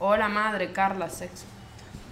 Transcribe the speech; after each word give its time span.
Hola 0.00 0.28
madre, 0.28 0.72
Carla, 0.72 1.08
sexo. 1.10 1.44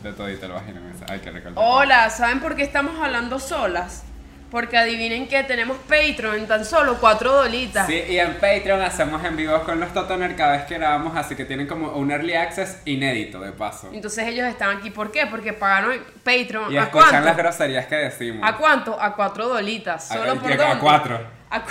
De 0.03 0.13
todito 0.13 0.47
el 0.47 0.53
vagina 0.53 0.81
esa. 0.95 1.11
Hay 1.13 1.21
que 1.21 1.31
recordar. 1.31 1.55
Hola, 1.57 2.11
¿saben 2.11 2.41
por 2.41 2.55
qué 2.55 2.63
estamos 2.63 3.01
hablando 3.03 3.41
solas? 3.41 4.05
Porque 4.51 4.79
adivinen 4.79 5.27
que 5.29 5.43
tenemos 5.45 5.77
Patreon 5.79 6.37
en 6.37 6.47
tan 6.47 6.65
solo 6.65 6.99
cuatro 7.01 7.33
dolitas. 7.33 7.87
Sí, 7.87 8.03
y 8.09 8.19
en 8.19 8.35
Patreon 8.35 8.81
hacemos 8.81 9.23
en 9.25 9.37
vivo 9.37 9.63
con 9.65 9.81
los 9.81 9.93
Totoner 9.93 10.37
cada 10.37 10.53
vez 10.53 10.65
que 10.67 10.75
grabamos, 10.75 11.17
así 11.17 11.35
que 11.35 11.45
tienen 11.45 11.67
como 11.67 11.89
un 11.93 12.11
early 12.11 12.35
access 12.35 12.81
inédito 12.87 13.41
de 13.41 13.53
paso. 13.53 13.91
Entonces 13.93 14.27
ellos 14.27 14.47
están 14.47 14.77
aquí, 14.79 14.91
¿por 14.91 15.11
qué? 15.11 15.27
Porque 15.27 15.53
pagaron 15.53 15.99
Patreon. 16.25 16.73
Y 16.73 16.77
¿A 16.79 16.85
escuchan 16.85 17.11
cuánto? 17.11 17.27
las 17.29 17.37
groserías 17.37 17.87
que 17.87 17.97
decimos. 17.97 18.49
¿A 18.49 18.57
cuánto? 18.57 18.99
A 19.01 19.15
cuatro 19.15 19.49
dolitas. 19.49 20.11
A- 20.11 20.15
Solo 20.15 20.33
a- 20.33 20.35
por 20.37 20.53
a 20.53 20.79
cuatro. 20.79 21.21
A 21.51 21.63
cu- 21.65 21.71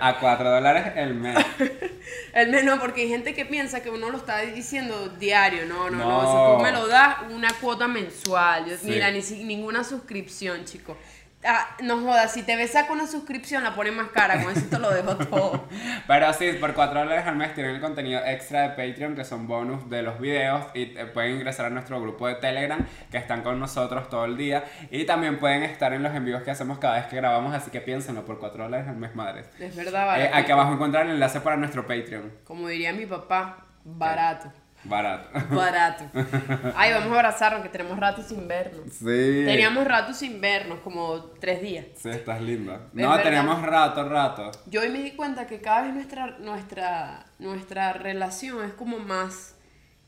A 0.00 0.18
4 0.18 0.50
dólares 0.50 0.92
el 0.96 1.14
mes. 1.14 1.36
El 2.32 2.50
menos, 2.50 2.78
porque 2.80 3.02
hay 3.02 3.08
gente 3.08 3.34
que 3.34 3.44
piensa 3.44 3.82
que 3.82 3.90
uno 3.90 4.08
lo 4.10 4.16
está 4.18 4.38
diciendo 4.40 5.10
diario. 5.18 5.66
No, 5.66 5.90
no, 5.90 5.98
no. 5.98 6.22
No. 6.22 6.54
Si 6.56 6.56
tú 6.58 6.62
me 6.64 6.72
lo 6.72 6.86
das, 6.88 7.16
una 7.30 7.52
cuota 7.60 7.86
mensual. 7.88 8.66
Yo- 8.66 8.76
Sí. 8.76 8.86
Mira, 8.88 9.10
ni 9.10 9.20
ninguna 9.44 9.84
suscripción, 9.84 10.64
chico. 10.64 10.96
Ah, 11.42 11.74
no 11.82 11.98
jodas, 12.02 12.32
si 12.32 12.42
te 12.42 12.54
besas 12.54 12.84
con 12.86 12.98
una 12.98 13.06
suscripción, 13.08 13.64
la 13.64 13.74
ponen 13.74 13.96
más 13.96 14.08
cara. 14.08 14.42
Con 14.42 14.52
eso 14.52 14.66
te 14.68 14.78
lo 14.78 14.90
dejo 14.90 15.16
todo. 15.30 15.64
Pero 16.06 16.32
sí, 16.34 16.52
por 16.60 16.74
4 16.74 17.00
dólares 17.00 17.26
al 17.26 17.36
mes 17.36 17.54
tienen 17.54 17.76
el 17.76 17.80
contenido 17.80 18.20
extra 18.26 18.62
de 18.62 18.68
Patreon, 18.70 19.14
que 19.16 19.24
son 19.24 19.46
bonus 19.46 19.88
de 19.88 20.02
los 20.02 20.20
videos. 20.20 20.66
Y 20.74 20.82
eh, 20.98 21.06
pueden 21.06 21.36
ingresar 21.36 21.64
a 21.66 21.70
nuestro 21.70 21.98
grupo 22.00 22.26
de 22.28 22.34
Telegram, 22.34 22.86
que 23.10 23.16
están 23.16 23.42
con 23.42 23.58
nosotros 23.58 24.10
todo 24.10 24.26
el 24.26 24.36
día. 24.36 24.64
Y 24.90 25.04
también 25.06 25.38
pueden 25.38 25.62
estar 25.62 25.94
en 25.94 26.02
los 26.02 26.14
envíos 26.14 26.42
que 26.42 26.50
hacemos 26.50 26.78
cada 26.78 26.96
vez 26.96 27.06
que 27.06 27.16
grabamos. 27.16 27.54
Así 27.54 27.70
que 27.70 27.80
piénsenlo, 27.80 28.26
por 28.26 28.38
4 28.38 28.64
dólares 28.64 28.86
al 28.88 28.96
mes, 28.96 29.14
madres. 29.14 29.48
Es 29.58 29.74
verdad, 29.74 30.02
Eh, 30.18 30.24
barato. 30.24 30.36
aquí 30.36 30.52
abajo 30.52 30.72
encuentran 30.74 31.06
el 31.08 31.14
enlace 31.14 31.40
para 31.40 31.56
nuestro 31.56 31.86
Patreon. 31.86 32.30
Como 32.44 32.68
diría 32.68 32.92
mi 32.92 33.06
papá, 33.06 33.64
barato. 33.84 34.52
Barato. 34.84 35.28
Barato. 35.54 36.04
Ay, 36.74 36.92
vamos 36.92 37.12
a 37.12 37.14
abrazarnos, 37.16 37.62
que 37.62 37.68
tenemos 37.68 37.98
rato 37.98 38.22
sin 38.22 38.48
vernos. 38.48 38.92
Sí. 38.92 39.04
Teníamos 39.44 39.84
rato 39.86 40.14
sin 40.14 40.40
vernos, 40.40 40.80
como 40.80 41.24
tres 41.38 41.60
días. 41.60 41.86
Sí, 41.96 42.08
estás 42.08 42.40
linda. 42.40 42.76
Es 42.88 42.94
No, 42.94 43.10
verdad. 43.10 43.22
teníamos 43.24 43.62
rato, 43.62 44.08
rato. 44.08 44.50
Yo 44.66 44.80
hoy 44.80 44.88
me 44.88 45.02
di 45.02 45.10
cuenta 45.12 45.46
que 45.46 45.60
cada 45.60 45.82
vez 45.82 45.92
nuestra, 45.94 46.38
nuestra, 46.38 47.26
nuestra 47.38 47.92
relación 47.92 48.64
es 48.64 48.72
como 48.72 48.98
más 48.98 49.54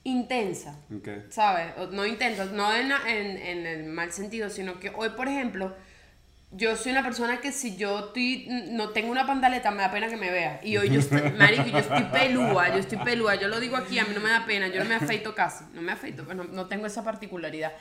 intensa. 0.04 0.78
Ok. 0.96 1.08
¿Sabes? 1.30 1.66
No 1.92 2.06
intensa, 2.06 2.46
no 2.46 2.74
en, 2.74 2.90
en, 3.06 3.36
en 3.38 3.66
el 3.66 3.84
mal 3.84 4.10
sentido, 4.12 4.48
sino 4.50 4.80
que 4.80 4.90
hoy, 4.96 5.10
por 5.10 5.28
ejemplo, 5.28 5.74
yo 6.54 6.76
soy 6.76 6.92
una 6.92 7.02
persona 7.02 7.38
que 7.40 7.50
si 7.52 7.76
yo 7.76 7.98
estoy, 8.06 8.46
no 8.70 8.90
tengo 8.90 9.10
una 9.10 9.26
pantaleta, 9.26 9.70
me 9.70 9.82
da 9.82 9.90
pena 9.90 10.08
que 10.08 10.16
me 10.16 10.30
vea. 10.30 10.60
Y 10.62 10.76
hoy 10.76 10.90
yo 10.90 11.00
estoy, 11.00 11.20
marico, 11.38 11.64
yo 11.66 11.78
estoy 11.78 12.02
pelúa, 12.04 12.68
yo 12.68 12.76
estoy 12.78 12.98
pelúa. 12.98 13.34
Yo 13.36 13.48
lo 13.48 13.58
digo 13.60 13.76
aquí, 13.76 13.98
a 13.98 14.04
mí 14.04 14.10
no 14.14 14.20
me 14.20 14.30
da 14.30 14.44
pena, 14.44 14.68
yo 14.68 14.82
no 14.82 14.88
me 14.88 14.94
afeito 14.96 15.34
casi. 15.34 15.64
No 15.74 15.80
me 15.82 15.92
afeito, 15.92 16.24
no, 16.34 16.44
no 16.44 16.66
tengo 16.66 16.86
esa 16.86 17.02
particularidad. 17.04 17.72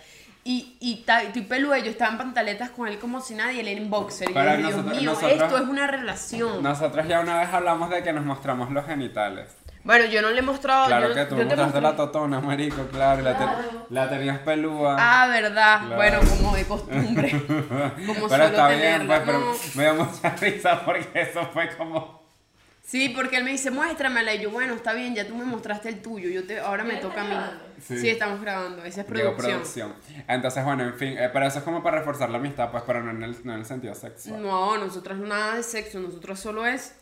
Y, 0.43 0.75
y 0.79 1.03
ta- 1.05 1.21
estoy 1.21 1.43
pelúa, 1.43 1.77
yo 1.79 1.91
estaba 1.91 2.11
en 2.13 2.17
pantaletas 2.17 2.71
con 2.71 2.87
él 2.87 2.97
como 2.97 3.21
si 3.21 3.35
nadie, 3.35 3.61
él 3.61 3.67
en 3.67 3.89
boxer. 3.91 4.29
Y 4.29 4.33
Pero 4.33 4.57
Dios 4.57 4.71
nosotros- 4.71 4.97
mío, 4.99 5.11
nosotros- 5.11 5.41
esto 5.41 5.57
es 5.57 5.63
una 5.69 5.87
relación. 5.87 6.63
Nosotros 6.63 7.07
ya 7.07 7.19
una 7.19 7.39
vez 7.41 7.49
hablamos 7.53 7.89
de 7.91 8.01
que 8.01 8.11
nos 8.13 8.25
mostramos 8.25 8.71
los 8.71 8.85
genitales. 8.85 9.55
Bueno, 9.83 10.05
yo 10.05 10.21
no 10.21 10.29
le 10.29 10.39
he 10.39 10.41
mostrado. 10.43 10.85
Claro 10.87 11.09
yo, 11.09 11.15
que 11.15 11.25
tú 11.25 11.35
yo 11.37 11.47
te 11.47 11.55
mostraste 11.55 11.77
mostré- 11.79 11.81
la 11.81 11.95
totona, 11.95 12.39
marico, 12.39 12.85
claro. 12.87 13.21
La, 13.23 13.37
te- 13.37 13.93
la 13.93 14.09
tenías 14.09 14.39
pelúa. 14.39 14.95
Ah, 14.99 15.27
verdad. 15.27 15.79
Claro. 15.87 15.95
Bueno, 15.95 16.19
como 16.37 16.55
de 16.55 16.65
costumbre. 16.65 17.31
como 17.47 18.13
pero 18.13 18.27
suelo 18.29 18.43
está 18.45 18.67
bien, 18.69 19.07
pues, 19.07 19.21
pero 19.25 19.39
No. 19.39 19.53
me 19.75 19.83
dio 19.83 19.95
mucha 19.95 20.29
risa 20.41 20.85
porque 20.85 21.09
eso 21.21 21.45
fue 21.53 21.69
como... 21.75 22.21
Sí, 22.83 23.09
porque 23.15 23.37
él 23.37 23.43
me 23.45 23.51
dice, 23.51 23.71
muéstramela. 23.71 24.33
Y 24.35 24.39
yo, 24.41 24.49
bueno, 24.51 24.73
está 24.73 24.91
bien, 24.93 25.15
ya 25.15 25.25
tú 25.25 25.33
me 25.35 25.45
mostraste 25.45 25.87
el 25.89 26.01
tuyo. 26.01 26.29
Yo 26.29 26.45
te, 26.45 26.59
ahora 26.59 26.83
me 26.83 26.95
toca 26.97 27.21
a 27.21 27.23
mí. 27.23 27.35
Sí. 27.81 27.97
Sí. 27.99 28.09
estamos 28.09 28.41
grabando. 28.41 28.83
Esa 28.83 29.01
es 29.01 29.07
Digo, 29.07 29.35
producción. 29.35 29.51
producción. 29.59 29.93
Entonces, 30.27 30.63
bueno, 30.65 30.83
en 30.83 30.93
fin, 30.95 31.15
eh, 31.17 31.29
pero 31.31 31.45
eso 31.47 31.59
es 31.59 31.63
como 31.63 31.81
para 31.81 31.99
reforzar 31.99 32.29
la 32.29 32.37
amistad, 32.37 32.69
pues, 32.69 32.83
pero 32.85 33.01
no 33.01 33.11
en 33.11 33.23
el, 33.23 33.37
no 33.45 33.53
en 33.53 33.59
el 33.59 33.65
sentido 33.65 33.95
sexual. 33.95 34.41
No, 34.43 34.77
nosotros 34.77 35.17
nada 35.19 35.55
de 35.55 35.63
sexo. 35.63 35.99
Nosotros 35.99 36.39
solo 36.39 36.65
es 36.65 36.95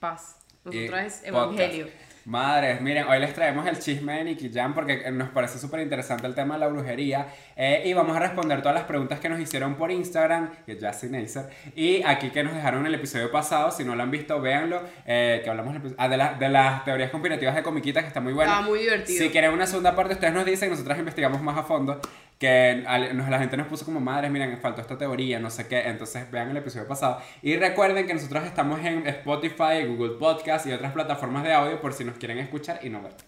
paz. 0.00 0.36
Nosotros 0.66 1.00
es 1.00 1.30
podcast. 1.30 1.60
evangelio. 1.60 1.86
Madres, 2.28 2.80
miren, 2.80 3.06
hoy 3.06 3.20
les 3.20 3.32
traemos 3.34 3.64
el 3.68 3.78
chisme 3.78 4.14
de 4.14 4.24
Nicky 4.24 4.50
Jam 4.52 4.74
porque 4.74 5.08
nos 5.12 5.28
parece 5.28 5.60
súper 5.60 5.78
interesante 5.78 6.26
el 6.26 6.34
tema 6.34 6.54
de 6.54 6.60
la 6.60 6.66
brujería 6.66 7.28
eh, 7.54 7.82
y 7.84 7.92
vamos 7.92 8.16
a 8.16 8.18
responder 8.18 8.58
todas 8.62 8.74
las 8.74 8.82
preguntas 8.82 9.20
que 9.20 9.28
nos 9.28 9.38
hicieron 9.38 9.76
por 9.76 9.92
Instagram, 9.92 10.50
que 10.66 10.72
es 10.72 10.80
Jassy 10.80 11.06
Neisser, 11.08 11.44
y 11.76 12.02
aquí 12.02 12.30
que 12.30 12.42
nos 12.42 12.52
dejaron 12.52 12.80
en 12.80 12.86
el 12.86 12.94
episodio 12.96 13.30
pasado, 13.30 13.70
si 13.70 13.84
no 13.84 13.94
lo 13.94 14.02
han 14.02 14.10
visto, 14.10 14.40
véanlo, 14.40 14.82
eh, 15.06 15.40
que 15.44 15.48
hablamos 15.50 15.76
ah, 15.98 16.08
de, 16.08 16.16
la- 16.16 16.34
de 16.34 16.48
las 16.48 16.84
teorías 16.84 17.10
conspirativas 17.12 17.54
de 17.54 17.62
Comiquita, 17.62 18.00
que 18.00 18.08
está 18.08 18.20
muy 18.20 18.32
bueno. 18.32 18.50
Estaba 18.50 18.66
muy 18.66 18.80
divertido. 18.80 19.22
Si 19.22 19.30
quieren 19.30 19.52
una 19.52 19.68
segunda 19.68 19.94
parte, 19.94 20.14
ustedes 20.14 20.34
nos 20.34 20.44
dicen, 20.44 20.68
nosotros 20.68 20.98
investigamos 20.98 21.40
más 21.40 21.56
a 21.56 21.62
fondo, 21.62 22.00
que 22.38 22.82
la 22.84 23.38
gente 23.38 23.56
nos 23.56 23.66
puso 23.66 23.84
como, 23.84 23.98
madres, 24.00 24.30
miren, 24.30 24.58
faltó 24.60 24.80
esta 24.82 24.98
teoría, 24.98 25.38
no 25.38 25.48
sé 25.50 25.66
qué, 25.68 25.80
entonces 25.88 26.30
vean 26.30 26.50
el 26.50 26.56
episodio 26.58 26.86
pasado. 26.86 27.20
Y 27.42 27.56
recuerden 27.56 28.06
que 28.06 28.14
nosotros 28.14 28.44
estamos 28.44 28.84
en 28.84 29.06
Spotify, 29.06 29.84
Google 29.86 30.18
Podcast 30.18 30.66
y 30.66 30.72
otras 30.72 30.92
plataformas 30.92 31.44
de 31.44 31.52
audio 31.54 31.80
por 31.80 31.92
si 31.94 32.04
nos 32.04 32.16
quieren 32.18 32.38
escuchar 32.38 32.80
y 32.82 32.90
no 32.90 33.02
ver. 33.02 33.12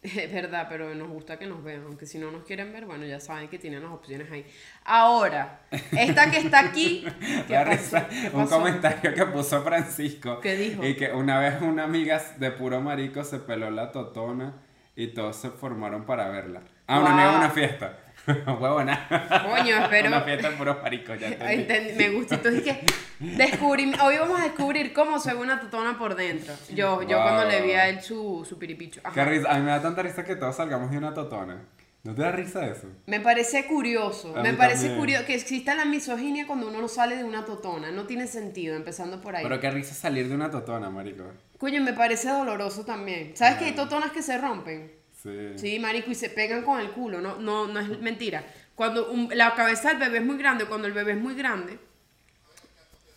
Es 0.00 0.32
verdad, 0.32 0.66
pero 0.70 0.94
nos 0.94 1.08
gusta 1.08 1.38
que 1.38 1.46
nos 1.46 1.62
vean. 1.62 1.82
Aunque 1.84 2.06
si 2.06 2.18
no 2.18 2.30
nos 2.30 2.44
quieren 2.44 2.72
ver, 2.72 2.86
bueno, 2.86 3.04
ya 3.04 3.18
saben 3.18 3.48
que 3.48 3.58
tienen 3.58 3.82
las 3.82 3.90
opciones 3.92 4.30
ahí. 4.30 4.46
Ahora, 4.84 5.60
esta 5.92 6.30
que 6.30 6.38
está 6.38 6.60
aquí. 6.60 7.04
¿qué 7.48 7.54
pasó? 7.54 7.70
risa 7.70 8.08
¿Qué 8.08 8.26
un 8.32 8.44
pasó? 8.44 8.58
comentario 8.58 9.12
que 9.12 9.26
puso 9.26 9.60
Francisco. 9.62 10.40
¿Qué 10.40 10.54
dijo? 10.56 10.86
Y 10.86 10.94
que 10.94 11.12
una 11.12 11.40
vez 11.40 11.60
una 11.60 11.84
amiga 11.84 12.22
de 12.38 12.50
puro 12.52 12.80
marico 12.80 13.24
se 13.24 13.40
peló 13.40 13.70
la 13.70 13.90
totona 13.92 14.54
y 14.96 15.08
todos 15.08 15.36
se 15.36 15.50
formaron 15.50 16.04
para 16.06 16.28
verla. 16.28 16.62
Ah, 16.86 17.00
una 17.00 17.10
Wow. 17.10 17.18
amiga 17.18 17.30
en 17.32 17.36
una 17.38 17.50
fiesta. 17.50 17.98
Huevona. 18.60 19.08
Coño, 19.56 19.76
espero. 19.76 20.08
Una 20.08 20.20
fiesta 20.22 20.50
de 20.50 20.56
puro 20.56 20.78
marico, 20.82 21.14
ya 21.14 21.28
entendí. 21.28 21.92
Me 21.94 22.10
gusta. 22.10 22.34
Entonces 22.36 22.62
que 22.62 22.84
descubrí, 23.20 23.92
hoy 24.02 24.18
vamos 24.18 24.40
a 24.40 24.44
descubrir 24.44 24.92
cómo 24.92 25.18
se 25.18 25.32
ve 25.34 25.40
una 25.40 25.60
totona 25.60 25.98
por 25.98 26.14
dentro. 26.14 26.54
Yo, 26.70 27.02
yo 27.02 27.16
Wow. 27.18 27.26
cuando 27.26 27.44
le 27.46 27.62
vi 27.62 27.72
a 27.72 27.88
él 27.88 28.00
su, 28.02 28.46
su 28.48 28.58
piripicho. 28.58 29.00
Ajá. 29.04 29.14
Qué 29.14 29.24
risa, 29.24 29.50
a 29.50 29.54
mí 29.58 29.62
me 29.64 29.70
da 29.70 29.82
tanta 29.82 30.02
risa 30.02 30.24
que 30.24 30.36
todos 30.36 30.56
salgamos 30.56 30.90
de 30.90 30.98
una 30.98 31.14
totona. 31.14 31.62
¿No 32.04 32.14
te 32.14 32.22
da 32.22 32.30
risa 32.30 32.64
eso? 32.66 32.86
Me 33.06 33.20
parece 33.20 33.66
curioso. 33.66 34.32
Me 34.42 34.54
parece 34.54 34.94
curioso 34.96 35.26
que 35.26 35.34
exista 35.34 35.74
la 35.74 35.84
misoginia 35.84 36.46
cuando 36.46 36.68
uno 36.68 36.80
no 36.80 36.88
sale 36.88 37.16
de 37.16 37.24
una 37.24 37.44
totona. 37.44 37.90
No 37.90 38.04
tiene 38.06 38.26
sentido, 38.28 38.76
empezando 38.76 39.20
por 39.20 39.34
ahí. 39.34 39.42
Pero 39.42 39.58
qué 39.60 39.70
risa 39.70 39.94
salir 39.94 40.28
de 40.28 40.34
una 40.34 40.50
totona, 40.50 40.88
marico. 40.90 41.24
Coño, 41.58 41.82
me 41.82 41.92
parece 41.92 42.28
doloroso 42.30 42.84
también. 42.84 43.32
¿Sabes 43.36 43.58
que 43.58 43.64
hay 43.66 43.72
totonas 43.72 44.12
que 44.12 44.22
se 44.22 44.38
rompen? 44.38 44.92
Sí. 45.22 45.78
Marico, 45.78 46.10
y 46.10 46.14
se 46.14 46.30
pegan 46.30 46.62
con 46.62 46.80
el 46.80 46.90
culo, 46.90 47.20
no, 47.20 47.36
no, 47.36 47.66
no 47.66 47.80
es 47.80 47.98
mentira. 48.00 48.44
Cuando 48.74 49.12
la 49.32 49.54
cabeza 49.54 49.88
del 49.88 49.98
bebé 49.98 50.18
es 50.18 50.24
muy 50.24 50.38
grande, 50.38 50.66
cuando 50.66 50.86
el 50.86 50.92
bebé 50.94 51.12
es 51.12 51.18
muy 51.18 51.34
grande, 51.34 51.78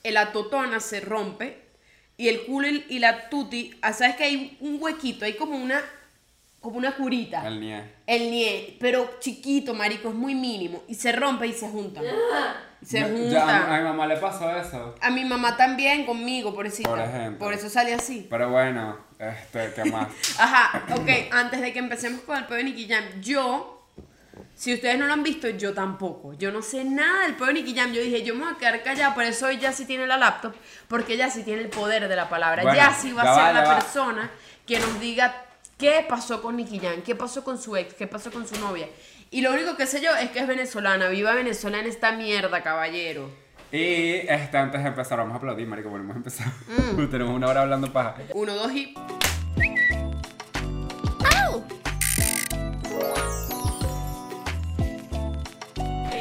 la 0.03 0.31
totona 0.31 0.79
se 0.79 1.00
rompe 1.00 1.59
y 2.17 2.28
el 2.28 2.41
culo 2.45 2.67
y, 2.67 2.85
y 2.90 3.00
la 3.00 3.29
tuti, 3.29 3.75
ah, 3.81 3.94
¿sabes 3.94 4.16
que 4.16 4.23
hay 4.23 4.57
un 4.61 4.81
huequito? 4.81 5.25
Hay 5.25 5.35
como 5.35 5.56
una, 5.56 5.79
como 6.61 6.77
una 6.77 6.95
curita. 6.95 7.45
El 7.47 7.59
nie. 7.59 7.83
El 8.07 8.29
nie, 8.31 8.77
pero 8.79 9.16
chiquito, 9.19 9.73
marico, 9.73 10.09
es 10.09 10.16
muy 10.16 10.35
mínimo. 10.35 10.83
Y 10.88 10.95
se 10.95 11.11
rompe 11.11 11.47
y 11.47 11.53
se 11.53 11.67
junta. 11.67 12.01
Y 12.81 12.85
se 12.85 12.99
Ya- 12.99 13.05
junta. 13.07 13.29
ya, 13.31 13.75
a, 13.75 13.77
mi 13.79 13.83
mamá 13.83 14.05
le 14.07 14.17
pasó 14.17 14.55
eso. 14.55 14.95
A 15.01 15.09
mi 15.09 15.25
mamá 15.25 15.57
también, 15.57 16.05
conmigo, 16.05 16.53
pobrecita. 16.53 16.89
Por 16.89 16.99
ejemplo. 16.99 17.39
Por 17.39 17.53
eso 17.53 17.67
sale 17.69 17.94
así. 17.95 18.27
Pero 18.29 18.49
bueno, 18.51 18.97
este, 19.17 19.73
¿qué 19.75 19.85
más? 19.91 20.07
Ajá, 20.39 20.83
ok, 20.95 21.09
antes 21.31 21.61
de 21.61 21.73
que 21.73 21.79
empecemos 21.79 22.22
con 22.22 22.38
el 22.38 22.45
peo 22.45 22.57
de 22.57 22.63
Nicky 22.66 22.88
Jam, 22.88 23.03
yo, 23.22 23.88
si 24.53 24.73
ustedes 24.73 24.99
no 24.99 25.07
lo 25.07 25.13
han 25.13 25.23
visto, 25.23 25.49
yo 25.49 25.73
tampoco. 25.73 26.33
Yo 26.33 26.51
no 26.51 26.61
sé 26.61 26.83
nada 26.85 27.23
del 27.23 27.35
peo 27.35 27.47
de 27.47 27.53
Nicky 27.53 27.73
Jam. 27.75 27.91
Yo 27.91 28.01
dije, 28.03 28.22
yo 28.23 28.35
me 28.35 28.45
voy 28.45 28.53
a 28.53 28.57
quedar 28.57 28.83
callada, 28.83 29.16
por 29.16 29.23
eso 29.23 29.47
hoy 29.47 29.57
ya 29.57 29.72
sí 29.73 29.85
tiene 29.85 30.05
la 30.05 30.17
laptop, 30.17 30.53
porque 30.88 31.13
ella 31.13 31.29
sí 31.31 31.41
tiene 31.43 31.61
el 31.63 31.69
poder 31.69 32.07
de 32.07 32.16
la 32.16 32.29
palabra. 32.29 32.61
Bueno, 32.61 32.78
ya 32.78 32.93
sí 32.93 33.11
va 33.13 33.23
ya 33.23 33.31
a 33.31 33.35
ser 33.35 33.43
va, 33.45 33.53
la 33.53 33.63
va. 33.67 33.75
persona 33.79 34.31
que 34.67 34.79
nos 34.79 34.99
diga 34.99 35.45
qué 35.81 36.05
pasó 36.07 36.43
con 36.43 36.55
Nicky 36.57 36.79
Jam, 36.79 37.01
qué 37.01 37.15
pasó 37.15 37.43
con 37.43 37.57
su 37.57 37.75
ex, 37.75 37.95
qué 37.95 38.05
pasó 38.05 38.31
con 38.31 38.47
su 38.47 38.55
novia. 38.59 38.87
Y 39.31 39.41
lo 39.41 39.51
único 39.51 39.75
que 39.75 39.87
sé 39.87 39.99
yo 39.99 40.16
es 40.16 40.29
que 40.29 40.39
es 40.39 40.47
venezolana. 40.47 41.07
Viva 41.09 41.33
Venezuela 41.33 41.79
en 41.79 41.87
esta 41.87 42.11
mierda, 42.11 42.61
caballero. 42.61 43.31
Y 43.72 44.13
este, 44.28 44.57
antes 44.57 44.83
de 44.83 44.89
empezar, 44.89 45.17
vamos 45.17 45.33
a 45.33 45.37
aplaudir, 45.37 45.67
marico, 45.67 45.89
bueno, 45.89 46.05
hemos 46.05 46.17
empezado. 46.17 46.51
Mm. 46.67 47.07
Tenemos 47.09 47.35
una 47.35 47.47
hora 47.47 47.63
hablando 47.63 47.91
paja. 47.91 48.16
Uno, 48.35 48.53
dos 48.53 48.72
y. 48.72 48.93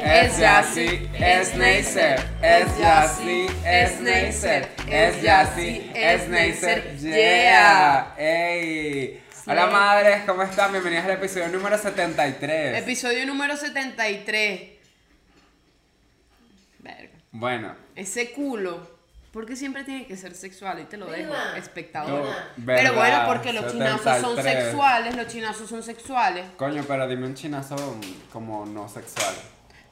Es 0.03 0.39
Yassi, 0.39 1.09
es 1.13 1.55
Neisser, 1.55 2.19
es 2.41 2.77
Yassi, 2.79 3.47
es 3.65 4.01
Neisser, 4.01 4.69
es 4.89 5.21
Yassi, 5.21 5.91
es 5.93 6.27
Neisser, 6.27 6.97
yeah, 6.97 8.13
ey. 8.17 9.21
Hola 9.47 9.65
madres, 9.67 10.23
¿cómo 10.27 10.43
están? 10.43 10.71
Bienvenidas 10.71 11.05
al 11.05 11.11
episodio 11.11 11.47
número 11.47 11.75
73. 11.75 12.77
Episodio 12.77 13.25
número 13.25 13.57
73. 13.57 14.69
Verga. 16.79 17.09
Bueno, 17.31 17.75
Ese 17.95 18.31
culo. 18.33 19.01
Porque 19.31 19.55
siempre 19.55 19.83
tiene 19.85 20.05
que 20.05 20.17
ser 20.17 20.35
sexual, 20.35 20.81
y 20.81 20.83
te 20.83 20.97
lo 20.97 21.05
dejo, 21.09 21.33
espectador. 21.55 22.27
Verdad. 22.57 22.83
Pero 22.83 22.93
bueno, 22.95 23.23
porque 23.25 23.53
los 23.53 23.71
chinazos 23.71 24.19
son 24.19 24.35
73. 24.35 24.63
sexuales, 24.65 25.15
los 25.15 25.27
chinazos 25.27 25.69
son 25.69 25.83
sexuales. 25.83 26.45
Coño, 26.57 26.83
pero 26.85 27.07
dime 27.07 27.27
un 27.27 27.33
chinazo 27.33 27.97
como 28.33 28.65
no 28.65 28.89
sexual. 28.89 29.33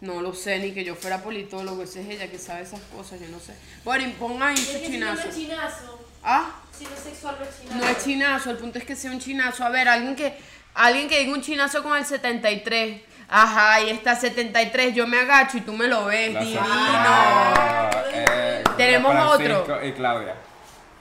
No 0.02 0.22
lo 0.22 0.34
sé, 0.34 0.60
ni 0.60 0.74
que 0.74 0.84
yo 0.84 0.96
fuera 0.96 1.24
politólogo, 1.24 1.84
esa 1.84 2.02
es 2.02 2.10
ella 2.10 2.30
que 2.30 2.38
sabe 2.38 2.62
esas 2.64 2.82
cosas, 2.96 3.20
yo 3.22 3.30
no 3.30 3.40
sé. 3.40 3.54
Bueno, 3.84 4.08
y 4.08 4.12
ponga 4.12 4.50
ahí 4.50 4.56
Es 4.56 4.68
su 4.68 4.80
que 4.80 4.88
si 4.88 4.98
no 4.98 5.16
chinazo. 5.16 5.99
Ah, 6.24 6.52
si 6.78 6.84
no 6.86 6.92
es 6.92 7.00
sexual, 7.00 7.36
no 7.40 7.46
es 7.46 7.60
chinazo. 7.60 7.78
no 7.78 7.90
es 7.90 8.04
chinazo, 8.04 8.52
el 8.52 8.58
punto 8.58 8.80
es 8.80 8.86
que 8.86 8.96
sea 8.96 9.12
un 9.12 9.20
chinazo. 9.20 9.64
A 9.64 9.70
ver, 9.70 9.88
alguien 9.88 10.16
que, 10.16 10.38
alguien 10.76 11.08
que 11.10 11.20
diga 11.20 11.34
un 11.34 11.42
chinazo 11.42 11.84
con 11.84 11.98
el 11.98 12.06
73. 12.06 13.02
Ajá, 13.32 13.74
ahí 13.76 13.90
está 13.92 14.16
73, 14.16 14.96
yo 14.96 15.06
me 15.06 15.20
agacho 15.20 15.58
y 15.58 15.62
tú 15.62 15.74
me 15.74 15.88
lo 15.88 16.06
ves, 16.06 16.34
La 16.34 16.40
divino. 16.40 16.62
Ah. 16.64 17.92
eh, 18.12 18.64
Tenemos 18.76 19.12
Francisco 19.14 19.62
otro. 19.74 19.86
Y 19.86 19.92
Claudia. 19.94 20.36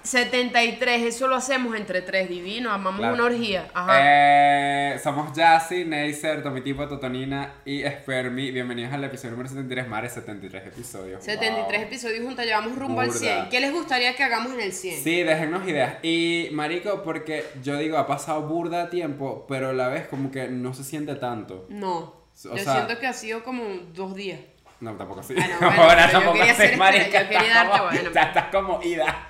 73, 0.03 1.03
eso 1.03 1.29
lo 1.29 1.37
hacemos 1.37 1.77
entre 1.77 2.01
tres, 2.03 2.29
divino, 2.29 2.71
amamos 2.71 3.01
Claro. 3.01 3.15
una 3.15 3.25
orgía. 3.25 3.69
Ajá. 3.75 3.99
Eh, 4.01 4.99
somos 5.03 5.37
Jassy, 5.37 5.85
Neisser, 5.85 6.43
Tomitipo, 6.43 6.87
Totonina 6.89 7.55
y 7.65 7.83
Spermi. 7.83 8.51
Bienvenidos 8.51 8.93
al 8.93 9.05
episodio 9.05 9.33
número 9.33 9.49
73, 9.49 9.87
Mare, 9.89 10.09
73 10.09 10.67
episodios. 10.67 11.23
73 11.25 11.81
Wow. 11.81 11.89
episodios 11.89 12.25
juntos, 12.25 12.45
llevamos 12.45 12.77
rumbo 12.79 13.01
al 13.01 13.09
Burda. 13.09 13.19
100. 13.21 13.49
¿Qué 13.51 13.61
les 13.61 13.73
gustaría 13.73 14.15
que 14.17 14.25
hagamos 14.25 14.53
en 14.55 14.61
el 14.61 14.73
100? 14.73 15.03
Sí, 15.03 15.23
déjennos 15.23 15.69
ideas. 15.69 15.97
Y 16.03 16.49
marico, 16.53 17.03
porque 17.03 17.45
yo 17.63 17.77
digo, 17.77 17.99
ha 17.99 18.07
pasado 18.07 18.43
burda 18.43 18.89
tiempo, 18.91 19.45
pero 19.49 19.71
a 19.71 19.73
la 19.73 19.89
vez 19.89 20.07
como 20.09 20.31
que 20.31 20.49
no 20.49 20.73
se 20.75 20.85
siente 20.85 21.17
tanto. 21.17 21.67
No, 21.69 21.99
O 21.99 22.57
yo 22.57 22.59
sea- 22.59 22.75
siento 22.85 22.99
que 22.99 23.07
ha 23.07 23.13
sido 23.13 23.43
como 23.43 23.65
dos 23.93 24.15
días. 24.15 24.41
No, 24.81 24.93
tampoco 24.95 25.21
así. 25.21 25.35
Ah, 25.37 25.47
no, 25.61 25.67
bueno, 25.67 25.83
Ahora 25.83 26.07
yo 26.07 26.13
tampoco 26.13 26.37
quería 26.37 26.53
así, 26.53 26.63
hacer 26.63 26.77
marica, 26.79 27.23
yo 27.23 27.29
quería 27.29 27.55
darte, 27.55 27.79
como- 27.79 27.85
bueno. 27.91 28.11
ya 28.13 28.23
estás 28.23 28.45
como 28.53 28.83
ida. 28.83 29.29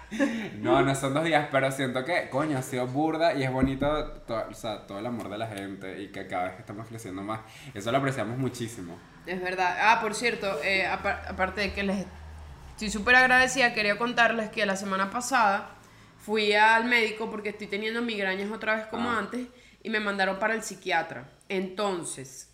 No, 0.59 0.83
no 0.83 0.95
son 0.95 1.15
dos 1.15 1.25
días, 1.25 1.49
pero 1.51 1.73
siento 1.73 2.05
que, 2.05 2.29
coño, 2.29 2.59
ha 2.59 2.63
sido 2.63 2.87
burda 2.87 3.33
y 3.35 3.45
es 3.45 3.51
bonito, 3.51 4.13
to- 4.27 4.45
o 4.51 4.55
sea, 4.55 4.87
todo 4.87 4.99
el 4.99 5.07
amor 5.07 5.29
de 5.31 5.39
la 5.39 5.47
gente 5.47 6.03
y 6.03 6.09
que 6.13 6.27
cada 6.27 6.45
vez 6.51 6.59
estamos 6.61 6.87
creciendo 6.87 7.23
más. 7.23 7.41
Eso 7.73 7.91
lo 7.91 7.99
apreciamos 7.99 8.37
muchísimo. 8.37 8.99
Es 9.25 9.41
verdad. 9.43 9.77
Ah, 9.81 10.01
por 10.03 10.15
cierto, 10.15 10.61
eh, 10.63 10.87
apar- 10.87 11.23
aparte 11.29 11.63
de 11.63 11.73
que 11.73 11.83
les 11.83 12.05
estoy 12.71 12.91
súper 12.91 13.15
agradecida, 13.17 13.73
quería 13.73 13.97
contarles 13.97 14.51
que 14.51 14.67
la 14.67 14.77
semana 14.77 15.11
pasada 15.11 15.71
fui 16.19 16.53
al 16.53 16.85
médico 16.85 17.31
porque 17.31 17.49
estoy 17.51 17.69
teniendo 17.69 18.03
migrañas 18.03 18.51
otra 18.51 18.77
vez 18.77 18.87
como 18.87 19.11
Ah. 19.11 19.19
antes 19.19 19.47
y 19.83 19.89
me 19.89 20.01
mandaron 20.01 20.39
para 20.39 20.53
el 20.55 20.63
psiquiatra. 20.63 21.25
Entonces, 21.49 22.51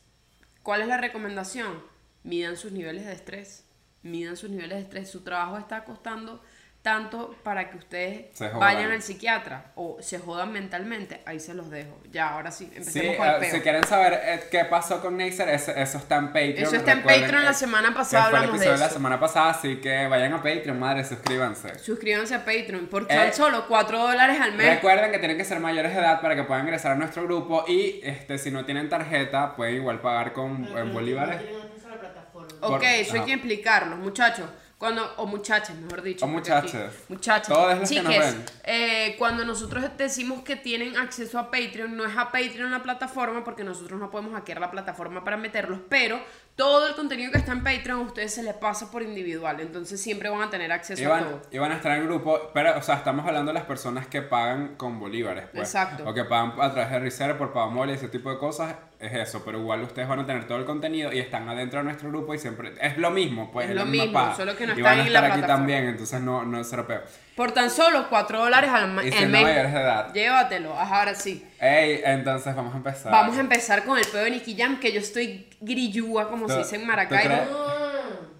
¿cuál 0.62 0.82
es 0.82 0.87
la 0.88 0.97
recomendación? 0.99 1.93
Midan 2.25 2.56
sus 2.56 2.73
niveles 2.73 3.06
de 3.06 3.12
estrés. 3.12 3.65
Midan 4.03 4.37
sus 4.37 4.50
niveles 4.50 4.76
de 4.79 4.82
estrés. 4.82 5.11
Su 5.11 5.23
trabajo 5.23 5.56
está 5.59 5.85
costando 5.85 6.43
tanto 6.82 7.35
para 7.43 7.71
que 7.71 7.79
ustedes 7.79 8.38
vayan 8.61 8.91
al 8.91 9.00
psiquiatra 9.00 9.73
o 9.75 9.97
se 10.03 10.19
jodan 10.19 10.53
mentalmente. 10.53 11.23
Ahí 11.25 11.41
se 11.41 11.55
los 11.55 11.71
dejo. 11.71 11.99
Ya, 12.12 12.29
ahora 12.35 12.50
sí, 12.50 12.67
Sí, 12.67 12.73
empecemos 12.76 13.17
con 13.17 13.26
el 13.26 13.37
peo. 13.41 13.50
si 13.53 13.61
quieren 13.62 13.85
saber 13.85 14.21
eh, 14.23 14.41
qué 14.50 14.67
pasó 14.67 15.00
con 15.00 15.17
Neisser, 15.17 15.49
eso, 15.49 15.71
eso 15.71 15.97
está 15.97 16.17
en 16.17 16.26
Patreon. 16.26 16.59
Eso 16.59 16.76
está 16.76 16.93
en 16.93 16.99
Recuerden, 16.99 17.23
Patreon, 17.23 17.44
la 17.47 17.55
semana 17.55 17.94
pasada 17.94 18.29
fue 18.29 18.38
el 18.38 18.43
de 18.44 18.49
episodio 18.50 18.73
de 18.73 18.79
la 18.81 18.91
semana 18.91 19.19
pasada, 19.19 19.50
así 19.53 19.76
que 19.81 20.06
vayan 20.09 20.35
a 20.35 20.43
Patreon, 20.43 20.79
madre, 20.79 21.05
suscríbanse. 21.05 21.79
Suscríbanse 21.79 22.35
a 22.35 22.44
Patreon 22.44 22.87
por 22.88 23.05
Eh, 23.05 23.06
tan 23.09 23.32
solo 23.32 23.67
4 23.67 23.99
dólares 23.99 24.38
al 24.38 24.53
mes. 24.53 24.75
Recuerden 24.75 25.11
que 25.11 25.19
tienen 25.19 25.38
que 25.38 25.44
ser 25.47 25.61
mayores 25.61 25.94
de 25.94 26.00
edad 26.00 26.21
para 26.21 26.37
que 26.37 26.44
puedan 26.44 26.65
ingresar 26.65 26.93
a 26.93 26.97
nuestro 26.97 27.23
grupo 27.25 27.65
y 27.67 28.00
este 28.05 28.37
si 28.37 28.50
no 28.50 28.67
tienen 28.67 28.91
tarjeta 28.91 29.56
pueden 29.56 29.76
igual 29.76 30.03
pagar 30.03 30.35
con 30.35 30.67
en 30.76 30.93
bolívares. 30.93 31.37
No 31.37 31.43
tienen 31.47 31.62
acceso 31.62 31.87
a 31.87 31.91
la 31.93 32.00
plataforma. 32.00 32.53
Ok, 32.66 32.72
por- 32.81 32.84
eso 32.84 33.12
hay 33.12 33.19
ajá. 33.19 33.26
que 33.26 33.32
explicarlo, 33.34 33.96
muchachos. 33.96 34.46
Cuando, 34.76 35.14
o 35.16 35.26
muchachas, 35.26 35.75
mejor 35.76 36.02
dicho. 36.02 36.26
O 36.26 36.28
porque 36.28 36.50
muchachas. 36.50 36.75
aquí- 36.75 37.05
Muchachas. 37.08 37.49
Todos 37.49 37.78
los 37.78 37.88
que 37.88 38.00
nos 38.02 38.06
Chiques, 38.11 38.34
ven. 38.34 38.44
eh, 38.64 39.14
cuando 39.19 39.44
nosotros 39.44 39.84
decimos 39.96 40.43
que 40.43 40.56
tienen 40.56 40.96
acceso 40.99 41.38
a 41.38 41.50
Patreon, 41.50 41.96
no 41.96 42.05
es 42.05 42.14
a 42.19 42.25
Patreon 42.31 42.70
la 42.70 42.82
plataforma, 42.82 43.44
porque 43.44 43.64
nosotros 43.64 43.99
no 43.99 44.11
podemos 44.11 44.34
hackear 44.34 44.61
la 44.61 44.70
plataforma 44.70 45.25
para 45.25 45.37
meterlos, 45.38 45.78
pero 45.88 46.20
todo 46.56 46.87
el 46.88 46.94
contenido 46.96 47.32
que 47.32 47.38
está 47.38 47.52
en 47.52 47.62
Patreon 47.62 47.99
a 48.00 48.02
ustedes 48.02 48.34
se 48.34 48.43
les 48.43 48.55
pasa 48.55 48.90
por 48.90 49.02
individual, 49.02 49.58
entonces 49.61 50.00
siempre 50.02 50.28
van 50.28 50.43
a 50.43 50.50
tener 50.50 50.70
acceso 50.70 51.00
Y 51.00 51.05
a 51.06 51.08
van, 51.08 51.25
todo. 51.25 51.43
y 51.50 51.58
van 51.58 51.72
a 51.72 51.76
estar 51.76 51.93
en 51.93 52.00
el 52.02 52.06
grupo, 52.06 52.50
pero, 52.52 52.76
o 52.76 52.82
sea, 52.82 52.96
estamos 52.96 53.26
hablando 53.26 53.52
de 53.52 53.58
las 53.58 53.66
personas 53.66 54.06
que 54.08 54.22
pagan 54.22 54.75
con 54.76 54.99
bolívares, 55.00 55.46
pues. 55.52 55.69
Exacto. 55.69 56.05
O 56.06 56.12
que 56.12 56.25
pagan 56.25 56.61
a 56.61 56.72
través 56.72 56.90
de 56.90 56.99
Reserve, 56.99 57.34
por 57.37 57.52
Pavamol 57.52 57.88
y 57.90 57.93
ese 57.94 58.08
tipo 58.08 58.31
de 58.31 58.38
cosas, 58.38 58.75
es 59.06 59.12
eso. 59.28 59.44
Pero 59.44 59.58
igual 59.60 59.82
ustedes 59.82 60.08
van 60.08 60.20
a 60.20 60.26
tener 60.26 60.46
todo 60.46 60.58
el 60.58 60.64
contenido 60.64 61.12
y 61.12 61.18
están 61.18 61.48
adentro 61.48 61.78
de 61.80 61.84
nuestro 61.84 62.08
grupo 62.10 62.34
y 62.34 62.38
siempre. 62.38 62.72
Es 62.80 62.96
lo 62.98 63.10
mismo, 63.10 63.50
pues. 63.52 63.68
Es 63.70 63.74
lo 63.76 63.84
mismo, 63.86 64.12
paga. 64.12 64.34
solo 64.36 64.56
que 64.56 64.66
no 64.66 64.72
Y 64.74 64.76
están 64.78 64.84
van 64.84 64.92
a 64.98 65.00
en 65.02 65.06
estar 65.08 65.22
la 65.22 65.28
aquí 65.28 65.38
plataforma. 65.38 65.56
también, 65.56 65.84
entonces 65.88 66.20
no, 66.20 66.44
no 66.44 66.60
es 66.60 66.70
europeo. 66.72 67.00
Por 67.36 67.52
tan 67.52 67.70
solo 67.70 68.06
4 68.08 68.38
dólares 68.38 68.70
al, 68.70 68.90
ma- 68.92 69.04
Y 69.04 69.10
mes. 69.10 69.28
mayores 69.28 69.72
de 69.72 69.80
edad. 69.80 70.12
Llévatelo, 70.14 70.72
ajá, 70.78 70.98
ahora 71.00 71.14
sí. 71.14 71.44
Ey, 71.60 72.00
entonces 72.04 72.54
vamos 72.54 72.74
a 72.74 72.76
empezar. 72.76 73.12
Vamos 73.12 73.36
a 73.36 73.40
empezar 73.40 73.84
con 73.84 73.98
el 73.98 74.04
pedo 74.06 74.24
de 74.24 74.30
Nicky 74.30 74.56
Jam, 74.56 74.78
que 74.80 74.92
yo 74.92 75.00
estoy 75.00 75.48
grillúa, 75.60 76.28
como 76.30 76.48
se 76.48 76.54
¿Tú- 76.54 76.58
dice 76.60 76.76
en 76.76 76.82
tú 76.82 76.86
Maracaibo. 76.88 77.34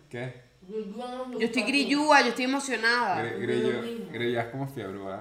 ¿Qué? 0.09 0.45
Yo 0.67 1.47
estoy 1.47 1.63
grillúa, 1.63 2.23
yo 2.23 2.29
estoy 2.29 2.45
emocionada. 2.45 3.23
Gri- 3.23 3.33
es 3.35 3.41
Grillo, 3.41 3.73
lo 3.73 3.83
mismo. 3.83 4.07
grillo 4.13 4.41
es 4.41 4.47
como 4.47 4.67
fiebre, 4.69 4.99
¿verdad? 4.99 5.21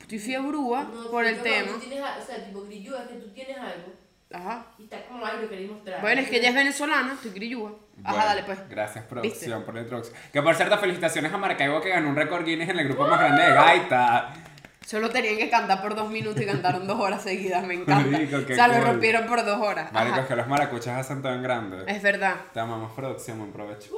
Estoy 0.00 0.18
fiebrúa 0.18 0.84
No, 0.84 1.10
por 1.10 1.26
el 1.26 1.38
tema. 1.40 1.72
tú 1.72 1.80
tienes 1.80 2.00
a- 2.00 2.16
o 2.18 2.24
sea, 2.24 2.42
tipo 2.44 2.62
grillo 2.62 2.96
es 2.96 3.02
que 3.08 3.14
tú 3.16 3.28
tienes 3.28 3.58
algo 3.58 3.92
Ajá. 4.32 4.66
y 4.78 4.84
está 4.84 5.02
como 5.06 5.24
ay, 5.24 5.38
lo 5.42 5.48
queréis 5.48 5.70
mostrar. 5.70 6.00
Bueno, 6.02 6.20
es 6.20 6.28
que 6.28 6.36
ella 6.36 6.50
es 6.50 6.54
venezolana, 6.54 7.14
estoy 7.14 7.30
grillúa. 7.30 7.70
Ajá, 8.04 8.12
Bueno, 8.12 8.24
dale 8.26 8.42
pues. 8.44 8.68
Gracias, 8.68 9.04
producción, 9.06 9.50
¿Viste? 9.52 9.64
por 9.64 9.74
la 9.74 9.80
introducción. 9.80 10.16
Que 10.32 10.42
por 10.42 10.54
cierto, 10.54 10.78
felicitaciones 10.78 11.32
a 11.32 11.38
Maracaibo 11.38 11.80
que 11.80 11.88
ganó 11.88 12.08
un 12.10 12.16
récord 12.16 12.44
Guinness 12.44 12.68
en 12.68 12.78
el 12.78 12.88
grupo 12.88 13.06
más 13.08 13.18
grande 13.20 13.42
de 13.42 13.52
gaita. 13.54 14.34
Solo 14.84 15.10
tenían 15.10 15.36
que 15.36 15.50
cantar 15.50 15.82
por 15.82 15.94
dos 15.94 16.08
minutos 16.10 16.40
y 16.40 16.46
cantaron 16.46 16.86
dos 16.86 16.98
horas 16.98 17.22
seguidas, 17.22 17.62
me 17.64 17.74
encanta. 17.74 18.06
Marico, 18.10 18.46
qué 18.46 18.52
o 18.54 18.56
sea, 18.56 18.68
lo 18.68 18.80
rompieron 18.82 19.26
por 19.26 19.44
dos 19.44 19.60
horas. 19.60 19.92
Marico, 19.92 20.14
es 20.16 20.20
Ajá. 20.20 20.28
que 20.28 20.36
los 20.36 20.46
maracuchas 20.48 20.98
hacen 20.98 21.20
todo 21.20 21.34
en 21.34 21.42
grande. 21.42 21.84
Es 21.86 22.02
verdad. 22.02 22.36
Te 22.54 22.60
amamos, 22.60 22.92
producción, 22.92 23.38
buen 23.38 23.52
provecho. 23.52 23.90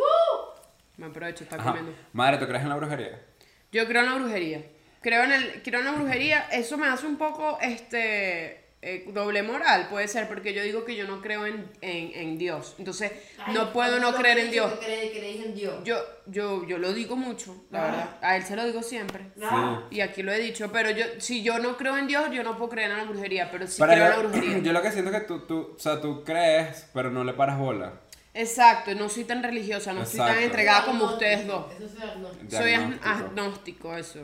Me 0.97 1.06
aprovecho, 1.06 1.44
está 1.44 1.56
Ajá. 1.56 1.65
comiendo. 1.71 1.93
Madre, 2.12 2.38
¿tú 2.38 2.47
crees 2.47 2.62
en 2.62 2.69
la 2.71 2.76
brujería? 2.76 3.21
Yo 3.73 3.87
creo 3.87 4.03
en 4.03 4.06
la 4.11 4.15
brujería. 4.17 4.62
Creo 5.00 5.23
en, 5.25 5.33
el, 5.33 5.62
creo 5.62 5.81
en 5.81 5.87
la 5.87 5.93
brujería. 5.93 6.47
Eso 6.50 6.76
me 6.76 6.88
hace 6.88 7.06
un 7.06 7.17
poco 7.17 7.59
este 7.62 8.60
eh, 8.82 9.05
doble 9.12 9.43
moral, 9.43 9.88
puede 9.91 10.09
ser, 10.09 10.27
porque 10.27 10.55
yo 10.55 10.62
digo 10.62 10.85
que 10.87 10.97
yo 10.97 11.06
no 11.06 11.21
creo 11.21 11.44
en, 11.47 11.71
en, 11.82 12.12
en 12.15 12.38
Dios. 12.38 12.75
Entonces, 12.79 13.12
Ay, 13.38 13.53
no 13.55 13.73
puedo 13.75 14.00
no 14.00 14.15
creer 14.15 14.38
en 14.38 14.50
Dios. 14.50 14.73
que 14.73 14.87
cree- 14.87 15.11
creéis 15.12 15.44
en 15.44 15.55
Dios. 15.55 15.75
Yo, 15.85 15.99
yo, 16.27 16.67
yo 16.67 16.79
lo 16.79 16.93
digo 16.94 17.15
mucho, 17.15 17.55
la 17.71 17.81
Ah. 17.81 17.85
verdad. 17.91 18.17
A 18.23 18.37
él 18.37 18.43
se 18.44 18.56
lo 18.56 18.65
digo 18.65 18.82
siempre. 18.82 19.27
Y 19.91 20.00
aquí 20.00 20.23
lo 20.23 20.32
he 20.32 20.38
dicho, 20.38 20.73
pero 20.73 20.91
yo, 20.91 21.05
si 21.19 21.43
yo 21.43 21.59
no 21.59 21.77
creo 21.77 21.99
en 21.99 22.06
Dios, 22.06 22.31
yo 22.32 22.43
no 22.43 22.56
puedo 22.56 22.71
creer 22.71 22.91
en 22.93 22.97
la 22.97 23.05
brujería, 23.05 23.50
pero 23.50 23.67
sí 23.67 23.77
Pero 23.81 23.93
creo 23.93 24.05
en 24.05 24.11
la 24.11 24.17
yo, 24.17 24.23
brujería. 24.29 24.59
yo 24.62 24.73
lo 24.73 24.81
que 24.83 24.93
siento 24.93 25.11
es 25.11 25.21
que 25.21 25.26
tú, 25.26 25.41
tú, 25.41 25.73
o 25.76 25.79
sea, 25.79 26.00
tú 26.00 26.25
crees, 26.25 26.88
pero 26.94 27.11
no 27.11 27.23
le 27.23 27.35
paras 27.35 27.59
bola. 27.59 27.93
Exacto, 28.33 28.95
no 28.95 29.09
soy 29.09 29.25
tan 29.25 29.43
religiosa, 29.43 29.93
no 29.93 30.07
soy 30.07 30.21
tan 30.21 30.38
entregada 30.38 30.85
como 30.87 31.04
ustedes 31.04 31.47
dos. 31.47 31.66
Eso 31.75 31.85
es 31.85 32.00
agnóstico. 32.02 32.50
Soy 32.57 32.73
agnóstico, 33.02 33.97
eso. 33.97 34.21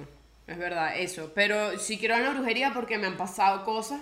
Es 0.46 0.56
verdad, 0.58 0.96
eso. 0.96 1.32
Pero 1.34 1.76
sí 1.78 1.98
creo 1.98 2.16
en 2.16 2.22
la 2.22 2.30
brujería 2.30 2.72
porque 2.72 2.98
me 2.98 3.06
han 3.08 3.16
pasado 3.16 3.64
cosas 3.64 4.00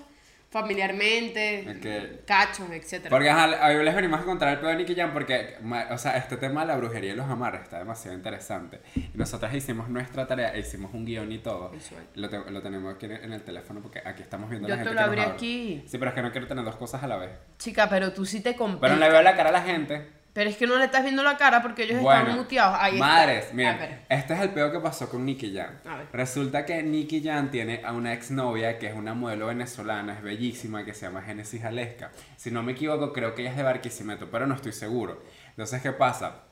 familiarmente, 0.55 2.21
cachos, 2.27 2.71
etcétera. 2.71 3.11
Porque 3.11 3.29
ajá, 3.31 3.69
hoy 3.69 3.85
les 3.85 3.95
venimos 3.95 4.21
a 4.21 4.25
contar 4.25 4.49
el 4.51 4.59
pedo 4.59 4.71
de 4.71 4.77
Nicky 4.77 4.95
Jam 4.95 5.13
porque, 5.13 5.57
o 5.91 5.99
sea, 5.99 6.17
este 6.17 6.37
tema 6.37 6.63
de 6.63 6.69
la 6.69 6.77
brujería 6.77 7.13
y 7.13 7.17
los 7.17 7.29
amarres 7.29 7.63
está 7.63 7.79
demasiado 7.79 8.17
interesante. 8.17 8.81
Y 8.97 9.11
nosotras 9.15 9.53
hicimos 9.55 9.89
nuestra 9.89 10.27
tarea, 10.27 10.57
hicimos 10.57 10.93
un 10.95 11.05
guion 11.05 11.31
y 11.33 11.39
todo. 11.39 11.73
Lo, 12.15 12.29
te- 12.29 12.51
lo 12.51 12.63
tenemos 12.63 12.95
aquí 12.95 13.07
en 13.07 13.33
el 13.33 13.43
teléfono 13.43 13.81
porque 13.83 14.01
aquí 14.05 14.23
estamos 14.23 14.49
viendo 14.51 14.69
Yo 14.69 14.77
la 14.77 14.83
te 14.83 14.89
gente 14.89 15.03
lo 15.05 15.11
que 15.11 15.17
nos 15.17 15.25
abrí 15.27 15.35
aquí. 15.35 15.85
Sí, 15.87 15.99
pero 15.99 16.11
es 16.11 16.15
que 16.15 16.23
no 16.23 16.31
quiero 16.33 16.47
tener 16.47 16.65
dos 16.65 16.77
cosas 16.77 17.03
a 17.03 17.07
la 17.07 17.17
vez. 17.17 17.31
Chica, 17.59 17.89
pero 17.89 18.13
tú 18.13 18.25
sí 18.25 18.39
te 18.41 18.51
Pero 18.53 18.59
compras. 18.59 18.93
no 18.93 18.99
le 18.99 19.11
veo 19.11 19.23
la 19.23 19.35
cara 19.37 19.49
a 19.51 19.53
la 19.53 19.63
gente. 19.63 20.24
Pero 20.35 20.51
es 20.51 20.57
que 20.57 20.67
no 20.67 20.77
le 20.77 20.85
estás 20.85 21.03
viendo 21.05 21.23
la 21.23 21.37
cara 21.39 21.63
porque 21.63 21.85
ellos 21.85 22.01
Bueno, 22.03 22.21
están 22.23 22.37
muteados. 22.37 22.77
Ahí 22.79 22.95
está. 22.95 23.07
madres, 23.07 23.47
Ah, 23.49 23.55
miren, 23.55 23.73
espera. 23.75 24.01
este 24.09 24.35
es 24.35 24.41
el 24.41 24.51
peor 24.51 24.73
que 24.73 24.81
pasó 24.81 25.09
con 25.09 25.25
Nicky 25.25 25.55
Jam. 25.57 25.79
A 25.89 25.97
ver. 25.97 26.07
Resulta 26.13 26.67
que 26.67 26.83
Nicky 26.83 27.23
Jam 27.23 27.51
tiene 27.53 27.81
a 27.85 27.93
una 27.93 28.13
exnovia 28.13 28.79
que 28.79 28.89
es 28.89 28.95
una 28.95 29.15
modelo 29.15 29.47
venezolana, 29.47 30.15
es 30.15 30.23
bellísima, 30.23 30.85
que 30.85 30.93
se 30.93 31.07
llama 31.07 31.23
Genesis 31.23 31.65
Aleska. 31.65 32.11
Si 32.37 32.51
no 32.51 32.63
me 32.65 32.73
equivoco, 32.73 33.13
creo 33.13 33.35
que 33.35 33.43
ella 33.43 33.53
es 33.53 33.57
de 33.57 33.63
Barquisimeto, 33.63 34.29
pero 34.29 34.47
no 34.47 34.57
estoy 34.57 34.73
seguro. 34.73 35.23
Entonces, 35.51 35.81
¿qué 35.81 35.93
pasa? 35.93 36.43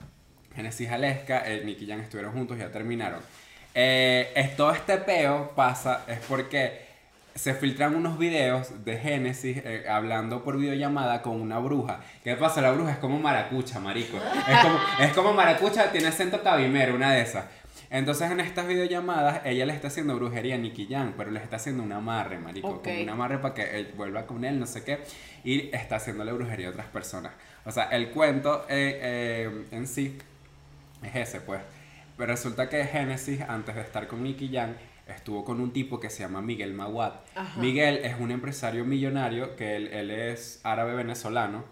Genesis 0.55 0.89
Aleska, 0.91 1.43
eh, 1.47 1.63
Nicky 1.65 1.87
Jam 1.87 2.01
estuvieron 2.01 2.33
juntos, 2.33 2.57
ya 2.59 2.71
terminaron. 2.71 3.21
Eh, 3.75 4.31
es, 4.37 4.55
todo 4.55 4.71
este 4.71 4.99
peo 4.99 5.53
pasa, 5.57 6.05
es 6.07 6.19
porque 6.29 6.92
se 7.35 7.55
filtran 7.55 7.95
unos 7.95 8.19
videos 8.19 8.85
de 8.85 8.99
Genesis 8.99 9.59
eh, 9.65 9.87
hablando 9.89 10.45
por 10.45 10.59
videollamada 10.59 11.23
con 11.23 11.41
una 11.41 11.59
bruja. 11.59 12.01
¿Qué 12.23 12.37
pasa? 12.37 12.61
La 12.61 12.73
bruja 12.73 12.93
es 12.93 12.99
como 12.99 13.19
maracucha, 13.19 13.81
marico. 13.81 14.19
Es 14.49 14.59
como, 14.59 14.79
es 15.01 15.13
como 15.13 15.33
maracucha, 15.33 15.91
tiene 15.91 16.09
acento 16.09 16.43
cabimero, 16.43 16.95
una 16.95 17.13
de 17.13 17.23
esas. 17.23 17.45
Entonces 17.91 18.31
en 18.31 18.41
estas 18.41 18.67
videollamadas 18.67 19.43
ella 19.45 19.67
le 19.67 19.75
está 19.75 19.89
haciendo 19.89 20.15
brujería 20.17 20.55
a 20.55 20.59
Nicky 20.59 20.87
Jam, 20.89 21.15
pero 21.17 21.31
le 21.31 21.41
está 21.41 21.57
haciendo 21.57 21.83
un 21.83 21.93
amarre, 21.93 22.39
marico. 22.39 22.83
Como 22.83 23.03
un 23.03 23.09
amarre 23.09 23.39
para 23.39 23.55
que 23.55 23.79
él 23.79 23.93
vuelva 23.97 24.27
con 24.27 24.45
él, 24.45 24.59
no 24.59 24.67
sé 24.67 24.83
qué. 24.83 25.01
Y 25.45 25.75
está 25.75 25.97
haciéndole 25.97 26.33
brujería 26.33 26.69
a 26.69 26.71
otras 26.71 26.87
personas. 26.87 27.33
O 27.65 27.71
sea, 27.71 27.85
el 27.85 28.11
cuento 28.11 28.65
eh, 28.69 28.99
eh, 29.03 29.65
en 29.73 29.87
sí 29.87 30.19
es 31.03 31.17
ese, 31.17 31.41
pues. 31.41 31.61
pero 32.17 32.33
resulta 32.33 32.69
que 32.69 32.85
Genesis, 32.85 33.41
antes 33.43 33.75
de 33.75 33.83
estar 33.83 34.07
con 34.07 34.23
Nicky 34.23 34.51
Jam, 34.53 34.75
estuvo 35.07 35.45
con 35.45 35.61
un 35.61 35.73
tipo 35.73 36.01
que 36.01 36.11
se 36.11 36.23
llama 36.23 36.43
Miguel 36.43 36.75
Maguad. 36.75 37.13
Ajá. 37.35 37.61
Miguel 37.61 38.01
es 38.05 38.15
un 38.19 38.31
empresario 38.31 38.85
millonario, 38.85 39.57
que 39.57 39.77
él, 39.77 39.89
él 39.89 40.11
es 40.11 40.61
árabe 40.65 40.95
venezolano. 40.95 41.65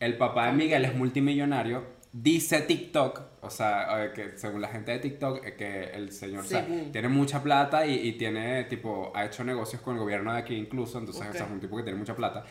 El 0.00 0.16
papá 0.16 0.46
de 0.46 0.52
Miguel 0.52 0.84
es 0.84 0.94
multimillonario. 0.94 1.96
Dice 2.12 2.60
TikTok, 2.62 3.20
o 3.42 3.50
sea, 3.50 4.04
eh, 4.06 4.12
que 4.14 4.38
según 4.38 4.62
la 4.62 4.68
gente 4.68 4.92
de 4.92 4.98
TikTok, 5.00 5.44
eh, 5.44 5.54
que 5.54 5.84
el 5.90 6.12
señor 6.12 6.44
o 6.44 6.46
sea, 6.46 6.64
Según. 6.64 6.90
tiene 6.92 7.08
mucha 7.08 7.42
plata 7.42 7.86
y, 7.86 7.94
y 8.08 8.12
tiene, 8.12 8.64
tipo, 8.64 9.12
ha 9.14 9.26
hecho 9.26 9.44
negocios 9.44 9.82
con 9.82 9.94
el 9.96 10.00
gobierno 10.00 10.32
de 10.32 10.38
aquí 10.38 10.54
incluso, 10.54 10.98
entonces 10.98 11.22
Ok. 11.22 11.30
o 11.30 11.32
sea, 11.34 11.44
es 11.46 11.52
un 11.52 11.60
tipo 11.60 11.76
que 11.76 11.82
tiene 11.82 11.98
mucha 11.98 12.16
plata. 12.16 12.44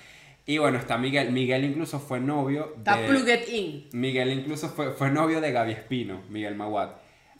Y 0.46 0.60
bueno, 0.60 0.77
está 0.77 1.00
Miguel. 1.00 1.32
Miguel 1.32 1.65
incluso 1.65 2.00
fue 2.00 2.20
novio 2.20 2.74
Está 2.77 2.98
de... 2.98 3.08
plugged 3.08 3.48
in. 3.48 3.89
Miguel 3.94 4.32
incluso 4.32 4.70
fue, 4.70 4.91
fue 4.91 5.10
novio 5.10 5.41
de 5.41 5.51
Gaby 5.51 5.72
Espino, 5.72 6.22
Miguel 6.29 6.53
Maguad. 6.53 6.91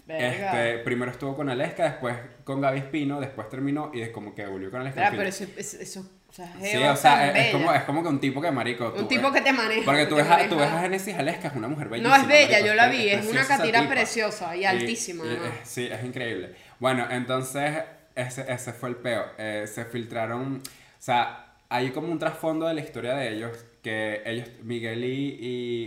Este, 0.08 0.78
primero 0.80 1.12
estuvo 1.12 1.36
con 1.36 1.50
Aleska, 1.50 1.84
después 1.86 2.16
con 2.44 2.62
Gaby 2.62 2.78
Espino, 2.80 3.20
después 3.20 3.50
terminó 3.50 3.92
y 3.94 4.02
es 4.02 4.10
como 4.10 4.36
que 4.36 4.46
volvió 4.46 4.70
con 4.70 4.82
Aleska. 4.82 5.04
Espera, 5.10 5.26
en 5.28 5.34
fin. 5.34 5.48
pero 5.58 5.60
eso, 5.60 5.78
eso, 5.78 6.00
eso 6.02 6.12
o 6.30 6.34
sea, 6.34 6.54
Sí, 6.62 6.78
o 6.78 6.96
sea, 6.96 7.32
es, 7.32 7.46
es 7.48 7.52
como, 7.54 7.68
bella. 7.68 7.78
es 7.80 7.84
como 7.86 8.04
que 8.04 8.10
un 8.10 8.20
tipo 8.20 8.42
que 8.42 8.52
marico. 8.52 8.92
tú 8.92 9.02
Un 9.04 9.08
tipo 9.08 9.32
que 9.32 9.42
te 9.42 9.54
maneja. 9.54 9.82
Porque 9.86 10.06
tú 10.06 10.16
ves, 10.16 10.30
a, 10.30 10.38
te 10.38 10.48
tú 10.50 10.56
ves 10.58 10.66
a 10.68 10.74
maneja. 10.74 10.82
Genesis 10.84 11.16
Aleska, 11.16 11.48
es 11.48 11.56
una 11.56 11.68
mujer 11.70 11.90
bellísima. 11.90 12.18
No, 12.18 12.22
es 12.24 12.28
bella, 12.28 12.50
marico, 12.52 12.68
yo 12.68 12.74
la 12.76 12.88
vi, 12.90 13.10
es 13.10 13.26
una 13.28 13.48
catira 13.48 13.88
preciosa 13.88 14.56
y 14.56 14.66
altísima, 14.66 15.24
y- 15.26 15.30
es- 15.30 15.68
sí, 15.70 15.88
es 15.92 16.04
increíble. 16.04 16.54
Bueno, 16.80 17.08
entonces 17.10 17.74
ese, 18.16 18.46
ese 18.52 18.74
fue 18.74 18.90
el 18.90 18.98
peo. 18.98 19.24
Eh, 19.38 19.66
se 19.68 19.86
filtraron, 19.86 20.58
o 20.58 20.62
sea, 21.00 21.54
hay 21.70 21.90
como 21.92 22.12
un 22.12 22.20
trasfondo 22.20 22.68
de 22.68 22.74
la 22.74 22.82
historia 22.82 23.16
de 23.16 23.34
ellos 23.34 23.66
que 23.82 24.22
ellos, 24.26 24.50
Miguel 24.62 25.04
y, 25.06 25.38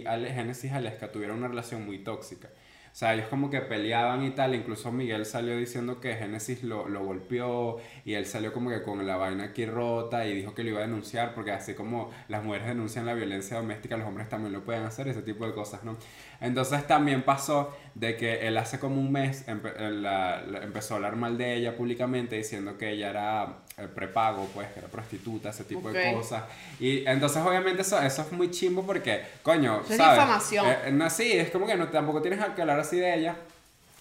y 0.03 0.05
Genesis 0.07 0.73
Aleska 0.73 1.13
tuvieron 1.13 1.39
una 1.39 1.49
relación 1.49 1.85
muy 1.85 1.99
tóxica. 1.99 2.49
O 2.93 2.95
sea, 2.99 3.15
ellos 3.15 3.29
como 3.29 3.51
que 3.51 3.61
peleaban 3.61 4.25
y 4.25 4.31
tal, 4.31 4.55
incluso 4.55 4.91
Miguel 4.91 5.25
salió 5.27 5.57
diciendo 5.57 6.01
que 6.01 6.15
Genesis 6.15 6.63
lo, 6.63 6.89
lo 6.89 7.05
golpeó 7.05 7.79
y 8.05 8.15
él 8.15 8.27
salió 8.27 8.53
como 8.53 8.71
que 8.71 8.83
con 8.83 9.07
la 9.07 9.17
vaina 9.17 9.45
aquí 9.45 9.67
rota 9.67 10.27
y 10.27 10.35
dijo 10.35 10.55
que 10.55 10.65
lo 10.65 10.71
iba 10.71 10.79
a 10.81 10.83
denunciar 10.83 11.35
porque 11.35 11.53
así 11.53 11.75
como 11.75 12.11
las 12.29 12.43
mujeres 12.43 12.69
denuncian 12.69 13.07
la 13.07 13.15
violencia 13.15 13.57
doméstica, 13.57 13.97
los 13.97 14.07
hombres 14.07 14.29
también 14.29 14.53
lo 14.53 14.65
pueden 14.65 14.85
hacer, 14.85 15.09
ese 15.09 15.23
tipo 15.23 15.47
de 15.47 15.53
cosas, 15.53 15.85
¿no? 15.85 15.97
Entonces 16.41 16.87
también 16.87 17.23
pasó 17.23 17.77
de 17.95 18.17
que 18.17 18.47
él 18.47 18.57
hace 18.57 18.79
como 18.79 19.01
un 19.01 19.11
mes 19.11 19.47
empe- 19.49 19.73
eh, 19.77 19.91
la- 19.91 20.41
la- 20.47 20.63
empezó 20.63 20.95
a 20.95 20.97
hablar 20.99 21.17
mal 21.17 21.37
de 21.37 21.55
ella 21.57 21.77
públicamente 21.77 22.37
diciendo 22.37 22.79
que 22.79 22.91
ella 22.93 23.11
era 23.11 23.49
eh, 23.77 23.87
prepago, 23.93 24.49
pues, 24.55 24.69
que 24.73 24.81
era 24.81 24.89
prostituta, 24.89 25.51
ese 25.51 25.63
tipo 25.65 25.91
de 25.93 26.13
cosas. 26.15 26.43
Y 26.81 27.07
entonces 27.07 27.41
obviamente 27.45 27.83
eso, 27.83 28.01
eso 28.03 28.23
es 28.23 28.33
muy 28.33 28.51
chimbo 28.51 28.85
porque, 28.85 29.23
coño, 29.43 29.83
es 29.89 29.97
¿sabes? 29.97 30.13
difamación. 30.19 30.67
Eh, 30.67 30.91
no, 30.93 31.09
sí, 31.11 31.33
es 31.33 31.51
como 31.51 31.65
que 31.67 31.77
no, 31.77 31.89
tampoco 31.89 32.21
tienes 32.21 32.45
que 32.55 32.61
hablar 32.61 32.81
así 32.81 32.99
de 32.99 33.15
ella. 33.15 33.37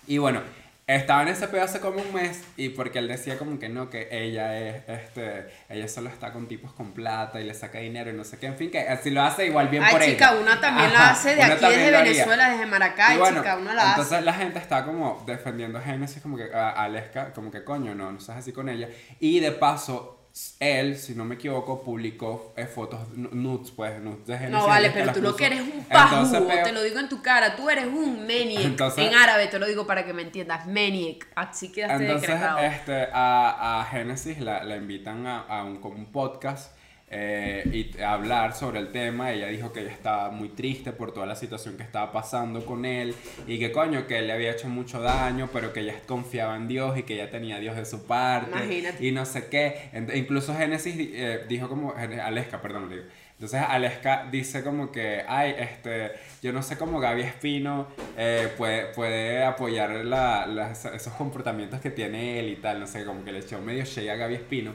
Y 0.08 0.18
bueno, 0.20 0.42
estaba 0.88 1.22
en 1.24 1.28
ese 1.28 1.50
pedo 1.50 1.64
hace 1.64 1.82
como 1.82 2.02
un 2.02 2.14
mes 2.14 2.42
y 2.56 2.70
porque 2.70 3.00
él 3.00 3.10
decía 3.10 3.38
como 3.38 3.60
que 3.60 3.68
no, 3.68 3.90
que 3.90 4.08
ella 4.10 4.58
es, 4.58 4.84
este, 4.88 5.48
ella 5.68 5.88
solo 5.90 6.10
está 6.10 6.32
con 6.32 6.48
tipos 6.48 6.72
con 6.72 6.94
plata 6.94 7.42
y 7.42 7.44
le 7.44 7.54
saca 7.54 7.80
dinero 7.80 8.10
y 8.10 8.14
no 8.14 8.24
sé 8.24 8.38
qué, 8.40 8.46
en 8.48 8.56
fin, 8.56 8.72
que 8.72 8.80
así 8.80 9.10
lo 9.10 9.22
hace 9.22 9.48
igual 9.48 9.68
bien 9.68 9.84
por 9.92 10.02
Ay, 10.02 10.12
chica, 10.12 10.32
ella. 10.32 10.42
una 10.42 10.62
también 10.62 10.90
Ajá, 10.92 10.98
la 11.04 11.10
hace 11.12 11.36
de 11.36 11.44
aquí, 11.44 11.66
desde. 11.66 11.92
Venezuela, 11.92 12.50
desde 12.52 12.66
Maracay, 12.68 13.18
bueno, 13.18 13.40
chica, 13.42 13.58
una 13.58 13.74
la 13.74 13.90
entonces 13.90 14.14
hace. 14.14 14.26
la 14.26 14.34
gente 14.34 14.60
está 14.60 14.86
como 14.86 15.24
defendiendo 15.28 15.78
a 15.78 15.82
Genesis, 15.82 16.22
como 16.22 16.38
que 16.38 16.54
a 16.54 16.70
Aleska, 16.70 17.34
como 17.34 17.52
que 17.52 17.66
coño, 17.66 17.94
no, 17.94 18.12
no 18.14 18.20
seas 18.22 18.38
así 18.38 18.54
con 18.54 18.70
ella. 18.70 18.88
Y 19.20 19.42
de 19.42 19.52
paso, 19.52 20.17
él, 20.60 20.98
si 20.98 21.16
no 21.16 21.26
me 21.26 21.36
equivoco, 21.36 21.82
publicó 21.84 22.54
eh, 22.58 22.66
fotos 22.66 23.00
nu- 23.16 23.30
nudes, 23.32 23.72
pues, 23.72 24.00
nudes 24.02 24.26
de 24.28 24.38
Genesis. 24.38 24.58
No, 24.60 24.68
vale, 24.68 24.92
pero 24.92 25.12
tú 25.14 25.22
lo 25.22 25.36
que 25.36 25.46
eres 25.48 25.62
un 25.62 25.84
pajugo, 25.86 26.48
te 26.64 26.72
lo 26.72 26.82
digo 26.84 27.00
en 27.00 27.10
tu 27.10 27.22
cara, 27.22 27.56
tú 27.56 27.70
eres 27.70 27.86
un 27.88 28.22
maniac. 28.28 28.64
Entonces- 28.64 29.08
en 29.08 29.16
árabe 29.16 29.48
te 29.48 29.60
lo 29.60 29.66
digo 29.68 29.86
para 29.88 30.06
que 30.06 30.14
me 30.14 30.22
entiendas, 30.22 30.66
maniac. 30.68 31.28
Así 31.36 31.72
quedaste 31.72 32.04
Entonces, 32.06 32.30
decretado. 32.30 32.60
este, 32.60 33.08
a, 33.14 33.82
a 33.82 33.86
Genesis 33.86 34.40
la, 34.40 34.64
la 34.64 34.76
invitan 34.76 35.26
a, 35.28 35.40
a 35.42 35.64
un, 35.64 35.78
como 35.82 35.96
un 35.96 36.12
podcast 36.12 36.77
eh, 37.10 37.64
y 37.96 38.02
hablar 38.02 38.54
sobre 38.56 38.80
el 38.80 38.92
tema. 38.92 39.32
Ella 39.32 39.48
dijo 39.48 39.72
que 39.72 39.82
ella 39.82 39.92
estaba 39.92 40.30
muy 40.30 40.50
triste 40.50 40.92
por 40.92 41.14
toda 41.14 41.26
la 41.26 41.36
situación 41.36 41.78
que 41.78 41.84
estaba 41.84 42.12
pasando 42.12 42.66
con 42.66 42.86
él 42.86 43.16
y 43.48 43.60
que 43.60 43.72
coño, 43.72 44.08
que 44.08 44.20
él 44.20 44.28
le 44.28 44.34
había 44.34 44.52
hecho 44.52 44.68
mucho 44.68 45.02
daño, 45.02 45.50
pero 45.54 45.72
que 45.74 45.80
ella 45.82 45.96
confiaba 46.06 46.56
en 46.56 46.68
Dios 46.68 46.98
y 46.98 47.04
que 47.04 47.14
ella 47.16 47.30
tenía 47.30 47.58
a 47.58 47.60
Dios 47.60 47.76
de 47.76 47.86
su 47.86 48.06
parte 48.06 48.52
Imagínate. 48.52 49.06
y 49.06 49.12
no 49.12 49.26
sé 49.26 49.48
qué. 49.48 49.90
Incluso 50.16 50.54
Genesis 50.56 50.96
eh, 50.98 51.46
dijo 51.48 51.70
como, 51.70 51.94
Aleska, 51.94 52.62
perdón, 52.62 52.90
le 52.90 52.96
digo. 52.98 53.08
Entonces 53.34 53.62
Aleska 53.62 54.28
dice 54.32 54.64
como 54.64 54.92
que, 54.92 55.22
ay, 55.28 55.54
este, 55.60 56.12
yo 56.42 56.52
no 56.52 56.64
sé 56.64 56.76
cómo 56.76 57.00
Gaby 57.00 57.22
Espino 57.22 57.88
eh, 58.18 58.48
puede, 58.58 58.86
puede 58.94 59.44
apoyar 59.44 59.92
la- 60.06 60.48
las- 60.48 60.86
esos 60.86 61.14
comportamientos 61.14 61.80
que 61.80 61.92
tiene 61.92 62.40
él 62.40 62.50
y 62.50 62.56
tal, 62.56 62.80
no 62.80 62.88
sé, 62.88 63.06
como 63.06 63.24
que 63.24 63.32
le 63.32 63.40
echó 63.40 63.62
medio 63.62 63.86
shade 63.86 64.10
a 64.10 64.16
Gaby 64.16 64.34
Espino. 64.34 64.74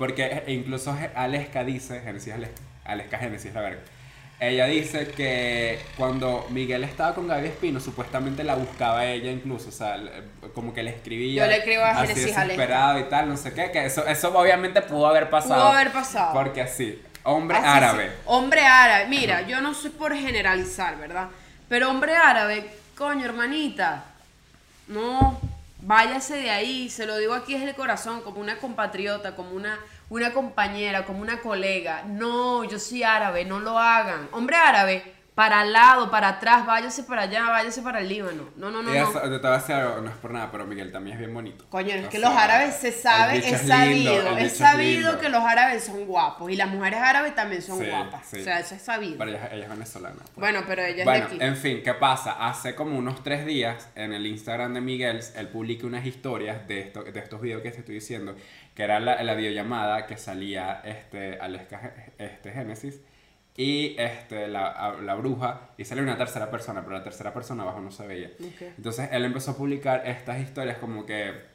Porque 0.00 0.44
incluso 0.46 0.96
Aleska 1.14 1.62
dice, 1.62 2.00
Genesis 2.00 2.32
Aleska, 2.32 2.62
Aleska 2.86 3.18
Genesis, 3.18 3.52
la 3.52 3.60
verga. 3.60 3.80
Ella 4.40 4.64
dice 4.64 5.08
que 5.08 5.78
cuando 5.98 6.46
Miguel 6.48 6.84
estaba 6.84 7.14
con 7.14 7.28
Gaby 7.28 7.48
Espino, 7.48 7.80
supuestamente 7.80 8.42
la 8.42 8.54
buscaba 8.54 9.04
ella 9.04 9.30
incluso, 9.30 9.68
o 9.68 9.72
sea, 9.72 10.00
como 10.54 10.72
que 10.72 10.82
le 10.82 10.92
escribía. 10.92 11.44
Yo 11.44 11.50
le 11.50 11.58
escribo 11.58 11.82
a 11.82 11.90
así 11.90 12.14
desesperado 12.14 12.98
y 12.98 13.02
tal, 13.10 13.28
no 13.28 13.36
sé 13.36 13.52
qué, 13.52 13.70
que 13.70 13.84
eso, 13.84 14.06
eso 14.06 14.34
obviamente 14.34 14.80
pudo 14.80 15.06
haber 15.06 15.28
pasado. 15.28 15.60
Pudo 15.60 15.72
haber 15.72 15.92
pasado. 15.92 16.32
Porque 16.32 16.62
así, 16.62 16.98
hombre 17.24 17.58
Así 17.58 17.66
árabe. 17.66 18.06
sí. 18.06 18.14
Hombre 18.24 18.64
árabe. 18.64 19.06
Mira, 19.06 19.42
yo 19.42 19.60
no 19.60 19.74
soy 19.74 19.90
por 19.90 20.16
generalizar, 20.16 20.96
¿verdad? 20.96 21.28
Pero 21.68 21.90
hombre 21.90 22.16
árabe, 22.16 22.70
coño, 22.96 23.26
hermanita. 23.26 24.04
No, 24.88 25.38
váyase 25.82 26.36
de 26.36 26.50
ahí. 26.50 26.88
Se 26.88 27.06
lo 27.06 27.16
digo 27.16 27.34
aquí 27.34 27.54
desde 27.54 27.70
el 27.70 27.74
corazón, 27.74 28.20
como 28.22 28.40
una 28.40 28.58
compatriota, 28.58 29.34
como 29.34 29.52
una, 29.52 29.78
una 30.08 30.32
compañera, 30.32 31.04
como 31.04 31.20
una 31.20 31.40
colega. 31.40 32.04
No, 32.06 32.64
yo 32.64 32.78
soy 32.78 33.02
árabe, 33.02 33.44
no 33.44 33.60
lo 33.60 33.78
hagan. 33.78 34.28
Hombre 34.32 34.56
árabe, 34.56 35.14
para 35.40 35.60
al 35.60 35.72
lado, 35.72 36.10
para 36.10 36.28
atrás, 36.28 36.66
váyase 36.66 37.02
para 37.04 37.22
allá, 37.22 37.48
váyase 37.48 37.80
para 37.80 38.00
el 38.00 38.08
Líbano. 38.10 38.50
No, 38.56 38.70
no, 38.70 38.82
no, 38.82 38.94
Y 38.94 38.98
no. 38.98 39.08
eso, 39.08 39.20
te 39.22 39.28
voy 39.38 39.46
a 39.46 39.52
decir 39.52 39.74
algo, 39.74 40.02
no 40.02 40.10
es 40.10 40.16
por 40.16 40.32
nada, 40.32 40.50
pero 40.52 40.66
Miguel 40.66 40.92
también 40.92 41.14
es 41.14 41.18
bien 41.18 41.32
bonito. 41.32 41.64
Coño, 41.70 41.94
es 41.94 42.04
O 42.04 42.10
que 42.10 42.18
sea, 42.18 42.28
los 42.28 42.38
árabes 42.38 42.74
se 42.74 42.92
sabe, 42.92 43.38
es 43.38 43.62
lindo, 43.64 43.74
sabido, 43.74 44.36
es 44.36 44.54
sabido 44.58 45.18
que 45.18 45.30
los 45.30 45.42
árabes 45.42 45.82
son 45.84 46.04
guapos 46.04 46.50
y 46.50 46.56
las 46.56 46.68
mujeres 46.68 47.00
árabes 47.00 47.34
también 47.34 47.62
son 47.62 47.78
Sí, 47.78 47.86
guapas. 47.86 48.26
sí. 48.26 48.38
O 48.40 48.44
sea, 48.44 48.60
eso 48.60 48.74
es 48.74 48.82
sabido. 48.82 49.16
Pero 49.16 49.30
ella, 49.30 49.48
ella 49.50 49.64
es 49.64 49.70
venezolana. 49.70 50.16
pues. 50.18 50.34
Bueno, 50.36 50.60
pero 50.68 50.82
ella 50.82 50.98
es 50.98 51.04
Bueno, 51.06 51.20
de 51.30 51.34
aquí. 51.36 51.38
en 51.42 51.56
fin, 51.56 51.80
¿qué 51.82 51.94
pasa? 51.94 52.32
Hace 52.46 52.74
como 52.74 52.98
unos 52.98 53.24
tres 53.24 53.46
días 53.46 53.88
en 53.94 54.12
el 54.12 54.26
Instagram 54.26 54.74
de 54.74 54.82
Miguel, 54.82 55.20
él 55.36 55.48
publica 55.48 55.86
unas 55.86 56.04
historias 56.04 56.68
de, 56.68 56.80
esto, 56.80 57.02
de 57.02 57.18
estos 57.18 57.40
videos 57.40 57.62
que 57.62 57.70
te 57.70 57.78
estoy 57.78 57.94
diciendo, 57.94 58.36
que 58.74 58.82
era 58.82 59.00
la, 59.00 59.22
la 59.22 59.32
videollamada 59.32 60.04
que 60.06 60.18
salía 60.18 60.82
este, 60.84 61.38
Aleska 61.40 61.94
este, 62.18 62.52
Génesis 62.52 63.00
y 63.56 63.94
este, 63.98 64.48
la, 64.48 64.96
la 65.02 65.14
bruja, 65.14 65.70
y 65.76 65.84
sale 65.84 66.02
una 66.02 66.16
tercera 66.16 66.50
persona, 66.50 66.82
pero 66.82 66.96
la 66.96 67.02
tercera 67.02 67.34
persona 67.34 67.62
abajo 67.62 67.80
no 67.80 67.90
se 67.90 68.06
veía. 68.06 68.30
Entonces 68.76 69.08
él 69.12 69.24
empezó 69.24 69.52
a 69.52 69.56
publicar 69.56 70.06
estas 70.06 70.40
historias 70.40 70.78
como 70.78 71.04
que 71.06 71.50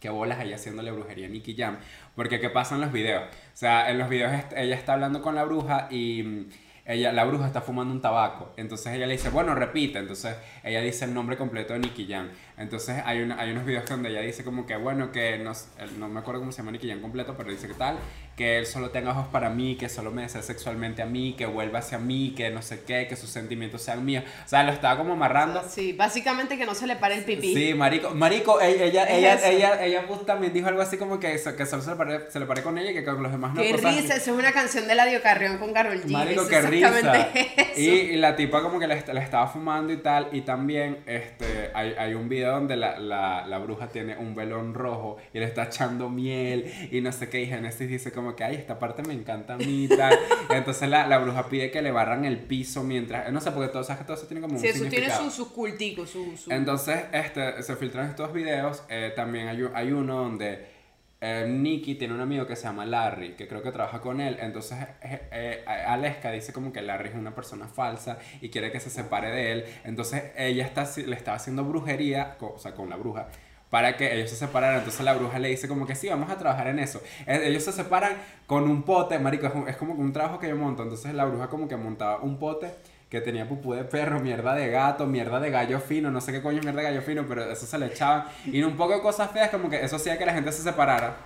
que 0.00 0.08
bolas 0.08 0.40
ella 0.40 0.56
haciéndole 0.56 0.90
brujería 0.90 1.26
a 1.26 1.28
Nicky 1.28 1.54
Jam. 1.54 1.76
Porque 2.16 2.40
¿qué 2.40 2.50
pasa 2.50 2.74
en 2.74 2.80
los 2.80 2.90
videos? 2.90 3.24
O 3.24 3.56
sea, 3.56 3.90
en 3.90 3.98
los 3.98 4.08
videos 4.08 4.32
ella 4.56 4.74
está 4.74 4.94
hablando 4.94 5.22
con 5.22 5.34
la 5.34 5.44
bruja 5.44 5.88
y 5.90 6.22
mm, 6.22 6.50
ella, 6.86 7.12
la 7.12 7.24
bruja 7.24 7.46
está 7.46 7.60
fumando 7.60 7.94
un 7.94 8.00
tabaco. 8.00 8.52
Entonces 8.56 8.94
ella 8.94 9.06
le 9.06 9.12
dice, 9.12 9.28
bueno, 9.28 9.54
repite. 9.54 9.98
Entonces 9.98 10.36
ella 10.64 10.80
dice 10.80 11.04
el 11.04 11.14
nombre 11.14 11.36
completo 11.36 11.74
de 11.74 11.80
Nicky 11.80 12.06
Jam. 12.08 12.30
Entonces 12.60 13.02
hay, 13.04 13.22
una- 13.22 13.40
hay 13.40 13.50
unos 13.52 13.64
videos 13.64 13.86
donde 13.88 14.10
ella 14.10 14.20
dice 14.20 14.44
como 14.44 14.66
que, 14.66 14.76
bueno, 14.76 15.10
que 15.12 15.38
no, 15.38 15.52
no 15.98 16.08
me 16.08 16.20
acuerdo 16.20 16.40
cómo 16.40 16.52
se 16.52 16.58
llama 16.58 16.72
Nicky 16.72 16.88
Jam 16.88 17.00
completo, 17.00 17.34
pero 17.36 17.50
dice 17.50 17.66
que 17.66 17.74
tal, 17.74 17.96
que 18.36 18.58
él 18.58 18.66
solo 18.66 18.90
tenga 18.90 19.10
ojos 19.10 19.26
para 19.28 19.50
mí, 19.50 19.76
que 19.76 19.88
solo 19.88 20.10
me 20.10 20.22
desee 20.22 20.42
sexualmente 20.42 21.02
a 21.02 21.06
mí, 21.06 21.34
que 21.36 21.46
vuelva 21.46 21.78
hacia 21.80 21.98
mí, 21.98 22.34
que 22.36 22.50
no 22.50 22.60
sé 22.62 22.82
qué, 22.86 23.06
que 23.08 23.16
sus 23.16 23.30
sentimientos 23.30 23.82
sean 23.82 24.04
míos. 24.04 24.24
O 24.44 24.48
sea, 24.48 24.62
lo 24.62 24.72
estaba 24.72 24.96
como 24.98 25.14
amarrando. 25.14 25.62
Sí, 25.68 25.92
básicamente 25.94 26.56
que 26.58 26.66
no 26.66 26.74
se 26.74 26.86
le 26.86 26.96
pare 26.96 27.16
el 27.16 27.24
pipí. 27.24 27.54
Sí, 27.54 27.74
marico, 27.74 28.10
marico, 28.14 28.60
ella, 28.60 28.84
ella, 28.84 29.04
ella, 29.10 29.48
ella, 29.50 29.84
ella 29.84 30.04
pues 30.06 30.24
también 30.26 30.52
dijo 30.52 30.68
algo 30.68 30.82
así 30.82 30.96
como 30.98 31.18
que, 31.18 31.34
eso- 31.34 31.56
que 31.56 31.64
solo 31.66 31.82
se 31.82 31.90
le, 31.90 31.96
pare, 31.96 32.30
se 32.30 32.38
le 32.40 32.46
pare 32.46 32.62
con 32.62 32.76
ella 32.78 32.90
y 32.90 32.94
que 32.94 33.04
con 33.04 33.22
los 33.22 33.32
demás 33.32 33.54
no. 33.54 33.62
Qué 33.62 33.72
cosas 33.72 33.86
así. 33.86 34.00
risa, 34.02 34.16
eso 34.16 34.32
es 34.32 34.38
una 34.38 34.52
canción 34.52 34.86
de 34.86 34.94
Ladio 34.94 35.22
Carrión 35.22 35.56
con 35.58 35.72
Carol 35.72 35.98
G. 36.02 36.10
Marico, 36.10 36.46
qué 36.46 36.60
risa. 36.60 37.00
eso. 37.34 37.80
Y, 37.80 37.88
y 37.88 38.16
la 38.16 38.36
tipa 38.36 38.62
como 38.62 38.78
que 38.78 38.86
le 38.86 38.94
estaba 38.98 39.46
fumando 39.46 39.92
y 39.92 39.96
tal. 39.98 40.28
Y 40.32 40.42
también 40.42 40.98
este, 41.06 41.70
hay, 41.74 41.94
hay 41.98 42.14
un 42.14 42.28
video 42.28 42.49
donde 42.50 42.76
la, 42.76 42.98
la, 42.98 43.46
la 43.46 43.58
bruja 43.58 43.88
tiene 43.88 44.16
un 44.16 44.34
velón 44.34 44.74
rojo 44.74 45.16
y 45.32 45.38
le 45.38 45.44
está 45.46 45.64
echando 45.64 46.08
miel 46.08 46.70
y 46.90 47.00
no 47.00 47.10
sé 47.12 47.28
qué. 47.28 47.42
Y 47.42 47.46
Genesis 47.46 47.88
dice 47.88 48.12
como 48.12 48.36
que, 48.36 48.44
ay, 48.44 48.56
esta 48.56 48.78
parte 48.78 49.02
me 49.02 49.14
encanta 49.14 49.54
a 49.54 49.56
mí 49.58 49.88
tal. 49.88 50.18
Entonces 50.50 50.88
la, 50.88 51.06
la 51.06 51.18
bruja 51.18 51.48
pide 51.48 51.70
que 51.70 51.82
le 51.82 51.90
barran 51.90 52.24
el 52.24 52.38
piso 52.38 52.82
mientras... 52.82 53.32
No 53.32 53.40
sé, 53.40 53.50
porque 53.52 53.68
todo, 53.72 53.84
sabes 53.84 54.00
que 54.00 54.04
todo 54.06 54.16
eso 54.16 54.26
tiene 54.26 54.40
como 54.40 54.54
un 54.54 54.60
Sí, 54.60 54.66
eso 54.68 54.84
tiene 54.86 55.10
sus 55.10 55.32
sus 55.32 55.48
culticos, 55.48 56.10
su, 56.10 56.36
su- 56.36 56.50
Entonces, 56.52 57.04
este, 57.12 57.62
se 57.62 57.76
filtran 57.76 58.08
estos 58.08 58.32
videos. 58.32 58.82
eh, 58.88 59.12
también 59.14 59.48
hay, 59.48 59.62
hay 59.74 59.92
uno 59.92 60.16
donde 60.16 60.79
eh, 61.22 61.46
Nicky 61.46 61.96
tiene 61.96 62.14
un 62.14 62.20
amigo 62.20 62.46
que 62.46 62.56
se 62.56 62.62
llama 62.62 62.86
Larry, 62.86 63.34
que 63.34 63.46
creo 63.46 63.62
que 63.62 63.70
trabaja 63.70 64.00
con 64.00 64.20
él. 64.20 64.38
Entonces, 64.40 64.78
eh, 65.02 65.28
eh, 65.30 65.64
Aleska 65.66 66.30
dice 66.30 66.52
como 66.52 66.72
que 66.72 66.80
Larry 66.80 67.10
es 67.10 67.14
una 67.14 67.34
persona 67.34 67.68
falsa 67.68 68.18
y 68.40 68.48
quiere 68.48 68.72
que 68.72 68.80
se 68.80 68.88
separe 68.88 69.30
de 69.30 69.52
él. 69.52 69.64
Entonces, 69.84 70.32
ella 70.36 70.64
está, 70.64 70.88
le 70.96 71.14
estaba 71.14 71.36
haciendo 71.36 71.62
brujería, 71.64 72.36
o 72.40 72.58
sea, 72.58 72.72
con 72.72 72.88
la 72.88 72.96
bruja, 72.96 73.28
para 73.68 73.98
que 73.98 74.14
ellos 74.14 74.30
se 74.30 74.36
separaran. 74.36 74.78
Entonces, 74.78 75.02
la 75.04 75.12
bruja 75.12 75.38
le 75.38 75.48
dice 75.48 75.68
como 75.68 75.86
que 75.86 75.94
sí, 75.94 76.08
vamos 76.08 76.30
a 76.30 76.38
trabajar 76.38 76.68
en 76.68 76.78
eso. 76.78 77.02
Ellos 77.26 77.64
se 77.64 77.72
separan 77.72 78.14
con 78.46 78.64
un 78.64 78.82
pote, 78.82 79.18
marico, 79.18 79.46
es, 79.46 79.52
es 79.68 79.76
como 79.76 79.92
un 79.92 80.12
trabajo 80.14 80.38
que 80.38 80.48
yo 80.48 80.56
monto. 80.56 80.82
Entonces, 80.82 81.12
la 81.12 81.26
bruja 81.26 81.48
como 81.48 81.68
que 81.68 81.76
montaba 81.76 82.20
un 82.20 82.38
pote 82.38 82.70
que 83.10 83.20
tenía 83.20 83.48
pupú 83.48 83.74
de 83.74 83.82
perro, 83.82 84.20
mierda 84.20 84.54
de 84.54 84.70
gato, 84.70 85.04
mierda 85.04 85.40
de 85.40 85.50
gallo 85.50 85.80
fino, 85.80 86.12
no 86.12 86.20
sé 86.20 86.30
qué 86.30 86.40
coño 86.40 86.58
es 86.58 86.64
mierda 86.64 86.80
de 86.80 86.90
gallo 86.90 87.02
fino, 87.02 87.26
pero 87.28 87.50
eso 87.50 87.66
se 87.66 87.76
le 87.76 87.86
echaban. 87.86 88.24
Y 88.46 88.62
un 88.62 88.76
poco 88.76 88.94
de 88.94 89.00
cosas 89.00 89.32
feas, 89.32 89.50
como 89.50 89.68
que 89.68 89.84
eso 89.84 89.96
hacía 89.96 90.16
que 90.16 90.24
la 90.24 90.32
gente 90.32 90.52
se 90.52 90.62
separara. 90.62 91.16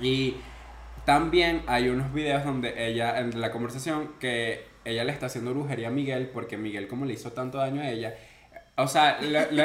Y 0.00 0.34
también 1.04 1.62
hay 1.68 1.88
unos 1.88 2.12
videos 2.12 2.44
donde 2.44 2.88
ella, 2.88 3.20
en 3.20 3.40
la 3.40 3.52
conversación, 3.52 4.10
que 4.18 4.66
ella 4.84 5.04
le 5.04 5.12
está 5.12 5.26
haciendo 5.26 5.54
brujería 5.54 5.88
a 5.88 5.90
Miguel, 5.92 6.30
porque 6.34 6.56
Miguel, 6.56 6.88
como 6.88 7.04
le 7.04 7.14
hizo 7.14 7.30
tanto 7.30 7.58
daño 7.58 7.80
a 7.80 7.88
ella, 7.88 8.14
o 8.76 8.88
sea, 8.88 9.20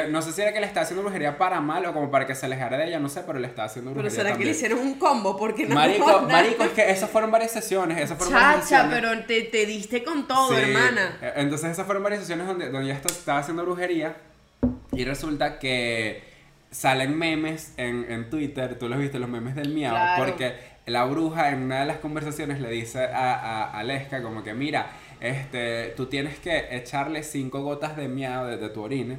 no 0.08 0.22
sé 0.22 0.32
si 0.32 0.40
era 0.40 0.52
que 0.52 0.60
le 0.60 0.66
estaba 0.66 0.84
haciendo 0.84 1.02
brujería 1.02 1.36
para 1.36 1.60
mal 1.60 1.84
o 1.84 1.92
como 1.92 2.12
para 2.12 2.28
que 2.28 2.36
se 2.36 2.46
alejara 2.46 2.76
de 2.76 2.86
ella, 2.86 3.00
no 3.00 3.08
sé, 3.08 3.22
pero 3.26 3.40
le 3.40 3.48
estaba 3.48 3.66
haciendo 3.66 3.90
brujería. 3.90 4.16
Pero 4.16 4.28
será 4.28 4.38
que 4.38 4.44
le 4.44 4.50
hicieron 4.52 4.78
un 4.78 4.94
combo 5.00 5.36
porque 5.36 5.66
no. 5.66 5.74
Marico, 5.74 6.20
marico, 6.30 6.62
es 6.62 6.70
que 6.70 6.88
esas 6.90 7.10
fueron 7.10 7.32
varias 7.32 7.50
sesiones. 7.50 7.98
Esas 7.98 8.16
fueron 8.16 8.38
Chacha, 8.38 8.88
pero 8.88 9.24
te, 9.24 9.42
te, 9.42 9.66
diste 9.66 10.04
con 10.04 10.28
todo, 10.28 10.56
hermana. 10.56 11.18
E, 11.20 11.32
entonces, 11.40 11.72
esas 11.72 11.86
fueron 11.86 12.04
varias 12.04 12.20
sesiones 12.20 12.46
donde, 12.46 12.70
donde 12.70 12.88
ella 12.88 13.00
estaba 13.04 13.40
haciendo 13.40 13.64
brujería 13.64 14.16
y 14.92 15.04
resulta 15.04 15.58
que 15.58 16.22
salen 16.70 17.18
memes 17.18 17.74
en, 17.78 18.06
en 18.12 18.30
Twitter, 18.30 18.78
tú 18.78 18.88
los 18.88 19.00
viste, 19.00 19.18
los 19.18 19.28
memes 19.28 19.56
del 19.56 19.70
miau, 19.70 19.96
porque 20.18 20.54
la 20.86 21.04
bruja 21.04 21.50
en 21.50 21.64
una 21.64 21.80
de 21.80 21.86
las 21.86 21.96
conversaciones 21.96 22.60
le 22.60 22.70
dice 22.70 23.06
a, 23.06 23.34
a, 23.34 23.70
a 23.72 23.82
Leska 23.82 24.22
como 24.22 24.44
que, 24.44 24.54
mira 24.54 24.86
este, 25.20 25.92
tú 25.96 26.06
tienes 26.06 26.38
que 26.38 26.74
echarle 26.76 27.22
cinco 27.22 27.62
gotas 27.62 27.96
de 27.96 28.08
miau 28.08 28.46
de, 28.46 28.68
tu 28.70 28.82
orina 28.82 29.18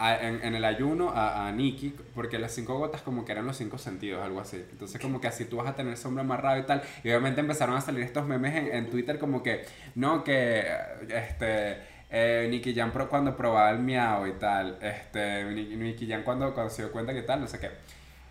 en, 0.00 0.54
el 0.54 0.64
ayuno 0.64 1.10
a, 1.10 1.48
a 1.48 1.52
Nikki, 1.52 1.94
porque 2.14 2.38
las 2.38 2.52
cinco 2.52 2.78
gotas 2.78 3.02
como 3.02 3.24
que 3.24 3.32
eran 3.32 3.46
los 3.46 3.56
cinco 3.56 3.78
sentidos, 3.78 4.24
algo 4.24 4.40
así. 4.40 4.64
Entonces 4.70 5.00
como 5.00 5.20
que 5.20 5.28
así 5.28 5.44
tú 5.44 5.56
vas 5.56 5.68
a 5.68 5.74
tener 5.76 5.96
sombra 5.96 6.22
amarrado 6.22 6.58
y 6.58 6.64
tal. 6.64 6.82
Y 7.04 7.08
obviamente 7.08 7.40
empezaron 7.40 7.76
a 7.76 7.80
salir 7.80 8.02
estos 8.02 8.26
memes 8.26 8.54
en, 8.54 8.72
en 8.72 8.90
Twitter 8.90 9.18
como 9.18 9.42
que, 9.42 9.64
no, 9.94 10.24
que, 10.24 10.64
este, 11.08 11.78
eh, 12.10 12.46
Nicky 12.50 12.74
Jam 12.74 12.92
pro, 12.92 13.08
cuando 13.08 13.36
probaba 13.36 13.70
el 13.70 13.78
miau 13.78 14.26
y 14.26 14.32
tal, 14.34 14.78
este, 14.82 15.44
Nicky 15.44 16.06
Jam 16.06 16.22
cuando, 16.22 16.52
cuando 16.52 16.70
se 16.70 16.82
dio 16.82 16.92
cuenta 16.92 17.14
que 17.14 17.22
tal, 17.22 17.40
no 17.40 17.46
sé 17.46 17.58
qué. 17.58 17.70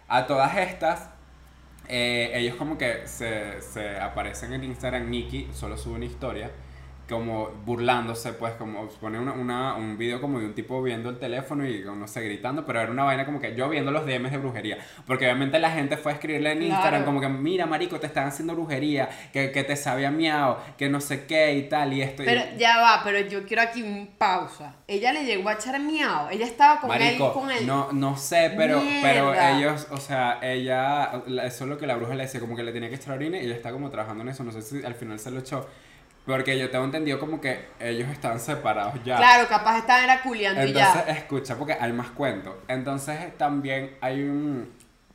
A 0.08 0.27
todas 0.27 0.56
estas, 0.58 1.10
eh, 1.88 2.32
ellos 2.36 2.56
como 2.56 2.77
que 2.77 3.08
se, 3.08 3.62
se 3.62 3.98
aparecen 4.00 4.53
en 4.53 4.63
Instagram, 4.65 5.10
Nicky 5.10 5.50
solo 5.53 5.77
sube 5.77 5.96
una 5.96 6.06
historia 6.06 6.51
como 7.12 7.50
burlándose, 7.65 8.32
pues, 8.34 8.53
como 8.53 8.88
pone 8.88 9.20
una, 9.20 9.34
una, 9.34 9.75
un 9.75 9.98
video 9.98 10.22
como 10.22 10.39
de 10.39 10.46
un 10.46 10.56
tipo 10.56 10.82
viendo 10.82 11.10
el 11.10 11.20
teléfono 11.20 11.68
y, 11.68 11.84
no 11.84 12.08
sé, 12.08 12.24
gritando, 12.24 12.65
pero 12.65 12.80
era 12.80 12.89
una 12.89 13.03
vaina 13.03 13.25
como 13.25 13.41
que 13.41 13.53
yo 13.53 13.70
viendo 13.70 13.91
los 13.91 14.06
DMs 14.06 14.32
de 14.32 14.38
brujería. 14.38 14.77
Porque 15.06 15.25
obviamente 15.25 15.60
la 15.60 15.72
gente 15.72 15.98
fue 15.98 16.13
a 16.13 16.15
escribirle 16.15 16.53
en 16.53 16.63
Instagram 16.63 17.03
como 17.03 17.20
que, 17.20 17.27
mira, 17.27 17.65
marico, 17.65 18.00
te 18.00 18.08
están 18.08 18.27
haciendo 18.27 18.56
brujería, 18.56 19.10
que, 19.34 19.51
que 19.51 19.63
te 19.63 19.75
sabía 19.75 20.10
miau, 20.10 20.56
que 20.77 20.88
no 20.89 21.01
sé 21.01 21.25
qué 21.25 21.53
y 21.56 21.68
tal, 21.68 21.91
y 21.91 22.01
esto. 22.01 22.24
Pero 22.25 22.41
ya 22.58 22.80
va, 22.80 23.01
pero 23.03 23.20
yo 23.20 23.46
quiero 23.46 23.62
aquí 23.62 23.84
un 23.84 24.08
pausa. 24.18 24.75
Ella 24.88 25.12
le 25.12 25.25
llegó 25.25 25.50
a 25.50 25.53
echar 25.53 25.77
miau, 25.82 26.30
ella 26.32 26.46
estaba 26.46 26.80
con 26.80 26.91
él, 26.94 27.20
con 27.20 27.51
él. 27.51 27.68
No, 27.68 27.91
no 27.91 28.15
sé, 28.15 28.53
pero, 28.56 28.82
pero 29.01 29.34
ellos, 29.34 29.88
o 29.91 29.98
sea, 29.98 30.39
ella, 30.41 31.12
eso 31.44 31.63
es 31.65 31.70
lo 31.70 31.77
que 31.77 31.86
la 31.86 31.98
bruja 31.98 32.15
le 32.15 32.24
decía, 32.24 32.39
como 32.39 32.56
que 32.56 32.63
le 32.63 32.72
tenía 32.72 32.88
que 32.88 32.96
echar 32.96 33.15
orina 33.15 33.38
y 33.38 33.46
ella 33.46 33.56
está 33.56 33.72
como 33.72 33.89
trabajando 33.89 34.24
en 34.24 34.30
eso, 34.30 34.46
no 34.46 34.53
sé 34.53 34.62
si 34.62 34.86
al 34.86 34.96
final 34.96 35.20
se 35.20 35.30
lo 35.30 35.39
echó. 35.41 35.68
Porque 36.25 36.58
yo 36.58 36.70
tengo 36.70 36.86
entendido 36.86 37.20
como 37.20 37.42
que 37.42 37.66
ellos 37.80 38.08
están 38.10 38.40
separados 38.40 38.94
ya. 39.04 39.18
Claro, 39.18 39.48
capaz 39.50 39.80
estaban 39.80 40.04
era 40.04 40.22
culiando 40.22 40.63
ya. 40.66 40.88
Entonces, 40.88 41.18
escucha, 41.18 41.58
porque 41.58 41.74
hay 41.74 41.92
más 41.94 42.12
cuentos. 42.12 42.56
Entonces, 42.68 43.38
también 43.38 43.98
hay 44.01 44.22
un... 44.24 44.72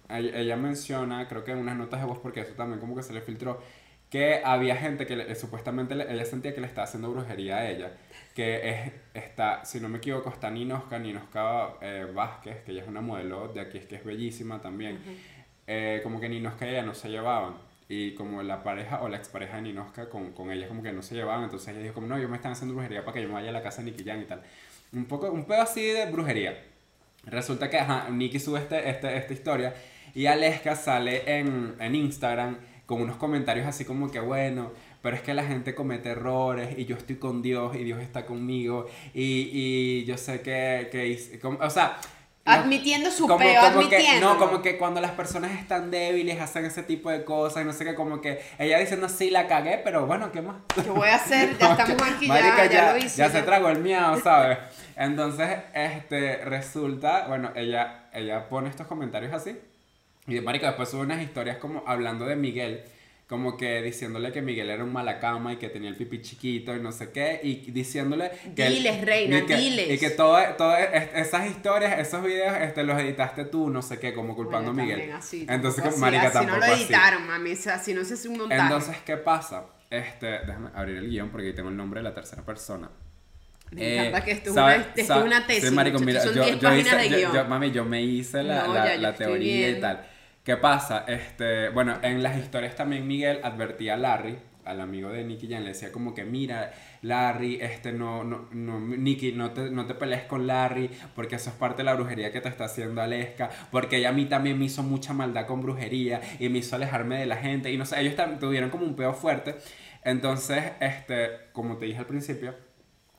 Ella 0.09 0.57
menciona, 0.57 1.27
creo 1.29 1.45
que 1.45 1.53
en 1.53 1.59
unas 1.59 1.77
notas 1.77 2.01
de 2.01 2.07
voz, 2.07 2.19
porque 2.19 2.41
eso 2.41 2.55
también 2.55 2.81
como 2.81 2.95
que 2.95 3.03
se 3.03 3.13
le 3.13 3.21
filtró, 3.21 3.61
que 4.11 4.41
había 4.45 4.77
gente 4.77 5.05
que 5.07 5.35
supuestamente 5.35 5.95
ella 5.95 6.25
sentía 6.25 6.55
que 6.55 6.61
le 6.61 6.67
estaba 6.67 6.85
haciendo 6.85 7.11
brujería 7.11 7.59
a 7.59 7.71
ella. 7.71 7.93
Que 8.35 8.71
es, 8.71 8.93
está, 9.15 9.65
si 9.65 9.81
no 9.81 9.89
me 9.89 9.99
equivoco, 9.99 10.29
está 10.29 10.51
Ninoska, 10.51 10.99
Ninoska 10.99 11.75
eh, 11.81 12.07
Vázquez, 12.13 12.63
que 12.65 12.73
ella 12.73 12.83
es 12.83 12.89
una 12.89 13.01
modelo 13.01 13.49
de 13.49 13.61
aquí, 13.61 13.79
es 13.79 13.87
que 13.87 13.97
es 13.97 14.05
bellísima 14.05 14.61
también. 14.61 15.01
Eh, 15.67 16.01
como 16.03 16.21
que 16.21 16.29
Ninoska 16.29 16.67
y 16.67 16.71
ella 16.71 16.83
no 16.83 16.95
se 16.95 17.09
llevaban 17.09 17.55
y 17.89 18.15
como 18.15 18.43
la 18.43 18.63
pareja 18.63 19.03
o 19.03 19.09
la 19.09 19.17
expareja 19.17 19.57
de 19.57 19.63
Ninoska 19.63 20.09
con, 20.09 20.33
con 20.33 20.51
ella 20.51 20.67
como 20.69 20.83
que 20.83 20.93
no 20.93 21.03
se 21.03 21.15
llevaban, 21.15 21.45
entonces 21.45 21.69
ella 21.69 21.81
dijo 21.83 21.95
como, 21.95 22.07
no, 22.07 22.19
yo 22.19 22.29
me 22.29 22.37
están 22.37 22.53
haciendo 22.53 22.75
brujería 22.75 23.05
para 23.05 23.15
que 23.15 23.23
yo 23.23 23.29
me 23.29 23.35
vaya 23.35 23.51
a 23.51 23.53
la 23.53 23.63
casa 23.63 23.83
de 23.83 23.91
Nicky 23.91 24.05
Jan 24.05 24.23
y 24.23 24.25
tal. 24.25 24.43
Un 24.93 25.05
poco, 25.05 25.31
un 25.31 25.45
pedo 25.45 25.63
así 25.63 25.83
de 25.83 26.07
brujería. 26.07 26.63
Resulta 27.25 27.71
que, 27.71 27.79
ajá, 27.79 28.09
Nicky 28.11 28.39
sube 28.39 28.61
este, 28.61 28.89
este, 28.89 29.17
esta 29.17 29.33
historia 29.33 29.75
y 30.15 30.27
Aleska 30.27 30.77
sale 30.77 31.39
en, 31.39 31.75
en 31.79 31.95
Instagram 31.95 32.59
con 32.87 33.03
unos 33.03 33.17
comentarios 33.17 33.67
así 33.67 33.85
como 33.85 34.11
que, 34.11 34.21
bueno, 34.21 34.73
pero 35.03 35.17
es 35.17 35.23
que 35.23 35.35
la 35.35 35.45
gente 35.45 35.75
comete 35.75 36.11
errores 36.11 36.79
y 36.79 36.85
yo 36.85 36.97
estoy 36.97 37.17
con 37.17 37.43
Dios 37.43 37.77
y 37.77 37.85
Dios 37.85 38.01
está 38.01 38.27
conmigo 38.27 38.87
y, 39.13 39.51
y 39.53 40.05
yo 40.05 40.17
sé 40.17 40.41
que, 40.41 40.89
que 40.91 41.41
o 41.43 41.71
sea, 41.71 41.99
Admitiendo 42.47 43.11
su 43.11 43.27
peo, 43.27 43.61
admitiendo. 43.61 44.35
no, 44.35 44.39
como 44.39 44.63
que 44.63 44.79
cuando 44.79 45.01
las 45.01 45.11
personas 45.13 45.53
están 45.59 45.91
débiles 45.91 46.41
hacen 46.41 46.65
ese 46.65 46.83
tipo 46.83 47.11
de 47.11 47.25
cosas 47.25 47.63
y 47.63 47.67
no 47.67 47.73
sé 47.73 47.85
qué, 47.85 47.95
como 47.95 48.21
que 48.21 48.41
ella 48.59 48.79
diciendo 48.79 49.09
sí 49.09 49.31
la 49.31 49.47
cagué, 49.47 49.79
pero 49.83 50.07
bueno, 50.07 50.31
¿qué 50.33 50.43
más? 50.43 50.57
¿Qué 50.75 50.89
voy 50.91 51.09
a 51.09 51.17
hacer? 51.17 51.59
Ya 51.59 51.73
estamos 51.79 52.03
aquí, 52.03 52.29
ya, 52.29 52.67
ya, 52.67 52.93
lo 52.93 52.99
hice. 52.99 53.19
Ya, 53.19 53.31
se 53.31 53.43
tragó 53.43 53.69
el 53.69 53.81
miau, 53.81 54.21
¿sabes? 54.23 54.59
Entonces, 54.97 55.59
este, 55.75 56.37
resulta, 56.45 57.27
bueno, 57.29 57.51
ella, 57.55 58.09
ella 58.13 58.49
pone 58.49 58.71
estos 58.71 58.87
comentarios 58.87 59.33
así 59.35 59.59
y 60.27 60.41
marica 60.41 60.69
después 60.69 60.89
sube 60.89 61.03
unas 61.03 61.23
historias 61.23 61.59
como 61.59 61.85
hablando 61.87 62.27
de 62.27 62.37
Miguel 62.37 62.85
como 63.27 63.57
que 63.57 63.83
diciéndole 63.83 64.31
que 64.31 64.41
Miguel 64.41 64.71
era 64.71 64.85
un 64.85 64.93
malacama 64.93 65.53
y 65.53 65.57
que 65.57 65.69
tenía 65.69 65.89
el 65.89 65.97
pipí 65.97 66.23
chiquito 66.23 66.77
y 66.77 66.81
no 66.81 66.93
sé 66.93 67.11
qué, 67.11 67.41
y 67.43 67.73
diciéndole 67.73 68.31
que... 68.55 68.69
Diles, 68.69 69.05
reina, 69.05 69.39
y 69.39 69.47
que, 69.47 69.57
diles. 69.57 69.91
Y 69.91 69.99
que 69.99 70.11
todas 70.11 70.55
esas 71.15 71.47
historias, 71.47 71.99
esos 71.99 72.23
videos, 72.23 72.57
este, 72.61 72.85
los 72.85 73.01
editaste 73.01 73.45
tú, 73.45 73.69
no 73.69 73.83
sé 73.83 73.99
qué, 73.99 74.15
como 74.15 74.37
culpando 74.37 74.71
a 74.71 74.75
Miguel. 74.75 75.11
Entonces, 75.49 75.83
como 75.83 75.97
marica, 75.97 76.29
así 76.29 76.47
no 76.47 76.57
lo 76.57 76.65
editaron, 76.65 77.27
mami, 77.27 77.53
así 77.53 77.95
no 77.95 78.05
se 78.05 78.15
hace 78.15 78.29
un 78.29 78.39
montaje. 78.39 78.63
Entonces, 78.63 78.97
¿qué 79.05 79.17
pasa? 79.17 79.67
Este, 79.91 80.27
déjame 80.27 80.71
abrir 80.75 80.97
el 80.99 81.09
guion 81.09 81.31
porque 81.31 81.49
ahí 81.49 81.55
tengo 81.55 81.69
el 81.71 81.77
nombre 81.77 82.01
de 82.01 82.05
la 82.05 82.15
tercera 82.15 82.43
persona. 82.43 82.91
Me 83.73 83.99
encanta 83.99 84.25
que 84.25 84.31
esto, 84.31 84.51
es 84.51 85.11
una, 85.11 85.45
tesis. 85.45 85.69
Sí, 85.69 85.75
marico, 85.75 85.99
mira, 85.99 86.25
yo, 86.25 86.33
10 86.33 86.57
páginas 86.59 86.87
hice, 86.87 86.97
de 86.97 87.09
guion. 87.09 87.49
mami, 87.49 87.73
yo 87.73 87.85
me 87.85 88.01
hice 88.01 88.45
la, 88.45 88.69
la, 88.69 88.97
la 88.97 89.15
teoría 89.15 89.71
y 89.71 89.81
tal. 89.81 90.07
¿Qué 90.47 90.57
pasa? 90.57 91.05
Este, 91.09 91.71
bueno, 91.71 91.99
en 92.03 92.23
las 92.23 92.39
historias 92.39 92.77
también 92.77 93.05
Miguel 93.05 93.41
advertía 93.43 93.95
a 93.95 93.97
Larry, 93.97 94.39
al 94.65 94.81
amigo 94.81 95.11
de 95.11 95.25
Nicky 95.25 95.49
Jan, 95.49 95.65
le 95.65 95.71
decía 95.71 95.91
como 95.91 96.15
que 96.15 96.23
mira, 96.25 96.73
Larry, 97.03 97.59
este 97.61 97.91
no, 97.91 98.23
no, 98.23 98.47
no, 98.53 98.79
Nicky, 98.79 99.33
no 99.33 99.51
te, 99.51 99.71
no 99.71 99.87
te 99.87 99.95
pelees 99.95 100.23
con 100.23 100.47
Larry, 100.47 100.89
porque 101.17 101.35
eso 101.35 101.51
es 101.51 101.57
parte 101.57 101.79
de 101.79 101.87
la 101.87 101.95
brujería 101.95 102.31
que 102.31 102.41
te 102.41 102.49
está 102.49 102.67
haciendo 102.67 103.03
Aleska, 103.03 103.51
porque 103.73 103.97
ella 103.97 104.11
a 104.11 104.13
mí 104.13 104.27
también 104.27 104.57
me 104.57 104.67
hizo 104.67 104.85
mucha 104.85 105.13
maldad 105.13 105.47
con 105.47 105.63
brujería 105.63 106.21
y 106.39 106.49
me 106.49 106.59
hizo 106.59 106.77
alejarme 106.77 107.19
de 107.19 107.27
la 107.27 107.39
gente, 107.39 107.73
y 107.73 107.77
no 107.77 107.85
sé, 107.85 108.01
ellos 108.01 108.15
tuvieron 108.39 108.71
como 108.71 108.85
un 108.85 108.95
peo 108.95 109.15
fuerte. 109.15 109.57
Entonces, 110.05 110.63
este, 110.79 111.49
como 111.51 111.77
te 111.77 111.87
dije 111.87 111.99
al 111.99 112.07
principio, 112.07 112.55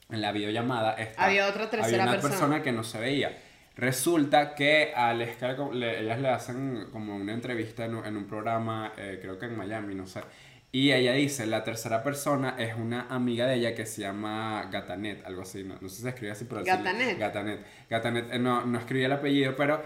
en 0.09 0.21
la 0.21 0.31
videollamada 0.31 0.95
había 1.17 1.47
otra 1.47 1.69
tercera 1.69 2.03
había 2.03 2.13
una 2.13 2.21
persona 2.21 2.63
que 2.63 2.71
no 2.71 2.85
se 2.85 3.01
veía. 3.01 3.37
Resulta 3.77 4.55
que 4.55 4.91
a 4.95 5.09
Aleska, 5.09 5.55
ellas 5.73 6.19
le 6.19 6.29
hacen 6.29 6.87
como 6.91 7.15
una 7.15 7.33
entrevista 7.33 7.85
en, 7.85 7.95
un, 7.95 8.25
programa, 8.25 8.93
eh, 8.97 9.19
creo 9.21 9.37
que 9.37 9.45
en 9.45 9.55
Miami, 9.55 9.93
no 9.93 10.07
sé. 10.07 10.21
Y 10.71 10.91
ella 10.91 11.13
dice, 11.13 11.45
la 11.45 11.63
tercera 11.63 12.03
persona 12.03 12.55
es 12.57 12.75
una 12.75 13.07
amiga 13.09 13.45
de 13.45 13.55
ella 13.55 13.75
que 13.75 13.85
se 13.85 14.01
llama 14.01 14.67
Gatanet, 14.71 15.25
algo 15.25 15.43
así, 15.43 15.63
no, 15.63 15.77
sé 15.79 15.95
si 15.95 16.01
se 16.01 16.09
escribe 16.09 16.31
así, 16.31 16.45
pero... 16.45 16.63
Gatanet. 16.63 17.19
Gatanet. 17.19 17.59
Gatanet, 17.89 18.33
eh, 18.33 18.39
no, 18.39 18.65
no 18.65 18.79
escribía 18.79 19.05
el 19.05 19.13
apellido, 19.13 19.55
pero 19.55 19.81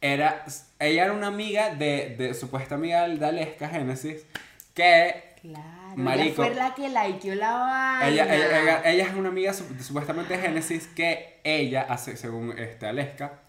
era, 0.00 0.44
ella 0.80 1.04
era 1.04 1.12
una 1.12 1.28
amiga 1.28 1.74
de, 1.74 2.16
de 2.18 2.34
supuesta 2.34 2.74
amiga 2.74 3.08
de 3.08 3.24
Aleska 3.24 3.68
Génesis, 3.68 4.26
que 4.74 5.35
Claro, 5.48 5.96
Marico, 5.96 6.42
ella 6.42 6.52
fue 6.52 6.54
la 6.54 6.74
que 6.74 6.88
likeó 6.88 7.34
la 7.34 7.52
vaina. 7.52 8.08
Ella, 8.08 8.82
ella, 8.84 9.04
es 9.04 9.14
una 9.14 9.28
amiga 9.28 9.52
supuestamente 9.52 10.36
de 10.36 10.42
Génesis 10.42 10.86
que 10.88 11.40
ella, 11.44 11.96
según 11.96 12.58
este, 12.58 12.86
Aleska, 12.86 13.40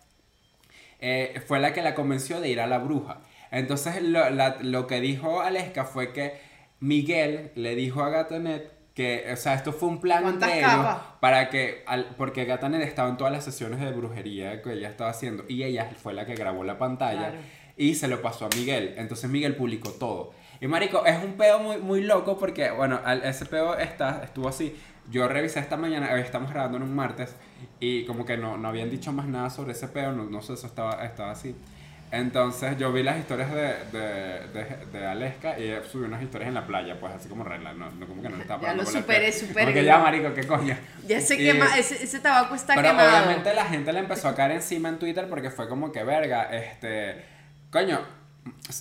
eh, 0.99 1.41
fue 1.45 1.59
la 1.59 1.73
que 1.73 1.81
la 1.81 1.95
convenció 1.95 2.41
de 2.41 2.49
ir 2.49 2.61
a 2.61 2.67
la 2.67 2.79
bruja. 2.79 3.19
Entonces 3.51 4.01
lo, 4.01 4.29
lo 4.29 4.87
que 4.87 4.99
dijo 4.99 5.41
Aleska 5.41 5.85
fue 5.85 6.11
que 6.11 6.39
Miguel 6.79 7.51
le 7.55 7.75
dijo 7.75 8.03
a 8.03 8.09
Gatonet 8.09 8.77
que, 8.93 9.31
o 9.31 9.35
sea, 9.35 9.53
esto 9.53 9.73
fue 9.73 9.89
un 9.89 10.01
plan 10.01 10.25
entre 10.27 10.57
ellos 10.57 10.85
para 11.19 11.49
que, 11.49 11.85
porque 12.17 12.45
Gatanet 12.45 12.81
estaba 12.81 13.09
en 13.09 13.17
todas 13.17 13.31
las 13.31 13.45
sesiones 13.45 13.79
de 13.79 13.91
brujería 13.91 14.61
que 14.63 14.73
ella 14.73 14.89
estaba 14.89 15.11
haciendo 15.11 15.45
y 15.47 15.61
ella 15.61 15.91
fue 16.01 16.15
la 16.15 16.25
que 16.25 16.33
grabó 16.33 16.63
la 16.63 16.79
pantalla. 16.79 17.33
y 17.77 17.93
se 17.93 18.07
lo 18.07 18.23
pasó 18.23 18.45
a 18.45 18.49
Miguel. 18.55 18.95
Entonces 18.97 19.29
Miguel 19.29 19.55
publicó 19.55 19.91
todo. 19.91 20.33
Y 20.59 20.67
marico, 20.67 21.05
es 21.05 21.23
un 21.23 21.33
peo 21.33 21.59
muy, 21.59 21.77
muy 21.77 22.01
loco 22.01 22.37
porque, 22.37 22.71
bueno, 22.71 22.99
al- 23.05 23.23
ese 23.23 23.45
peo 23.45 23.75
está, 23.77 24.21
estuvo 24.23 24.47
así. 24.49 24.75
Yo 25.09 25.27
revisé 25.27 25.59
esta 25.59 25.77
mañana, 25.77 26.09
hoy 26.13 26.21
estamos 26.21 26.51
grabando 26.51 26.77
en 26.77 26.83
un 26.83 26.93
martes, 26.95 27.35
y 27.79 28.05
como 28.05 28.25
que 28.25 28.35
no, 28.37 28.57
no 28.57 28.67
habían 28.67 28.89
dicho 28.89 29.11
más 29.13 29.25
nada 29.27 29.49
sobre 29.49 29.71
ese 29.71 29.87
peo, 29.87 30.11
no, 30.11 30.23
no 30.25 30.41
sé, 30.41 30.53
eso 30.53 30.67
estaba, 30.67 31.05
estaba 31.05 31.31
así. 31.31 31.55
Entonces 32.09 32.77
yo 32.77 32.93
vi 32.93 33.03
las 33.03 33.17
historias 33.17 33.51
de, 33.53 33.73
de, 33.91 34.47
de, 34.53 34.85
de 34.93 35.05
Aleska 35.05 35.59
y 35.59 35.77
subió 35.91 36.07
unas 36.07 36.21
historias 36.23 36.47
en 36.47 36.53
la 36.53 36.65
playa, 36.65 36.97
pues 36.99 37.13
así 37.13 37.27
como 37.27 37.43
regla, 37.43 37.73
no, 37.73 37.91
no 37.91 38.07
como 38.07 38.21
que 38.21 38.29
no 38.29 38.37
estaba 38.37 38.61
Ya 38.63 38.73
lo 38.73 38.85
superé, 38.85 39.31
superé. 39.31 39.65
Como 39.65 39.73
que 39.73 39.83
ya, 39.83 39.97
marico, 39.99 40.33
qué 40.33 40.47
coño. 40.47 40.75
Ya 41.05 41.19
se 41.19 41.37
quema, 41.37 41.77
ese, 41.77 42.01
ese 42.01 42.19
tabaco 42.19 42.55
está 42.55 42.75
pero 42.75 42.89
quemado. 42.89 43.09
obviamente 43.09 43.53
la 43.53 43.65
gente 43.65 43.91
le 43.91 43.99
empezó 43.99 44.29
a 44.29 44.35
caer 44.35 44.51
encima 44.51 44.87
en 44.87 44.99
Twitter 44.99 45.27
porque 45.29 45.51
fue 45.51 45.67
como 45.67 45.91
que 45.91 46.03
verga, 46.05 46.43
este, 46.55 47.25
coño, 47.71 47.99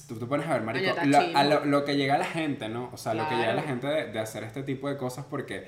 tú 0.09 0.19
te 0.19 0.27
pones 0.27 0.47
a 0.47 0.53
ver, 0.55 0.63
marico, 0.63 0.91
está 0.91 1.05
lo, 1.05 1.19
a 1.37 1.45
lo, 1.45 1.65
lo 1.65 1.85
que 1.85 1.97
llega 1.97 2.15
a 2.15 2.19
la 2.19 2.25
gente, 2.27 2.69
¿no? 2.69 2.91
O 2.93 2.97
sea, 2.97 3.15
lo 3.15 3.29
que 3.29 3.35
llega 3.37 3.51
a 3.53 3.55
la 3.55 3.63
Claro. 3.63 3.69
gente 3.69 3.87
de, 3.87 4.13
de 4.13 4.19
hacer 4.19 4.45
este 4.45 4.63
tipo 4.63 4.89
de 4.89 4.97
cosas 4.97 5.25
porque 5.29 5.67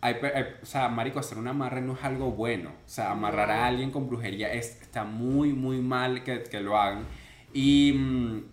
hay, 0.00 0.14
hay- 0.34 0.46
o 0.62 0.66
sea, 0.66 0.88
marico, 0.88 1.18
hacer 1.20 1.38
un 1.38 1.48
amarre 1.48 1.80
no 1.82 1.94
es 1.94 2.02
algo 2.04 2.30
bueno. 2.32 2.70
O 2.70 2.88
sea, 2.88 3.10
amarrar 3.10 3.50
a 3.50 3.66
alguien 3.66 3.90
con 3.90 4.08
brujería 4.08 4.52
es, 4.52 4.80
está 4.82 5.04
muy, 5.04 5.52
muy 5.52 5.80
mal 5.80 6.22
que, 6.24 6.42
que 6.44 6.60
lo 6.60 6.78
hagan. 6.78 7.04
Y, 7.52 7.92
mm, 7.94 8.44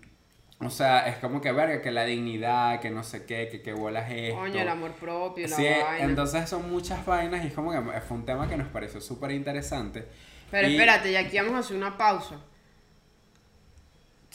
o 0.60 0.70
sea, 0.72 1.08
es 1.08 1.18
como 1.18 1.40
que 1.40 1.52
verga, 1.52 1.82
que 1.82 1.92
la 1.92 2.04
dignidad, 2.04 2.80
que 2.82 2.90
no 2.90 3.04
sé 3.04 3.26
qué, 3.26 3.48
que 3.50 3.62
qué 3.62 3.74
bolas 3.74 4.10
es 4.12 4.30
esto. 4.30 4.40
Coño, 4.40 4.60
el 4.60 4.68
amor 4.70 4.92
propio, 4.94 5.48
la 5.48 5.56
Sí, 5.56 5.64
vaina. 5.64 6.04
entonces 6.06 6.50
son 6.50 6.70
muchas 6.70 7.06
vainas 7.06 7.44
y 7.44 7.48
es 7.48 7.54
como 7.54 7.72
que 7.72 8.02
fue 8.02 8.18
un 8.18 8.26
tema 8.26 8.50
que 8.50 8.58
nos 8.58 8.68
pareció 8.70 9.00
súper 9.00 9.32
interesante. 9.32 10.06
Pero 10.50 10.68
Y- 10.68 10.74
espérate, 10.74 11.12
ya 11.12 11.20
aquí 11.20 11.38
vamos 11.38 11.54
a 11.54 11.60
hacer 11.60 11.78
una 11.78 11.96
pausa. 11.98 12.40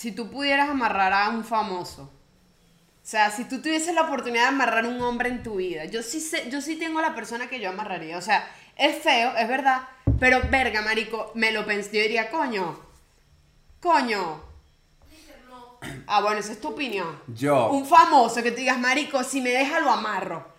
Si 0.03 0.11
tú 0.11 0.29
pudieras 0.29 0.69
amarrar 0.69 1.13
a 1.13 1.29
un 1.29 1.45
famoso, 1.45 2.03
o 2.03 3.05
sea, 3.05 3.31
si 3.31 3.45
tú 3.45 3.63
tuvieses 3.63 3.95
la 3.95 4.03
oportunidad 4.03 4.43
de 4.43 4.49
amarrar 4.49 4.85
a 4.85 4.89
un 4.89 5.01
hombre 5.01 5.29
en 5.29 5.45
tu 5.45 5.55
vida, 5.57 5.85
yo 5.85 6.03
sí 6.03 6.19
sé, 6.19 6.51
yo 6.51 6.61
sí 6.61 6.75
tengo 6.75 7.01
la 7.01 7.15
persona 7.15 7.47
que 7.49 7.61
yo 7.61 7.69
amarraría. 7.69 8.19
O 8.19 8.21
sea, 8.21 8.45
es 8.77 9.01
feo, 9.01 9.33
es 9.37 9.47
verdad, 9.47 9.83
pero 10.19 10.41
verga, 10.51 10.83
marico, 10.83 11.31
me 11.37 11.53
lo 11.53 11.65
pensé, 11.65 11.97
yo 11.99 12.03
diría, 12.03 12.31
coño, 12.33 12.81
coño. 13.79 14.43
Ah, 16.09 16.21
bueno, 16.21 16.39
esa 16.41 16.51
es 16.51 16.61
tu 16.61 16.69
opinión. 16.71 17.21
Yo. 17.29 17.71
Un 17.71 17.87
famoso 17.87 18.43
que 18.43 18.51
tú 18.51 18.57
digas, 18.57 18.81
marico, 18.81 19.23
si 19.23 19.41
me 19.41 19.51
deja 19.51 19.79
lo 19.79 19.91
amarro. 19.93 20.51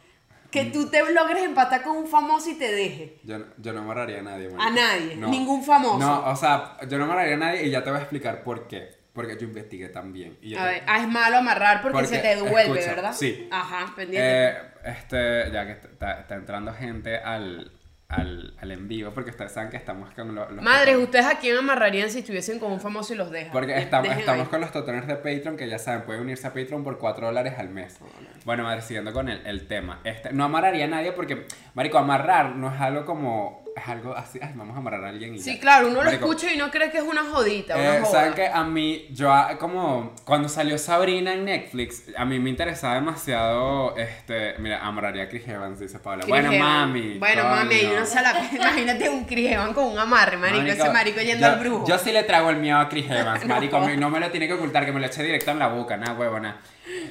Que 0.51 0.63
tú 0.65 0.89
te 0.89 1.03
logres 1.11 1.43
empatar 1.43 1.81
con 1.83 1.97
un 1.97 2.07
famoso 2.07 2.49
y 2.49 2.53
te 2.55 2.71
deje. 2.71 3.19
Yo, 3.25 3.39
no- 3.39 3.45
yo 3.57 3.73
no 3.73 3.81
amarraría 3.81 4.19
a 4.19 4.21
nadie. 4.21 4.47
marico. 4.49 4.61
A 4.61 4.69
nadie, 4.69 5.15
ningún 5.17 5.65
famoso. 5.65 5.97
No, 5.97 6.29
o 6.29 6.35
sea, 6.37 6.77
yo 6.87 6.97
no 6.97 7.03
amarraría 7.03 7.33
a 7.35 7.39
nadie 7.39 7.65
y 7.67 7.71
ya 7.71 7.83
te 7.83 7.89
voy 7.89 7.99
a 7.99 8.03
explicar 8.03 8.41
por 8.45 8.69
qué. 8.69 9.02
Porque 9.13 9.37
yo 9.37 9.45
investigué 9.45 9.89
también. 9.89 10.37
Y 10.41 10.49
yo 10.51 10.59
A 10.59 10.63
te- 10.65 10.69
ver, 10.73 10.83
ah, 10.87 10.99
es 11.01 11.07
malo 11.07 11.37
amarrar 11.37 11.81
porque, 11.81 11.93
Porque, 11.99 12.07
se 12.07 12.17
te 12.17 12.29
devuelve, 12.35 12.79
escucha, 12.79 12.95
¿verdad? 12.95 13.13
sí. 13.13 13.47
Ajá, 13.51 13.93
pendiente. 13.95 14.47
Eh, 14.49 14.57
este, 14.85 15.51
ya 15.51 15.65
que 15.67 15.71
está, 15.73 16.19
está 16.21 16.33
entrando 16.35 16.73
gente 16.73 17.17
al, 17.17 17.71
al, 18.07 18.55
al 18.59 18.71
en 18.71 18.87
vivo, 18.87 19.11
porque 19.13 19.29
ustedes 19.29 19.51
saben 19.51 19.69
que 19.69 19.77
estamos 19.77 20.09
con 20.15 20.33
lo- 20.33 20.49
los... 20.51 20.63
Madres, 20.63 20.95
¿ustedes 20.97 21.25
a 21.27 21.37
quién 21.37 21.55
amarrarían 21.57 22.09
si 22.09 22.19
estuviesen 22.19 22.57
con 22.57 22.71
un 22.71 22.81
famoso 22.81 23.13
y 23.13 23.17
los 23.17 23.29
dejan? 23.29 23.51
Porque 23.51 23.73
De- 23.73 23.81
estamos, 23.81 24.09
ahí. 24.09 24.45
con 24.49 24.59
los 24.61 24.71
totones 24.71 25.05
de 25.05 25.15
Patreon 25.15 25.57
que 25.57 25.69
ya 25.69 25.77
saben, 25.77 26.01
pueden 26.03 26.21
unirse 26.23 26.47
a 26.47 26.53
Patreon 26.53 26.83
por 26.83 26.97
4 26.97 27.27
dólares 27.27 27.53
al 27.59 27.69
mes. 27.69 27.99
Bueno, 28.45 28.63
madre, 28.63 28.81
siguiendo 28.81 29.13
con 29.13 29.29
el, 29.29 29.45
el 29.45 29.67
tema. 29.67 29.99
Este, 30.03 30.33
no 30.33 30.43
amarraría 30.43 30.85
a 30.85 30.87
nadie 30.87 31.11
porque, 31.11 31.45
marico, 31.75 31.99
amarrar 31.99 32.55
no 32.55 32.73
es 32.73 32.81
algo 32.81 33.05
como... 33.05 33.62
Es 33.75 33.87
algo 33.87 34.15
así, 34.15 34.37
ay, 34.41 34.51
vamos 34.55 34.75
a 34.75 34.79
amarrar 34.79 35.03
a 35.03 35.09
alguien 35.09 35.33
y 35.33 35.39
Sí, 35.39 35.55
ya. 35.55 35.59
claro, 35.59 35.87
uno 35.87 35.99
lo 36.03 36.05
Marico, 36.05 36.31
escucha 36.31 36.53
y 36.53 36.57
no 36.57 36.69
cree 36.69 36.91
que 36.91 36.99
es 36.99 37.03
una 37.03 37.23
jodita, 37.23 37.73
Eh, 37.75 38.03
¿Saben 38.05 38.33
que 38.35 38.45
A 38.47 38.63
mí, 38.63 39.07
yo 39.09 39.31
ah, 39.33 39.57
como, 39.57 40.13
cuando 40.25 40.47
salió 40.47 40.77
Sabrina 40.77 41.33
en 41.33 41.45
Netflix, 41.45 42.03
a 42.15 42.23
mí 42.23 42.39
me 42.39 42.51
interesaba 42.51 42.93
demasiado, 42.95 43.97
este, 43.97 44.53
mira, 44.59 44.85
amarraría 44.85 45.23
a 45.23 45.27
Chris 45.27 45.47
Evans, 45.47 45.79
dice 45.79 45.97
Paula. 45.97 46.19
Chris 46.21 46.29
Bueno, 46.29 46.51
Evans. 46.51 46.69
mami. 46.71 47.17
Bueno, 47.17 47.43
mami, 47.45 47.73
ahí 47.73 47.81
coño. 47.85 47.97
uno 47.97 48.05
se 48.05 48.21
la... 48.21 48.49
Imagínate 48.53 49.09
un 49.09 49.25
Chris 49.25 49.51
Evans 49.51 49.73
con 49.73 49.85
un 49.85 49.97
amarre, 49.97 50.37
marico, 50.37 50.65
ese 50.67 50.89
marico 50.91 51.21
yendo 51.21 51.47
yo, 51.47 51.53
al 51.53 51.59
brujo. 51.59 51.87
Yo 51.87 51.97
sí 51.97 52.11
le 52.11 52.23
trago 52.23 52.51
el 52.51 52.57
miedo 52.57 52.77
a 52.77 52.87
Chris 52.89 53.09
Evans, 53.09 53.43
marico, 53.47 53.79
me- 53.79 53.97
no 53.97 54.11
me 54.11 54.19
lo 54.19 54.29
tiene 54.29 54.47
que 54.47 54.53
ocultar, 54.53 54.85
que 54.85 54.91
me 54.91 54.99
lo 54.99 55.07
eche 55.07 55.23
directo 55.23 55.49
en 55.49 55.57
la 55.57 55.67
boca, 55.69 55.97
nada, 55.97 56.13
huevona. 56.13 56.61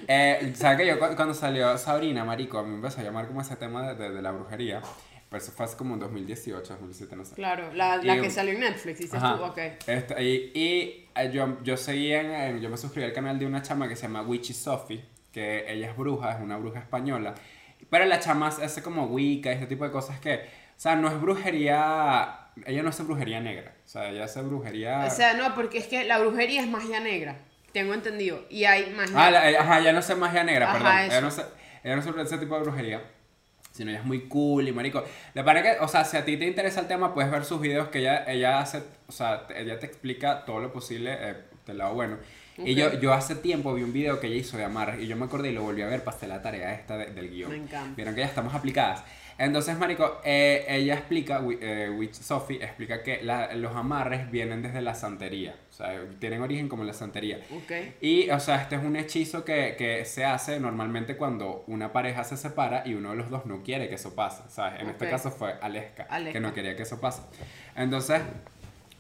Eh, 0.07 0.53
¿Sabes 0.55 0.79
que 0.79 0.87
yo 0.87 0.99
cu- 1.01 1.17
cuando 1.17 1.35
salió 1.35 1.77
Sabrina, 1.77 2.25
marico, 2.25 2.59
a 2.59 2.63
mí 2.63 2.69
me 2.71 2.77
empezó 2.77 3.01
a 3.01 3.05
llamar 3.05 3.27
como 3.27 3.41
ese 3.41 3.57
tema 3.57 3.83
de, 3.89 3.95
de- 3.97 4.11
de 4.13 4.23
la 4.23 4.31
brujería, 4.31 4.81
pero 5.33 5.43
eso 5.43 5.51
fue 5.53 5.65
hace 5.65 5.77
como 5.79 5.95
en 5.95 6.01
2018, 6.01 6.61
2017, 6.75 7.17
no 7.17 7.25
sé. 7.25 7.35
Claro, 7.35 7.73
la, 7.73 7.97
la 7.97 8.17
Y- 8.17 8.21
que 8.21 8.31
salió 8.31 8.53
en 8.53 8.61
Netflix, 8.61 8.99
dices 8.99 9.15
Ajá. 9.15 9.37
tú, 9.39 9.45
ok. 9.45 9.59
Este, 9.87 10.23
y 10.23 10.53
y, 10.55 11.09
eh, 11.17 11.31
yo, 11.33 11.59
yo 11.65 11.77
seguí 11.77 12.13
en, 12.13 12.61
yo 12.61 12.69
me 12.69 12.77
suscribí 12.77 13.07
al 13.07 13.13
canal 13.15 13.39
de 13.39 13.47
una 13.47 13.63
chama 13.63 13.89
que 13.89 13.97
se 13.97 14.03
llama 14.03 14.23
Witchy 14.23 14.53
Sophie, 14.53 15.03
que 15.33 15.65
ella 15.73 15.91
es 15.91 15.97
bruja, 15.97 16.33
es 16.33 16.41
una 16.41 16.59
bruja 16.59 16.81
española. 16.81 17.35
Pero 17.91 18.05
la 18.05 18.21
chama 18.21 18.49
hace 18.49 18.83
como 18.83 19.07
Wicca, 19.07 19.51
este 19.51 19.67
tipo 19.67 19.85
de 19.85 19.91
cosas 19.91 20.21
que, 20.21 20.35
o 20.35 20.41
sea, 20.77 20.95
no 20.97 21.09
es 21.09 21.19
brujería, 21.21 22.49
ella 22.67 22.83
no 22.83 22.91
hace 22.91 23.03
brujería 23.03 23.41
negra, 23.41 23.75
o 23.85 23.89
sea, 23.89 24.11
ella 24.11 24.25
hace 24.25 24.43
brujería... 24.43 25.05
O 25.07 25.11
sea, 25.11 25.35
no, 25.35 25.55
porque 25.55 25.79
es 25.79 25.87
que 25.87 26.05
la 26.05 26.19
brujería 26.19 26.61
es 26.63 26.69
magia 26.69 27.01
negra, 27.01 27.39
tengo 27.73 27.95
entendido. 27.95 28.45
Y 28.51 28.65
hay 28.65 28.93
magia... 28.95 29.15
ah, 29.17 29.31
la- 29.31 29.51
eh, 29.51 29.57
ajá, 29.57 29.81
ella 29.81 29.93
no 29.93 29.99
hace 30.01 30.15
magia 30.15 30.45
negra, 30.45 30.67
Ajá, 30.71 30.79
perdón. 30.79 30.99
Ella 31.07 31.21
no 31.23 31.29
hace, 31.29 31.43
ella 31.83 31.97
no 31.97 32.01
hace 32.03 32.23
ese 32.23 32.39
tipo 32.39 32.55
de 32.57 32.63
brujería. 32.63 33.03
Sino 33.73 33.91
ella 33.91 34.01
es 34.01 34.05
muy 34.07 34.29
cool 34.29 34.69
y 34.69 34.73
marico. 34.73 35.03
Le 35.35 35.43
parece 35.43 35.73
que, 35.73 35.85
o 35.85 35.89
sea, 35.89 36.05
si 36.05 36.17
a 36.17 36.25
ti 36.25 36.37
te 36.37 36.47
interesa 36.47 36.81
el 36.81 36.87
tema, 36.89 37.13
puedes 37.15 37.31
ver 37.31 37.45
sus 37.45 37.61
videos 37.61 37.89
que 37.89 37.99
ella, 38.01 38.25
ella 38.31 38.61
hace, 38.61 38.83
o 39.09 39.13
sea, 39.13 39.47
ella 39.57 39.79
te 39.81 39.87
explica 39.87 40.45
todo 40.45 40.61
lo 40.61 40.73
posible 40.73 41.17
eh, 41.19 41.35
del 41.67 41.79
lado 41.79 41.95
bueno. 41.95 42.19
Y 42.59 42.75
yo, 42.75 43.01
yo 43.01 43.15
hace 43.15 43.35
tiempo 43.35 43.73
vi 43.73 43.83
un 43.83 43.95
video 43.95 44.21
que 44.21 44.27
ella 44.27 44.37
hizo 44.37 44.59
de 44.59 44.65
amarres 44.65 45.01
y 45.01 45.07
yo 45.07 45.17
me 45.17 45.25
acordé 45.25 45.49
y 45.49 45.53
lo 45.55 45.63
volví 45.63 45.81
a 45.81 45.87
ver, 45.87 46.05
pasé 46.05 46.27
la 46.29 46.43
tarea 46.43 46.75
esta 46.75 46.99
de- 46.99 47.07
del 47.07 47.31
guion. 47.31 47.51
Me 47.51 47.57
encanta. 47.57 47.95
Vieron 47.97 48.15
que 48.15 48.21
ya 48.21 48.27
estamos 48.27 48.55
aplicadas. 48.55 49.03
Entonces, 49.39 49.77
marico, 49.79 50.21
eh, 50.25 50.65
ella 50.69 50.95
explica, 50.95 51.41
eh, 51.61 51.91
Witch 51.97 52.15
Sophie 52.15 52.63
explica 52.63 53.03
que 53.03 53.23
la- 53.23 53.55
los 53.55 53.75
amarres 53.75 54.31
vienen 54.31 54.63
desde 54.63 54.81
la 54.83 54.95
santería. 54.95 55.55
O 55.71 55.73
sea, 55.73 56.01
tienen 56.19 56.43
origen 56.43 56.69
como 56.69 56.85
la 56.85 56.93
santería. 56.93 57.39
Ok. 57.51 57.73
Y, 58.01 58.29
o 58.31 58.39
sea, 58.41 58.63
este 58.63 58.77
es 58.77 58.83
un 58.85 58.95
hechizo 58.97 59.45
que, 59.45 59.75
que 59.77 60.05
se 60.05 60.25
hace 60.25 60.61
normalmente 60.61 61.17
cuando 61.17 61.65
una 61.67 61.93
pareja 61.93 62.25
se 62.25 62.37
separa 62.37 62.83
y 62.87 62.95
uno 62.95 63.11
de 63.11 63.17
los 63.17 63.31
dos 63.31 63.47
no 63.47 63.63
quiere 63.63 63.89
que 63.89 63.95
eso 63.97 64.15
pase, 64.15 64.43
¿sabes? 64.49 64.81
En 64.81 64.89
este 64.91 65.09
caso 65.09 65.31
fue 65.31 65.55
Aleska, 65.61 66.05
Aleska. 66.11 66.33
que 66.33 66.41
no 66.41 66.53
quería 66.53 66.77
que 66.77 66.83
eso 66.83 67.01
pase. 67.01 67.23
Entonces, 67.75 68.21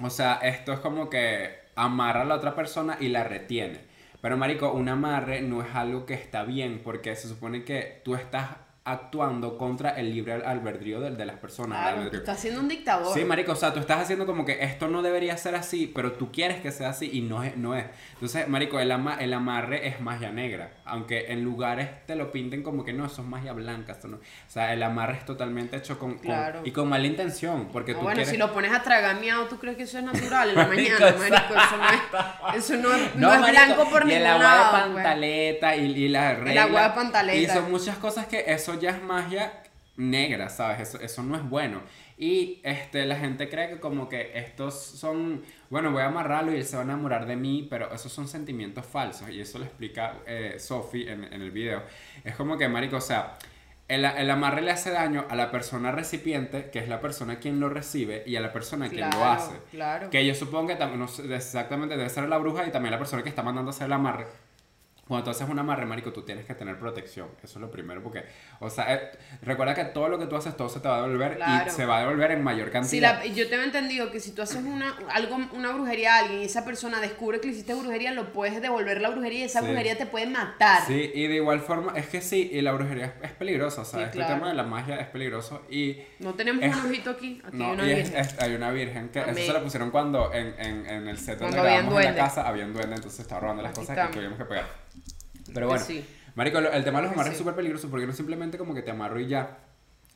o 0.00 0.10
sea, 0.10 0.40
esto 0.42 0.72
es 0.72 0.80
como 0.80 1.08
que 1.10 1.50
amarra 1.76 2.22
a 2.22 2.24
la 2.24 2.34
otra 2.36 2.54
persona 2.54 2.96
y 3.00 3.08
la 3.08 3.24
retiene. 3.24 3.78
Pero, 4.20 4.36
marico, 4.36 4.72
un 4.72 4.88
amarre 4.88 5.40
no 5.42 5.62
es 5.62 5.74
algo 5.74 6.06
que 6.06 6.14
está 6.14 6.44
bien 6.44 6.80
porque 6.82 7.14
se 7.16 7.28
supone 7.28 7.64
que 7.64 8.00
tú 8.04 8.14
estás 8.14 8.48
actuando 8.84 9.56
contra 9.58 9.90
el 9.90 10.12
libre 10.12 10.32
albedrío 10.44 11.00
de, 11.00 11.12
de 11.12 11.24
las 11.24 11.36
personas. 11.36 11.78
el 11.88 11.94
Claro, 11.94 12.10
tú 12.10 12.16
estás 12.16 12.40
siendo 12.40 12.60
un 12.60 12.68
dictador. 12.68 13.14
Sí, 13.14 13.24
marico, 13.24 13.52
o 13.52 13.56
sea, 13.56 13.72
tú 13.72 13.78
estás 13.80 14.00
haciendo 14.00 14.26
como 14.26 14.44
que 14.44 14.64
esto 14.64 14.88
no 14.88 15.02
debería 15.02 15.36
ser 15.36 15.54
así, 15.54 15.86
pero 15.94 16.12
tú 16.12 16.32
quieres 16.32 16.60
que 16.60 16.72
sea 16.72 16.90
así 16.90 17.08
y 17.12 17.20
no 17.20 17.42
es. 17.44 17.56
No 17.56 17.76
es. 17.76 17.84
Entonces, 18.14 18.48
marico, 18.48 18.80
el, 18.80 18.90
ama- 18.90 19.18
el 19.20 19.32
amarre 19.34 19.86
es 19.86 20.00
magia 20.00 20.30
negra, 20.32 20.72
aunque 20.84 21.32
en 21.32 21.44
lugares 21.44 21.88
te 22.06 22.16
lo 22.16 22.32
pinten 22.32 22.62
como 22.62 22.84
que 22.84 22.92
no, 22.92 23.06
eso 23.06 23.22
es 23.22 23.28
magia 23.28 23.52
blanca. 23.52 23.92
Esto 23.92 24.08
no. 24.08 24.16
O 24.16 24.20
sea, 24.48 24.72
el 24.72 24.82
amarre 24.82 25.18
es 25.18 25.24
totalmente 25.24 25.76
hecho 25.76 25.98
con, 25.98 26.14
con- 26.14 26.22
Claro. 26.22 26.62
y 26.64 26.72
con 26.72 26.88
mala 26.88 27.06
intención, 27.06 27.68
porque 27.72 27.92
Ah, 27.92 27.94
tú 27.94 28.00
bueno, 28.02 28.14
quieres... 28.16 28.30
si 28.30 28.36
lo 28.36 28.52
pones 28.52 28.72
a 28.72 28.82
¿tú 29.48 29.58
crees 29.58 29.76
que 29.76 29.84
eso 29.84 29.98
es 29.98 30.04
natural 30.04 30.48
en 30.50 30.54
la 30.56 30.66
Marico, 30.66 30.94
mañana, 31.00 31.16
marico? 31.18 31.54
Eso 31.54 31.76
no 31.76 31.88
es, 31.88 32.56
eso 32.56 32.76
no 32.76 32.92
es, 32.94 33.14
no 33.16 33.32
es 33.32 33.40
marico, 33.40 33.64
blanco 33.64 33.90
por 33.90 34.02
y 34.02 34.06
ningún 34.06 34.20
el 34.22 34.26
agua 34.26 34.42
lado, 34.42 34.64
de 34.64 34.70
pues. 34.92 34.94
pantaleta 35.04 35.76
y, 35.76 35.84
y 35.92 36.08
la 36.08 36.34
regla. 36.34 36.62
agua 36.64 36.82
de 36.82 36.90
pantaleta. 36.94 37.52
Y 37.52 37.56
son 37.56 37.70
muchas 37.70 37.96
cosas 37.98 38.26
que 38.26 38.44
eso 38.46 38.71
ya 38.74 38.90
es 38.90 39.02
magia 39.02 39.62
negra, 39.96 40.48
¿sabes? 40.48 40.80
Eso, 40.88 41.00
eso 41.00 41.22
no 41.22 41.36
es 41.36 41.48
bueno. 41.48 41.80
Y 42.16 42.60
este, 42.62 43.04
la 43.04 43.16
gente 43.16 43.48
cree 43.48 43.68
que 43.68 43.80
como 43.80 44.08
que 44.08 44.38
estos 44.38 44.74
son, 44.74 45.42
bueno, 45.70 45.90
voy 45.90 46.02
a 46.02 46.06
amarrarlo 46.06 46.52
y 46.52 46.56
él 46.56 46.64
se 46.64 46.76
va 46.76 46.82
a 46.82 46.84
enamorar 46.84 47.26
de 47.26 47.36
mí, 47.36 47.66
pero 47.68 47.92
esos 47.92 48.12
son 48.12 48.28
sentimientos 48.28 48.86
falsos. 48.86 49.28
Y 49.28 49.40
eso 49.40 49.58
lo 49.58 49.64
explica 49.64 50.14
eh, 50.26 50.56
Sophie 50.58 51.10
en, 51.10 51.24
en 51.24 51.42
el 51.42 51.50
video. 51.50 51.82
Es 52.24 52.34
como 52.36 52.56
que, 52.56 52.68
marico, 52.68 52.96
o 52.96 53.00
sea, 53.00 53.36
el, 53.88 54.04
el 54.04 54.30
amarre 54.30 54.62
le 54.62 54.70
hace 54.70 54.90
daño 54.90 55.26
a 55.28 55.34
la 55.36 55.50
persona 55.50 55.90
recipiente, 55.92 56.70
que 56.70 56.78
es 56.78 56.88
la 56.88 57.00
persona 57.00 57.36
quien 57.38 57.60
lo 57.60 57.68
recibe, 57.68 58.22
y 58.24 58.36
a 58.36 58.40
la 58.40 58.52
persona 58.52 58.88
quien 58.88 59.10
lo 59.10 59.10
Claro, 59.10 59.30
hace. 59.32 59.54
claro. 59.70 60.08
Que 60.10 60.24
yo 60.24 60.34
supongo 60.34 60.68
que 60.68 60.76
también, 60.76 61.00
no 61.00 61.34
exactamente 61.34 61.96
debe 61.96 62.08
ser 62.08 62.28
la 62.28 62.38
bruja 62.38 62.66
y 62.66 62.70
también 62.70 62.92
la 62.92 62.98
persona 62.98 63.22
que 63.22 63.28
está 63.28 63.42
mandando 63.42 63.70
a 63.70 63.74
hacer 63.74 63.86
el 63.86 63.92
amarre. 63.92 64.26
Cuando 65.08 65.24
tú 65.24 65.30
haces 65.30 65.48
un 65.48 65.58
amarre, 65.58 65.84
marico, 65.84 66.12
tú 66.12 66.22
tienes 66.22 66.46
que 66.46 66.54
tener 66.54 66.78
protección. 66.78 67.28
Eso 67.42 67.58
es 67.58 67.60
lo 67.60 67.70
primero, 67.70 68.02
porque, 68.02 68.24
o 68.60 68.70
sea, 68.70 68.94
eh, 68.94 69.10
recuerda 69.42 69.74
que 69.74 69.84
todo 69.86 70.08
lo 70.08 70.18
que 70.18 70.26
tú 70.26 70.36
haces, 70.36 70.56
todo 70.56 70.68
se 70.68 70.80
te 70.80 70.88
va 70.88 70.98
a 70.98 71.02
devolver 71.02 71.36
Claro. 71.36 71.64
y 71.66 71.70
se 71.70 71.84
va 71.84 71.98
a 71.98 72.00
devolver 72.02 72.30
en 72.30 72.42
mayor 72.42 72.68
Si 72.68 72.72
cantidad. 72.72 73.18
la- 73.18 73.26
yo 73.26 73.48
tengo 73.50 73.64
entendido 73.64 74.10
que 74.10 74.20
si 74.20 74.30
tú 74.32 74.40
haces 74.42 74.62
una, 74.64 74.96
algo, 75.10 75.36
una 75.52 75.72
brujería 75.72 76.14
a 76.14 76.18
alguien 76.20 76.40
y 76.40 76.44
esa 76.44 76.64
persona 76.64 77.00
descubre 77.00 77.40
que 77.40 77.48
le 77.48 77.52
hiciste 77.54 77.74
brujería, 77.74 78.12
lo 78.12 78.32
puedes 78.32 78.62
devolver 78.62 79.00
la 79.02 79.10
brujería 79.10 79.40
y 79.40 79.42
esa 79.42 79.60
Sí. 79.60 79.66
brujería 79.66 79.98
te 79.98 80.06
puede 80.06 80.26
matar. 80.26 80.82
Sí, 80.86 81.10
y 81.14 81.26
de 81.26 81.34
igual 81.34 81.60
forma, 81.60 81.92
es 81.98 82.06
que 82.06 82.22
sí, 82.22 82.48
y 82.52 82.60
la 82.62 82.72
brujería 82.72 83.06
es, 83.06 83.12
es 83.22 83.32
peligrosa, 83.32 83.82
o 83.82 83.84
sea, 83.84 83.98
Sí, 83.98 84.04
este 84.04 84.16
claro. 84.18 84.34
tema 84.34 84.48
de 84.48 84.54
la 84.54 84.62
magia 84.62 84.96
es 85.00 85.08
peligroso 85.08 85.62
y... 85.68 85.98
No 86.20 86.34
tenemos 86.34 86.62
Es- 86.64 86.74
un 86.76 86.86
ojito 86.88 87.10
aquí, 87.10 87.42
aquí 87.44 87.56
No, 87.56 87.66
hay 87.66 87.72
una 87.72 87.82
virgen. 87.84 88.16
es- 88.16 88.38
hay 88.40 88.54
una 88.54 88.70
virgen 88.70 89.08
que 89.10 89.18
eso 89.20 89.34
se 89.34 89.52
la 89.52 89.60
pusieron 89.62 89.90
cuando 89.90 90.32
en, 90.32 90.54
en, 90.58 90.86
en 90.86 91.08
el 91.08 91.18
set 91.18 91.38
donde 91.40 91.56
grabamos 91.60 91.98
en 92.00 92.04
la 92.04 92.14
casa 92.14 92.48
había 92.48 92.64
un 92.64 92.72
duende, 92.72 92.94
entonces 92.96 93.20
estaba 93.20 93.40
robando 93.42 93.62
las 93.62 93.70
Aquí 93.72 93.80
cosas 93.80 93.96
estamos. 93.96 94.16
tuvimos 94.16 94.38
que 94.38 94.44
pegar. 94.44 94.82
Pero 95.52 95.68
bueno, 95.68 95.84
sí. 95.84 96.04
marico, 96.34 96.58
el 96.58 96.84
tema 96.84 97.00
de 97.00 97.06
los 97.06 97.12
amarres 97.12 97.32
sí. 97.32 97.34
es 97.34 97.38
súper 97.38 97.54
peligroso 97.54 97.88
porque 97.90 98.06
no 98.06 98.12
es 98.12 98.16
simplemente 98.16 98.58
como 98.58 98.74
que 98.74 98.82
te 98.82 98.90
amarro 98.90 99.20
y 99.20 99.26
ya, 99.26 99.58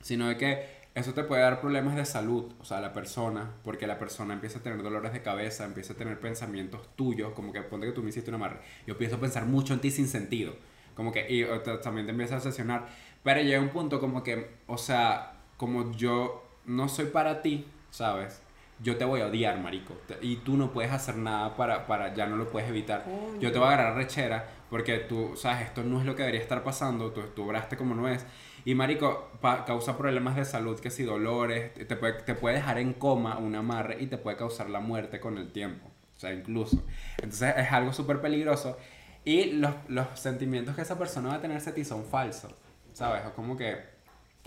sino 0.03 0.29
de 0.29 0.37
que 0.37 0.77
eso 0.97 1.13
te 1.13 1.25
puede 1.25 1.43
dar 1.43 1.61
problemas 1.61 1.95
de 1.95 2.07
salud, 2.07 2.53
o 2.59 2.65
sea, 2.65 2.79
a 2.79 2.81
la 2.81 2.95
persona, 2.95 3.53
porque 3.63 3.87
la 3.87 3.99
persona 3.99 4.33
empieza 4.33 4.61
a 4.61 4.63
tener 4.63 4.83
dolores 4.83 5.13
de 5.13 5.21
cabeza, 5.21 5.65
empieza 5.67 5.93
a 5.93 5.97
tener 5.97 6.19
pensamientos 6.19 6.89
tuyos, 6.97 7.35
como 7.35 7.53
que 7.53 7.61
ponte 7.61 7.87
que 7.87 7.93
tú 7.93 8.03
me 8.03 8.09
hiciste 8.09 8.31
un 8.31 8.37
amarre, 8.37 8.61
yo 8.87 8.95
empiezo 8.95 9.17
a 9.17 9.21
pensar 9.21 9.45
mucho 9.45 9.75
en 9.75 9.81
ti 9.81 9.91
sin 9.91 10.09
sentido, 10.09 10.55
como 10.95 11.13
que, 11.13 11.31
y 11.31 11.45
o 11.45 11.61
también 11.61 12.07
te 12.07 12.13
empieza 12.13 12.37
a 12.37 12.39
obsesionar, 12.39 12.87
pero 13.23 13.43
llega 13.43 13.61
un 13.61 13.69
punto 13.69 14.01
como 14.01 14.23
que, 14.23 14.57
o 14.67 14.79
sea, 14.79 15.35
como 15.59 15.93
yo 15.93 16.47
no 16.65 16.89
soy 16.89 17.07
para 17.07 17.43
ti, 17.43 17.67
¿sabes? 17.91 18.41
Yo 18.83 18.97
te 18.97 19.05
voy 19.05 19.21
a 19.21 19.27
odiar, 19.27 19.59
marico. 19.59 19.95
Y 20.21 20.37
tú 20.37 20.57
no 20.57 20.71
puedes 20.71 20.93
hacer 20.93 21.17
nada 21.17 21.57
para, 21.57 21.87
para 21.87 22.15
ya 22.15 22.27
no 22.27 22.37
lo 22.37 22.49
puedes 22.51 22.69
evitar. 22.69 23.05
Yo 23.41 23.51
te 23.51 23.59
voy 23.59 23.69
a 23.69 23.73
agarrar 23.73 23.97
rechera 23.97 24.49
porque 24.71 24.99
tú, 24.99 25.33
sabes, 25.37 25.67
esto 25.67 25.83
no 25.85 26.01
es 26.01 26.07
lo 26.07 26.15
que 26.17 26.23
debería 26.23 26.41
estar 26.41 26.63
pasando, 26.65 27.13
tú, 27.13 27.23
tú 27.35 27.45
obraste 27.45 27.77
como 27.77 27.95
no 27.95 28.09
es. 28.09 28.25
Y 28.65 28.75
marico, 28.75 29.31
pa- 29.41 29.65
causa 29.65 29.97
problemas 29.97 30.35
de 30.37 30.45
salud, 30.45 30.79
que 30.81 30.91
si 30.91 31.05
dolores, 31.05 31.73
te 31.75 31.97
puede, 31.97 32.15
te 32.15 32.35
puede 32.35 32.57
dejar 32.57 32.79
en 32.79 32.95
coma 32.95 33.39
un 33.39 33.55
amarre 33.55 33.97
y 34.01 34.07
te 34.09 34.19
puede 34.19 34.37
causar 34.37 34.69
la 34.71 34.81
muerte 34.81 35.21
con 35.21 35.39
el 35.39 35.53
tiempo. 35.53 35.87
O 36.17 36.19
sea, 36.19 36.33
incluso. 36.33 36.83
Entonces 37.19 37.55
es 37.57 37.71
algo 37.73 37.93
súper 37.93 38.21
peligroso. 38.21 38.77
Y 39.25 39.53
los, 39.53 39.73
los 39.89 40.07
sentimientos 40.19 40.75
que 40.75 40.83
esa 40.83 40.99
persona 40.99 41.29
va 41.31 41.35
a 41.37 41.41
tener 41.41 41.57
hacia 41.59 41.75
ti 41.75 41.85
son 41.85 42.05
falsos. 42.05 42.53
¿Sabes? 42.93 43.25
Es 43.25 43.33
como 43.33 43.57
que 43.57 43.77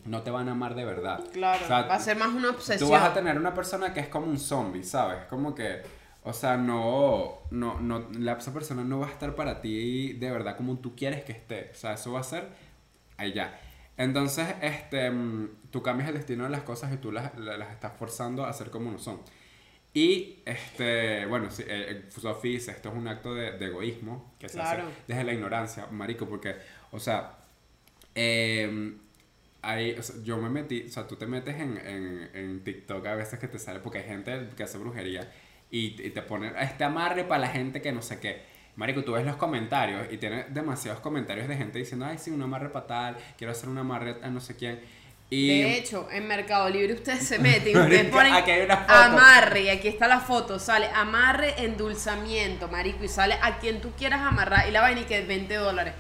no 0.06 0.22
te 0.24 0.32
van 0.32 0.50
a 0.50 0.54
amar 0.54 0.74
de 0.76 0.84
verdad. 0.86 1.24
Claro, 1.32 1.64
O 1.64 1.68
sea, 1.68 1.82
va 1.84 1.96
a 1.96 2.00
ser 2.00 2.18
más 2.18 2.30
una 2.30 2.50
obsesión. 2.50 2.90
Tú 2.90 2.94
vas 2.94 3.04
a 3.04 3.14
tener 3.14 3.38
una 3.38 3.54
persona 3.54 3.94
que 3.94 4.00
es 4.00 4.08
como 4.08 4.26
un 4.28 4.40
zombie, 4.40 4.84
¿sabes? 4.84 5.26
Como 5.30 5.54
que, 5.54 5.82
o 6.24 6.34
sea, 6.34 6.58
no, 6.58 7.40
no, 7.52 7.80
no, 7.80 8.08
la, 8.18 8.34
esa 8.34 8.54
persona 8.54 8.84
no 8.84 9.00
va 9.00 9.08
a 9.08 9.12
estar 9.12 9.36
para 9.36 9.62
ti 9.62 10.14
de 10.14 10.32
verdad 10.32 10.58
como 10.58 10.78
tú 10.80 10.96
quieres 10.96 11.24
que 11.24 11.32
esté. 11.32 11.70
O 11.72 11.76
sea, 11.76 11.94
eso 11.94 12.12
va 12.14 12.20
a 12.20 12.24
ser 12.24 12.48
ahí 13.18 13.34
ya. 13.34 13.60
Entonces, 13.98 14.48
este, 14.62 15.10
mm, 15.12 15.50
tú 15.72 15.82
cambias 15.84 16.10
el 16.10 16.16
destino 16.16 16.44
de 16.46 16.50
las 16.52 16.64
cosas 16.64 16.94
y 16.94 16.98
tú 16.98 17.12
las, 17.12 17.38
la- 17.38 17.58
las 17.58 17.72
estás 17.72 17.94
forzando 17.98 18.46
a 18.46 18.54
ser 18.54 18.70
como 18.70 18.92
no 18.92 19.00
son. 19.00 19.20
Y, 19.94 20.40
este, 20.46 21.26
bueno, 21.26 21.50
sí, 21.52 21.64
eh, 21.68 22.06
Sophie 22.10 22.52
dice, 22.54 22.72
esto 22.72 22.90
es 22.90 22.96
un 22.96 23.08
acto 23.08 23.34
de, 23.34 23.52
de 23.58 23.66
egoísmo 23.66 24.34
que 24.40 24.48
se 24.48 24.62
hace 24.62 24.76
Claro. 24.76 24.90
desde 25.08 25.24
la 25.24 25.34
ignorancia, 25.34 25.88
marico, 25.88 26.28
porque, 26.30 26.56
o 26.92 27.00
sea, 27.00 27.38
eh, 28.16 28.98
hay, 29.62 29.92
o 29.98 30.04
sea, 30.04 30.16
yo 30.24 30.38
me 30.38 30.50
metí, 30.50 30.84
o 30.88 30.90
sea, 30.90 31.08
tú 31.08 31.16
te 31.16 31.26
metes 31.26 31.56
en, 31.56 31.78
en, 31.78 32.30
en 32.34 32.64
TikTok 32.64 33.06
a 33.08 33.16
veces 33.16 33.40
que 33.40 33.48
te 33.48 33.60
sale, 33.60 33.80
porque 33.80 33.98
hay 34.00 34.06
gente 34.06 34.50
que 34.56 34.64
hace 34.64 34.78
brujería 34.78 35.30
y, 35.72 36.10
te 36.10 36.22
ponen 36.22 36.56
este 36.58 36.84
amarre 36.84 37.24
para 37.24 37.42
la 37.42 37.48
gente 37.48 37.82
que 37.82 37.92
no 37.92 38.02
sé 38.02 38.20
qué. 38.20 38.42
Marico, 38.76 39.04
tú 39.04 39.14
ves 39.14 39.26
los 39.26 39.36
comentarios 39.36 40.08
y 40.10 40.18
tiene 40.18 40.46
demasiados 40.50 41.02
comentarios 41.02 41.48
de 41.48 41.58
gente 41.58 41.80
diciendo, 41.80 42.06
ay, 42.06 42.18
sí, 42.18 42.32
un 42.32 42.42
amarre 42.42 42.70
para 42.70 42.88
tal, 42.88 43.18
quiero 43.38 43.52
hacer 43.52 43.68
un 43.68 43.78
amarre 43.78 44.18
a 44.24 44.30
no 44.30 44.40
sé 44.40 44.56
quién. 44.56 44.80
Y, 45.30 45.62
De 45.62 45.78
hecho, 45.78 46.08
en 46.12 46.28
Mercado 46.28 46.70
Libre 46.70 46.94
ustedes 46.94 47.28
se 47.28 47.38
meten 47.40 47.76
y 47.76 47.78
ustedes 47.78 48.12
ponen 48.12 48.34
aquí 48.34 48.52
hay 48.52 48.66
una 48.66 48.78
foto. 48.78 48.94
amarre, 48.94 49.62
y 49.64 49.70
aquí 49.70 49.88
está 49.88 50.08
la 50.08 50.20
foto, 50.22 50.58
sale 50.60 50.88
amarre, 50.88 51.54
endulzamiento, 51.64 52.68
marico, 52.68 53.04
y 53.04 53.08
sale 53.08 53.38
a 53.42 53.60
quien 53.60 53.80
tú 53.80 53.92
quieras 53.92 54.22
amarrar, 54.22 54.68
y 54.68 54.72
la 54.72 54.82
vaina 54.82 55.02
y 55.02 55.04
que 55.04 55.20
es 55.20 55.28
20 55.28 55.54
dólares. 55.56 55.94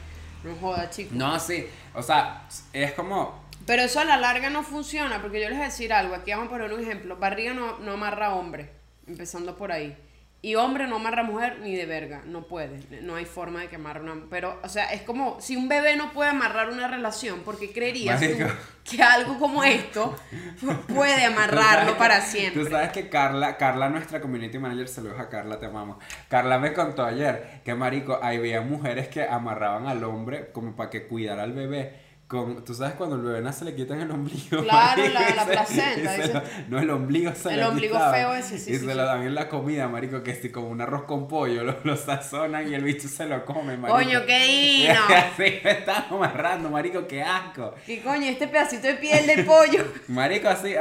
No 0.43 0.55
joda, 0.55 0.89
chicos. 0.89 1.11
no, 1.11 1.37
sí, 1.39 1.67
o 1.93 2.01
sea, 2.01 2.47
es 2.71 2.93
como, 2.93 3.43
Pero 3.67 3.83
eso 3.83 3.99
a 3.99 4.05
la 4.05 4.17
larga 4.17 4.49
no 4.49 4.63
funciona, 4.63 5.21
porque 5.21 5.41
yo 5.41 5.49
les 5.49 5.57
voy 5.57 5.65
a 5.65 5.69
decir 5.69 5.93
algo, 5.93 6.15
aquí 6.15 6.31
vamos 6.31 6.47
a 6.47 6.49
poner 6.49 6.71
un 6.71 6.79
ejemplo. 6.79 7.17
Barriga 7.17 7.53
no, 7.53 7.77
no 7.79 7.91
amarra 7.91 8.33
hombre, 8.33 8.78
empezando 9.09 9.57
por 9.57 9.71
ahí. 9.71 9.97
Y 10.41 10.55
hombre 10.55 10.87
no 10.87 10.95
amarra 10.95 11.19
a 11.19 11.25
mujer 11.25 11.59
ni 11.61 11.75
de 11.75 11.85
verga, 11.85 12.21
no 12.25 12.47
puede. 12.47 12.79
No 13.01 13.15
hay 13.15 13.25
forma 13.25 13.59
de 13.59 13.67
que 13.67 13.75
amarre 13.75 14.01
una... 14.01 14.23
Pero, 14.29 14.57
o 14.63 14.69
sea, 14.69 14.85
es 14.93 15.01
como 15.01 15.41
si 15.41 15.57
un 15.57 15.67
bebé 15.67 15.97
no 15.97 16.13
puede 16.13 16.29
amarrar 16.29 16.69
una 16.69 16.87
relación, 16.87 17.41
porque 17.43 17.73
creerías 17.73 18.21
tú 18.21 18.45
que 18.89 19.03
algo 19.03 19.37
como 19.37 19.65
esto 19.65 20.15
puede 20.87 21.25
amarrarlo 21.25 21.97
para 21.97 22.21
siempre. 22.21 22.63
Tú 22.63 22.69
sabes 22.69 22.91
que 22.93 23.09
Carla, 23.09 23.57
Carla, 23.57 23.89
nuestra 23.89 24.21
community 24.21 24.57
manager, 24.57 24.87
saludos 24.87 25.19
a 25.19 25.27
Carla, 25.27 25.59
te 25.59 25.65
amamos. 25.65 25.97
Carla 26.29 26.57
me 26.57 26.71
contó 26.71 27.03
ayer 27.03 27.59
que, 27.65 27.75
marico, 27.75 28.17
había 28.23 28.61
mujeres 28.61 29.09
que 29.09 29.23
amarraban 29.23 29.87
al 29.87 30.01
hombre 30.05 30.51
como 30.53 30.73
para 30.73 30.89
que 30.89 31.05
cuidara 31.05 31.43
al 31.43 31.51
bebé. 31.51 32.08
Con, 32.29 32.63
tú 32.63 32.75
sabes 32.75 32.93
cuando 32.93 33.15
el 33.15 33.23
bebé 33.23 33.41
nace 33.41 33.65
le 33.65 33.73
quitan 33.73 33.99
el 34.01 34.11
ombligo. 34.11 34.61
Claro, 34.63 35.01
marico, 35.01 35.19
la- 35.19 35.29
y 35.31 35.33
la 35.33 35.45
se- 35.45 35.51
placenta, 35.51 36.15
se 36.15 36.33
lo- 36.35 36.41
no, 36.69 36.79
el 36.79 36.89
ombligo 36.91 37.33
se 37.33 37.53
El 37.55 37.63
ombligo 37.63 37.97
feo 38.11 38.35
ese, 38.35 38.59
sí, 38.59 38.69
Y 38.69 38.73
sí, 38.75 38.79
se 38.85 38.91
sí. 38.91 38.97
lo 38.97 39.03
dan 39.03 39.23
en 39.23 39.33
la 39.33 39.49
comida, 39.49 39.87
marico, 39.87 40.21
que 40.21 40.35
si 40.35 40.51
como 40.51 40.69
un 40.69 40.79
arroz 40.79 41.05
con 41.05 41.27
pollo, 41.27 41.63
lo, 41.63 41.75
lo 41.83 41.97
sazonan 41.97 42.69
y 42.71 42.75
el 42.75 42.83
bicho 42.83 43.07
se 43.07 43.25
lo 43.25 43.43
come, 43.45 43.77
marico. 43.77 43.97
Coño, 43.97 44.25
qué 44.27 44.45
hino. 44.47 44.93
así 45.09 45.59
me 45.63 45.71
están 45.71 46.05
amarrando, 46.11 46.69
marico, 46.69 47.07
qué 47.07 47.23
asco. 47.23 47.73
¿Qué 47.83 47.99
coño? 48.03 48.27
Este 48.27 48.47
pedacito 48.47 48.85
de 48.85 48.93
piel 48.93 49.25
del 49.25 49.43
pollo. 49.43 49.83
Marico, 50.07 50.49
así, 50.49 50.75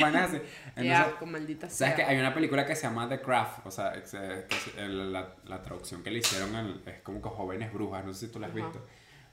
vainas 0.00 0.30
así. 0.30 0.38
Qué 0.38 0.80
Entonces, 0.80 1.06
asco, 1.12 1.26
maldita 1.26 1.68
sea. 1.68 1.88
¿Sabes 1.88 1.94
que 1.94 2.10
hay 2.10 2.18
una 2.18 2.32
película 2.32 2.64
que 2.64 2.74
se 2.74 2.82
llama 2.84 3.06
The 3.06 3.20
Craft? 3.20 3.66
O 3.66 3.70
sea, 3.70 3.92
la, 4.78 5.28
la 5.44 5.62
traducción 5.62 6.02
que 6.02 6.10
le 6.10 6.20
hicieron 6.20 6.80
es 6.86 7.00
como 7.02 7.20
que 7.20 7.28
jóvenes 7.28 7.70
brujas, 7.72 8.02
no 8.04 8.14
sé 8.14 8.26
si 8.26 8.32
tú 8.32 8.38
la 8.40 8.46
has 8.46 8.52
Ajá. 8.56 8.62
visto. 8.64 8.86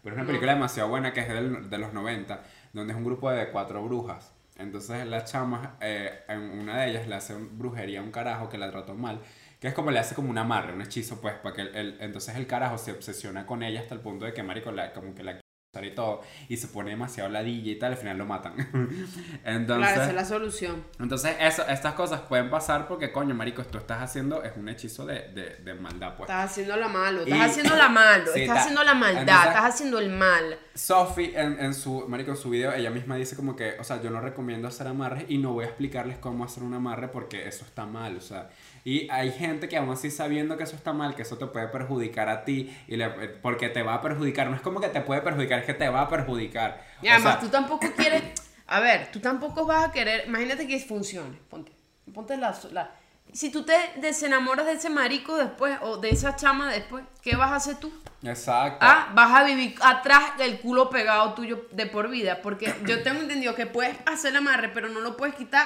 Pero 0.04 0.16
es 0.16 0.20
una 0.20 0.28
película 0.28 0.54
demasiado 0.54 0.90
buena 0.90 1.14
que 1.14 1.22
es 1.22 1.28
del- 1.30 1.70
de 1.70 1.78
los 1.78 1.94
90, 1.94 2.44
donde 2.74 2.94
es 2.94 2.98
un 2.98 3.06
grupo 3.06 3.32
de 3.32 3.50
cuatro 3.50 3.84
brujas. 3.84 4.34
Entonces 4.58 5.08
las 5.08 5.32
chamas, 5.32 5.70
eh, 5.82 6.24
en 6.28 6.42
una 6.42 6.78
de 6.82 6.90
ellas 6.92 7.08
le 7.08 7.16
hacen 7.16 7.58
brujería 7.58 8.02
a 8.02 8.04
un 8.04 8.12
carajo 8.12 8.50
que 8.50 8.58
la 8.58 8.70
trató 8.70 8.94
mal, 8.94 9.20
que 9.60 9.68
es 9.70 9.74
como 9.74 9.90
le 9.92 10.00
hace 10.00 10.14
como 10.14 10.30
un 10.30 10.38
amarre, 10.38 10.74
un 10.74 10.82
hechizo, 10.82 11.22
pues, 11.22 11.34
para 11.36 11.56
que 11.56 11.62
el, 11.62 11.76
el- 11.76 11.98
entonces 12.02 12.36
el 12.36 12.46
carajo 12.46 12.78
se 12.78 12.92
obsesiona 12.92 13.46
con 13.48 13.64
ella 13.64 13.80
hasta 13.80 13.96
el 13.96 14.02
punto 14.02 14.26
de 14.26 14.34
que 14.34 14.44
marico 14.44 14.72
la, 14.72 14.92
como 14.94 15.16
que 15.16 15.24
la 15.24 15.40
y 15.82 15.90
todo, 15.96 16.22
y 16.50 16.58
se 16.58 16.68
pone 16.68 16.92
demasiado 16.92 17.30
ladilla 17.30 17.72
y 17.72 17.76
tal, 17.80 17.94
al 17.94 17.98
final 17.98 18.16
lo 18.20 18.26
matan. 18.28 18.54
entonces... 19.44 19.88
Claro, 19.88 20.02
esa 20.04 20.10
es 20.10 20.14
la 20.14 20.26
solución. 20.26 20.84
Entonces, 21.00 21.36
eso, 21.40 21.68
estas 21.68 21.94
cosas 21.96 22.22
pueden 22.22 22.52
pasar 22.52 22.88
porque, 22.88 23.12
coño, 23.12 23.34
marico, 23.34 23.64
esto 23.64 23.80
estás 23.80 24.02
haciendo 24.04 24.44
es 24.44 24.52
un 24.56 24.70
hechizo 24.70 25.04
de, 25.08 25.30
de, 25.30 25.56
de 25.64 25.74
maldad, 25.74 26.16
pues. 26.16 26.30
Estás 26.30 26.52
haciendo 26.52 26.76
la 26.78 26.88
malo, 26.90 27.22
estás 27.22 27.38
Y- 27.38 27.42
haciendo 27.42 27.76
la 27.76 27.90
malo, 27.90 28.26
Sí, 28.32 28.42
estás 28.42 28.56
ta- 28.56 28.62
haciendo 28.62 28.84
la 28.84 28.94
maldad, 28.94 29.22
entonces- 29.22 29.48
estás 29.48 29.66
haciendo 29.66 29.98
el 30.00 30.10
mal. 30.12 30.60
Sophie, 30.76 31.40
en, 31.40 31.60
en 31.60 31.74
su, 31.74 32.06
marico, 32.08 32.32
en 32.32 32.38
su 32.38 32.52
video, 32.52 32.72
ella 32.72 32.92
misma 32.92 33.16
dice 33.16 33.36
como 33.36 33.56
que, 33.56 33.76
o 33.80 33.84
sea, 33.84 34.00
yo 34.00 34.12
no 34.12 34.22
recomiendo 34.22 34.68
hacer 34.68 34.88
amarres 34.88 35.26
y 35.28 35.40
no 35.40 35.54
voy 35.54 35.66
a 35.66 35.70
explicarles 35.70 36.20
cómo 36.20 36.44
hacer 36.46 36.62
un 36.62 36.76
amarre 36.76 37.08
porque 37.08 37.48
eso 37.48 37.66
está 37.66 37.88
mal, 37.88 38.16
o 38.18 38.22
sea. 38.22 38.50
Y 38.86 39.10
hay 39.10 39.32
gente 39.32 39.70
que 39.70 39.78
aún 39.78 39.92
así 39.92 40.12
sabiendo 40.12 40.58
que 40.58 40.64
eso 40.64 40.76
está 40.76 40.92
mal, 40.94 41.16
que 41.16 41.22
eso 41.22 41.38
te 41.38 41.46
puede 41.48 41.68
perjudicar 41.68 42.28
a 42.30 42.44
ti, 42.44 42.76
y 42.88 42.98
le- 42.98 43.10
porque 43.10 43.70
te 43.70 43.82
va 43.82 43.96
a 43.96 44.02
perjudicar, 44.02 44.50
no 44.50 44.56
es 44.56 44.62
como 44.62 44.82
que 44.82 44.90
te 44.90 45.02
puede 45.02 45.22
perjudicar, 45.22 45.60
es 45.60 45.66
que 45.66 45.74
te 45.74 45.88
va 45.90 46.02
a 46.02 46.10
perjudicar. 46.10 46.84
Y 47.02 47.08
O 47.08 47.12
además 47.12 47.34
sea, 47.36 47.42
tú 47.42 47.48
tampoco 47.50 47.88
quieres, 47.96 48.24
a 48.68 48.80
ver, 48.82 49.10
tú 49.12 49.20
tampoco 49.20 49.66
vas 49.66 49.86
a 49.86 49.92
querer, 49.92 50.26
imagínate 50.28 50.68
que 50.68 50.80
funcione, 50.80 51.38
ponte, 51.50 51.72
ponte 52.14 52.36
la, 52.38 52.54
la- 52.72 52.92
si 53.32 53.50
tú 53.52 53.64
te 53.64 53.74
desenamoras 54.02 54.66
de 54.66 54.74
ese 54.74 54.90
marico 54.90 55.38
después 55.38 55.78
o 55.82 55.98
de 55.98 56.10
esa 56.10 56.36
chama 56.36 56.72
después, 56.72 57.04
¿qué 57.22 57.36
vas 57.38 57.52
a 57.52 57.56
hacer 57.56 57.78
tú? 57.78 57.92
Exacto. 58.22 58.78
Ah, 58.82 59.12
vas 59.16 59.32
a 59.34 59.44
vivir 59.44 59.76
atrás 59.82 60.38
del 60.38 60.60
culo 60.60 60.90
pegado 60.90 61.34
tuyo 61.34 61.66
de 61.72 61.86
por 61.88 62.10
vida, 62.10 62.42
porque 62.42 62.74
yo 62.86 63.02
tengo 63.02 63.22
entendido 63.22 63.56
que 63.56 63.66
puedes 63.66 63.96
hacer 64.06 64.36
amarre, 64.36 64.70
pero 64.70 64.90
no 64.90 65.00
lo 65.00 65.18
puedes 65.18 65.36
quitar 65.36 65.66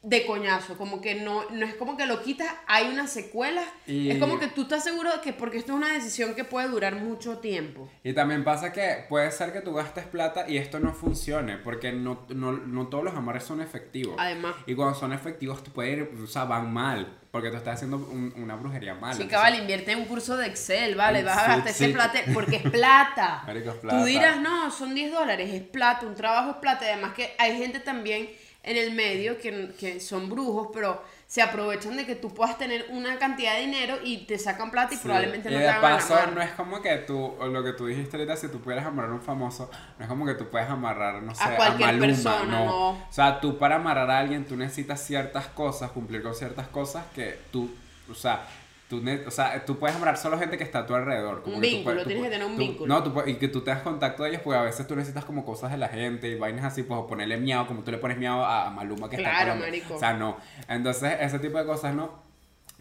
de 0.00 0.24
coñazo, 0.26 0.78
como 0.78 1.00
que 1.00 1.16
no, 1.16 1.50
no 1.50 1.66
es 1.66 1.74
como 1.74 1.96
que 1.96 2.06
lo 2.06 2.22
quitas, 2.22 2.48
hay 2.68 2.88
una 2.88 3.08
secuela, 3.08 3.62
Y- 3.84 4.10
es 4.10 4.18
como 4.18 4.38
que 4.38 4.46
tú 4.46 4.62
estás 4.62 4.84
seguro 4.84 5.10
de 5.12 5.20
que 5.20 5.32
porque 5.32 5.58
esto 5.58 5.72
es 5.72 5.76
una 5.76 5.92
decisión 5.92 6.34
que 6.36 6.44
puede 6.44 6.68
durar 6.68 6.94
mucho 6.94 7.38
tiempo. 7.38 7.90
Y 8.04 8.12
también 8.12 8.44
pasa 8.44 8.72
que 8.72 9.04
puede 9.08 9.30
ser 9.32 9.52
que 9.52 9.60
tú 9.60 9.74
gastes 9.74 10.04
plata 10.06 10.48
y 10.48 10.56
esto 10.56 10.78
no 10.78 10.94
funcione, 10.94 11.58
porque 11.58 11.90
no, 11.92 12.26
no, 12.28 12.52
no 12.52 12.86
todos 12.86 13.02
los 13.02 13.14
amarres 13.14 13.42
son 13.42 13.60
efectivos. 13.60 14.14
Además. 14.18 14.54
Y 14.66 14.74
cuando 14.76 14.94
son 14.94 15.12
efectivos, 15.12 15.64
te 15.64 15.70
puede 15.70 15.90
ir, 15.90 16.10
o 16.22 16.26
sea, 16.28 16.44
van 16.44 16.72
mal, 16.72 17.18
porque 17.32 17.50
tú 17.50 17.56
estás 17.56 17.74
haciendo 17.74 17.96
un- 17.96 18.32
una 18.36 18.54
brujería 18.54 18.94
mala. 18.94 19.14
Chica, 19.14 19.24
Entonces, 19.24 19.42
vale, 19.50 19.56
invierte 19.58 19.92
en 19.92 19.98
un 19.98 20.04
curso 20.04 20.36
de 20.36 20.46
Excel, 20.46 20.94
vale, 20.94 21.24
vas 21.24 21.38
a 21.38 21.48
gastar 21.56 21.72
sí. 21.74 21.84
ese 21.84 21.92
plata, 21.92 22.20
porque 22.34 22.56
es 22.56 22.70
plata. 22.70 23.42
Marico, 23.46 23.70
es 23.70 23.76
plata. 23.76 23.98
Tú 23.98 24.04
dirás, 24.04 24.40
no, 24.40 24.70
son 24.70 24.94
10 24.94 25.10
dólares, 25.12 25.50
es 25.52 25.62
plata, 25.62 26.06
un 26.06 26.14
trabajo 26.14 26.52
es 26.52 26.56
plata, 26.58 26.84
además 26.86 27.14
que 27.14 27.34
hay 27.36 27.58
gente 27.58 27.80
también, 27.80 28.28
en 28.62 28.76
el 28.76 28.92
medio 28.92 29.38
que, 29.38 29.70
que 29.78 30.00
son 30.00 30.28
brujos, 30.28 30.68
pero 30.74 31.02
se 31.26 31.42
aprovechan 31.42 31.96
de 31.96 32.06
que 32.06 32.14
tú 32.14 32.32
puedas 32.32 32.56
tener 32.58 32.86
una 32.90 33.18
cantidad 33.18 33.54
de 33.54 33.60
dinero 33.60 33.98
y 34.02 34.24
te 34.26 34.38
sacan 34.38 34.70
plata 34.70 34.94
y 34.94 34.96
Sí. 34.96 35.02
probablemente 35.04 35.48
y 35.50 35.52
no 35.52 35.58
de 35.58 35.64
te 35.64 35.70
hagan 35.70 35.82
paso, 35.98 36.14
amar. 36.14 36.32
no 36.32 36.40
es 36.42 36.50
como 36.52 36.80
que 36.80 36.96
tú, 36.98 37.18
o 37.38 37.46
lo 37.48 37.62
que 37.62 37.72
tú 37.74 37.86
dijiste 37.86 38.16
ahorita, 38.16 38.36
si 38.36 38.48
tú 38.48 38.60
pudieras 38.60 38.86
amarrar 38.86 39.10
a 39.12 39.14
un 39.14 39.20
famoso, 39.22 39.70
no 39.98 40.04
es 40.04 40.08
como 40.08 40.24
que 40.26 40.34
tú 40.34 40.48
puedes 40.48 40.68
amarrar, 40.68 41.22
no 41.22 41.34
sé, 41.34 41.44
A 41.44 41.56
cualquier 41.56 41.86
Maluma, 41.88 42.06
persona, 42.06 42.64
no. 42.64 42.90
O 42.90 43.06
sea, 43.10 43.40
tú 43.40 43.58
para 43.58 43.76
amarrar 43.76 44.10
a 44.10 44.18
alguien, 44.18 44.44
tú 44.46 44.56
necesitas 44.56 45.02
ciertas 45.04 45.46
cosas, 45.48 45.90
cumplir 45.90 46.22
con 46.22 46.34
ciertas 46.34 46.68
cosas 46.68 47.04
que 47.14 47.38
tú, 47.52 47.70
o 48.10 48.14
sea, 48.14 48.46
tú, 48.88 49.02
o 49.26 49.30
sea, 49.30 49.64
tú 49.64 49.78
puedes 49.78 49.94
amarrar 49.96 50.16
solo 50.16 50.38
gente 50.38 50.56
que 50.58 50.64
está 50.64 50.80
a 50.80 50.86
tu 50.86 50.94
alrededor. 50.94 51.42
como 51.42 51.56
Un 51.56 51.62
que 51.62 51.68
tú 51.68 51.74
vínculo, 51.76 51.94
puedes- 51.94 52.02
tú 52.04 52.08
tienes 52.08 52.24
que 52.24 52.30
tener 52.30 52.46
un 52.46 52.54
tú- 52.54 52.58
vínculo. 52.58 52.94
No, 52.94 53.02
tú 53.02 53.12
puedes- 53.12 53.30
y 53.30 53.34
que 53.36 53.48
tú 53.48 53.60
tengas 53.60 53.82
contacto 53.82 54.22
de 54.22 54.30
ellos, 54.30 54.40
porque 54.42 54.58
a 54.58 54.62
veces 54.62 54.86
tú 54.86 54.96
necesitas 54.96 55.24
como 55.24 55.44
cosas 55.44 55.70
de 55.70 55.76
la 55.78 55.88
gente 55.88 56.28
y 56.28 56.34
vainas 56.36 56.64
así, 56.64 56.82
pues 56.82 56.98
o 56.98 57.06
ponerle 57.06 57.36
miau, 57.36 57.66
como 57.66 57.82
tú 57.84 57.90
le 57.90 57.98
pones 57.98 58.16
miau 58.18 58.42
a, 58.42 58.66
a 58.66 58.70
Maluma 58.70 59.08
que 59.10 59.16
está 59.16 59.28
en 59.28 59.36
Claro, 59.46 59.60
marico. 59.60 59.94
O 59.94 59.98
sea, 59.98 60.14
no. 60.14 60.36
Entonces, 60.68 61.16
ese 61.20 61.38
tipo 61.38 61.58
de 61.58 61.64
cosas 61.66 61.94
no. 61.94 62.26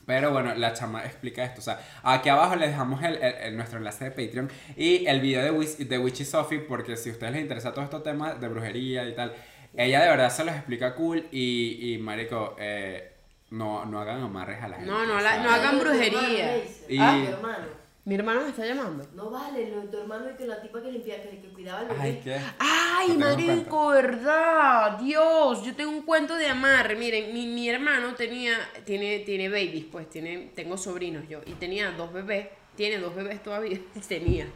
Pero 0.06 0.32
bueno, 0.32 0.56
la 0.56 0.72
chama 0.72 1.04
explica 1.04 1.44
esto. 1.44 1.60
O 1.60 1.64
sea, 1.64 1.82
aquí 2.02 2.30
abajo 2.30 2.56
les 2.56 2.70
dejamos 2.70 3.04
el, 3.04 3.16
el- 3.16 3.36
el- 3.44 3.58
nuestro 3.58 3.78
enlace 3.78 4.06
de 4.06 4.12
Patreon 4.12 4.50
y 4.78 5.06
el 5.06 5.20
video 5.20 5.42
de, 5.44 5.86
de 5.86 5.98
Witchy 6.00 6.24
Sophie, 6.24 6.60
porque 6.60 6.96
si 6.96 7.10
a 7.10 7.12
ustedes 7.12 7.34
les 7.34 7.42
interesa 7.42 7.74
todo 7.74 7.84
estos 7.84 8.04
temas 8.04 8.40
de 8.40 8.48
brujería 8.48 9.06
y 9.06 9.14
tal, 9.14 9.34
ella 9.76 10.02
de 10.02 10.08
verdad 10.10 10.30
se 10.30 10.46
los 10.46 10.56
explica 10.56 10.96
cool 10.96 11.26
y, 11.30 11.94
y 11.94 11.98
marico, 11.98 12.56
eh, 12.58 13.12
no, 13.50 13.86
no 13.86 14.00
hagan 14.00 14.22
amarres 14.22 14.62
a 14.62 14.68
la 14.68 14.76
gente. 14.78 14.92
No, 14.92 15.06
no 15.06 15.20
la- 15.20 15.44
no 15.44 15.50
hagan 15.50 15.80
brujería. 15.80 16.58
Y- 16.90 16.98
Ah, 17.00 17.18
tu 17.26 17.32
hermano. 17.34 17.78
Mi 18.06 18.16
hermano 18.16 18.42
me 18.42 18.50
está 18.50 18.66
llamando. 18.66 19.06
No 19.16 19.30
vale, 19.30 19.70
lo 19.70 19.82
de 19.82 19.88
tu 19.90 19.98
hermano 19.98 20.26
y 20.32 20.38
que 20.38 20.48
la 20.48 20.62
tipa 20.62 20.82
que 20.82 20.92
limpia, 20.94 21.22
que, 21.22 21.42
que 21.42 21.50
cuidaba 21.50 21.80
al 21.82 21.88
bebé. 21.90 22.00
Ay, 22.02 22.22
qué. 22.24 22.38
Ay, 22.58 23.18
marico, 23.18 23.88
verdad. 23.90 24.98
Dios, 25.00 25.64
yo 25.66 25.76
tengo 25.76 25.92
un 25.92 26.04
cuento 26.04 26.36
de 26.36 26.48
amarre. 26.48 26.96
Miren, 26.96 27.34
mi, 27.34 27.48
mi 27.48 27.68
hermano 27.70 28.16
tenía, 28.16 28.58
tiene, 28.86 29.20
tiene 29.20 29.50
babies, 29.50 29.86
pues, 29.92 30.10
tiene, 30.10 30.52
tengo 30.56 30.78
sobrinos 30.78 31.28
yo. 31.28 31.42
Y 31.46 31.52
tenía 31.54 31.92
dos 31.92 32.14
bebés. 32.14 32.48
Tiene 32.78 32.98
dos 33.00 33.14
bebés 33.14 33.44
todavía. 33.44 33.78
Tenía. 34.08 34.48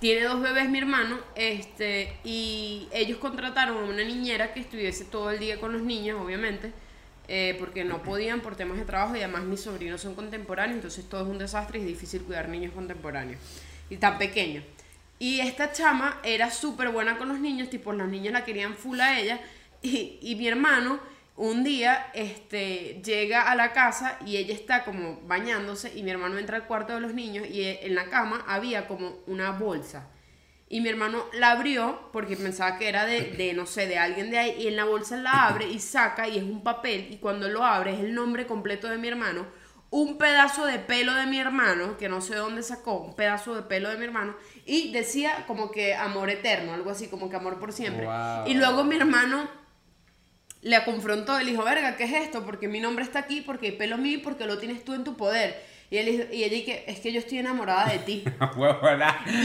Tiene 0.00 0.24
dos 0.24 0.40
bebés 0.40 0.68
mi 0.68 0.78
hermano. 0.78 1.18
Este, 1.36 2.12
y 2.24 2.88
ellos 2.92 3.18
contrataron 3.18 3.76
a 3.76 3.80
una 3.88 4.02
niñera 4.02 4.52
que 4.52 4.58
estuviese 4.60 5.04
todo 5.04 5.30
el 5.30 5.38
día 5.38 5.60
con 5.60 5.72
los 5.72 5.82
niños, 5.82 6.20
obviamente. 6.20 6.72
Eh, 7.28 7.56
porque 7.58 7.84
no 7.84 8.02
podían 8.02 8.40
por 8.40 8.56
temas 8.56 8.78
de 8.78 8.84
trabajo 8.84 9.16
y 9.16 9.20
además 9.20 9.44
mis 9.44 9.60
sobrinos 9.60 10.00
son 10.00 10.14
contemporáneos, 10.14 10.76
entonces 10.76 11.08
todo 11.08 11.22
es 11.22 11.28
un 11.28 11.38
desastre 11.38 11.78
y 11.78 11.82
es 11.82 11.88
difícil 11.88 12.22
cuidar 12.22 12.48
niños 12.48 12.72
contemporáneos 12.72 13.40
y 13.90 13.96
tan 13.96 14.18
pequeños. 14.18 14.64
Y 15.18 15.40
esta 15.40 15.72
chama 15.72 16.20
era 16.22 16.50
súper 16.50 16.90
buena 16.90 17.16
con 17.16 17.28
los 17.28 17.40
niños, 17.40 17.70
tipo 17.70 17.92
los 17.92 18.08
niños 18.08 18.32
la 18.32 18.44
querían 18.44 18.74
full 18.74 19.00
a 19.00 19.18
ella. 19.18 19.40
Y, 19.82 20.18
y 20.20 20.34
mi 20.36 20.48
hermano 20.48 21.00
un 21.36 21.64
día 21.64 22.10
este, 22.14 23.02
llega 23.04 23.42
a 23.50 23.54
la 23.54 23.72
casa 23.72 24.18
y 24.24 24.38
ella 24.38 24.54
está 24.54 24.84
como 24.84 25.20
bañándose 25.26 25.92
y 25.94 26.02
mi 26.02 26.10
hermano 26.10 26.38
entra 26.38 26.56
al 26.56 26.66
cuarto 26.66 26.94
de 26.94 27.00
los 27.00 27.12
niños 27.12 27.46
y 27.46 27.62
e- 27.62 27.86
en 27.86 27.94
la 27.94 28.08
cama 28.08 28.44
había 28.46 28.88
como 28.88 29.18
una 29.26 29.50
bolsa. 29.50 30.08
Y 30.68 30.80
mi 30.80 30.88
hermano 30.88 31.24
la 31.32 31.52
abrió 31.52 32.10
porque 32.12 32.36
pensaba 32.36 32.76
que 32.76 32.88
era 32.88 33.06
de, 33.06 33.22
de, 33.32 33.52
no 33.54 33.66
sé, 33.66 33.86
de 33.86 33.98
alguien 33.98 34.30
de 34.30 34.38
ahí. 34.38 34.56
Y 34.58 34.66
en 34.66 34.76
la 34.76 34.84
bolsa 34.84 35.16
la 35.16 35.46
abre 35.46 35.68
y 35.68 35.78
saca 35.78 36.26
y 36.28 36.38
es 36.38 36.42
un 36.42 36.64
papel. 36.64 37.08
Y 37.12 37.18
cuando 37.18 37.48
lo 37.48 37.64
abre 37.64 37.94
es 37.94 38.00
el 38.00 38.14
nombre 38.14 38.46
completo 38.46 38.88
de 38.88 38.98
mi 38.98 39.06
hermano. 39.06 39.46
Un 39.90 40.18
pedazo 40.18 40.66
de 40.66 40.80
pelo 40.80 41.14
de 41.14 41.26
mi 41.26 41.38
hermano, 41.38 41.96
que 41.96 42.08
no 42.08 42.20
sé 42.20 42.34
dónde 42.34 42.64
sacó, 42.64 42.98
un 42.98 43.14
pedazo 43.14 43.54
de 43.54 43.62
pelo 43.62 43.88
de 43.88 43.96
mi 43.96 44.04
hermano. 44.04 44.34
Y 44.64 44.90
decía 44.90 45.44
como 45.46 45.70
que 45.70 45.94
amor 45.94 46.28
eterno, 46.28 46.74
algo 46.74 46.90
así, 46.90 47.06
como 47.06 47.30
que 47.30 47.36
amor 47.36 47.60
por 47.60 47.72
siempre. 47.72 48.04
Wow. 48.04 48.48
Y 48.48 48.54
luego 48.54 48.82
mi 48.82 48.96
hermano 48.96 49.48
la 50.62 50.84
confrontó 50.84 51.40
y 51.40 51.44
le 51.44 51.52
dijo, 51.52 51.62
verga, 51.62 51.96
¿qué 51.96 52.04
es 52.04 52.12
esto? 52.12 52.44
Porque 52.44 52.66
mi 52.66 52.80
nombre 52.80 53.04
está 53.04 53.20
aquí, 53.20 53.40
porque 53.40 53.66
hay 53.66 53.72
pelo 53.76 53.98
mío 53.98 54.18
porque 54.24 54.46
lo 54.46 54.58
tienes 54.58 54.84
tú 54.84 54.94
en 54.94 55.04
tu 55.04 55.16
poder. 55.16 55.64
Y, 55.88 55.98
él, 55.98 56.28
y 56.32 56.42
ella 56.42 56.54
dice, 56.54 56.84
es 56.88 56.98
que 56.98 57.12
yo 57.12 57.20
estoy 57.20 57.38
enamorada 57.38 57.86
de 57.86 57.98
ti. 58.00 58.24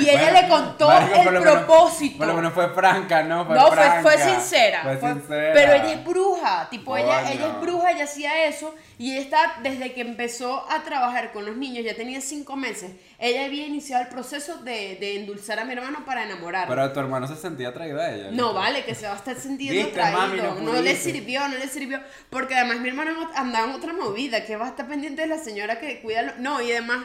Y 0.01 0.09
ella 0.09 0.31
le 0.31 0.47
contó 0.47 0.91
el 0.91 1.41
propósito. 1.41 2.17
Por 2.17 2.27
lo 2.27 2.33
menos 2.33 2.53
fue 2.53 2.69
franca, 2.69 3.21
¿no? 3.23 3.45
Fue 3.45 3.55
no, 3.55 3.67
fue, 3.67 3.75
franca. 3.77 4.01
fue 4.01 4.17
sincera. 4.17 4.81
Fue 4.81 4.99
sincera. 4.99 5.53
Pero 5.53 5.73
ella 5.73 5.93
es 5.93 6.03
bruja. 6.03 6.67
Tipo, 6.69 6.97
ella, 6.97 7.31
ella 7.31 7.47
es 7.47 7.61
bruja, 7.61 7.91
ella 7.91 8.05
hacía 8.05 8.45
eso. 8.45 8.73
Y 9.01 9.17
está, 9.17 9.55
desde 9.63 9.93
que 9.93 10.01
empezó 10.01 10.63
a 10.71 10.83
trabajar 10.83 11.31
con 11.31 11.43
los 11.43 11.57
niños, 11.57 11.83
ya 11.83 11.95
tenía 11.95 12.21
cinco 12.21 12.55
meses. 12.55 12.91
Ella 13.17 13.45
había 13.45 13.65
iniciado 13.65 14.03
el 14.03 14.09
proceso 14.09 14.57
de, 14.59 14.95
de 14.99 15.15
endulzar 15.15 15.57
a 15.59 15.65
mi 15.65 15.73
hermano 15.73 16.05
para 16.05 16.23
enamorarlo. 16.23 16.69
Pero 16.75 16.93
tu 16.93 16.99
hermano 16.99 17.27
se 17.27 17.35
sentía 17.35 17.69
atraído 17.69 17.99
a 17.99 18.13
ella. 18.13 18.29
No 18.31 18.53
vale, 18.53 18.85
que 18.85 18.93
se 18.93 19.07
va 19.07 19.13
a 19.13 19.15
estar 19.15 19.35
sintiendo 19.35 19.75
Viste, 19.75 19.93
traído. 19.93 20.19
mami, 20.19 20.37
no 20.37 20.53
no, 20.73 20.81
le 20.81 20.95
sirvió, 20.95 21.47
no 21.47 21.57
le 21.57 21.67
sirvió. 21.67 21.99
Porque 22.29 22.53
además 22.53 22.79
mi 22.79 22.89
hermano 22.89 23.27
andaba 23.33 23.69
en 23.69 23.73
otra 23.75 23.91
movida, 23.91 24.45
que 24.45 24.55
va 24.55 24.67
a 24.67 24.69
estar 24.69 24.87
pendiente 24.87 25.23
de 25.23 25.27
la 25.29 25.39
señora 25.39 25.79
que 25.79 25.99
cuida. 26.01 26.21
lo- 26.21 26.35
No, 26.37 26.61
y 26.61 26.71
además 26.71 27.03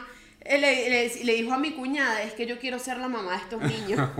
le, 0.49 0.89
le- 0.89 1.23
le 1.25 1.33
dijo 1.33 1.53
a 1.53 1.57
mi 1.57 1.71
cuñada, 1.71 2.21
es 2.21 2.33
que 2.33 2.45
yo 2.45 2.57
quiero 2.59 2.79
ser 2.79 2.97
la 2.97 3.07
mamá 3.07 3.31
de 3.31 3.37
estos 3.37 3.61
niños. 3.61 4.09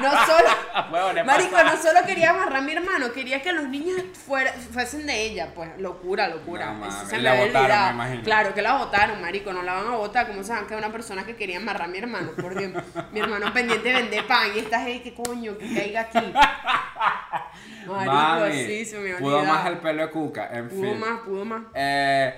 No 0.00 0.10
solo, 0.26 0.48
marico, 1.24 1.62
no 1.62 1.76
solo 1.76 2.00
quería 2.06 2.30
amarrar 2.30 2.56
a 2.58 2.60
mi 2.62 2.72
hermano, 2.72 3.12
quería 3.12 3.42
que 3.42 3.52
los 3.52 3.68
niños 3.68 4.00
fuera, 4.26 4.52
fuesen 4.52 5.06
de 5.06 5.22
ella, 5.22 5.52
pues, 5.54 5.70
locura, 5.78 6.28
locura. 6.28 6.72
No, 6.72 6.86
Eso 6.88 7.06
se 7.06 7.16
me 7.16 7.22
la 7.22 7.34
olvidado. 7.34 7.94
me. 7.94 8.22
Claro 8.22 8.54
que 8.54 8.62
la 8.62 8.74
votaron, 8.78 9.20
marico, 9.20 9.52
no 9.52 9.62
la 9.62 9.74
van 9.74 9.86
a 9.88 9.96
votar, 9.96 10.26
¿cómo 10.26 10.42
saben 10.44 10.66
que 10.66 10.74
es 10.74 10.78
una 10.78 10.92
persona 10.92 11.24
que 11.24 11.36
quería 11.36 11.56
amarrar 11.58 11.88
a 11.88 11.88
mi 11.88 11.98
hermano? 11.98 12.32
Por 12.32 12.56
Dios, 12.58 12.72
mi 13.12 13.20
hermano 13.20 13.52
pendiente 13.52 13.88
de 13.88 13.94
vender 13.94 14.26
pan 14.26 14.48
y 14.54 14.58
esta 14.60 14.80
gente, 14.80 15.02
¿qué 15.02 15.14
coño? 15.14 15.56
Que 15.58 15.74
caiga 15.74 16.00
aquí. 16.02 16.18
Marico, 17.86 18.12
Mami, 18.12 18.52
sí, 18.66 18.84
se 18.84 18.98
me 18.98 19.14
pudo 19.14 19.44
más 19.44 19.66
el 19.66 19.78
pelo 19.78 20.02
de 20.02 20.10
cuca, 20.10 20.48
en 20.52 20.68
Pudo 20.68 20.90
fin. 20.90 21.00
más, 21.00 21.20
pudo 21.20 21.44
más. 21.44 21.62
Eh, 21.74 22.34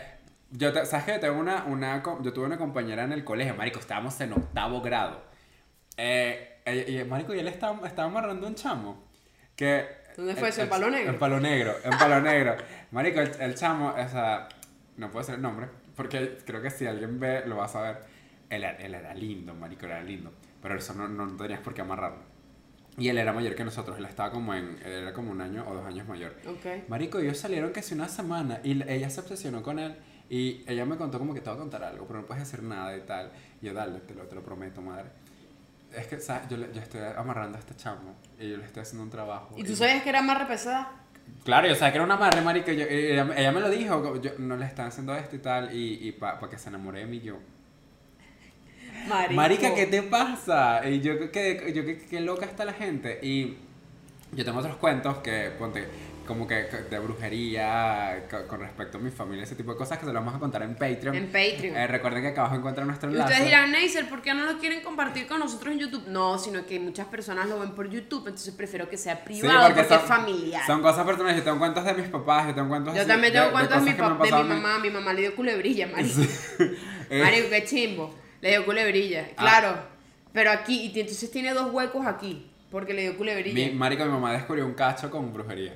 yo 0.50 0.72
te- 0.72 0.86
¿Sabes? 0.86 1.06
Yo 1.06 1.20
tengo 1.20 1.38
una, 1.38 1.64
una, 1.64 2.02
yo 2.22 2.32
tuve 2.32 2.46
una 2.46 2.58
compañera 2.58 3.04
en 3.04 3.12
el 3.12 3.24
colegio, 3.24 3.54
marico, 3.54 3.78
estábamos 3.80 4.20
en 4.20 4.32
octavo 4.32 4.80
grado. 4.80 5.22
Eh, 5.96 7.04
marico, 7.08 7.34
y 7.34 7.38
él 7.40 7.48
estaba, 7.48 7.86
estaba 7.86 8.08
amarrando 8.08 8.46
un 8.46 8.54
chamo. 8.54 9.04
Que, 9.56 9.86
¿Dónde 10.16 10.34
fue 10.36 10.48
el- 10.48 10.52
eso? 10.52 10.60
¿En 10.62 10.66
el- 10.66 10.70
Palo 10.70 10.90
Negro? 10.90 11.12
En 11.12 11.18
Palo 11.18 11.40
Negro, 11.40 11.74
en 11.84 11.98
Palo 11.98 12.20
Negro. 12.20 12.56
Marico, 12.92 13.20
el, 13.20 13.30
el 13.40 13.54
chamo, 13.54 13.88
o 13.96 14.08
sea, 14.08 14.48
no 14.96 15.08
puedo 15.10 15.20
decir 15.20 15.34
el 15.36 15.42
nombre, 15.42 15.68
porque 15.96 16.38
creo 16.46 16.62
que 16.62 16.70
si 16.70 16.86
alguien 16.86 17.18
ve, 17.18 17.44
lo 17.46 17.56
va 17.56 17.64
a 17.64 17.68
saber. 17.68 17.98
Él, 18.50 18.64
él 18.64 18.94
era 18.94 19.12
lindo, 19.14 19.54
marico, 19.54 19.86
era 19.86 20.02
lindo. 20.02 20.32
Pero 20.62 20.76
eso 20.76 20.94
no, 20.94 21.06
no 21.08 21.36
tenías 21.36 21.60
por 21.60 21.74
qué 21.74 21.82
amarrarlo. 21.82 22.22
Y 22.96 23.08
él 23.10 23.18
era 23.18 23.32
mayor 23.32 23.54
que 23.54 23.62
nosotros, 23.62 23.98
él 23.98 24.06
estaba 24.06 24.30
como 24.32 24.54
en, 24.54 24.78
él 24.84 24.92
era 25.02 25.12
como 25.12 25.30
un 25.30 25.40
año 25.40 25.64
o 25.68 25.74
dos 25.74 25.86
años 25.86 26.08
mayor. 26.08 26.34
Ok. 26.48 26.88
Marico, 26.88 27.18
ellos 27.18 27.38
salieron 27.38 27.70
casi 27.72 27.94
una 27.94 28.08
semana 28.08 28.60
y 28.64 28.82
ella 28.90 29.08
se 29.10 29.20
obsesionó 29.20 29.62
con 29.62 29.78
él 29.78 29.94
y 30.30 30.62
ella 30.66 30.84
me 30.84 30.96
contó 30.96 31.18
como 31.18 31.34
que 31.34 31.40
te 31.40 31.48
voy 31.50 31.56
a 31.56 31.60
contar 31.60 31.82
algo, 31.84 32.06
pero 32.06 32.20
no 32.20 32.26
puedes 32.26 32.44
decir 32.44 32.62
nada 32.62 32.96
y 32.96 33.00
tal. 33.00 33.30
Y 33.62 33.66
yo, 33.66 33.74
dale, 33.74 34.00
te 34.00 34.14
lo, 34.14 34.24
te 34.24 34.34
lo 34.34 34.42
prometo, 34.42 34.80
madre. 34.82 35.06
Es 35.96 36.06
que, 36.06 36.20
¿sabes? 36.20 36.48
Yo, 36.50 36.56
le- 36.58 36.72
yo 36.72 36.80
estoy 36.82 37.00
amarrando 37.16 37.56
a 37.56 37.60
este 37.60 37.74
chamo 37.76 38.14
y 38.38 38.50
yo 38.50 38.56
le 38.58 38.64
estoy 38.64 38.82
haciendo 38.82 39.04
un 39.04 39.10
trabajo. 39.10 39.54
¿Y 39.56 39.64
tú 39.64 39.74
sabías 39.74 40.02
que 40.02 40.10
era 40.10 40.20
más 40.22 40.38
repesada? 40.38 40.92
Claro, 41.44 41.66
yo 41.68 41.74
sabía 41.74 41.92
que 41.92 41.96
era 41.96 42.04
una 42.04 42.16
madre, 42.16 42.40
marico. 42.42 42.72
Yo, 42.72 42.84
ella, 42.84 43.26
ella 43.36 43.52
me 43.52 43.60
lo 43.60 43.70
dijo, 43.70 44.16
yo, 44.20 44.32
no 44.38 44.56
le 44.56 44.66
están 44.66 44.88
haciendo 44.88 45.14
esto 45.14 45.36
y 45.36 45.38
tal, 45.40 45.74
y, 45.74 46.08
y 46.08 46.12
para 46.12 46.38
que 46.48 46.58
se 46.58 46.68
enamore 46.68 47.00
de 47.00 47.06
mí 47.06 47.20
yo. 47.20 47.38
Marico. 49.08 49.34
Marica, 49.34 49.74
¿qué 49.74 49.86
te 49.86 50.02
pasa? 50.02 50.86
Y 50.88 51.00
yo 51.00 51.30
que 51.30 51.72
yo 51.74 51.84
que 51.84 51.98
qué 51.98 52.20
loca 52.20 52.44
está 52.46 52.64
la 52.64 52.72
gente. 52.74 53.18
Y 53.22 53.56
yo 54.32 54.44
tengo 54.44 54.58
otros 54.58 54.76
cuentos 54.76 55.18
que, 55.18 55.50
ponte, 55.58 55.86
como 56.28 56.46
que 56.46 56.54
de 56.90 56.98
brujería, 56.98 58.26
co- 58.30 58.46
con 58.46 58.60
respecto 58.60 58.98
a 58.98 59.00
mi 59.00 59.10
familia, 59.10 59.44
ese 59.44 59.56
tipo 59.56 59.72
de 59.72 59.78
cosas 59.78 59.98
que 59.98 60.04
se 60.04 60.12
lo 60.12 60.18
vamos 60.20 60.34
a 60.34 60.38
contar 60.38 60.62
en 60.62 60.74
Patreon. 60.76 61.16
En 61.16 61.26
Patreon. 61.26 61.74
Eh, 61.76 61.86
recuerden 61.86 62.22
que 62.22 62.28
acá 62.28 62.42
abajo 62.42 62.56
encuentran 62.56 62.86
nuestro 62.86 63.08
Y 63.10 63.14
enlace. 63.14 63.32
ustedes 63.32 63.46
dirán, 63.48 63.72
Neisser, 63.72 64.08
¿por 64.08 64.20
qué 64.22 64.34
no 64.34 64.44
lo 64.44 64.58
quieren 64.58 64.82
compartir 64.82 65.26
con 65.26 65.40
nosotros 65.40 65.72
en 65.72 65.80
YouTube? 65.80 66.04
No, 66.06 66.38
sino 66.38 66.64
que 66.66 66.78
muchas 66.78 67.06
personas 67.06 67.48
lo 67.48 67.58
ven 67.58 67.70
por 67.72 67.88
YouTube, 67.90 68.28
entonces 68.28 68.54
prefiero 68.54 68.88
que 68.88 68.96
sea 68.98 69.16
Sí, 69.16 69.22
privado 69.24 69.66
porque, 69.68 69.84
son- 69.88 69.98
es 69.98 70.04
familiar. 70.04 70.66
Son 70.66 70.82
cosas 70.82 71.04
personales. 71.06 71.38
Yo 71.38 71.44
tengo 71.44 71.58
cuentos 71.58 71.84
de 71.84 71.94
mis 71.94 72.08
papás, 72.08 72.46
yo 72.48 72.54
tengo 72.54 72.68
cuentos 72.68 72.94
Yo 72.94 73.00
así, 73.00 73.08
también 73.08 73.32
tengo 73.32 73.46
de 73.46 73.52
cuentos 73.52 73.84
de, 73.84 73.90
mi, 73.90 73.96
de 73.96 74.42
mi 74.42 74.48
mamá. 74.60 74.78
Mi 74.78 74.90
mamá 74.90 75.12
le 75.14 75.22
dio 75.22 75.34
culebrilla, 75.34 75.86
marico. 75.92 76.20
Eh, 77.10 77.22
Marico, 77.22 77.48
qué 77.48 77.64
chimbo. 77.64 78.14
Le 78.42 78.50
dio 78.50 78.64
culebrilla. 78.66 79.28
Ah. 79.36 79.40
Claro. 79.40 79.78
Pero 80.32 80.50
aquí, 80.50 80.92
y 80.94 81.00
entonces 81.00 81.30
tiene 81.30 81.54
dos 81.54 81.72
huecos 81.72 82.06
aquí. 82.06 82.50
Porque 82.70 82.92
le 82.92 83.00
dio 83.00 83.16
culebrilla. 83.16 83.54
mi, 83.54 83.74
marico, 83.74 84.04
mi 84.04 84.10
mamá 84.10 84.32
descubrió 84.34 84.66
un 84.66 84.74
cacho 84.74 85.10
con 85.10 85.32
brujería. 85.32 85.74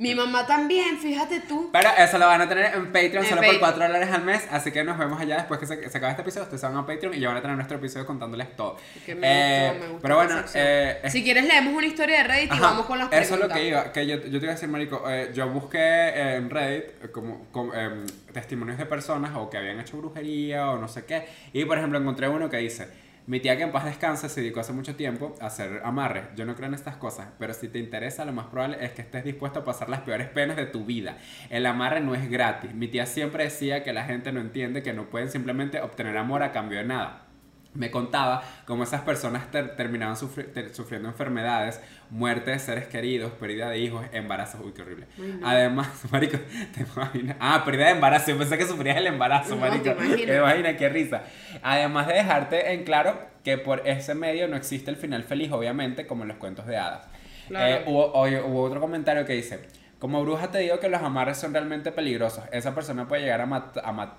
Mi 0.00 0.14
mamá 0.14 0.46
también, 0.46 0.96
fíjate 0.98 1.40
tú. 1.40 1.68
Pero 1.72 1.90
eso 1.98 2.16
lo 2.16 2.26
van 2.26 2.40
a 2.40 2.48
tener 2.48 2.74
en 2.74 2.86
Patreon 2.86 3.22
En 3.22 3.28
solo 3.28 3.42
Patreon. 3.42 3.60
por 3.60 3.68
4 3.68 3.86
dólares 3.86 4.10
al 4.10 4.22
mes. 4.24 4.48
Así 4.50 4.72
que 4.72 4.82
nos 4.82 4.96
vemos 4.96 5.20
allá 5.20 5.36
después 5.36 5.60
que 5.60 5.66
se, 5.66 5.90
se 5.90 5.98
acabe 5.98 6.12
este 6.12 6.22
episodio. 6.22 6.44
Ustedes 6.44 6.62
se 6.62 6.66
van 6.66 6.76
a 6.78 6.86
Patreon 6.86 7.12
y 7.12 7.20
ya 7.20 7.28
van 7.28 7.36
a 7.36 7.42
tener 7.42 7.54
nuestro 7.56 7.76
episodio 7.76 8.06
contándoles 8.06 8.56
todo. 8.56 8.78
Que 9.04 9.14
me 9.14 9.20
Eh, 9.26 9.68
gustó, 9.68 9.78
me 9.84 9.86
gustó 9.92 10.02
pero 10.02 10.16
bueno, 10.16 10.42
eh, 10.54 11.02
si 11.10 11.22
quieres 11.22 11.44
leemos 11.44 11.74
una 11.74 11.86
historia 11.86 12.22
de 12.22 12.24
Reddit 12.28 12.48
y 12.50 12.54
Ajá, 12.54 12.62
vamos 12.62 12.86
con 12.86 12.98
las 12.98 13.08
preguntas. 13.08 13.26
Eso 13.30 13.34
es 13.44 13.48
lo 13.48 13.54
que 13.54 13.68
iba. 13.68 13.92
Que 13.92 14.06
yo, 14.06 14.16
yo 14.16 14.22
te 14.22 14.36
iba 14.46 14.52
a 14.52 14.54
decir, 14.54 14.68
Marico. 14.70 15.04
eh, 15.06 15.32
yo 15.34 15.48
busqué 15.50 15.78
eh, 15.78 16.36
en 16.36 16.48
Reddit 16.48 16.84
eh, 17.04 17.10
como, 17.12 17.46
como, 17.52 17.74
em, 17.74 18.06
testimonios 18.32 18.78
de 18.78 18.86
personas 18.86 19.32
o 19.36 19.50
que 19.50 19.58
habían 19.58 19.78
hecho 19.80 19.98
brujería 19.98 20.70
o 20.70 20.78
no 20.78 20.88
sé 20.88 21.04
qué. 21.04 21.26
Y 21.52 21.66
por 21.66 21.76
ejemplo, 21.76 21.98
encontré 21.98 22.26
uno 22.26 22.48
que 22.48 22.56
dice: 22.56 22.88
Mi 23.26 23.40
tía 23.40 23.56
que 23.56 23.62
en 23.62 23.72
paz 23.72 23.84
descanse 23.84 24.28
se 24.28 24.40
dedicó 24.40 24.60
hace 24.60 24.72
mucho 24.72 24.96
tiempo 24.96 25.34
a 25.40 25.46
hacer 25.46 25.82
amarres. 25.84 26.24
Yo 26.36 26.44
no 26.44 26.54
creo 26.54 26.68
en 26.68 26.74
estas 26.74 26.96
cosas, 26.96 27.28
pero 27.38 27.54
si 27.54 27.68
te 27.68 27.78
interesa, 27.78 28.24
lo 28.24 28.32
más 28.32 28.46
probable 28.46 28.78
es 28.84 28.92
que 28.92 29.02
estés 29.02 29.24
dispuesto 29.24 29.60
a 29.60 29.64
pasar 29.64 29.88
las 29.88 30.00
peores 30.00 30.28
penas 30.28 30.56
de 30.56 30.66
tu 30.66 30.84
vida. 30.84 31.18
El 31.48 31.66
amarre 31.66 32.00
no 32.00 32.14
es 32.14 32.30
gratis. 32.30 32.74
Mi 32.74 32.88
tía 32.88 33.06
siempre 33.06 33.44
decía 33.44 33.84
que 33.84 33.92
la 33.92 34.04
gente 34.04 34.32
no 34.32 34.40
entiende 34.40 34.82
que 34.82 34.92
no 34.92 35.10
pueden 35.10 35.30
simplemente 35.30 35.80
obtener 35.80 36.16
amor 36.16 36.42
a 36.42 36.52
cambio 36.52 36.78
de 36.78 36.84
nada 36.84 37.29
me 37.72 37.90
contaba 37.90 38.42
cómo 38.66 38.82
esas 38.82 39.02
personas 39.02 39.50
ter- 39.50 39.76
terminaban 39.76 40.16
sufri- 40.16 40.52
ter- 40.52 40.74
sufriendo 40.74 41.08
enfermedades, 41.08 41.80
muerte 42.10 42.50
de 42.50 42.58
seres 42.58 42.86
queridos, 42.88 43.30
pérdida 43.32 43.70
de 43.70 43.78
hijos, 43.78 44.04
embarazos. 44.12 44.60
Uy, 44.64 44.72
qué 44.72 44.82
horrible. 44.82 45.06
Además, 45.44 45.88
marico, 46.10 46.36
te 46.74 46.82
imaginas. 46.82 47.36
Ah, 47.38 47.62
pérdida 47.64 47.86
de 47.86 47.92
embarazo. 47.92 48.30
Yo 48.32 48.38
pensé 48.38 48.58
que 48.58 48.66
sufrías 48.66 48.96
el 48.96 49.06
embarazo, 49.06 49.54
No, 49.54 49.60
marico. 49.60 49.84
te 49.84 49.90
imaginas. 49.92 50.26
Te 50.26 50.36
imaginas, 50.36 50.74
qué 50.76 50.88
risa. 50.88 51.22
Además 51.62 52.08
de 52.08 52.14
dejarte 52.14 52.72
en 52.72 52.84
claro 52.84 53.18
que 53.44 53.56
por 53.56 53.86
ese 53.88 54.14
medio 54.14 54.48
no 54.48 54.56
existe 54.56 54.90
el 54.90 54.96
final 54.96 55.22
feliz, 55.22 55.52
obviamente, 55.52 56.06
como 56.06 56.22
en 56.22 56.28
los 56.28 56.36
cuentos 56.38 56.66
de 56.66 56.76
hadas. 56.76 57.06
Claro. 57.48 57.74
Eh, 57.74 57.84
hubo, 57.86 58.12
oye, 58.12 58.40
hubo 58.42 58.62
otro 58.64 58.80
comentario 58.80 59.24
que 59.24 59.32
dice. 59.34 59.60
Como 60.00 60.22
bruja 60.24 60.50
te 60.50 60.58
digo 60.58 60.80
que 60.80 60.88
los 60.88 61.02
amarres 61.02 61.36
son 61.38 61.52
realmente 61.52 61.92
peligrosos. 61.92 62.42
Esa 62.52 62.74
persona 62.74 63.06
puede 63.06 63.22
llegar 63.22 63.42
a 63.42 63.46
matar 63.46 63.92
mat- 63.92 64.14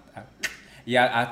y 0.86 0.95
a, 0.95 1.22
a- 1.22 1.32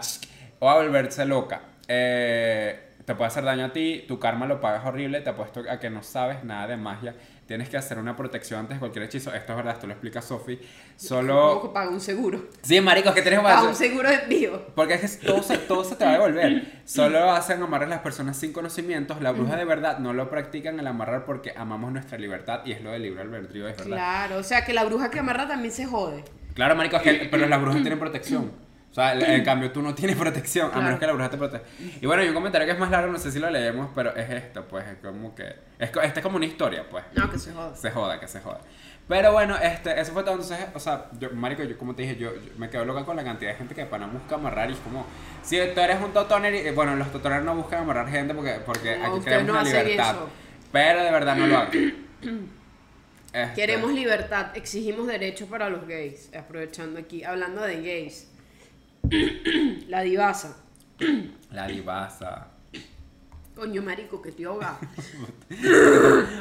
o 0.59 0.69
a 0.69 0.75
volverse 0.75 1.23
loca. 1.25 1.61
Eh, 1.89 2.79
te 3.03 3.15
puede 3.15 3.29
hacer 3.29 3.43
daño 3.43 3.65
a 3.65 3.73
ti, 3.73 4.05
tu 4.07 4.19
karma 4.19 4.45
lo 4.45 4.61
pagas 4.61 4.85
horrible, 4.85 5.21
te 5.21 5.31
apuesto 5.31 5.63
a 5.67 5.79
que 5.79 5.89
no 5.89 6.03
sabes 6.03 6.43
nada 6.43 6.67
de 6.67 6.77
magia. 6.77 7.15
Tienes 7.47 7.67
que 7.67 7.77
hacer 7.77 7.97
una 7.97 8.15
protección 8.15 8.59
antes 8.59 8.75
de 8.75 8.79
cualquier 8.79 9.05
hechizo. 9.05 9.33
Esto 9.33 9.53
es 9.53 9.57
verdad, 9.57 9.73
esto 9.73 9.87
lo 9.87 9.93
explica 9.93 10.21
Sophie. 10.21 10.57
Como 10.57 10.67
Solo... 10.95 11.61
que 11.63 11.69
paga 11.69 11.89
un 11.89 11.99
seguro. 11.99 12.49
Sí, 12.61 12.79
marico, 12.79 13.11
que 13.11 13.23
tienes 13.23 13.39
Paga 13.39 13.63
un 13.63 13.73
seguro 13.73 14.07
de 14.07 14.15
envío. 14.17 14.67
porque 14.75 14.93
es 14.93 15.17
que 15.17 15.25
todo 15.25 15.41
se, 15.41 15.57
todo 15.57 15.83
se 15.83 15.95
te 15.95 16.05
va 16.05 16.11
a 16.11 16.13
devolver. 16.13 16.81
Solo 16.85 17.31
hacen 17.31 17.63
amarrar 17.63 17.89
las 17.89 18.01
personas 18.01 18.37
sin 18.37 18.53
conocimientos. 18.53 19.19
La 19.19 19.31
bruja 19.31 19.55
de 19.55 19.65
verdad 19.65 19.97
no 19.97 20.13
lo 20.13 20.29
practican 20.29 20.79
el 20.79 20.85
amarrar 20.85 21.25
porque 21.25 21.51
amamos 21.57 21.91
nuestra 21.91 22.19
libertad 22.19 22.61
y 22.65 22.73
es 22.73 22.83
lo 22.83 22.91
del 22.91 23.01
libre 23.01 23.23
albedrío, 23.23 23.67
es 23.67 23.75
verdad. 23.77 23.97
Claro, 23.97 24.37
o 24.37 24.43
sea 24.43 24.63
que 24.63 24.73
la 24.73 24.83
bruja 24.83 25.09
que 25.09 25.17
amarra 25.17 25.47
también 25.47 25.73
se 25.73 25.87
jode. 25.87 26.23
Claro, 26.53 26.75
marico, 26.75 26.97
es 26.97 27.01
que, 27.01 27.27
pero 27.31 27.47
las 27.47 27.59
brujas 27.59 27.81
tienen 27.81 27.97
protección. 27.97 28.68
O 28.91 28.93
sea, 28.93 29.13
en 29.13 29.43
cambio 29.45 29.71
tú 29.71 29.81
no 29.81 29.93
tienes 29.93 30.15
protección, 30.15 30.67
a 30.67 30.71
Claro. 30.71 30.85
menos 30.85 30.99
que 30.99 31.05
la 31.07 31.13
bruja 31.13 31.29
te 31.29 31.37
proteja. 31.37 31.63
Y 32.01 32.05
bueno, 32.05 32.21
hay 32.21 32.27
un 32.29 32.33
comentario 32.33 32.65
que 32.65 32.73
es 32.73 32.79
más 32.79 32.89
largo, 32.89 33.11
no 33.11 33.19
sé 33.19 33.31
si 33.31 33.39
lo 33.39 33.49
leemos, 33.49 33.89
pero 33.93 34.15
es 34.15 34.29
esto, 34.29 34.65
pues, 34.67 34.85
es 34.87 34.97
como 34.97 35.35
que... 35.35 35.43
Es, 35.77 35.89
esta 35.89 36.19
es 36.19 36.21
como 36.21 36.37
una 36.37 36.45
historia, 36.45 36.85
pues. 36.89 37.03
No, 37.15 37.29
que 37.29 37.37
se 37.37 37.51
joda. 37.53 37.75
Se 37.75 37.91
joda, 37.91 38.19
que 38.19 38.27
se 38.27 38.39
joda. 38.41 38.61
Pero 39.07 39.31
bueno, 39.31 39.57
este, 39.57 39.99
eso 39.99 40.13
fue 40.13 40.21
todo. 40.21 40.33
Entonces, 40.35 40.59
o 40.75 40.79
sea, 40.79 41.07
yo, 41.19 41.31
marico, 41.31 41.63
yo 41.63 41.75
como 41.79 41.95
te 41.95 42.03
dije, 42.03 42.15
yo, 42.15 42.31
yo 42.35 42.51
me 42.57 42.69
quedo 42.69 42.85
loca 42.85 43.03
con 43.05 43.15
la 43.15 43.23
cantidad 43.23 43.51
de 43.51 43.57
gente 43.57 43.73
que 43.73 43.85
para 43.85 44.05
busca 44.05 44.35
amarrar 44.35 44.69
y 44.69 44.73
es 44.73 44.79
como, 44.79 45.03
si 45.41 45.57
tú 45.73 45.79
eres 45.79 45.97
un 45.99 46.11
totoner, 46.13 46.53
y, 46.53 46.69
bueno, 46.71 46.95
los 46.95 47.11
totoners 47.11 47.43
no 47.43 47.55
buscan 47.55 47.81
amarrar 47.83 48.07
gente 48.07 48.35
porque, 48.35 48.59
porque 48.63 48.97
No, 48.99 49.15
aquí 49.15 49.23
queremos 49.25 49.47
no 49.47 49.53
la 49.53 49.63
libertad. 49.63 50.11
eso. 50.11 50.29
Pero 50.71 51.03
de 51.03 51.11
verdad 51.11 51.35
no 51.35 51.47
lo 51.47 51.57
hagan. 51.57 51.93
Este, 53.31 53.61
Queremos 53.61 53.91
libertad, 53.93 54.47
exigimos 54.57 55.05
derechos 55.05 55.47
para 55.47 55.69
los 55.69 55.87
gays. 55.87 56.31
Aprovechando 56.35 56.99
aquí, 56.99 57.23
hablando 57.23 57.61
de 57.61 57.75
gays. 57.81 58.27
La 59.87 60.01
divasa. 60.01 60.57
La 61.51 61.67
divasa. 61.67 62.47
Coño, 63.55 63.81
marico, 63.81 64.21
que 64.21 64.31
te 64.31 64.45
ahoga. 64.45 64.79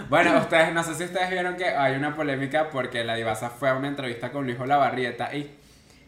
Bueno, 0.08 0.38
ustedes, 0.38 0.72
no 0.72 0.82
sé 0.84 0.94
si 0.94 1.04
ustedes 1.04 1.30
vieron 1.30 1.56
que 1.56 1.64
hay 1.66 1.96
una 1.96 2.14
polémica 2.14 2.70
porque 2.70 3.04
la 3.04 3.14
divasa 3.16 3.50
fue 3.50 3.68
a 3.68 3.74
una 3.74 3.88
entrevista 3.88 4.30
con 4.30 4.46
Luis 4.46 4.58
Olavarrieta 4.58 5.34
y 5.34 5.50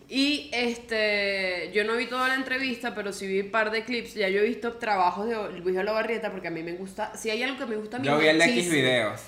Y 0.09 0.51
este, 0.53 1.71
yo 1.75 1.85
no 1.85 1.97
vi 1.97 2.07
toda 2.07 2.29
la 2.29 2.35
entrevista, 2.35 2.95
pero 2.95 3.13
sí 3.13 3.27
vi 3.27 3.41
un 3.41 3.51
par 3.51 3.71
de 3.71 3.85
clips. 3.85 4.15
Ya 4.15 4.29
yo 4.29 4.41
he 4.41 4.45
visto 4.45 4.75
trabajos 4.75 5.29
de 5.29 5.61
Luis 5.61 5.77
Olavarrieta 5.77 6.31
porque 6.31 6.49
a 6.49 6.51
mí 6.51 6.63
me 6.63 6.73
gusta. 6.73 7.15
Si 7.17 7.29
hay 7.31 7.43
algo 7.43 7.59
que 7.59 7.67
me 7.67 7.77
gusta 7.77 7.97
a 7.97 8.01
mí. 8.01 8.07
yo 8.07 8.15
es 8.15 8.21
vi 8.21 8.27
el 8.29 8.39
de. 8.39 8.45
X 8.45 8.71
videos. 8.71 9.21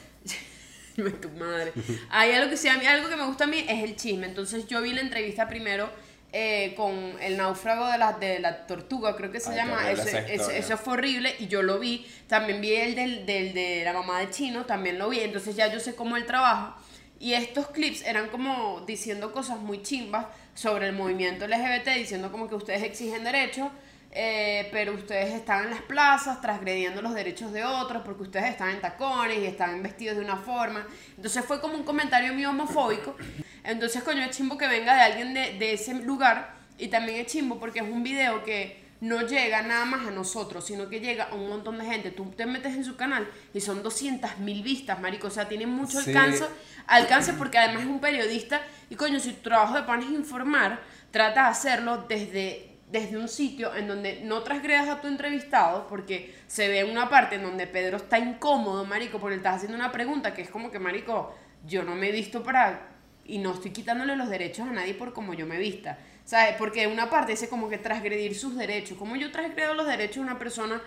Tu 1.20 1.28
madre. 1.30 1.72
Hay 2.11 2.33
algo 2.33 2.55
que 2.55 2.68
a 2.68 2.76
mí- 2.78 2.87
algo 2.87 3.09
que 3.09 3.16
me 3.16 3.24
gusta 3.26 3.45
a 3.45 3.47
mí 3.47 3.64
es 3.68 3.83
el 3.83 3.97
chisme. 3.97 4.26
Entonces 4.26 4.66
yo 4.66 4.83
vi 4.83 4.93
la 4.93 5.01
entrevista 5.01 5.49
primero 5.49 5.89
eh, 6.33 6.74
con 6.76 6.95
el 7.20 7.37
náufrago 7.37 7.87
de 7.89 7.99
la, 7.99 8.12
de 8.14 8.39
la 8.41 8.66
tortuga, 8.66 9.14
creo 9.16 9.30
que 9.30 9.39
se 9.41 9.51
Ay, 9.51 9.57
llama. 9.57 9.91
ese- 9.91 10.33
historia. 10.35 10.57
eso 10.59 10.76
fue 10.78 10.95
horrible 10.95 11.35
y 11.39 11.47
yo 11.49 11.62
lo 11.62 11.78
vi. 11.78 12.07
También 12.26 12.61
vi 12.61 12.72
el 12.74 12.95
del, 12.95 13.26
del- 13.26 13.53
de 13.53 13.83
la 13.85 13.93
mamá 13.93 14.20
de 14.20 14.30
Chino, 14.30 14.64
también 14.64 14.99
lo 14.99 15.09
vi. 15.11 15.20
Entonces 15.20 15.55
ya 15.57 15.70
yo 15.72 15.78
sé 15.78 15.95
cómo 15.95 16.16
él 16.16 16.24
trabaja. 16.26 16.76
Y 17.20 17.35
estos 17.35 17.68
clips 17.68 18.03
eran 18.05 18.28
como 18.30 18.83
diciendo 18.87 19.30
cosas 19.33 19.59
muy 19.59 19.83
chimbas 19.83 20.26
sobre 20.55 20.89
el 20.89 20.93
movimiento 20.95 21.47
LGBT, 21.47 21.95
diciendo 21.97 22.33
como 22.33 22.49
que 22.49 22.55
ustedes 22.57 22.83
exigen 22.83 23.22
derechos, 23.24 23.68
eh, 24.11 24.68
pero 24.72 24.93
ustedes 24.93 25.33
están 25.33 25.64
en 25.64 25.70
las 25.70 25.83
plazas 25.83 26.41
transgrediendo 26.41 27.01
los 27.01 27.14
derechos 27.14 27.53
de 27.53 27.64
otros 27.64 28.03
porque 28.05 28.22
ustedes 28.24 28.47
están 28.51 28.70
en 28.70 28.80
tacones 28.80 29.39
y 29.39 29.47
están 29.47 29.83
vestidos 29.83 30.16
de 30.16 30.24
una 30.24 30.37
forma. 30.37 30.87
Entonces 31.16 31.45
fue 31.45 31.61
como 31.61 31.74
un 31.74 31.85
comentario 31.85 32.35
mío 32.35 32.51
homofóbico. 32.51 33.16
Entonces, 33.64 34.02
coño, 34.02 34.22
es 34.22 34.36
chimbo 34.36 34.58
que 34.58 34.66
venga 34.66 34.94
de 34.94 35.00
alguien 35.02 35.34
de, 35.34 35.58
de 35.58 35.74
ese 35.74 35.94
lugar 35.94 36.54
y 36.78 36.88
también 36.88 37.20
es 37.20 37.26
chimbo 37.26 37.58
porque 37.58 37.78
es 37.80 37.84
un 37.84 38.02
video 38.02 38.42
que 38.44 38.82
no 39.00 39.22
llega 39.26 39.62
nada 39.62 39.84
más 39.84 40.06
a 40.06 40.10
nosotros, 40.12 40.64
sino 40.64 40.88
que 40.88 41.00
llega 41.00 41.24
a 41.24 41.34
un 41.34 41.48
montón 41.48 41.76
de 41.78 41.84
gente. 41.84 42.12
Tú 42.12 42.26
te 42.36 42.46
metes 42.46 42.74
en 42.74 42.84
su 42.84 42.94
canal 42.96 43.28
y 43.52 43.60
son 43.60 43.82
200 43.82 44.38
mil 44.38 44.62
vistas, 44.62 45.00
marico. 45.00 45.26
O 45.26 45.30
sea, 45.30 45.48
tiene 45.48 45.66
mucho 45.66 46.00
Sí. 46.00 46.10
alcance, 46.10 46.44
alcance 46.86 47.32
porque 47.32 47.58
además 47.58 47.82
es 47.82 47.88
un 47.88 48.00
periodista. 48.00 48.62
Y 48.90 48.94
coño, 48.94 49.18
si 49.18 49.32
tu 49.32 49.42
trabajo 49.50 49.74
de 49.74 49.82
pan 49.82 50.00
es 50.02 50.10
informar, 50.10 50.80
trata 51.10 51.42
de 51.44 51.48
hacerlo 51.48 52.04
desde, 52.08 52.76
desde 52.92 53.16
un 53.18 53.26
sitio 53.28 53.74
en 53.74 53.88
donde 53.88 54.20
no 54.22 54.42
transgredas 54.44 54.88
a 54.88 55.00
tu 55.00 55.08
entrevistado, 55.08 55.88
porque 55.88 56.36
se 56.46 56.68
ve 56.68 56.84
una 56.84 57.08
parte 57.10 57.34
en 57.36 57.42
donde 57.42 57.66
Pedro 57.66 57.96
está 57.96 58.20
incómodo, 58.20 58.84
marico, 58.84 59.18
porque 59.18 59.34
le 59.34 59.38
estás 59.38 59.56
haciendo 59.56 59.76
una 59.76 59.90
pregunta 59.90 60.32
que 60.32 60.42
es 60.42 60.48
como 60.50 60.70
que, 60.70 60.78
marico, 60.78 61.34
yo 61.66 61.82
no 61.82 61.96
me 61.96 62.08
he 62.10 62.12
visto 62.12 62.42
para... 62.44 62.88
Y 63.24 63.38
no 63.38 63.54
estoy 63.54 63.70
quitándole 63.70 64.16
los 64.16 64.28
derechos 64.28 64.66
a 64.66 64.72
nadie 64.72 64.94
por 64.94 65.12
como 65.12 65.34
yo 65.34 65.46
me 65.46 65.58
vista. 65.58 65.98
¿Sabes? 66.24 66.54
Porque 66.58 66.86
una 66.86 67.10
parte 67.10 67.32
dice 67.32 67.48
como 67.48 67.68
que 67.68 67.78
transgredir 67.78 68.34
sus 68.34 68.56
derechos. 68.56 68.96
¿Cómo 68.98 69.16
yo 69.16 69.30
transgredo 69.30 69.74
los 69.74 69.86
derechos 69.86 70.16
de 70.16 70.22
una 70.22 70.38
persona 70.38 70.82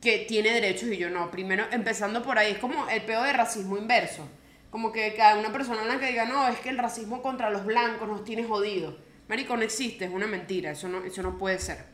que 0.00 0.26
tiene 0.28 0.52
derechos 0.52 0.88
y 0.90 0.96
yo 0.96 1.10
no? 1.10 1.30
Primero, 1.30 1.66
empezando 1.70 2.22
por 2.22 2.38
ahí, 2.38 2.52
es 2.52 2.58
como 2.58 2.88
el 2.88 3.02
peor 3.02 3.26
de 3.26 3.32
racismo 3.32 3.76
inverso. 3.76 4.28
Como 4.70 4.92
que 4.92 5.14
cada 5.14 5.38
una 5.38 5.52
persona 5.52 5.98
que 5.98 6.06
diga, 6.06 6.26
no, 6.26 6.46
es 6.48 6.58
que 6.60 6.68
el 6.68 6.78
racismo 6.78 7.22
contra 7.22 7.50
los 7.50 7.64
blancos 7.64 8.06
nos 8.06 8.24
tiene 8.24 8.44
jodidos. 8.44 8.94
Marico, 9.28 9.56
no 9.56 9.62
existe, 9.62 10.06
es 10.06 10.10
una 10.10 10.26
mentira, 10.26 10.70
eso 10.70 10.88
no, 10.88 11.04
eso 11.04 11.22
no 11.22 11.36
puede 11.36 11.58
ser. 11.58 11.84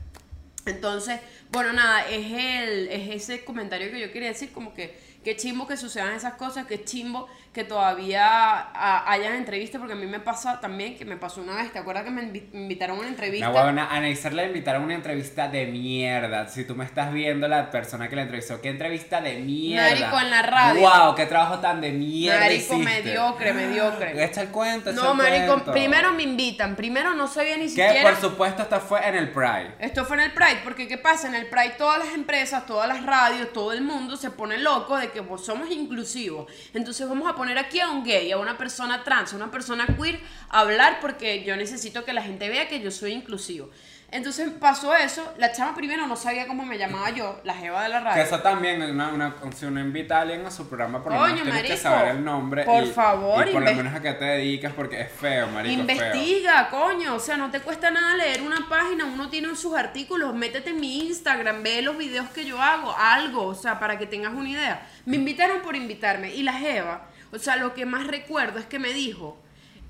Entonces, 0.66 1.20
bueno, 1.50 1.72
nada, 1.72 2.08
es, 2.08 2.32
el, 2.32 2.88
es 2.88 3.22
ese 3.22 3.44
comentario 3.44 3.90
que 3.90 4.00
yo 4.00 4.12
quería 4.12 4.28
decir, 4.28 4.52
como 4.52 4.72
que 4.72 4.98
qué 5.22 5.36
chimbo 5.36 5.66
que 5.66 5.76
sucedan 5.76 6.14
esas 6.14 6.34
cosas, 6.34 6.66
qué 6.66 6.84
chimbo 6.84 7.28
que 7.54 7.62
todavía 7.64 8.68
hayan 9.10 9.34
entrevistas, 9.36 9.78
porque 9.78 9.94
a 9.94 9.96
mí 9.96 10.06
me 10.06 10.18
pasa 10.20 10.60
también, 10.60 10.96
que 10.96 11.04
me 11.04 11.16
pasó 11.16 11.40
una 11.40 11.54
vez, 11.54 11.72
¿te 11.72 11.78
acuerdas 11.78 12.02
que 12.04 12.10
me 12.10 12.22
invi- 12.22 12.50
me 12.52 12.62
invitaron 12.62 12.96
a 12.96 13.00
una 13.00 13.08
entrevista? 13.08 13.48
La 13.48 13.54
huevona, 13.54 13.88
a 13.94 14.00
Neisser 14.00 14.32
le 14.34 14.46
invitaron 14.46 14.82
a 14.82 14.84
una 14.86 14.94
entrevista 14.94 15.46
de 15.48 15.66
mierda. 15.66 16.48
Si 16.48 16.64
tú 16.64 16.74
me 16.74 16.84
estás 16.84 17.12
viendo, 17.12 17.46
la 17.46 17.70
persona 17.70 18.08
que 18.08 18.16
la 18.16 18.22
entrevistó, 18.22 18.60
qué 18.60 18.70
entrevista 18.70 19.20
de 19.20 19.36
mierda. 19.36 19.88
Marico, 19.88 20.20
en 20.20 20.30
la 20.30 20.42
radio. 20.42 20.80
Wow, 20.80 21.14
qué 21.14 21.26
trabajo 21.26 21.60
tan 21.60 21.80
de 21.80 21.92
mierda. 21.92 22.40
Marico, 22.40 22.74
hiciste. 22.74 22.84
mediocre, 23.02 23.52
mediocre. 23.52 24.24
Echa 24.24 24.42
el 24.42 24.48
cuento, 24.48 24.90
echa 24.90 25.00
No, 25.00 25.12
el 25.12 25.16
marico, 25.16 25.52
cuento. 25.52 25.72
primero 25.72 26.12
me 26.12 26.24
invitan, 26.24 26.74
primero 26.74 27.14
no 27.14 27.28
sabía 27.28 27.56
ni 27.56 27.64
Que 27.64 27.68
siquiera... 27.68 28.02
por 28.10 28.20
supuesto 28.20 28.62
esto 28.62 28.80
fue 28.80 29.06
en 29.08 29.14
el 29.14 29.30
Pride. 29.30 29.74
Esto 29.78 30.04
fue 30.04 30.16
en 30.16 30.24
el 30.24 30.32
Pride, 30.32 30.60
porque 30.64 30.88
¿qué 30.88 30.98
pasa? 30.98 31.28
En 31.28 31.36
el 31.36 31.46
Pride 31.46 31.74
todas 31.78 31.98
las 32.04 32.14
empresas, 32.14 32.66
todas 32.66 32.88
las 32.88 33.06
radios, 33.06 33.52
todo 33.52 33.72
el 33.72 33.82
mundo 33.82 34.16
se 34.16 34.30
pone 34.32 34.58
loco 34.58 34.96
de 34.98 35.10
que 35.10 35.22
pues, 35.22 35.42
somos 35.44 35.70
inclusivos. 35.70 36.50
Entonces 36.74 37.08
vamos 37.08 37.30
a 37.30 37.34
poner 37.36 37.43
aquí 37.58 37.80
a 37.80 37.88
un 37.90 38.04
gay, 38.04 38.30
a 38.32 38.38
una 38.38 38.56
persona 38.58 39.04
trans, 39.04 39.32
a 39.32 39.36
una 39.36 39.50
persona 39.50 39.86
queer 39.86 40.20
a 40.48 40.60
hablar 40.60 40.98
porque 41.00 41.44
yo 41.44 41.56
necesito 41.56 42.04
que 42.04 42.12
la 42.12 42.22
gente 42.22 42.48
vea 42.48 42.68
que 42.68 42.80
yo 42.80 42.90
soy 42.90 43.12
inclusivo. 43.12 43.70
Entonces 44.10 44.48
pasó 44.60 44.94
eso, 44.94 45.34
la 45.38 45.50
chama 45.50 45.74
primero 45.74 46.06
no 46.06 46.14
sabía 46.14 46.46
cómo 46.46 46.64
me 46.64 46.78
llamaba 46.78 47.10
yo, 47.10 47.40
la 47.42 47.52
jeva 47.52 47.82
de 47.82 47.88
la 47.88 47.98
Que 47.98 48.04
radio. 48.04 48.22
eso 48.22 48.38
también, 48.40 48.80
una, 48.80 49.08
una, 49.08 49.34
si 49.56 49.66
uno 49.66 49.80
invita 49.80 50.18
a 50.18 50.20
alguien 50.20 50.46
a 50.46 50.52
su 50.52 50.68
programa, 50.68 51.02
por 51.02 51.12
lo 51.12 51.20
menos 51.20 51.42
tienes 51.42 51.62
que 51.62 51.76
saber 51.76 52.14
el 52.14 52.24
nombre. 52.24 52.62
por 52.64 52.84
y, 52.84 52.86
favor, 52.86 53.48
Y 53.48 53.52
por 53.52 53.62
lo 53.62 53.74
menos 53.74 53.92
a 53.92 54.00
qué 54.00 54.12
te 54.12 54.24
dedicas, 54.24 54.72
porque 54.72 55.00
es 55.00 55.10
feo, 55.10 55.48
marico. 55.48 55.82
es 55.82 55.98
feo. 55.98 56.06
Investiga, 56.14 56.68
coño, 56.70 57.16
o 57.16 57.18
sea, 57.18 57.36
no 57.36 57.50
te 57.50 57.58
cuesta 57.58 57.90
nada 57.90 58.16
leer 58.16 58.42
una 58.42 58.68
página, 58.68 59.04
uno 59.04 59.30
tiene 59.30 59.52
sus 59.56 59.74
artículos, 59.74 60.32
métete 60.32 60.70
en 60.70 60.78
mi 60.78 61.08
Instagram, 61.08 61.64
ve 61.64 61.82
los 61.82 61.98
videos 61.98 62.28
que 62.28 62.44
yo 62.44 62.62
hago, 62.62 62.94
algo, 62.96 63.46
o 63.46 63.54
sea, 63.56 63.80
para 63.80 63.98
que 63.98 64.06
tengas 64.06 64.32
una 64.32 64.48
idea. 64.48 64.86
Me 65.06 65.16
invitaron 65.16 65.60
por 65.62 65.74
invitarme 65.74 66.32
y 66.32 66.44
la 66.44 66.52
Jeva, 66.52 67.08
o 67.34 67.38
sea, 67.38 67.56
lo 67.56 67.74
que 67.74 67.86
más 67.86 68.06
recuerdo 68.06 68.58
es 68.58 68.66
que 68.66 68.78
me 68.78 68.92
dijo, 68.92 69.36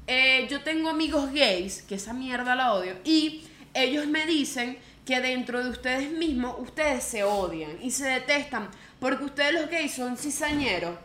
eh, 0.07 0.47
yo 0.51 0.63
tengo 0.63 0.91
amigos 0.91 1.33
gays, 1.33 1.83
que 1.83 1.97
esa 1.97 2.13
mierda 2.13 2.55
la 2.55 2.75
odio, 2.75 2.97
y 3.05 3.45
ellos 3.75 4.07
me 4.07 4.27
dicen 4.27 4.79
que 5.05 5.21
dentro 5.21 5.63
de 5.63 5.71
ustedes 5.71 6.11
mismos 6.11 6.57
ustedes 6.59 7.05
se 7.05 7.25
odian 7.25 7.79
y 7.83 7.91
se 7.91 8.07
detestan 8.07 8.71
porque 8.99 9.25
ustedes 9.25 9.53
los 9.53 9.69
gays 9.69 9.93
son 9.93 10.17
cizañeros 10.17 10.97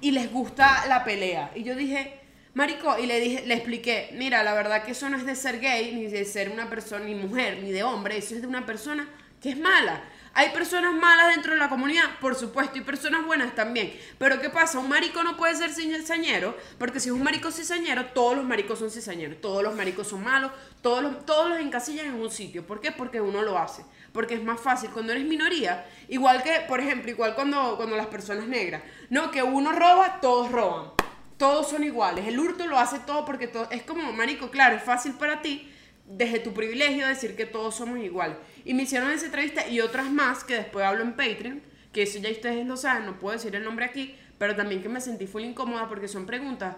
y 0.00 0.12
les 0.12 0.30
gusta 0.30 0.86
la 0.86 1.04
pelea. 1.04 1.50
Y 1.54 1.64
yo 1.64 1.74
dije, 1.74 2.20
marico, 2.54 2.96
y 2.98 3.06
le 3.06 3.20
dije, 3.20 3.46
le 3.46 3.54
expliqué, 3.54 4.10
mira, 4.14 4.44
la 4.44 4.54
verdad 4.54 4.84
que 4.84 4.92
eso 4.92 5.08
no 5.10 5.16
es 5.16 5.26
de 5.26 5.34
ser 5.34 5.60
gay, 5.60 5.94
ni 5.94 6.06
de 6.06 6.24
ser 6.24 6.50
una 6.50 6.70
persona, 6.70 7.04
ni 7.04 7.14
mujer, 7.14 7.58
ni 7.62 7.72
de 7.72 7.82
hombre, 7.82 8.16
eso 8.16 8.34
es 8.34 8.42
de 8.42 8.46
una 8.46 8.66
persona 8.66 9.08
que 9.42 9.50
es 9.50 9.58
mala. 9.58 10.02
¿Hay 10.32 10.50
personas 10.50 10.94
malas 10.94 11.34
dentro 11.34 11.52
de 11.52 11.58
la 11.58 11.68
comunidad? 11.68 12.04
Por 12.20 12.36
supuesto, 12.36 12.78
y 12.78 12.82
personas 12.82 13.26
buenas 13.26 13.52
también. 13.56 13.92
Pero 14.16 14.40
¿qué 14.40 14.48
pasa? 14.48 14.78
Un 14.78 14.88
marico 14.88 15.24
no 15.24 15.36
puede 15.36 15.56
ser 15.56 15.72
cizañero, 15.72 16.56
porque 16.78 17.00
si 17.00 17.08
es 17.08 17.14
un 17.14 17.22
marico 17.24 17.50
cizañero, 17.50 18.06
todos 18.06 18.36
los 18.36 18.44
maricos 18.44 18.78
son 18.78 18.92
cizañeros, 18.92 19.40
todos 19.40 19.64
los 19.64 19.74
maricos 19.74 20.06
son 20.06 20.22
malos, 20.22 20.52
todos 20.82 21.02
los, 21.02 21.26
todos 21.26 21.48
los 21.48 21.58
encasillan 21.58 22.06
en 22.06 22.14
un 22.14 22.30
sitio. 22.30 22.64
¿Por 22.64 22.80
qué? 22.80 22.92
Porque 22.92 23.20
uno 23.20 23.42
lo 23.42 23.58
hace. 23.58 23.84
Porque 24.12 24.34
es 24.34 24.42
más 24.42 24.60
fácil 24.60 24.90
cuando 24.90 25.12
eres 25.12 25.24
minoría, 25.24 25.84
igual 26.08 26.44
que, 26.44 26.60
por 26.68 26.78
ejemplo, 26.78 27.10
igual 27.10 27.34
cuando, 27.34 27.76
cuando 27.76 27.96
las 27.96 28.06
personas 28.06 28.46
negras. 28.46 28.82
No, 29.08 29.32
que 29.32 29.42
uno 29.42 29.72
roba, 29.72 30.20
todos 30.20 30.52
roban. 30.52 30.92
Todos 31.38 31.70
son 31.70 31.82
iguales. 31.82 32.28
El 32.28 32.38
hurto 32.38 32.66
lo 32.68 32.78
hace 32.78 33.00
todo 33.00 33.24
porque 33.24 33.48
todo, 33.48 33.68
es 33.70 33.82
como, 33.82 34.12
marico, 34.12 34.50
claro, 34.50 34.76
es 34.76 34.82
fácil 34.82 35.14
para 35.14 35.42
ti 35.42 35.72
desde 36.10 36.40
tu 36.40 36.52
privilegio 36.52 37.06
decir 37.06 37.36
que 37.36 37.46
todos 37.46 37.74
somos 37.76 37.98
iguales. 38.00 38.36
Y 38.64 38.74
me 38.74 38.82
hicieron 38.84 39.10
esa 39.10 39.26
entrevista 39.26 39.66
y 39.68 39.80
otras 39.80 40.10
más 40.10 40.44
que 40.44 40.54
después 40.56 40.84
hablo 40.84 41.02
en 41.02 41.12
Patreon, 41.12 41.62
que 41.92 42.02
eso 42.02 42.18
ya 42.18 42.30
ustedes 42.30 42.66
lo 42.66 42.76
saben, 42.76 43.06
no 43.06 43.18
puedo 43.18 43.34
decir 43.36 43.54
el 43.56 43.64
nombre 43.64 43.84
aquí, 43.84 44.16
pero 44.38 44.54
también 44.56 44.82
que 44.82 44.88
me 44.88 45.00
sentí 45.00 45.26
full 45.26 45.42
incómoda 45.42 45.88
porque 45.88 46.08
son 46.08 46.24
preguntas, 46.26 46.76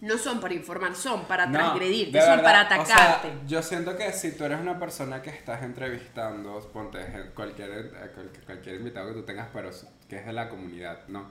no 0.00 0.16
son 0.18 0.40
para 0.40 0.54
informar, 0.54 0.94
son 0.94 1.24
para 1.26 1.46
No, 1.46 1.52
transgredirte, 1.58 2.20
son 2.20 2.36
verdad, 2.36 2.68
para 2.68 2.82
o 2.82 2.86
sea, 2.86 2.94
atacarte. 2.96 3.32
yo 3.48 3.62
siento 3.62 3.96
que 3.96 4.12
si 4.12 4.32
tú 4.36 4.44
eres 4.44 4.60
una 4.60 4.78
persona 4.78 5.20
que 5.22 5.30
estás 5.30 5.62
entrevistando, 5.62 6.60
ponte 6.72 6.98
eh, 7.00 7.30
cualquier, 7.34 7.70
eh, 7.70 8.10
cual- 8.14 8.30
cualquier 8.46 8.76
invitado 8.76 9.08
que 9.08 9.14
tú 9.14 9.22
tengas, 9.24 9.48
pero 9.52 9.70
que 10.08 10.16
es 10.16 10.26
de 10.26 10.32
la 10.32 10.48
comunidad, 10.48 11.00
¿no? 11.08 11.26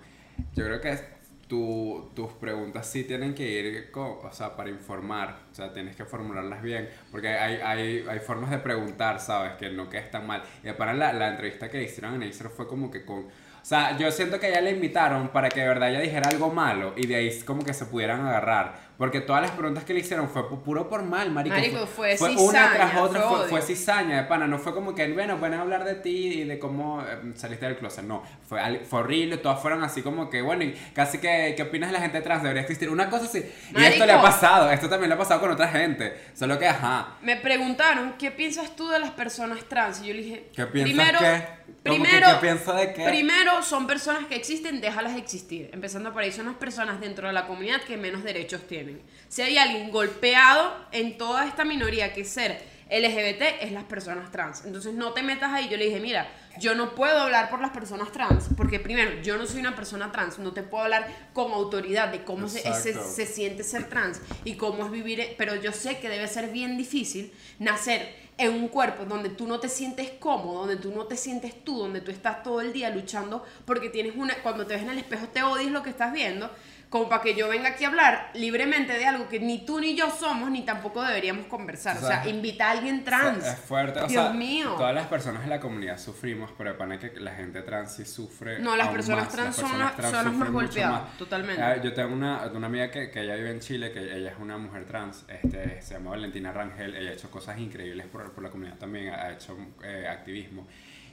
Yo 0.54 0.66
creo 0.66 0.82
que 0.82 1.00
tu- 1.48 2.12
tus 2.16 2.32
preguntas 2.34 2.88
sí 2.88 3.04
tienen 3.06 3.34
que 3.34 3.44
ir, 3.50 3.92
con, 3.92 4.18
o 4.24 4.32
sea, 4.34 4.56
para 4.56 4.70
informar, 4.70 5.38
o 5.52 5.56
sea, 5.56 5.74
tienes 5.74 5.96
que 5.96 6.06
formularlas 6.06 6.62
bien, 6.62 6.90
porque 7.12 7.30
hay, 7.30 7.56
hay, 7.64 8.06
hay 8.10 8.20
formas 8.20 8.50
de 8.52 8.58
preguntar, 8.60 9.20
¿sabes? 9.20 9.54
Que 9.54 9.70
no 9.70 9.90
que 9.90 10.00
tan 10.02 10.28
mal. 10.28 10.44
Y 10.64 10.72
para 10.74 10.94
la, 10.94 11.14
la 11.14 11.30
entrevista 11.30 11.70
que 11.70 11.82
hicieron 11.84 12.22
en 12.22 12.30
Acer 12.30 12.50
fue 12.50 12.68
como 12.68 12.92
que 12.92 13.06
con... 13.06 13.20
O 13.26 13.70
sea, 13.70 13.98
yo 13.98 14.10
siento 14.12 14.40
que 14.40 14.48
ella 14.50 14.62
la 14.62 14.70
invitaron 14.70 15.28
para 15.30 15.50
que 15.50 15.60
de 15.60 15.68
verdad 15.68 15.90
ella 15.90 16.00
dijera 16.00 16.30
algo 16.30 16.50
malo 16.54 16.94
y 16.96 17.06
de 17.06 17.16
ahí 17.18 17.40
como 17.42 17.64
que 17.66 17.74
se 17.74 17.86
pudieran 17.86 18.26
agarrar. 18.26 18.87
Porque 18.98 19.22
todas 19.22 19.44
las 19.44 19.52
preguntas 19.52 19.84
que 19.84 19.94
le 19.94 20.00
hicieron 20.00 20.28
fue 20.28 20.50
pu- 20.50 20.64
puro 20.64 20.90
por 20.90 21.04
mal, 21.04 21.30
marico. 21.30 21.56
Marico, 21.56 21.86
fue 21.86 22.16
una 22.20 22.30
cizaña, 22.30 22.74
tras 22.74 22.96
otra, 22.98 23.22
fue 23.22 23.38
fue, 23.38 23.48
fue 23.50 23.62
cizaña 23.62 24.18
de 24.18 24.24
pana. 24.28 24.48
No 24.48 24.58
fue 24.58 24.74
como 24.74 24.96
que, 24.96 25.08
bueno, 25.14 25.38
pueden 25.38 25.60
hablar 25.60 25.84
de 25.84 25.94
ti 25.96 26.40
y 26.40 26.44
de 26.46 26.58
cómo 26.58 27.04
eh, 27.04 27.34
saliste 27.36 27.68
del 27.68 27.78
closet. 27.78 28.06
No, 28.06 28.24
fue, 28.50 28.80
fue 28.90 29.02
horrible. 29.02 29.38
Todas 29.38 29.62
fueron 29.62 29.84
así 29.84 30.02
como 30.02 30.32
que, 30.32 30.42
bueno, 30.42 30.64
y 30.64 30.74
casi 30.96 31.20
que, 31.20 31.54
¿qué 31.56 31.62
opinas 31.62 31.90
de 31.90 31.94
la 31.94 32.02
gente 32.02 32.22
trans? 32.22 32.42
Debería 32.42 32.64
existir 32.64 32.90
una 32.90 33.08
cosa 33.08 33.26
así. 33.26 33.38
Y 33.76 33.84
esto 33.84 34.06
le 34.08 34.14
ha 34.14 34.18
Marico. 34.18 34.22
pasado. 34.24 34.72
Esto 34.72 34.90
también 34.90 35.10
le 35.10 35.14
ha 35.16 35.20
pasado 35.20 35.42
con 35.42 35.52
otra 35.52 35.68
gente. 35.68 36.18
Solo 36.34 36.58
que, 36.58 36.68
ajá. 36.68 37.18
Me 37.22 37.36
preguntaron, 37.36 38.16
¿qué 38.18 38.32
piensas 38.32 38.76
tú 38.76 38.88
de 38.90 38.98
las 38.98 39.12
personas 39.12 39.60
trans? 39.66 40.02
Y 40.02 40.08
yo 40.08 40.14
le 40.16 40.22
dije, 40.24 40.50
¿Qué 40.56 40.66
piensas 40.66 40.92
primero, 40.96 41.20
qué? 41.20 41.58
¿Cómo 41.86 42.04
que 42.04 42.10
primero, 42.10 42.28
qué 42.42 42.72
de 42.88 42.94
qué? 42.94 43.06
Primero, 43.06 43.62
son 43.62 43.86
personas 43.86 44.26
que 44.26 44.36
existen, 44.36 44.82
déjalas 44.82 45.16
existir. 45.16 45.70
Empezando 45.72 46.12
por 46.12 46.24
ahí, 46.24 46.32
son 46.32 46.48
las 46.48 46.56
personas 46.56 47.00
dentro 47.00 47.28
de 47.28 47.34
la 47.34 47.46
comunidad 47.46 47.82
que 47.82 47.96
menos 47.96 48.24
derechos 48.24 48.62
tienen. 48.68 48.87
Si 49.28 49.42
hay 49.42 49.58
alguien 49.58 49.92
golpeado 49.92 50.74
en 50.92 51.18
toda 51.18 51.46
esta 51.48 51.66
minoría 51.66 52.14
que 52.14 52.22
es 52.22 52.30
ser 52.30 52.78
LGBT, 52.90 53.62
es 53.62 53.72
las 53.74 53.84
personas 53.84 54.32
trans. 54.32 54.64
Entonces 54.66 54.94
no 54.94 55.12
te 55.14 55.22
metas 55.22 55.52
ahí. 55.52 55.68
Yo 55.70 55.76
le 55.78 55.86
dije, 55.86 56.00
mira, 56.00 56.28
yo 56.58 56.74
no 56.74 56.96
puedo 56.96 57.20
hablar 57.20 57.50
por 57.50 57.60
las 57.60 57.72
personas 57.72 58.12
trans, 58.14 58.46
porque 58.56 58.80
primero, 58.80 59.22
yo 59.22 59.38
no 59.38 59.46
soy 59.46 59.60
una 59.60 59.76
persona 59.76 60.12
trans, 60.12 60.40
no 60.40 60.54
te 60.54 60.64
puedo 60.64 60.86
hablar 60.86 61.08
con 61.34 61.52
autoridad 61.52 62.08
de 62.10 62.24
cómo 62.24 62.48
se, 62.48 62.60
se, 62.82 62.94
se 62.94 63.26
siente 63.26 63.64
ser 63.64 63.90
trans 63.90 64.22
y 64.46 64.54
cómo 64.54 64.86
es 64.86 64.92
vivir, 64.92 65.20
e- 65.20 65.36
pero 65.38 65.56
yo 65.56 65.72
sé 65.74 66.00
que 66.00 66.08
debe 66.10 66.28
ser 66.28 66.50
bien 66.50 66.78
difícil 66.78 67.32
nacer 67.60 68.28
en 68.40 68.54
un 68.54 68.70
cuerpo 68.70 69.04
donde 69.06 69.30
tú 69.30 69.48
no 69.48 69.60
te 69.60 69.68
sientes 69.68 70.12
cómodo, 70.20 70.60
donde 70.60 70.78
tú 70.78 70.92
no 70.96 71.06
te 71.06 71.18
sientes 71.18 71.64
tú, 71.64 71.78
donde 71.80 72.02
tú 72.02 72.12
estás 72.12 72.42
todo 72.44 72.62
el 72.62 72.72
día 72.72 72.90
luchando 72.90 73.44
porque 73.66 73.90
tienes 73.90 74.16
una, 74.16 74.36
cuando 74.44 74.66
te 74.66 74.76
ves 74.76 74.84
en 74.84 74.92
el 74.92 74.98
espejo 75.00 75.28
te 75.28 75.44
odias 75.44 75.72
lo 75.72 75.84
que 75.84 75.90
estás 75.90 76.14
viendo, 76.14 76.50
como 76.90 77.10
para 77.10 77.22
que 77.22 77.36
yo 77.36 77.50
venga 77.50 77.70
aquí 77.70 77.84
a 77.84 77.90
hablar 77.90 78.32
libremente 78.34 78.94
de 78.98 79.06
algo 79.06 79.28
que 79.28 79.40
ni 79.42 79.66
tú 79.66 79.80
ni 79.80 79.94
yo 79.96 80.10
somos, 80.10 80.50
ni 80.50 80.64
tampoco 80.64 81.04
deberíamos 81.04 81.48
conversar. 81.48 81.98
O 81.98 82.00
O 82.00 82.08
sea, 82.08 82.24
sea, 82.24 82.32
invita 82.32 82.68
a 82.68 82.72
alguien 82.72 83.04
trans. 83.04 83.46
Es 83.46 83.60
fuerte. 83.60 84.00
O 84.00 84.08
Dios 84.08 84.24
sea, 84.24 84.34
mío. 84.34 84.74
Todas 84.78 84.96
las 84.96 85.08
personas 85.08 85.44
de 85.44 85.50
la 85.50 85.60
comunidad 85.60 85.98
sufrimos, 85.98 86.52
pero 86.58 86.78
pana 86.78 86.98
que 86.98 87.12
la 87.20 87.32
gente 87.36 87.62
trans 87.62 87.96
sí 87.96 88.06
sufre. 88.06 88.60
No, 88.60 88.76
las 88.78 88.88
aún 88.88 88.96
personas 88.96 89.26
más. 89.26 89.34
trans 89.34 89.56
son 89.58 89.78
las- 89.80 89.96
son 89.96 90.26
las 90.26 90.34
más 90.34 90.50
golpeadas, 90.52 91.02
más. 91.04 91.18
totalmente. 91.18 91.62
Ah, 91.62 91.76
yo 91.82 91.94
tengo 91.94 92.14
una, 92.14 92.46
una 92.54 92.68
amiga 92.68 92.90
que, 92.90 93.12
que 93.12 93.22
ella 93.22 93.36
vive 93.36 93.52
en 93.52 93.60
Chile, 93.60 93.92
que 93.92 94.00
ella 94.00 94.32
es 94.32 94.38
una 94.40 94.58
mujer 94.58 94.86
trans, 94.86 95.26
este, 95.28 95.82
se 95.82 95.96
llama 95.96 96.12
Valentina 96.12 96.54
Rangel, 96.54 96.96
ella 96.96 97.10
ha 97.10 97.14
hecho 97.14 97.30
cosas 97.30 97.58
increíbles 97.60 98.06
por, 98.08 98.32
por 98.32 98.44
la 98.44 98.50
comunidad 98.50 98.78
también, 98.78 99.10
ha 99.14 99.32
hecho 99.32 99.58
eh, 99.84 100.08
activismo. 100.10 100.66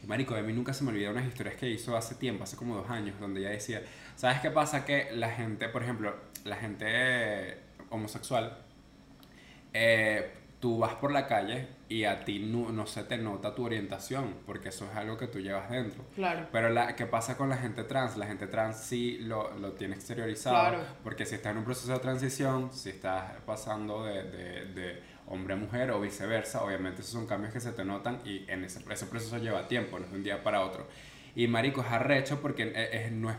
Marico, 0.06 0.34
de 0.34 0.42
mí 0.42 0.52
nunca 0.52 0.72
se 0.74 0.84
me 0.84 0.90
olvidan 0.90 1.12
unas 1.12 1.26
historias 1.26 1.56
que 1.56 1.68
hizo 1.68 1.96
hace 1.96 2.14
tiempo, 2.14 2.44
hace 2.44 2.56
como 2.56 2.76
dos 2.76 2.90
años, 2.90 3.18
donde 3.20 3.40
ella 3.40 3.50
decía, 3.50 3.82
¿sabes 4.16 4.40
qué 4.40 4.50
pasa? 4.50 4.84
Que 4.84 5.10
la 5.12 5.30
gente, 5.30 5.68
por 5.68 5.82
ejemplo, 5.82 6.14
la 6.44 6.56
gente 6.56 7.58
homosexual, 7.90 8.58
eh, 9.72 10.30
tú 10.60 10.78
vas 10.78 10.94
por 10.94 11.12
la 11.12 11.26
calle 11.26 11.68
y 11.88 12.04
a 12.04 12.24
ti 12.24 12.38
no, 12.38 12.70
no 12.72 12.86
se 12.86 13.04
te 13.04 13.18
nota 13.18 13.54
tu 13.54 13.64
orientación, 13.64 14.34
porque 14.46 14.70
eso 14.70 14.88
es 14.90 14.96
algo 14.96 15.18
que 15.18 15.26
tú 15.26 15.38
llevas 15.40 15.68
dentro. 15.70 16.04
Claro. 16.14 16.48
Pero 16.52 16.70
la, 16.70 16.96
¿qué 16.96 17.06
pasa 17.06 17.36
con 17.36 17.48
la 17.50 17.56
gente 17.58 17.84
trans? 17.84 18.16
La 18.16 18.26
gente 18.26 18.46
trans 18.46 18.78
sí 18.78 19.18
lo, 19.18 19.52
lo 19.58 19.72
tiene 19.72 19.94
exteriorizado, 19.94 20.56
Claro. 20.70 20.84
porque 21.02 21.26
si 21.26 21.34
estás 21.34 21.52
en 21.52 21.58
un 21.58 21.64
proceso 21.64 21.92
de 21.92 21.98
transición, 21.98 22.72
si 22.72 22.90
estás 22.90 23.32
pasando 23.44 24.04
de, 24.04 24.22
de, 24.22 24.64
de 24.66 25.02
hombre 25.26 25.54
a 25.54 25.56
mujer 25.56 25.90
o 25.90 26.00
viceversa, 26.00 26.62
obviamente 26.64 27.00
esos 27.00 27.12
son 27.12 27.26
cambios 27.26 27.52
que 27.52 27.60
se 27.60 27.72
te 27.72 27.84
notan 27.84 28.20
y 28.24 28.44
en 28.50 28.64
ese, 28.64 28.80
ese 28.90 29.06
proceso 29.06 29.38
lleva 29.38 29.66
tiempo, 29.68 29.98
no 29.98 30.04
es 30.04 30.10
de 30.10 30.16
un 30.18 30.24
día 30.24 30.42
para 30.42 30.60
otro. 30.62 30.86
Y 31.36 31.48
marico, 31.48 31.80
es 31.80 31.88
arrecho 31.88 32.40
porque 32.40 32.72
es, 32.76 33.06
es- 33.06 33.12
no 33.12 33.28
es, 33.30 33.36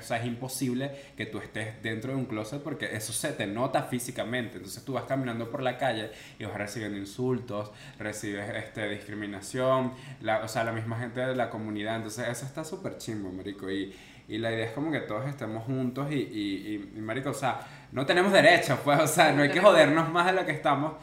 o 0.00 0.02
sea, 0.02 0.18
es 0.18 0.26
imposible 0.26 0.90
que 1.16 1.26
tú 1.26 1.38
estés 1.38 1.80
dentro 1.80 2.10
de 2.10 2.16
un 2.18 2.24
closet 2.24 2.60
porque 2.60 2.96
eso 2.96 3.12
se 3.12 3.32
te 3.34 3.46
nota 3.46 3.84
físicamente. 3.84 4.56
Entonces 4.56 4.84
tú 4.84 4.94
vas 4.94 5.04
caminando 5.04 5.48
por 5.48 5.62
la 5.62 5.78
calle 5.78 6.10
y 6.40 6.44
vas 6.44 6.56
recibiendo 6.56 6.98
insultos, 6.98 7.70
recibes 8.00 8.48
este, 8.56 8.88
discriminación, 8.88 9.92
la, 10.22 10.38
o 10.44 10.48
sea, 10.48 10.64
la 10.64 10.72
misma 10.72 10.98
gente 10.98 11.20
de 11.20 11.36
la 11.36 11.48
comunidad. 11.48 11.96
Entonces 11.96 12.26
eso 12.28 12.46
está 12.46 12.64
súper 12.64 12.96
chimbo, 12.98 13.30
marico. 13.30 13.70
Y, 13.70 13.94
y 14.26 14.38
la 14.38 14.50
idea 14.52 14.66
es 14.66 14.72
como 14.72 14.90
que 14.90 15.00
todos 15.00 15.28
estemos 15.28 15.62
juntos 15.64 16.10
y, 16.10 16.14
y, 16.16 16.18
y, 16.94 16.98
y, 16.98 17.00
marico, 17.00 17.30
o 17.30 17.34
sea, 17.34 17.60
no 17.92 18.04
tenemos 18.04 18.32
derecho, 18.32 18.76
pues, 18.82 18.98
o 19.00 19.06
sea, 19.06 19.30
no 19.32 19.42
hay 19.42 19.50
que 19.52 19.60
jodernos 19.60 20.10
más 20.10 20.26
de 20.26 20.32
lo 20.32 20.44
que 20.44 20.50
estamos. 20.52 20.94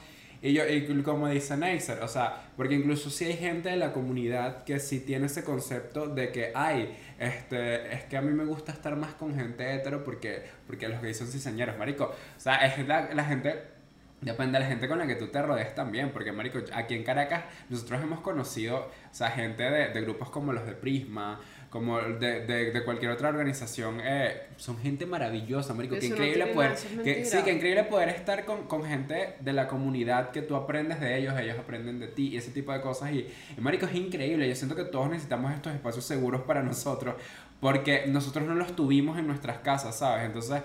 Y 0.43 0.51
yo, 0.51 0.67
y 0.67 1.01
como 1.03 1.29
dice 1.29 1.55
Neisser, 1.55 2.03
o 2.03 2.07
sea, 2.09 2.49
porque 2.57 2.75
incluso 2.75 3.09
si 3.09 3.23
hay 3.23 3.37
gente 3.37 3.69
de 3.69 3.77
la 3.77 3.93
comunidad 3.93 4.65
que 4.65 4.77
sí 4.77 4.99
tiene 4.99 5.27
ese 5.27 5.45
concepto 5.45 6.07
de 6.07 6.33
que, 6.33 6.51
ay, 6.53 6.97
este, 7.17 7.93
es 7.93 8.03
que 8.03 8.17
a 8.17 8.21
mí 8.21 8.33
me 8.33 8.43
gusta 8.43 8.73
estar 8.73 8.97
más 8.97 9.13
con 9.13 9.33
gente 9.33 9.73
hetero 9.73 10.03
porque, 10.03 10.43
porque 10.67 10.89
los 10.89 11.01
gays 11.01 11.17
son 11.17 11.27
ciseñeros, 11.27 11.77
marico. 11.77 12.13
O 12.35 12.39
sea, 12.39 12.55
es 12.57 12.85
la, 12.85 13.13
la 13.13 13.23
gente, 13.23 13.55
depende 14.19 14.57
de 14.57 14.65
la 14.65 14.69
gente 14.69 14.89
con 14.89 14.99
la 14.99 15.07
que 15.07 15.15
tú 15.15 15.27
te 15.27 15.41
rodees 15.41 15.73
también, 15.75 16.11
porque, 16.11 16.33
marico, 16.33 16.59
aquí 16.73 16.95
en 16.95 17.05
Caracas 17.05 17.45
nosotros 17.69 18.03
hemos 18.03 18.19
conocido, 18.19 18.79
o 18.79 19.13
sea, 19.13 19.31
gente 19.31 19.63
de, 19.63 19.93
de 19.93 20.01
grupos 20.01 20.29
como 20.29 20.51
los 20.51 20.65
de 20.65 20.73
Prisma, 20.73 21.39
como 21.74 21.99
de, 21.99 22.45
de, 22.45 22.71
de 22.71 22.84
cualquier 22.84 23.09
otra 23.09 23.30
organización, 23.30 23.99
eh, 23.99 24.43
son 24.57 24.78
gente 24.78 25.07
maravillosa, 25.07 25.74
marico, 25.74 25.95
Eso 25.95 26.09
no 26.09 26.13
increíble 26.13 26.45
poder, 26.53 26.78
nada, 26.91 27.03
que, 27.03 27.26
sí, 27.26 27.38
que 27.41 27.51
increíble 27.51 27.84
poder 27.86 28.09
estar 28.09 28.45
con, 28.45 28.67
con 28.67 28.86
gente 28.86 29.38
de 29.39 29.53
la 29.53 29.67
comunidad 29.67 30.30
que 30.30 30.43
tú 30.43 30.55
aprendes 30.55 30.99
de 30.99 31.17
ellos, 31.17 31.34
ellos 31.36 31.57
aprenden 31.57 31.99
de 31.99 32.09
ti 32.09 32.28
y 32.28 32.38
ese 32.38 32.51
tipo 32.51 32.71
de 32.74 32.80
cosas. 32.80 33.11
Y, 33.13 33.28
y 33.57 33.59
marico, 33.59 33.88
es 33.88 33.95
increíble. 33.95 34.47
Yo 34.47 34.53
siento 34.53 34.76
que 34.76 34.84
todos 34.84 35.09
necesitamos 35.09 35.51
estos 35.51 35.74
espacios 35.74 36.05
seguros 36.05 36.41
para 36.41 36.61
nosotros 36.61 37.15
porque 37.59 38.05
nosotros 38.05 38.47
no 38.47 38.53
los 38.53 38.76
tuvimos 38.76 39.17
en 39.17 39.26
nuestras 39.26 39.57
casas, 39.57 39.97
¿sabes? 39.97 40.26
Entonces, 40.28 40.61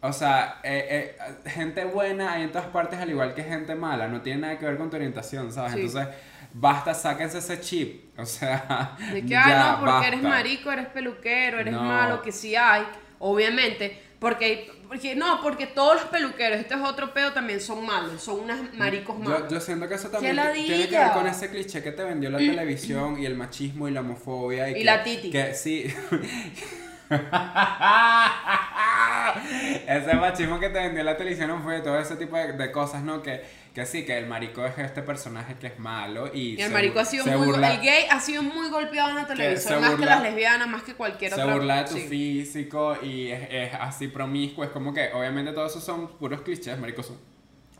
o 0.00 0.12
sea, 0.12 0.60
eh, 0.64 1.14
eh, 1.16 1.50
gente 1.50 1.84
buena 1.84 2.32
hay 2.32 2.42
en 2.42 2.50
todas 2.50 2.66
partes 2.66 2.98
al 2.98 3.10
igual 3.10 3.32
que 3.32 3.44
gente 3.44 3.76
mala. 3.76 4.08
No 4.08 4.22
tiene 4.22 4.40
nada 4.40 4.58
que 4.58 4.66
ver 4.66 4.76
con 4.76 4.90
tu 4.90 4.96
orientación, 4.96 5.52
¿sabes? 5.52 5.74
Sí. 5.74 5.80
Entonces, 5.82 6.08
basta, 6.52 6.94
sáquense 6.94 7.38
ese 7.38 7.60
chip. 7.60 8.04
O 8.18 8.26
sea, 8.26 8.96
De 9.12 9.22
que, 9.22 9.28
ya, 9.28 9.44
ah, 9.44 9.76
no, 9.80 9.84
porque 9.86 10.08
eres 10.08 10.22
marico, 10.22 10.72
eres 10.72 10.86
peluquero, 10.88 11.60
eres 11.60 11.72
No. 11.72 11.82
malo, 11.84 12.20
que 12.20 12.32
sí 12.32 12.56
hay, 12.56 12.82
obviamente. 13.20 14.02
Porque, 14.18 14.68
porque, 14.88 15.14
no, 15.14 15.40
porque 15.40 15.68
todos 15.68 15.94
los 15.94 16.04
peluqueros, 16.06 16.58
este 16.58 16.74
es 16.74 16.80
otro 16.80 17.14
pedo, 17.14 17.32
también 17.32 17.60
son 17.60 17.86
malos, 17.86 18.20
son 18.20 18.40
unos 18.40 18.58
maricos 18.74 19.16
malos. 19.16 19.42
Yo, 19.42 19.48
yo 19.50 19.60
siento 19.60 19.88
que 19.88 19.94
eso 19.94 20.08
también 20.08 20.34
¡Qué 20.34 20.52
ti- 20.54 20.64
tiene 20.66 20.88
que 20.88 20.98
ver 20.98 21.12
con 21.12 21.28
ese 21.28 21.48
cliché 21.48 21.80
que 21.80 21.92
te 21.92 22.02
vendió 22.02 22.28
la 22.28 22.38
televisión 22.38 23.22
y 23.22 23.26
el 23.26 23.36
machismo 23.36 23.86
y 23.86 23.92
la 23.92 24.00
homofobia. 24.00 24.68
Y, 24.68 24.72
Y 24.72 24.74
que- 24.78 24.84
la 24.84 25.04
titi. 25.04 25.30
Que 25.30 25.54
sí. 25.54 25.86
ese 29.86 30.14
machismo 30.14 30.58
que 30.60 30.68
te 30.68 30.78
vendió 30.78 31.02
la 31.04 31.16
televisión 31.16 31.62
fue 31.62 31.80
todo 31.80 31.98
ese 31.98 32.16
tipo 32.16 32.36
de, 32.36 32.52
de 32.52 32.72
cosas, 32.72 33.02
¿no? 33.02 33.22
Que, 33.22 33.44
que 33.74 33.86
sí, 33.86 34.04
que 34.04 34.16
el 34.18 34.26
marico 34.26 34.64
es 34.64 34.76
este 34.78 35.02
personaje 35.02 35.54
que 35.54 35.68
es 35.68 35.78
malo 35.78 36.28
y, 36.32 36.54
Y 36.56 36.62
el 36.62 36.68
se 36.68 36.74
marico 36.74 37.00
ha 37.00 37.04
sido 37.04 37.24
se 37.24 37.36
muy, 37.36 37.46
burla- 37.46 37.74
el 37.74 37.80
gay 37.80 38.06
ha 38.10 38.20
sido 38.20 38.42
muy 38.42 38.68
golpeado 38.70 39.10
en 39.10 39.16
la 39.16 39.26
televisión, 39.26 39.74
se 39.74 39.80
más 39.80 39.90
que 39.90 39.96
burla- 39.96 40.06
las 40.06 40.22
lesbianas, 40.22 40.68
más 40.68 40.82
que 40.82 40.94
cualquier 40.94 41.32
se 41.32 41.40
otra. 41.42 41.54
burla 41.54 41.82
de 41.82 41.88
tu 41.88 41.94
sí. 41.94 42.00
físico 42.08 42.96
y 43.02 43.30
es, 43.30 43.48
es 43.50 43.74
así 43.80 44.08
promiscuo. 44.08 44.64
Es 44.64 44.70
como 44.70 44.92
que, 44.92 45.10
obviamente, 45.12 45.52
todos 45.52 45.70
esos 45.72 45.84
son 45.84 46.08
puros 46.18 46.42
clichés, 46.42 46.78
marico. 46.78 47.02
Son, 47.02 47.16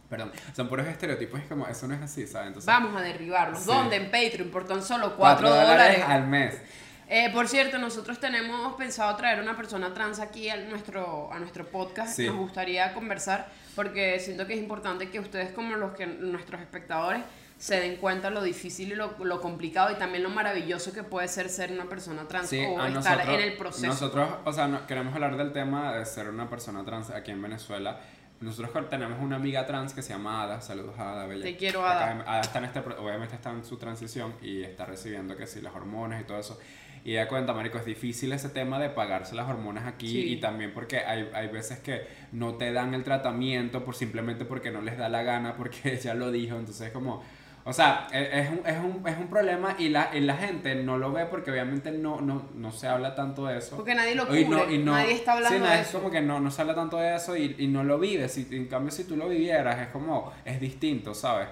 Perdón, 0.09 0.33
son 0.57 0.69
puros 0.71 0.87
estereotipos 0.87 1.39
es 1.39 1.47
como, 1.49 1.67
eso 1.67 1.87
no 1.87 1.95
es 1.95 2.01
así, 2.01 2.27
¿sabes? 2.27 2.47
Entonces, 2.49 2.67
Vamos 2.67 2.97
a 2.97 3.03
derribarlos. 3.03 3.59
Sí. 3.59 3.67
¿Dónde? 3.67 3.97
En 3.97 4.05
Patreon, 4.07 4.49
por 4.51 4.67
tan 4.67 4.83
solo 4.83 5.15
4 5.17 5.47
4 5.47 5.51
dólares. 5.51 6.03
al 6.07 6.27
mes. 6.27 6.63
Eh, 7.11 7.31
por 7.33 7.49
cierto, 7.49 7.79
nosotros 7.79 8.21
tenemos 8.21 8.75
pensado 8.77 9.17
traer 9.17 9.41
una 9.41 9.57
persona 9.57 9.95
trans 9.95 10.21
aquí 10.21 10.51
a 10.51 10.57
nuestro, 10.57 11.33
a 11.33 11.39
nuestro 11.39 11.65
podcast. 11.67 12.15
Sí. 12.17 12.27
Nos 12.27 12.37
gustaría 12.37 12.93
conversar 12.93 13.49
porque 13.75 14.19
siento 14.21 14.47
que 14.47 14.55
es 14.55 14.59
importante 14.61 15.09
que 15.11 15.19
ustedes 15.19 15.53
como 15.53 15.77
los 15.77 15.93
que 15.95 16.07
nuestros 16.07 16.61
espectadores 16.61 17.23
se 17.57 17.81
den 17.81 17.97
cuenta 17.97 18.31
lo 18.31 18.43
difícil 18.43 18.93
y 18.93 18.95
lo, 18.95 19.17
lo 19.25 19.41
complicado 19.41 19.91
y 19.91 19.95
también 19.97 20.23
lo 20.23 20.31
maravilloso 20.31 20.93
que 20.93 21.03
puede 21.03 21.27
ser 21.29 21.49
ser 21.49 21.73
una 21.73 21.89
persona 21.89 22.29
trans 22.29 22.49
Sí, 22.51 22.61
o 22.65 22.73
estar 22.87 22.91
nosotros, 22.93 23.29
en 23.29 23.41
el 23.41 23.57
proceso. 23.57 23.87
Nosotros, 23.87 24.31
o 24.45 24.53
sea, 24.53 24.69
no- 24.69 24.87
queremos 24.87 25.13
hablar 25.15 25.37
del 25.37 25.53
tema 25.53 25.93
de 25.93 26.05
ser 26.07 26.29
una 26.29 26.49
persona 26.49 26.85
trans 26.85 27.11
aquí 27.11 27.31
en 27.33 27.41
Venezuela. 27.43 27.99
Nosotros 28.41 28.89
tenemos 28.89 29.19
una 29.21 29.35
amiga 29.37 29.67
trans 29.67 29.93
que 29.93 30.03
se 30.03 30.11
llama 30.13 30.45
Ada. 30.45 30.61
Saludos 30.61 30.97
a 30.99 31.13
Ada 31.15 31.27
Bella. 31.27 31.43
Te 31.43 31.57
quiero, 31.57 31.85
Ada. 31.85 32.11
acá- 32.21 32.25
Ada 32.31 32.41
está 32.43 32.59
en 32.59 32.65
este, 32.67 32.79
obviamente 32.81 33.35
está 33.35 33.51
en 33.51 33.65
su 33.65 33.77
transición 33.77 34.35
y 34.41 34.63
está 34.63 34.85
recibiendo 34.85 35.37
que 35.37 35.47
sí, 35.49 35.61
las 35.61 35.75
hormonas 35.75 36.21
y 36.21 36.25
todo 36.25 36.39
eso. 36.39 36.61
Y 37.05 37.13
ella 37.13 37.29
cuenta, 37.29 37.53
marico, 37.55 37.79
es 37.79 37.85
difícil 37.85 38.33
ese 38.33 38.49
tema 38.51 38.79
de 38.79 38.91
pagarse 38.91 39.35
las 39.35 39.49
hormonas 39.49 39.87
aquí 39.87 40.09
Sí. 40.09 40.33
y 40.35 40.37
también 40.41 40.73
porque 40.75 40.99
hay, 40.99 41.29
hay 41.35 41.49
veces 41.49 41.79
que 41.79 42.03
no 42.33 42.55
te 42.55 42.73
dan 42.73 42.93
el 42.95 43.05
tratamiento 43.05 43.85
por 43.85 43.95
simplemente 43.95 44.45
porque 44.45 44.71
no 44.71 44.81
les 44.83 44.99
da 44.99 45.09
la 45.09 45.23
gana, 45.23 45.55
porque 45.57 45.79
ella 45.95 46.15
lo 46.15 46.31
dijo. 46.31 46.57
Entonces, 46.57 46.91
como, 46.91 47.23
o 47.65 47.73
sea, 47.73 48.07
e- 48.13 48.41
es 48.41 48.51
un, 48.51 48.61
es 48.67 48.79
un, 48.79 49.07
es 49.07 49.17
un 49.19 49.29
problema 49.29 49.77
y 49.79 49.89
la, 49.91 50.11
y 50.15 50.21
la 50.21 50.37
gente 50.37 50.75
no 50.75 50.97
lo 50.99 51.13
ve 51.13 51.27
porque 51.27 51.51
obviamente 51.51 51.91
no, 51.93 52.21
no, 52.21 52.49
no 52.55 52.73
se 52.73 52.87
habla 52.89 53.15
tanto 53.15 53.47
de 53.47 53.59
eso. 53.59 53.77
Porque 53.77 53.95
nadie 53.95 54.15
lo 54.15 54.25
Y 54.37 54.45
cubre, 54.45 54.59
no- 54.67 54.71
y 54.73 54.79
no- 54.79 54.93
nadie 54.93 55.13
está 55.13 55.33
hablando 55.35 55.57
sí, 55.59 55.63
no, 55.65 55.71
de 55.71 55.81
es 55.81 55.89
eso. 55.89 55.99
como 55.99 56.11
que 56.11 56.21
no, 56.21 56.41
no 56.41 56.51
se 56.51 56.61
habla 56.63 56.75
tanto 56.75 56.97
de 56.99 57.15
eso 57.17 57.37
y, 57.37 57.55
y 57.59 57.69
no 57.69 57.85
lo 57.85 57.99
vives. 57.99 58.37
Y, 58.39 58.49
en 58.57 58.67
cambio, 58.67 58.91
si 58.91 59.05
tú 59.05 59.17
lo 59.17 59.29
vivieras, 59.29 59.79
es 59.81 59.89
como, 59.89 60.33
es 60.45 60.61
distinto, 60.61 61.15
¿sabes? 61.15 61.49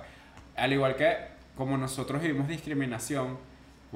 Al 0.56 0.72
igual 0.72 0.96
que 0.96 1.14
como 1.56 1.76
nosotros 1.78 2.20
vivimos 2.20 2.48
discriminación, 2.48 3.38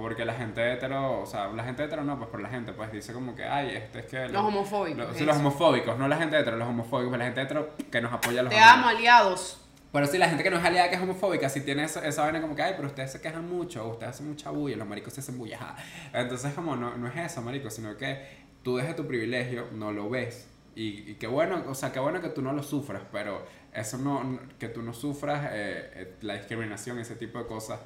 porque 0.00 0.24
la 0.24 0.34
gente 0.34 0.72
hetero, 0.72 1.20
o 1.22 1.26
sea, 1.26 1.48
la 1.48 1.64
gente 1.64 1.84
hetero 1.84 2.02
no, 2.04 2.16
pues 2.18 2.30
por 2.30 2.40
la 2.40 2.48
gente, 2.48 2.72
pues 2.72 2.90
dice 2.92 3.12
como 3.12 3.34
que, 3.34 3.44
ay, 3.44 3.70
este 3.76 4.00
es 4.00 4.06
que... 4.06 4.28
Los 4.28 4.42
homofóbicos, 4.44 4.98
los- 5.08 5.20
los 5.20 5.36
homofóbicos, 5.36 5.98
no 5.98 6.08
la 6.08 6.16
gente 6.16 6.38
hetero, 6.38 6.56
los 6.56 6.68
homofóbicos, 6.68 7.16
la 7.18 7.24
gente 7.24 7.42
hetero 7.42 7.70
que 7.90 8.00
nos 8.00 8.12
apoya 8.12 8.40
a 8.40 8.42
los 8.44 8.52
Te 8.52 8.58
amo, 8.60 8.88
aliados. 8.88 9.60
Pero 9.92 10.06
sí, 10.06 10.18
la 10.18 10.28
gente 10.28 10.44
que 10.44 10.50
no 10.50 10.58
es 10.58 10.64
aliada, 10.64 10.88
que 10.88 10.94
es 10.96 11.02
homofóbica, 11.02 11.48
sí 11.48 11.62
tiene 11.62 11.82
eso- 11.84 12.02
esa 12.02 12.22
vaina 12.22 12.40
como 12.40 12.54
que, 12.54 12.62
ay, 12.62 12.74
pero 12.76 12.86
ustedes 12.88 13.10
se 13.12 13.20
quejan 13.20 13.48
mucho, 13.48 13.86
ustedes 13.88 14.10
hacen 14.14 14.28
mucha 14.28 14.50
bulla, 14.50 14.76
los 14.76 14.86
maricos 14.86 15.12
se 15.12 15.20
hacen 15.20 15.36
bulla. 15.36 15.74
Entonces, 16.12 16.52
como, 16.54 16.76
no, 16.76 16.96
no 16.96 17.08
es 17.08 17.16
eso, 17.16 17.42
marico, 17.42 17.70
sino 17.70 17.96
que 17.96 18.24
tú 18.62 18.76
desde 18.76 18.94
tu 18.94 19.06
privilegio 19.06 19.66
no 19.72 19.90
lo 19.92 20.08
ves. 20.08 20.48
Y, 20.76 21.10
y 21.10 21.14
qué 21.16 21.26
bueno, 21.26 21.64
o 21.68 21.74
sea, 21.74 21.92
qué 21.92 21.98
bueno 21.98 22.20
que 22.20 22.28
tú 22.28 22.40
no 22.42 22.52
lo 22.52 22.62
sufras, 22.62 23.02
pero 23.10 23.44
eso 23.74 23.98
no, 23.98 24.22
no- 24.22 24.38
que 24.60 24.68
tú 24.68 24.80
no 24.82 24.94
sufras 24.94 25.46
eh, 25.52 25.90
eh, 25.94 26.14
la 26.20 26.34
discriminación, 26.34 27.00
ese 27.00 27.16
tipo 27.16 27.38
de 27.40 27.46
cosas, 27.46 27.80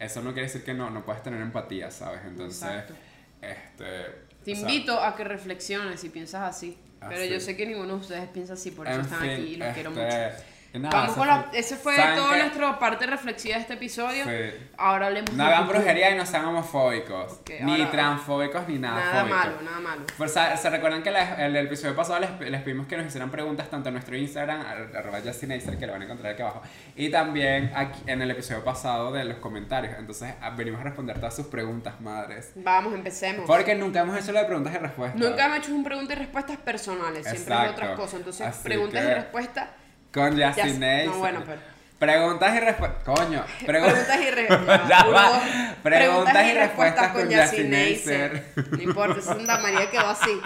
eso 0.00 0.22
no 0.22 0.32
quiere 0.32 0.48
decir 0.48 0.64
que 0.64 0.74
no, 0.74 0.90
no 0.90 1.04
puedes 1.04 1.22
tener 1.22 1.40
empatía, 1.40 1.90
¿sabes? 1.90 2.22
Entonces, 2.26 2.62
Exacto. 2.62 2.94
este... 3.42 4.30
Te 4.44 4.52
o 4.52 4.56
sea, 4.56 4.70
invito 4.70 4.98
a 4.98 5.14
que 5.14 5.22
reflexiones 5.22 6.00
si 6.00 6.08
piensas 6.08 6.48
así. 6.48 6.78
Pero 7.00 7.22
Así. 7.22 7.30
yo 7.30 7.40
sé 7.40 7.56
que 7.56 7.66
ninguno 7.66 7.94
de 7.94 8.00
ustedes 8.00 8.28
piensa 8.28 8.54
así, 8.54 8.70
por 8.72 8.86
eso 8.86 8.96
en 8.96 9.02
están 9.02 9.20
fin, 9.20 9.30
aquí 9.30 9.42
y 9.42 9.56
los 9.56 9.68
quiero 9.72 9.90
este, 9.90 10.02
mucho. 10.02 10.44
Y 10.72 10.78
nada, 10.78 11.00
Vamos 11.00 11.16
con 11.16 11.26
la, 11.26 11.46
ese 11.52 11.76
fue 11.76 11.96
¿saben 11.96 12.16
toda 12.16 12.36
nuestra 12.38 12.78
parte 12.78 13.06
reflexiva 13.06 13.56
de 13.56 13.60
este 13.62 13.74
episodio. 13.74 14.24
Sí. 14.24 14.68
Ahora 14.78 15.06
hablemos 15.08 15.32
No 15.32 15.44
hagan 15.44 15.66
brujería 15.66 16.10
y 16.10 16.16
no 16.16 16.24
sean 16.24 16.44
homofóbicos. 16.44 17.32
Ok, 17.40 17.50
ni 17.62 17.72
ahora- 17.80 17.90
transfóbicos 17.90 18.68
ni 18.68 18.78
nada, 18.78 19.00
Nada 19.00 19.20
fóbicos. 19.22 19.38
malo, 19.38 19.52
nada 19.62 19.80
malo. 19.80 20.02
Pues, 20.16 20.32
¿se 20.32 20.56
se 20.56 20.70
recuerdan 20.70 21.02
que 21.02 21.10
la- 21.10 21.44
el, 21.46 21.56
el 21.56 21.66
episodio 21.66 21.96
pasado 21.96 22.20
les, 22.20 22.30
les 22.50 22.62
pedimos 22.62 22.86
que 22.86 22.96
nos 22.96 23.06
hicieran 23.06 23.30
preguntas 23.30 23.68
tanto 23.68 23.88
en 23.88 23.94
nuestro 23.94 24.16
Instagram, 24.16 24.60
ar- 24.60 24.96
arroba 24.96 25.18
Justinacer, 25.24 25.76
que 25.78 25.86
lo 25.86 25.92
van 25.92 26.02
a 26.02 26.04
encontrar 26.04 26.32
aquí 26.34 26.42
abajo, 26.42 26.62
y 26.94 27.10
también 27.10 27.72
aquí 27.74 28.00
en 28.06 28.22
el 28.22 28.30
episodio 28.30 28.62
pasado 28.64 29.10
de 29.12 29.24
los 29.24 29.38
comentarios. 29.38 29.94
Entonces 29.98 30.34
venimos 30.56 30.80
a 30.80 30.84
responder 30.84 31.16
todas 31.18 31.34
sus 31.34 31.46
preguntas, 31.46 32.00
madres. 32.00 32.52
Vamos, 32.54 32.94
empecemos. 32.94 33.44
Porque 33.46 33.74
nunca 33.74 34.00
hemos 34.00 34.16
hecho 34.16 34.30
la 34.32 34.40
de 34.40 34.46
preguntas 34.46 34.72
y 34.74 34.78
respuestas. 34.78 35.20
Nunca 35.20 35.48
me 35.48 35.56
he 35.56 35.58
hecho 35.58 35.74
un 35.74 35.82
preguntas 35.82 36.16
y 36.16 36.20
respuestas 36.20 36.56
personales, 36.58 37.22
siempre 37.26 37.34
es 37.42 37.42
Exacto. 37.48 37.72
otras 37.72 37.96
cosas. 37.96 38.14
Entonces, 38.14 38.46
Así 38.46 38.62
preguntas 38.62 39.02
y 39.02 39.06
que- 39.08 39.14
respuestas. 39.14 39.68
Con 40.12 40.36
Ya- 40.36 40.52
Justinacer. 40.52 41.06
no, 41.06 41.18
bueno, 41.18 41.42
pero- 41.46 41.70
Preguntas 42.00 42.56
y 42.56 42.60
respuestas. 42.60 43.04
Coño. 43.04 43.44
pregu- 43.60 43.66
Preguntas 43.66 44.20
y 44.22 44.30
respuestas. 44.30 44.80
Ya 44.88 45.04
va. 45.04 45.42
Preguntas 45.82 46.46
y 46.46 46.52
respuestas 46.54 47.08
con 47.12 47.28
Yacinacer. 47.28 47.68
Neisser. 47.68 48.44
No 48.70 48.82
importa, 48.82 49.20
Santa 49.20 49.58
María 49.58 49.90
quedó 49.90 50.08
así. 50.08 50.40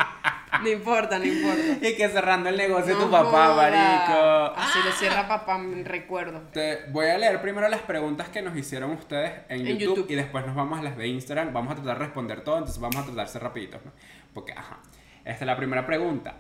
No 0.63 0.69
importa, 0.69 1.19
no 1.21 1.25
importa. 1.25 1.63
Y 1.87 1.95
que 1.97 2.09
cerrando 2.09 2.49
el 2.49 2.57
negocio 2.57 2.95
No 2.95 3.05
tu 3.05 3.11
papá, 3.11 3.47
joda. 3.49 3.71
marico. 3.71 4.61
Así 4.61 4.79
lo 4.85 4.91
cierra 4.93 5.29
papá, 5.29 5.57
me 5.59 5.85
recuerdo. 5.85 6.41
Te 6.53 6.87
voy 6.89 7.07
a 7.07 7.19
leer 7.19 7.41
primero 7.41 7.69
las 7.69 7.83
preguntas 7.83 8.29
que 8.31 8.43
nos 8.43 8.57
hicieron 8.57 8.91
ustedes 8.91 9.33
en, 9.49 9.61
En 9.67 9.79
YouTube, 9.79 9.97
YouTube. 9.99 10.11
y 10.11 10.15
después 10.17 10.45
nos 10.47 10.57
vamos 10.57 10.81
a 10.81 10.83
las 10.83 10.97
de 10.97 11.07
Instagram. 11.07 11.53
Vamos 11.53 11.71
a 11.73 11.77
tratar 11.77 11.99
de 11.99 12.05
responder 12.05 12.41
todo, 12.41 12.59
entonces 12.59 12.81
vamos 12.81 12.97
a 12.97 13.05
tratar 13.05 13.27
de 13.27 13.33
ser 13.33 13.43
rapiditos, 13.45 13.81
¿no? 13.85 13.93
Porque, 14.33 14.53
ajá. 14.55 14.79
Esta 15.25 15.45
es 15.45 15.47
la 15.47 15.57
primera 15.57 15.87
pregunta. 15.87 16.35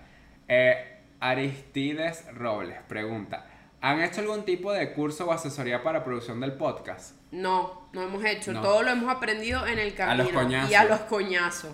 Eh, 0.48 0.93
Aristides 1.24 2.26
Robles 2.34 2.78
pregunta: 2.86 3.46
¿Han 3.80 4.00
hecho 4.02 4.20
algún 4.20 4.44
tipo 4.44 4.72
de 4.72 4.92
curso 4.92 5.26
o 5.26 5.32
asesoría 5.32 5.82
para 5.82 6.04
producción 6.04 6.40
del 6.40 6.52
podcast? 6.52 7.16
No, 7.30 7.88
no 7.92 8.02
hemos 8.02 8.24
hecho. 8.24 8.52
No. 8.52 8.60
Todo 8.60 8.82
lo 8.82 8.90
hemos 8.90 9.14
aprendido 9.14 9.66
en 9.66 9.78
el 9.78 9.94
camino. 9.94 10.24
los 10.24 10.32
coñazos. 10.32 10.70
Y 10.70 10.74
a 10.74 10.84
los 10.84 11.00
coñazos. 11.00 11.72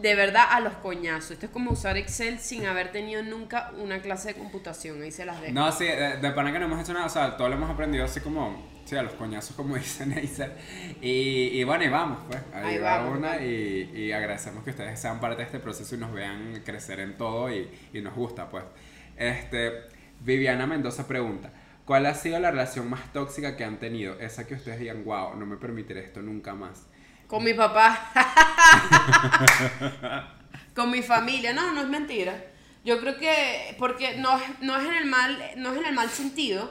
De 0.00 0.14
verdad, 0.14 0.46
a 0.50 0.60
los 0.60 0.74
coñazos. 0.74 1.32
Esto 1.32 1.46
es 1.46 1.52
como 1.52 1.72
usar 1.72 1.96
Excel 1.96 2.38
sin 2.38 2.66
haber 2.66 2.92
tenido 2.92 3.22
nunca 3.22 3.72
una 3.78 4.00
clase 4.00 4.28
de 4.28 4.34
computación. 4.34 5.02
Ahí 5.02 5.10
se 5.10 5.24
las 5.24 5.40
dejo. 5.40 5.52
No, 5.52 5.70
sí, 5.72 5.84
de, 5.84 6.18
de 6.18 6.30
pana 6.32 6.52
que 6.52 6.58
no 6.58 6.66
hemos 6.66 6.80
hecho 6.80 6.92
nada, 6.92 7.06
o 7.06 7.08
sea, 7.08 7.36
todo 7.36 7.48
lo 7.48 7.54
hemos 7.54 7.70
aprendido 7.70 8.04
así 8.04 8.20
como, 8.20 8.64
sí, 8.84 8.96
a 8.96 9.02
los 9.02 9.12
coñazos, 9.14 9.56
como 9.56 9.76
dice 9.76 10.06
Neisser. 10.06 10.56
Y, 11.00 11.60
y 11.60 11.64
bueno, 11.64 11.84
y 11.84 11.88
vamos, 11.88 12.18
pues, 12.28 12.40
ahí, 12.52 12.74
Ahí 12.74 12.78
va 12.78 12.98
vamos. 12.98 13.18
una 13.18 13.38
y, 13.38 13.90
y 13.94 14.12
agradecemos 14.12 14.64
que 14.64 14.70
ustedes 14.70 14.98
sean 15.00 15.20
parte 15.20 15.38
de 15.38 15.42
este 15.44 15.58
proceso 15.60 15.94
y 15.94 15.98
nos 15.98 16.12
vean 16.12 16.62
crecer 16.64 17.00
en 17.00 17.16
todo 17.16 17.52
y, 17.52 17.68
y 17.92 18.00
nos 18.00 18.14
gusta, 18.14 18.48
pues. 18.48 18.64
Este, 19.16 19.72
Viviana 20.20 20.66
Mendoza 20.66 21.06
pregunta, 21.06 21.52
¿cuál 21.84 22.06
ha 22.06 22.14
sido 22.14 22.38
la 22.40 22.50
relación 22.50 22.88
más 22.90 23.12
tóxica 23.12 23.56
que 23.56 23.64
han 23.64 23.78
tenido? 23.78 24.18
Esa 24.20 24.46
que 24.46 24.54
ustedes 24.54 24.80
digan, 24.80 25.04
wow, 25.04 25.36
no 25.36 25.46
me 25.46 25.56
permitiré 25.56 26.00
esto 26.00 26.22
nunca 26.22 26.54
más. 26.54 26.86
Con 27.26 27.42
mi 27.44 27.54
papá. 27.54 28.10
Con 30.74 30.90
mi 30.90 31.02
familia. 31.02 31.52
No, 31.52 31.72
no 31.72 31.82
es 31.82 31.88
mentira. 31.88 32.34
Yo 32.84 33.00
creo 33.00 33.16
que, 33.16 33.74
porque 33.78 34.18
no, 34.18 34.38
no 34.60 34.76
es 34.76 34.86
en 34.86 34.94
el 34.94 35.06
mal, 35.06 35.38
no 35.56 35.72
es 35.72 35.78
en 35.78 35.86
el 35.86 35.94
mal 35.94 36.10
sentido, 36.10 36.70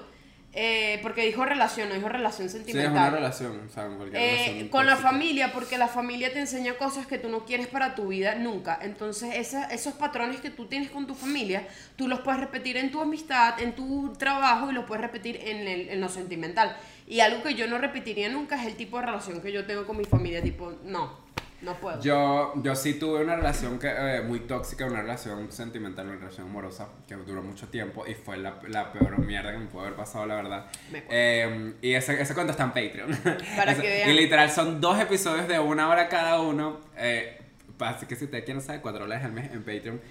eh, 0.56 1.00
porque 1.02 1.26
dijo 1.26 1.44
relación, 1.46 1.90
no 1.90 1.96
dijo 1.96 2.10
relación 2.10 2.48
Sí, 2.48 2.58
es 2.58 2.64
sentimental. 2.64 2.92
una 2.92 3.10
relación, 3.10 3.62
o 3.68 3.74
sea, 3.74 3.88
cualquier 3.88 4.22
Eh, 4.22 4.36
relación 4.46 4.68
con 4.70 4.86
la 4.86 4.96
familia, 4.98 5.52
porque 5.52 5.78
la 5.80 5.88
familia 5.88 6.32
te 6.32 6.40
enseña 6.40 6.76
cosas 6.76 7.08
que 7.08 7.18
tú 7.18 7.28
no 7.30 7.44
quieres 7.46 7.66
para 7.68 7.96
tu 7.96 8.10
vida 8.10 8.36
nunca. 8.36 8.78
Entonces, 8.82 9.36
esa- 9.36 9.66
esos 9.66 9.94
patrones 9.96 10.42
que 10.42 10.52
tú 10.52 10.66
tienes 10.68 10.92
con 10.92 11.08
tu 11.08 11.16
familia, 11.16 11.68
tú 11.96 12.08
los 12.08 12.20
puedes 12.20 12.40
repetir 12.40 12.78
en 12.78 12.92
tu 12.92 13.02
amistad, 13.02 13.60
en 13.60 13.74
tu 13.74 14.14
trabajo 14.14 14.70
y 14.70 14.74
los 14.74 14.86
puedes 14.86 15.02
repetir 15.02 15.38
en, 15.44 15.68
el- 15.68 15.90
en 15.90 16.00
lo 16.00 16.08
sentimental. 16.10 16.78
Y 17.08 17.20
algo 17.22 17.42
que 17.42 17.56
yo 17.56 17.68
no 17.68 17.80
repetiría 17.80 18.30
nunca 18.30 18.62
es 18.62 18.68
el 18.68 18.76
tipo 18.76 19.00
de 19.00 19.08
relación 19.08 19.42
que 19.42 19.52
yo 19.52 19.66
tengo 19.66 19.86
con 19.88 19.98
mi 19.98 20.06
familia. 20.06 20.42
Tipo, 20.44 20.74
no, 20.84 21.23
no 21.64 21.74
puedo. 21.76 22.00
Yo, 22.02 22.54
yo 22.58 22.76
sí 22.76 22.96
tuve 22.96 23.24
una 23.24 23.36
relación 23.36 23.80
que, 23.80 23.88
eh, 23.90 24.22
muy 24.22 24.42
tóxica, 24.42 24.86
una 24.86 25.02
relación 25.02 25.52
sentimental, 25.52 26.08
una 26.08 26.18
relación 26.18 26.48
amorosa, 26.48 26.90
que 27.08 27.16
duró 27.16 27.42
mucho 27.42 27.68
tiempo 27.70 28.06
y 28.06 28.14
fue 28.14 28.38
la, 28.38 28.60
la 28.68 28.92
peor 28.92 29.18
mierda 29.20 29.52
que 29.52 29.58
me 29.58 29.66
pudo 29.68 29.82
haber 29.82 29.96
pasado, 29.96 30.26
la 30.26 30.36
verdad. 30.36 30.66
Me. 30.92 31.04
Eh, 31.10 31.74
y 31.82 31.94
ese, 31.94 32.22
ese 32.22 32.34
cuento 32.34 32.52
está 32.52 32.64
en 32.64 32.72
Patreon. 32.72 33.18
Para 33.56 33.76
que 33.76 33.82
vean. 33.82 34.10
Y 34.10 34.14
literal 34.14 34.52
son 34.52 34.82
dos 34.82 35.00
episodios 35.00 35.48
de 35.48 35.60
una 35.60 35.90
hora 35.90 36.10
cada 36.10 36.42
uno. 36.42 36.80
Eh, 36.98 37.40
así 37.80 38.06
que 38.06 38.16
si 38.16 38.26
ustedes 38.26 38.44
quieren 38.44 38.62
saber, 38.62 38.82
cuatro 38.82 39.02
dólares 39.02 39.24
al 39.26 39.32
mes 39.32 39.52
en 39.52 39.64
Patreon. 39.64 40.02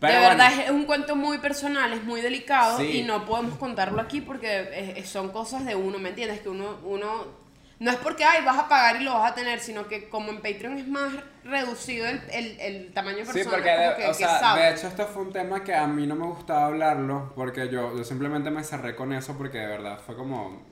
Pero 0.00 0.14
de 0.14 0.18
bueno, 0.18 0.36
verdad 0.36 0.64
es 0.64 0.70
un 0.70 0.84
cuento 0.84 1.14
muy 1.14 1.38
personal, 1.38 1.92
es 1.92 2.02
muy 2.02 2.20
delicado 2.20 2.78
Sí. 2.78 2.98
y 2.98 3.02
no 3.04 3.24
podemos 3.24 3.56
contarlo 3.56 4.00
aquí 4.00 4.20
porque 4.20 5.00
son 5.06 5.30
cosas 5.30 5.64
de 5.64 5.76
uno, 5.76 6.00
¿me 6.00 6.08
entiendes? 6.08 6.40
Que 6.40 6.48
uno, 6.48 6.78
uno 6.82 7.41
no 7.82 7.90
es 7.90 7.96
porque 7.98 8.24
ay 8.24 8.44
vas 8.44 8.58
a 8.58 8.68
pagar 8.68 9.00
y 9.00 9.04
lo 9.04 9.12
vas 9.14 9.32
a 9.32 9.34
tener, 9.34 9.60
sino 9.60 9.88
que 9.88 10.08
como 10.08 10.30
en 10.30 10.36
Patreon 10.36 10.78
es 10.78 10.86
más 10.88 11.12
reducido 11.44 12.06
el, 12.06 12.20
el, 12.30 12.60
el 12.60 12.92
tamaño 12.92 13.18
de 13.18 13.26
Sí, 13.26 13.32
personas 13.32 13.54
porque 13.54 13.70
como 13.70 13.88
de, 13.90 13.96
que, 13.96 14.04
o 14.04 14.08
que 14.08 14.14
sea, 14.14 14.38
sabe. 14.38 14.62
de 14.62 14.70
hecho 14.70 14.86
esto 14.88 15.06
fue 15.06 15.22
un 15.22 15.32
tema 15.32 15.64
que 15.64 15.74
a 15.74 15.86
mí 15.86 16.06
no 16.06 16.14
me 16.14 16.26
gustaba 16.26 16.66
hablarlo 16.66 17.32
porque 17.34 17.68
yo, 17.68 17.96
yo 17.96 18.04
simplemente 18.04 18.50
me 18.50 18.62
cerré 18.64 18.94
con 18.94 19.12
eso 19.12 19.36
porque 19.36 19.58
de 19.58 19.66
verdad 19.66 19.98
fue 20.04 20.14
como 20.16 20.62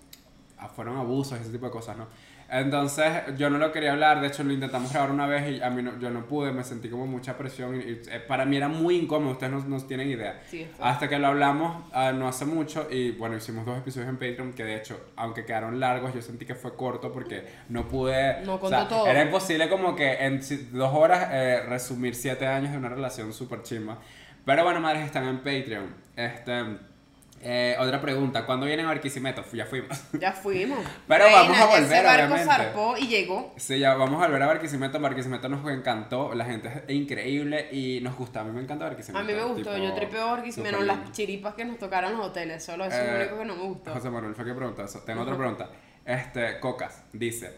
ah, 0.58 0.68
fueron 0.68 0.96
abusos 0.98 1.38
y 1.38 1.42
ese 1.42 1.50
tipo 1.50 1.66
de 1.66 1.72
cosas, 1.72 1.96
¿no? 1.96 2.06
Entonces 2.50 3.06
yo 3.38 3.48
no 3.48 3.58
lo 3.58 3.70
quería 3.70 3.92
hablar, 3.92 4.20
de 4.20 4.26
hecho 4.26 4.42
lo 4.42 4.52
intentamos 4.52 4.92
grabar 4.92 5.12
una 5.12 5.26
vez 5.26 5.48
y 5.58 5.62
a 5.62 5.70
mí 5.70 5.82
no, 5.82 5.98
yo 6.00 6.10
no 6.10 6.26
pude, 6.26 6.50
me 6.50 6.64
sentí 6.64 6.88
como 6.88 7.06
mucha 7.06 7.38
presión 7.38 7.76
y, 7.76 7.78
y, 7.78 8.02
eh, 8.10 8.18
para 8.26 8.44
mí 8.44 8.56
era 8.56 8.66
muy 8.66 8.96
incómodo, 8.96 9.32
ustedes 9.32 9.52
no, 9.52 9.60
no 9.60 9.80
tienen 9.84 10.10
idea. 10.10 10.42
Sí. 10.50 10.68
Hasta 10.80 11.08
que 11.08 11.18
lo 11.20 11.28
hablamos 11.28 11.84
ah, 11.92 12.10
no 12.12 12.26
hace 12.26 12.44
mucho 12.46 12.88
y 12.90 13.12
bueno, 13.12 13.36
hicimos 13.36 13.64
dos 13.64 13.78
episodios 13.78 14.08
en 14.08 14.16
Patreon 14.16 14.52
que 14.52 14.64
de 14.64 14.76
hecho, 14.76 15.00
aunque 15.14 15.44
quedaron 15.44 15.78
largos, 15.78 16.12
yo 16.12 16.22
sentí 16.22 16.44
que 16.44 16.56
fue 16.56 16.74
corto 16.74 17.12
porque 17.12 17.44
no 17.68 17.86
pude... 17.86 18.44
No 18.44 18.56
o 18.56 18.68
sea, 18.68 18.88
todo. 18.88 19.06
Era 19.06 19.22
imposible 19.22 19.68
como 19.68 19.94
que 19.94 20.14
en 20.24 20.40
dos 20.72 20.92
horas 20.92 21.28
eh, 21.30 21.62
resumir 21.68 22.16
siete 22.16 22.48
años 22.48 22.72
de 22.72 22.78
una 22.78 22.88
relación 22.88 23.32
súper 23.32 23.62
chimba. 23.62 23.98
Pero 24.44 24.64
bueno, 24.64 24.80
madres, 24.80 25.04
están 25.04 25.28
en 25.28 25.38
Patreon. 25.38 25.94
Este, 26.16 26.64
Eh, 27.42 27.74
otra 27.78 28.02
pregunta, 28.02 28.44
¿cuándo 28.44 28.66
vienen 28.66 28.84
a 28.84 28.90
Barquisimeto? 28.90 29.42
Ya 29.52 29.64
fuimos. 29.64 29.98
Ya 30.12 30.32
fuimos. 30.32 30.78
Pero 31.08 31.24
vamos 31.24 31.58
a 31.58 31.64
volver, 31.66 31.82
Ese 31.84 32.02
barco 32.02 32.34
obviamente. 32.34 32.44
zarpó 32.44 32.96
y 32.98 33.06
llegó. 33.08 33.54
Sí, 33.56 33.78
ya 33.78 33.94
vamos 33.94 34.22
a 34.22 34.26
volver 34.26 34.42
a 34.42 34.46
Barquisimeto. 34.46 35.00
Barquisimeto 35.00 35.48
nos 35.48 35.66
encantó, 35.70 36.34
la 36.34 36.44
gente 36.44 36.84
es 36.86 36.94
increíble 36.94 37.68
y 37.72 38.00
nos 38.02 38.14
gusta. 38.16 38.40
A 38.40 38.44
mí 38.44 38.52
me 38.52 38.60
encanta 38.60 38.84
Barquisimeto. 38.84 39.18
A 39.18 39.22
mí 39.26 39.32
me 39.32 39.42
gustó, 39.42 39.72
tipo, 39.72 39.82
yo 39.84 39.94
tripeo 39.94 40.26
Barquisimeto, 40.26 40.82
las 40.82 41.12
chiripas 41.12 41.54
que 41.54 41.64
nos 41.64 41.78
tocaron 41.78 42.12
los 42.16 42.26
hoteles. 42.26 42.62
Solo 42.62 42.84
eso 42.84 42.96
es 42.98 43.06
lo 43.06 43.12
Eh, 43.16 43.20
único 43.22 43.38
que 43.38 43.44
no 43.46 43.56
me 43.56 43.62
gustó. 43.62 43.92
José 43.94 44.10
Manuel 44.10 44.34
fue 44.34 44.44
que 44.44 44.52
preguntó 44.54 44.84
eso. 44.84 45.00
Tengo 45.00 45.22
otra 45.22 45.36
pregunta. 45.38 45.70
Este, 46.04 46.60
Cocas 46.60 47.04
dice: 47.14 47.56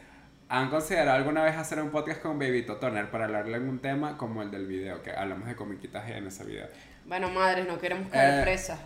¿Han 0.48 0.70
considerado 0.70 1.16
alguna 1.16 1.42
vez 1.42 1.56
hacer 1.56 1.80
un 1.82 1.90
podcast 1.90 2.22
con 2.22 2.38
Babyto 2.38 2.76
Toner 2.76 3.10
para 3.10 3.24
hablarle 3.24 3.56
en 3.56 3.68
un 3.68 3.80
tema 3.80 4.16
como 4.16 4.42
el 4.42 4.50
del 4.52 4.66
video? 4.66 5.02
Que 5.02 5.10
hablamos 5.10 5.48
de 5.48 5.56
comiquitas 5.56 6.08
en 6.08 6.26
ese 6.28 6.44
video. 6.44 6.68
Bueno, 7.04 7.30
madres, 7.30 7.66
no 7.66 7.78
queremos 7.78 8.08
caer 8.10 8.38
Eh, 8.38 8.42
presas. 8.44 8.78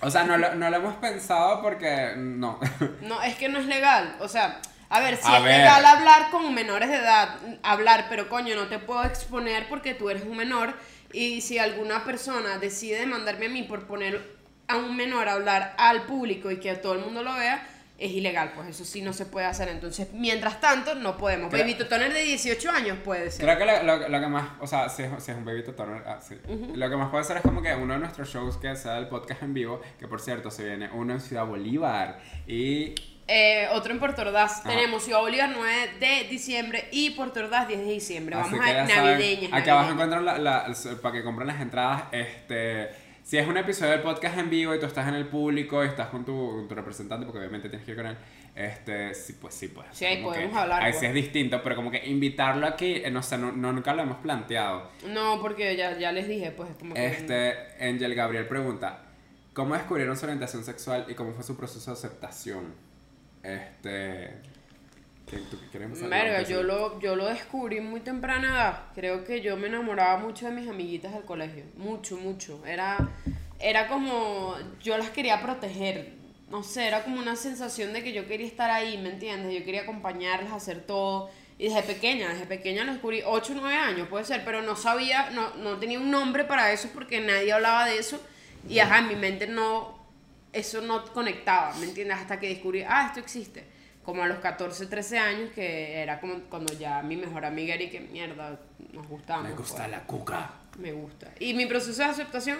O 0.00 0.10
sea, 0.10 0.24
no 0.24 0.36
lo, 0.36 0.54
no 0.54 0.70
lo 0.70 0.76
hemos 0.76 0.94
pensado 0.96 1.60
porque 1.62 2.14
no. 2.16 2.58
No, 3.02 3.22
es 3.22 3.34
que 3.36 3.48
no 3.48 3.58
es 3.58 3.66
legal. 3.66 4.16
O 4.20 4.28
sea, 4.28 4.60
a 4.88 5.00
ver, 5.00 5.16
si 5.16 5.28
A 5.30 5.38
es 5.38 5.44
ver. 5.44 5.58
legal 5.58 5.84
hablar 5.84 6.30
con 6.30 6.52
menores 6.54 6.88
de 6.88 6.96
edad, 6.96 7.36
hablar, 7.62 8.06
pero 8.08 8.28
coño, 8.28 8.54
no 8.54 8.68
te 8.68 8.78
puedo 8.78 9.02
exponer 9.04 9.68
porque 9.68 9.94
tú 9.94 10.10
eres 10.10 10.22
un 10.24 10.36
menor. 10.36 10.74
Y 11.12 11.40
si 11.42 11.58
alguna 11.58 12.04
persona 12.04 12.58
decide 12.58 13.00
demandarme 13.00 13.46
a 13.46 13.50
mí 13.50 13.62
por 13.64 13.86
poner 13.86 14.36
a 14.68 14.76
un 14.76 14.96
menor 14.96 15.28
a 15.28 15.32
hablar 15.32 15.74
al 15.76 16.02
público 16.06 16.50
y 16.50 16.58
que 16.60 16.74
todo 16.76 16.94
el 16.94 17.00
mundo 17.00 17.22
lo 17.22 17.34
vea, 17.34 17.66
es 18.04 18.12
ilegal. 18.12 18.52
Pues 18.54 18.68
eso 18.68 18.84
sí 18.84 19.02
no 19.02 19.12
se 19.12 19.26
puede 19.26 19.46
hacer. 19.46 19.68
Entonces, 19.68 20.08
mientras 20.12 20.60
tanto, 20.60 20.94
no 20.94 21.16
podemos. 21.16 21.50
Creo- 21.50 21.62
Baby 21.64 21.74
Toner 21.74 22.12
de 22.12 22.22
18 22.22 22.70
años 22.70 22.98
puede 23.04 23.30
ser. 23.30 23.44
Creo 23.44 23.58
que 23.58 23.64
lo, 23.64 23.82
lo- 23.82 24.08
lo 24.08 24.20
que 24.20 24.26
más, 24.26 24.48
o 24.60 24.66
sea, 24.66 24.88
si 24.88 25.02
es, 25.04 25.10
si 25.22 25.30
es 25.30 25.36
un 25.36 25.44
Babyto 25.44 25.74
Toner, 25.74 26.02
ah, 26.06 26.18
sí. 26.26 26.36
Lo 26.74 26.90
que 26.90 26.96
más 26.96 27.10
puede 27.10 27.24
ser 27.24 27.36
es 27.38 27.42
como 27.42 27.62
que 27.62 27.74
uno 27.74 27.94
de 27.94 28.00
nuestros 28.00 28.28
shows 28.32 28.56
que 28.56 28.74
sea 28.76 28.98
el 28.98 29.08
podcast 29.08 29.42
en 29.42 29.54
vivo, 29.54 29.80
que 29.98 30.08
por 30.08 30.20
cierto 30.20 30.50
se 30.50 30.64
viene 30.64 30.90
uno 30.92 31.12
en 31.14 31.20
Ciudad 31.20 31.44
Bolívar 31.46 32.18
y 32.46 32.94
Eh, 33.28 33.68
otro 33.72 33.92
en 33.92 34.00
Puerto 34.00 34.22
Ordaz. 34.22 34.60
Ajá. 34.60 34.70
Tenemos 34.70 35.04
Ciudad 35.04 35.20
Bolívar 35.20 35.48
9 35.54 35.90
de 36.00 36.28
diciembre 36.28 36.88
y 36.90 37.10
Puerto 37.10 37.38
Ordaz 37.40 37.68
10 37.68 37.80
de 37.80 37.92
diciembre. 37.92 38.34
Vamos 38.36 38.52
a 38.60 38.66
saben, 38.66 38.88
navideñas. 38.88 39.52
Aquí 39.52 39.70
abajo 39.70 39.90
navideñas. 39.90 39.90
encuentran 39.92 40.24
la, 40.24 40.38
la- 40.38 40.74
para 41.00 41.14
que 41.14 41.22
compren 41.22 41.46
las 41.46 41.60
entradas. 41.60 42.02
Este, 42.10 42.90
si 43.22 43.38
es 43.38 43.46
un 43.46 43.56
episodio 43.56 43.92
del 43.92 44.02
podcast 44.02 44.36
en 44.38 44.50
vivo 44.50 44.74
y 44.74 44.80
tú 44.80 44.86
estás 44.86 45.06
en 45.08 45.14
el 45.14 45.26
público 45.26 45.84
y 45.84 45.88
estás 45.88 46.08
con 46.08 46.24
tu, 46.24 46.32
con 46.56 46.68
tu 46.68 46.74
representante, 46.74 47.24
porque 47.24 47.38
obviamente 47.38 47.68
tienes 47.68 47.84
que 47.86 47.92
ir 47.92 47.96
con 47.96 48.06
él, 48.06 48.16
este, 48.54 49.14
sí, 49.14 49.34
pues 49.40 49.54
sí, 49.54 49.68
pues. 49.68 49.86
Sí, 49.92 50.04
ahí 50.04 50.22
podemos 50.22 50.52
que 50.52 50.58
hablar, 50.58 50.82
Ahí 50.82 50.90
pues. 50.92 51.00
sí 51.00 51.06
es 51.06 51.14
distinto, 51.14 51.62
pero 51.62 51.76
como 51.76 51.90
que 51.90 52.04
invitarlo 52.06 52.66
aquí, 52.66 52.96
eh, 52.96 53.10
no 53.10 53.22
sé, 53.22 53.38
no, 53.38 53.52
no- 53.52 53.72
nunca 53.72 53.94
lo 53.94 54.02
hemos 54.02 54.18
planteado. 54.18 54.90
No, 55.08 55.40
porque 55.40 55.76
ya, 55.76 55.96
ya 55.98 56.12
les 56.12 56.28
dije, 56.28 56.50
pues 56.50 56.70
es 56.70 56.76
como 56.76 56.94
que. 56.94 57.06
Este, 57.06 57.54
Angel 57.80 58.14
Gabriel 58.14 58.46
pregunta, 58.48 59.04
¿cómo 59.54 59.74
descubrieron 59.74 60.16
su 60.16 60.24
orientación 60.26 60.64
sexual 60.64 61.06
y 61.08 61.14
cómo 61.14 61.32
fue 61.32 61.44
su 61.44 61.56
proceso 61.56 61.90
de 61.92 61.96
aceptación? 61.98 62.74
Este, 63.42 64.30
¿qué- 65.36 65.38
¿tú 65.50 65.58
qué 65.60 65.66
quieres 65.70 65.86
empezar? 65.88 66.08
Verga, 66.08 66.38
Empezar. 66.38 66.52
yo 66.56 66.62
lo, 66.62 67.00
yo 67.00 67.16
lo 67.16 67.26
descubrí 67.26 67.80
muy 67.80 68.00
temprana 68.00 68.48
edad. 68.48 68.82
Creo 68.94 69.24
que 69.24 69.40
yo 69.40 69.56
me 69.56 69.66
enamoraba 69.66 70.18
mucho 70.18 70.46
de 70.46 70.52
mis 70.52 70.68
amiguitas 70.68 71.12
del 71.12 71.24
colegio. 71.24 71.64
Mucho, 71.76 72.16
mucho. 72.16 72.64
Era, 72.66 72.96
era 73.58 73.88
como. 73.88 74.54
Yo 74.82 74.96
las 74.98 75.10
quería 75.10 75.40
proteger. 75.42 76.14
No 76.50 76.62
sé, 76.62 76.86
era 76.86 77.02
como 77.02 77.18
una 77.18 77.34
sensación 77.34 77.92
de 77.94 78.02
que 78.04 78.12
yo 78.12 78.28
quería 78.28 78.46
estar 78.46 78.70
ahí, 78.70 78.98
¿me 78.98 79.08
entiendes? 79.08 79.58
Yo 79.58 79.64
quería 79.64 79.82
acompañarlas, 79.82 80.52
hacer 80.52 80.82
todo. 80.86 81.30
Y 81.58 81.64
desde 81.68 81.82
pequeña, 81.82 82.28
desde 82.30 82.44
pequeña 82.46 82.84
lo 82.84 82.92
descubrí. 82.92 83.22
8 83.24 83.52
o 83.54 83.56
9 83.60 83.74
años, 83.76 84.08
puede 84.08 84.24
ser, 84.26 84.44
pero 84.44 84.60
no 84.62 84.76
sabía, 84.76 85.30
no, 85.30 85.54
no 85.56 85.78
tenía 85.78 85.98
un 85.98 86.10
nombre 86.10 86.44
para 86.44 86.70
eso 86.72 86.90
porque 86.92 87.20
nadie 87.20 87.52
hablaba 87.52 87.86
de 87.86 87.98
eso. 87.98 88.20
Y 88.68 88.78
ajá, 88.80 88.98
en 88.98 89.08
mi 89.08 89.16
mente 89.16 89.46
no. 89.46 89.98
Eso 90.52 90.82
no 90.82 91.02
conectaba, 91.14 91.72
¿me 91.76 91.86
entiendes? 91.86 92.18
Hasta 92.18 92.38
que 92.38 92.48
descubrí, 92.48 92.82
ah, 92.86 93.06
esto 93.08 93.20
existe 93.20 93.64
como 94.04 94.22
a 94.22 94.26
los 94.26 94.38
14, 94.38 94.86
13 94.86 95.18
años, 95.18 95.50
que 95.54 96.00
era 96.02 96.20
como 96.20 96.34
cuando 96.50 96.72
ya 96.74 97.02
mi 97.02 97.16
mejor 97.16 97.44
amiga 97.44 97.74
era 97.74 97.84
y 97.84 97.90
que 97.90 98.00
mierda, 98.00 98.58
nos 98.92 99.06
gustamos. 99.08 99.48
Me 99.48 99.54
gusta 99.54 99.76
pues. 99.78 99.90
la 99.90 100.02
cuca. 100.04 100.50
Me 100.78 100.92
gusta. 100.92 101.28
Y 101.38 101.54
mi 101.54 101.66
proceso 101.66 102.02
de 102.02 102.08
aceptación, 102.08 102.58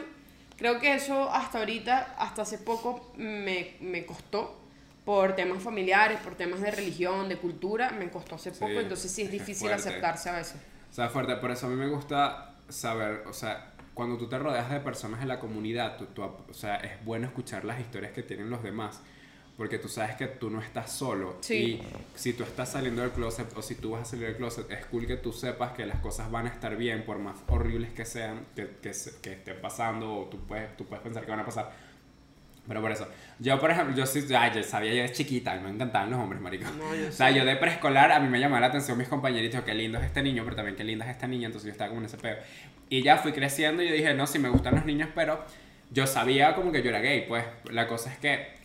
creo 0.57 0.79
que 0.81 0.95
eso 0.95 1.31
hasta 1.31 1.59
ahorita, 1.59 2.15
hasta 2.19 2.43
hace 2.43 2.59
poco, 2.59 3.13
me, 3.17 3.75
me 3.81 4.05
costó 4.07 4.61
por 5.05 5.35
temas 5.35 5.61
familiares, 5.63 6.19
por 6.21 6.37
temas 6.37 6.61
de 6.61 6.71
religión, 6.71 7.29
de 7.29 7.37
cultura, 7.37 7.91
me 7.91 8.09
costó 8.09 8.37
hace 8.37 8.53
poco, 8.53 8.69
Sí, 8.71 8.77
entonces 8.79 9.11
sí 9.11 9.23
es 9.23 9.27
es 9.27 9.33
difícil 9.33 9.69
fuerte. 9.69 9.89
aceptarse 9.89 10.29
a 10.31 10.33
veces. 10.35 10.61
O 10.91 10.95
sea, 10.95 11.09
fuerte, 11.09 11.35
por 11.37 11.51
eso 11.51 11.67
a 11.67 11.71
mí 11.71 11.75
me 11.77 11.89
gusta 11.89 12.55
saber, 12.69 13.25
o 13.27 13.33
sea, 13.33 13.73
cuando 13.95 14.17
tú 14.17 14.29
te 14.29 14.39
rodeas 14.39 14.71
de 14.71 14.79
personas 14.79 15.21
en 15.23 15.29
la 15.29 15.41
comunidad, 15.41 15.97
tú, 15.97 16.07
tú- 16.07 16.23
o 16.23 16.55
sea, 16.55 16.77
es 16.77 17.05
bueno 17.05 17.27
escuchar 17.27 17.65
las 17.65 17.81
historias 17.81 18.13
que 18.13 18.23
tienen 18.23 18.49
los 18.49 18.63
demás, 18.63 19.01
porque 19.57 19.79
tú 19.79 19.89
sabes 19.89 20.17
que 20.17 20.27
tú 20.27 20.51
no 20.51 20.61
estás 20.61 20.91
solo. 20.91 21.37
Sí. 21.41 21.55
Y 21.55 21.83
si 22.15 22.33
tú 22.33 22.43
estás 22.43 22.71
saliendo 22.71 23.03
del 23.03 23.11
closet 23.11 23.47
o 23.57 23.63
si 23.63 23.75
tú 23.75 23.93
vas 23.93 24.03
a 24.03 24.05
salir 24.05 24.27
del 24.27 24.37
closet, 24.37 24.71
es 24.71 24.87
cool 24.87 25.07
que 25.07 25.17
tú 25.17 25.33
sepas 25.33 25.73
que 25.73 25.87
las 25.87 26.01
cosas 26.01 26.31
van 26.31 26.47
a 26.47 26.51
estar 26.51 26.77
bien, 26.77 27.05
por 27.05 27.19
más 27.19 27.37
horribles 27.49 27.93
que 27.93 28.05
sean, 28.05 28.47
que, 28.57 28.69
que, 28.81 28.93
que 29.23 29.33
estén 29.33 29.61
pasando, 29.61 30.15
o 30.15 30.25
tú 30.27 30.39
puedes, 30.47 30.77
tú 30.77 30.87
puedes 30.87 31.03
pensar 31.03 31.25
que 31.25 31.31
van 31.31 31.41
a 31.41 31.45
pasar. 31.45 31.71
Pero 32.67 32.81
por 32.81 32.93
eso, 32.93 33.09
yo 33.41 33.59
por 33.59 33.73
ejemplo, 33.73 33.95
yo 33.97 34.07
sí, 34.07 34.25
ay, 34.37 34.53
yo 34.55 34.63
sabía 34.63 34.95
yo 34.95 35.03
de 35.03 35.11
chiquita, 35.11 35.55
me 35.57 35.69
encantaban 35.69 36.11
los 36.11 36.21
hombres, 36.21 36.41
marico. 36.41 36.71
No, 36.71 36.95
yo 36.95 37.09
o 37.09 37.13
sea, 37.13 37.31
yo 37.33 37.45
de 37.45 37.57
preescolar 37.57 38.13
a 38.13 38.21
mí 38.21 38.29
me 38.29 38.39
llamaba 38.39 38.61
la 38.61 38.67
atención 38.69 38.97
mis 38.97 39.09
compañeritos, 39.09 39.63
qué 39.65 39.75
lindo 39.75 39.99
es 39.99 40.05
este 40.05 40.23
niño, 40.23 40.45
pero 40.45 40.55
también 40.55 40.77
qué 40.77 40.85
linda 40.85 41.05
es 41.05 41.11
esta 41.11 41.27
niña, 41.27 41.47
entonces 41.47 41.67
yo 41.67 41.73
estaba 41.73 41.89
como 41.89 42.03
en 42.03 42.07
ese 42.07 42.19
pedo. 42.19 42.37
Y 42.89 43.03
ya 43.03 43.19
fui 43.19 43.33
creciendo 43.33 43.83
y 43.83 43.89
yo 43.89 43.95
dije, 43.95 44.15
no, 44.15 44.29
sí 44.29 44.39
me 44.39 44.49
gustan 44.49 44.77
los 44.77 44.85
niños, 44.85 45.09
pero 45.13 45.45
yo 45.91 46.07
sabía 46.07 46.55
como 46.55 46.71
que 46.71 46.83
yo 46.83 46.91
era 46.91 47.01
gay, 47.01 47.25
pues 47.27 47.45
la 47.69 47.89
cosa 47.89 48.13
es 48.13 48.19
que, 48.19 48.62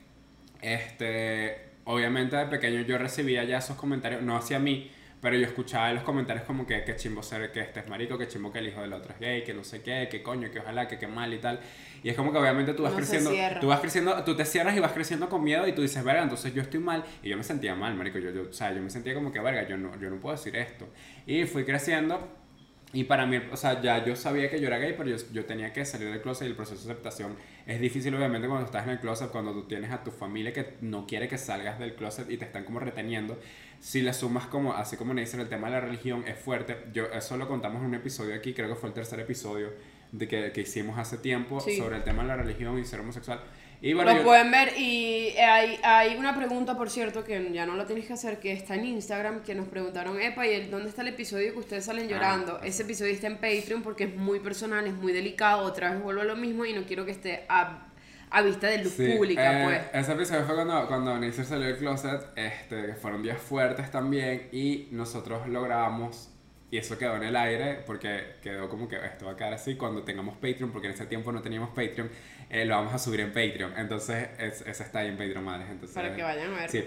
este, 0.61 1.67
obviamente 1.85 2.35
de 2.35 2.45
pequeño 2.45 2.81
yo 2.81 2.97
recibía 2.97 3.43
ya 3.43 3.57
esos 3.57 3.77
comentarios, 3.77 4.21
no 4.21 4.35
hacia 4.35 4.59
mí, 4.59 4.91
pero 5.21 5.35
yo 5.35 5.45
escuchaba 5.45 5.89
en 5.89 5.95
los 5.95 6.03
comentarios 6.03 6.45
como 6.45 6.67
que 6.67 6.83
qué 6.83 6.95
chimbo 6.95 7.23
ser 7.23 7.51
que 7.51 7.61
este 7.61 7.79
es 7.79 7.87
marico, 7.87 8.17
que 8.17 8.27
chimbo 8.27 8.51
que 8.51 8.59
el 8.59 8.67
hijo 8.67 8.81
del 8.81 8.93
otro 8.93 9.13
es 9.13 9.19
gay, 9.19 9.43
que 9.43 9.53
no 9.53 9.63
sé 9.63 9.81
qué, 9.81 10.07
que 10.09 10.21
coño, 10.21 10.51
que 10.51 10.59
ojalá, 10.59 10.87
que 10.87 10.99
qué 10.99 11.07
mal 11.07 11.33
y 11.33 11.39
tal. 11.39 11.59
Y 12.03 12.09
es 12.09 12.15
como 12.15 12.31
que 12.31 12.37
obviamente 12.37 12.73
tú 12.73 12.83
vas 12.83 12.91
se 12.91 12.97
creciendo, 12.97 13.31
tú 13.59 13.67
vas 13.67 13.79
creciendo, 13.79 14.23
tú 14.23 14.35
te 14.35 14.45
cierras 14.45 14.77
y 14.77 14.79
vas 14.79 14.91
creciendo 14.91 15.27
con 15.27 15.43
miedo 15.43 15.67
y 15.67 15.73
tú 15.73 15.81
dices, 15.81 16.03
verga, 16.03 16.21
entonces 16.21 16.53
yo 16.53 16.61
estoy 16.61 16.79
mal. 16.79 17.03
Y 17.23 17.29
yo 17.29 17.37
me 17.37 17.43
sentía 17.43 17.75
mal, 17.75 17.95
marico, 17.95 18.19
yo, 18.19 18.29
yo, 18.31 18.43
o 18.49 18.53
sea, 18.53 18.73
yo 18.73 18.81
me 18.81 18.91
sentía 18.91 19.15
como 19.15 19.31
que, 19.31 19.39
verga, 19.39 19.67
yo 19.67 19.75
no, 19.75 19.99
yo 19.99 20.09
no 20.09 20.17
puedo 20.17 20.35
decir 20.35 20.55
esto. 20.55 20.87
Y 21.25 21.45
fui 21.45 21.65
creciendo 21.65 22.46
y 22.93 23.03
para 23.03 23.25
mí, 23.25 23.37
o 23.51 23.57
sea, 23.57 23.81
ya 23.81 24.03
yo 24.05 24.15
sabía 24.15 24.49
que 24.49 24.59
yo 24.61 24.67
era 24.67 24.77
gay, 24.77 24.95
pero 24.97 25.09
yo, 25.09 25.17
yo 25.33 25.45
tenía 25.45 25.73
que 25.73 25.83
salir 25.85 26.09
del 26.09 26.21
closet 26.21 26.47
y 26.47 26.51
el 26.51 26.55
proceso 26.55 26.85
de 26.87 26.93
aceptación 26.93 27.35
es 27.65 27.81
difícil, 27.81 28.15
obviamente, 28.15 28.47
cuando 28.47 28.65
estás 28.65 28.85
en 28.85 28.91
el 28.91 28.99
closet, 28.99 29.29
cuando 29.29 29.51
tú 29.51 29.63
tienes 29.67 29.91
a 29.91 30.03
tu 30.03 30.11
familia 30.11 30.53
que 30.53 30.75
no 30.81 31.05
quiere 31.05 31.27
que 31.27 31.37
salgas 31.37 31.79
del 31.79 31.95
closet 31.95 32.29
y 32.31 32.37
te 32.37 32.45
están 32.45 32.63
como 32.63 32.79
reteniendo. 32.79 33.37
Si 33.81 34.01
le 34.01 34.13
sumas 34.13 34.45
como, 34.47 34.73
así 34.73 34.95
como 34.95 35.13
me 35.13 35.21
dicen, 35.21 35.39
el 35.41 35.49
tema 35.49 35.67
de 35.67 35.73
la 35.73 35.81
religión 35.81 36.23
es 36.27 36.39
fuerte. 36.39 36.77
Yo, 36.93 37.05
eso 37.07 37.35
lo 37.37 37.47
contamos 37.47 37.81
en 37.81 37.87
un 37.89 37.95
episodio 37.95 38.33
aquí, 38.35 38.53
creo 38.53 38.69
que 38.69 38.75
fue 38.75 38.89
el 38.89 38.95
tercer 38.95 39.19
episodio 39.19 39.71
de 40.13 40.27
que, 40.27 40.51
que 40.53 40.61
hicimos 40.61 40.97
hace 40.97 41.17
tiempo 41.17 41.59
Sí. 41.59 41.77
sobre 41.77 41.97
el 41.97 42.03
tema 42.03 42.21
de 42.21 42.29
la 42.29 42.37
religión 42.37 42.79
y 42.79 42.85
ser 42.85 43.01
homosexual. 43.01 43.41
Y 43.81 43.93
bueno, 43.93 44.11
Lo 44.11 44.17
yo- 44.17 44.23
pueden 44.23 44.49
ver 44.49 44.73
y 44.77 45.29
hay, 45.37 45.79
hay 45.83 46.15
una 46.15 46.35
pregunta, 46.35 46.75
por 46.75 46.89
cierto, 46.89 47.23
que 47.23 47.51
ya 47.53 47.65
no 47.67 47.75
lo 47.75 47.85
tienes 47.85 48.07
que 48.07 48.13
hacer, 48.13 48.39
que 48.39 48.51
está 48.51 48.73
en 48.75 48.85
Instagram, 48.85 49.43
que 49.43 49.53
nos 49.53 49.67
preguntaron, 49.67 50.19
epa, 50.19 50.47
¿y 50.47 50.53
el- 50.53 50.71
dónde 50.71 50.89
está 50.89 51.03
el 51.03 51.09
episodio 51.09 51.53
que 51.53 51.59
ustedes 51.59 51.85
salen 51.85 52.05
Ah. 52.05 52.09
llorando? 52.09 52.59
Ese 52.63 52.83
episodio 52.83 53.13
está 53.13 53.27
en 53.27 53.35
Patreon 53.35 53.83
porque 53.83 54.05
es 54.05 54.15
muy 54.15 54.39
personal, 54.39 54.87
es 54.87 54.93
muy 54.93 55.13
delicado, 55.13 55.61
otra 55.63 55.91
vez 55.91 56.01
vuelvo 56.01 56.21
a 56.21 56.25
lo 56.25 56.35
mismo 56.35 56.65
y 56.65 56.73
no 56.73 56.83
quiero 56.85 57.05
que 57.05 57.11
esté 57.11 57.45
a, 57.49 57.87
a 58.31 58.41
vista 58.41 58.65
de 58.67 58.83
luz 58.83 58.93
Sí, 58.93 59.09
pública, 59.15 59.61
eh, 59.61 59.63
pues. 59.91 60.03
Ese 60.03 60.13
episodio 60.13 60.43
fue 60.45 60.55
cuando, 60.55 60.87
cuando 60.87 61.17
Neisser 61.19 61.45
salió 61.45 61.67
del 61.67 61.77
closet, 61.77 62.21
este, 62.35 62.95
fueron 62.95 63.21
días 63.21 63.39
fuertes 63.39 63.91
también, 63.91 64.49
y 64.51 64.87
nosotros 64.91 65.47
lo 65.47 65.61
grabamos, 65.61 66.29
y 66.69 66.77
eso 66.77 66.97
quedó 66.97 67.15
en 67.15 67.23
el 67.23 67.35
aire, 67.35 67.75
porque 67.85 68.33
quedó 68.41 68.67
como 68.67 68.89
que 68.89 68.97
esto 68.97 69.27
va 69.27 69.33
a 69.33 69.35
quedar 69.37 69.53
así 69.53 69.75
cuando 69.75 70.01
tengamos 70.03 70.35
Patreon, 70.35 70.71
porque 70.71 70.87
en 70.87 70.93
ese 70.95 71.05
tiempo 71.05 71.31
no 71.31 71.41
teníamos 71.41 71.69
Patreon, 71.69 72.09
eh, 72.49 72.65
lo 72.65 72.75
vamos 72.75 72.93
a 72.93 72.97
subir 72.99 73.19
en 73.21 73.29
Patreon, 73.29 73.73
entonces 73.77 74.29
es- 74.39 74.61
ese 74.61 74.83
está 74.83 74.99
ahí 74.99 75.09
en 75.09 75.17
Patreon, 75.17 75.43
madres, 75.43 75.69
entonces... 75.69 75.95
Para 75.95 76.15
que 76.15 76.23
vayan 76.23 76.53
a 76.53 76.57
ver. 76.57 76.69
Sí, 76.69 76.83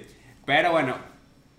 pero 0.46 0.72
bueno, 0.72 0.96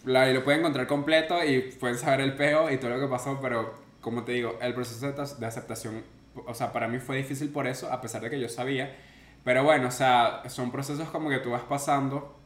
lo, 0.06 0.20
ahí 0.20 0.34
lo 0.34 0.44
pueden 0.44 0.62
encontrar 0.62 0.88
completo 0.88 1.44
y 1.44 1.60
pueden 1.80 1.98
saber 1.98 2.22
el 2.22 2.36
peo 2.36 2.72
y 2.72 2.78
todo 2.78 2.92
lo 2.92 3.00
que 3.00 3.08
pasó, 3.08 3.40
pero 3.42 3.74
como 4.02 4.24
te 4.24 4.32
digo, 4.34 4.58
el 4.62 4.74
proceso 4.74 5.12
de, 5.12 5.46
aceptación, 5.46 6.04
o 6.36 6.54
sea, 6.54 6.72
para 6.74 6.88
mí 6.88 7.00
fue 7.00 7.18
difícil 7.18 7.50
por 7.50 7.68
eso, 7.68 7.92
a 7.92 8.02
pesar 8.02 8.22
de 8.22 8.30
que 8.30 8.40
yo 8.40 8.50
sabía, 8.50 8.96
pero 9.44 9.64
bueno, 9.64 9.88
o 9.88 9.92
sea, 9.92 10.44
son 10.50 10.72
procesos 10.72 11.10
como 11.10 11.30
que 11.30 11.38
tú 11.40 11.52
vas 11.52 11.64
pasando 11.64 12.40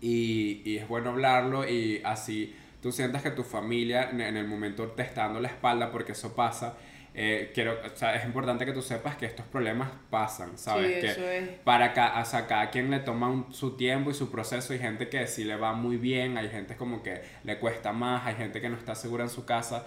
y, 0.00 0.62
y 0.64 0.78
es 0.78 0.86
bueno 0.88 1.10
hablarlo 1.10 1.68
y 1.68 2.02
así 2.04 2.54
tú 2.82 2.92
sientas 2.92 3.22
que 3.22 3.30
tu 3.30 3.42
familia 3.42 4.10
en, 4.10 4.20
en 4.20 4.36
el 4.36 4.46
momento 4.46 4.88
te 4.88 5.02
está 5.02 5.22
dando 5.22 5.40
la 5.40 5.48
espalda 5.48 5.90
porque 5.90 6.12
eso 6.12 6.34
pasa. 6.34 6.76
Eh, 7.16 7.52
quiero, 7.54 7.78
o 7.84 7.96
sea, 7.96 8.16
es 8.16 8.24
importante 8.24 8.66
que 8.66 8.72
tú 8.72 8.82
sepas 8.82 9.14
que 9.16 9.24
estos 9.26 9.46
problemas 9.46 9.88
pasan, 10.10 10.58
¿sabes? 10.58 10.94
Sí, 10.94 11.00
que 11.00 11.06
eso 11.06 11.28
es. 11.28 11.48
para 11.62 11.92
cada, 11.92 12.20
o 12.20 12.24
sea, 12.24 12.46
cada 12.48 12.70
quien 12.70 12.90
le 12.90 12.98
toma 12.98 13.28
un- 13.30 13.52
su 13.52 13.76
tiempo 13.76 14.10
y 14.10 14.14
su 14.14 14.30
proceso. 14.32 14.72
Hay 14.72 14.80
gente 14.80 15.08
que 15.08 15.26
sí 15.28 15.44
le 15.44 15.54
va 15.56 15.72
muy 15.74 15.96
bien, 15.96 16.36
hay 16.38 16.48
gente 16.48 16.76
como 16.76 17.02
que 17.04 17.22
le 17.44 17.58
cuesta 17.60 17.92
más, 17.92 18.26
hay 18.26 18.34
gente 18.34 18.60
que 18.60 18.68
no 18.68 18.76
está 18.76 18.94
segura 18.96 19.22
en 19.24 19.30
su 19.30 19.44
casa. 19.44 19.84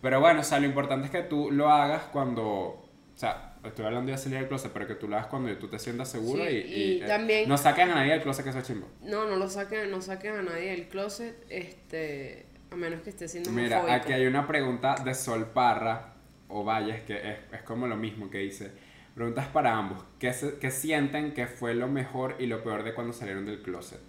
Pero 0.00 0.20
bueno, 0.20 0.40
o 0.40 0.44
sea, 0.44 0.58
lo 0.58 0.66
importante 0.66 1.04
es 1.06 1.10
que 1.12 1.22
tú 1.22 1.50
lo 1.50 1.68
hagas 1.70 2.04
cuando, 2.04 2.44
o 2.46 2.88
sea, 3.14 3.56
estoy 3.62 3.84
hablando 3.84 4.10
de 4.10 4.16
salir 4.16 4.38
del 4.38 4.48
closet, 4.48 4.72
pero 4.72 4.86
que 4.86 4.94
tú 4.94 5.06
lo 5.06 5.16
hagas 5.16 5.28
cuando 5.28 5.54
tú 5.58 5.68
te 5.68 5.78
sientas 5.78 6.10
seguro 6.10 6.42
Sí, 6.46 6.50
y, 6.50 6.56
y 6.72 7.02
eh, 7.02 7.06
también- 7.06 7.46
no 7.46 7.58
saquen 7.58 7.90
a 7.90 7.96
nadie 7.96 8.12
del 8.12 8.22
closet 8.22 8.42
que 8.42 8.48
eso 8.48 8.58
es 8.60 8.66
chimbo. 8.66 8.88
No, 9.02 9.26
no 9.28 9.36
lo 9.36 9.50
saquen, 9.50 9.90
no 9.90 10.00
saquen 10.00 10.34
a 10.36 10.40
nadie 10.42 10.70
del 10.70 10.88
closet, 10.88 11.44
este, 11.50 12.46
a 12.70 12.76
menos 12.76 13.02
que 13.02 13.10
esté 13.10 13.28
siendo 13.28 13.50
Mira, 13.50 13.80
homofóbico. 13.80 14.02
aquí 14.04 14.12
hay 14.14 14.26
una 14.26 14.46
pregunta 14.46 14.94
de 15.04 15.12
Sol 15.14 15.50
Parra 15.52 16.14
o 16.50 16.64
Valles 16.64 17.02
que 17.02 17.14
es, 17.32 17.38
es 17.52 17.62
como 17.62 17.86
lo 17.86 17.96
mismo 17.96 18.30
que 18.30 18.38
dice. 18.38 18.70
Preguntas 19.14 19.46
para 19.48 19.76
ambos. 19.76 20.04
¿Qué, 20.18 20.32
se- 20.32 20.58
qué 20.58 20.70
sienten 20.70 21.34
que 21.34 21.46
fue 21.46 21.74
lo 21.74 21.88
mejor 21.88 22.36
y 22.38 22.46
lo 22.46 22.62
peor 22.62 22.82
de 22.84 22.94
cuando 22.94 23.12
salieron 23.12 23.44
del 23.46 23.62
closet? 23.62 24.00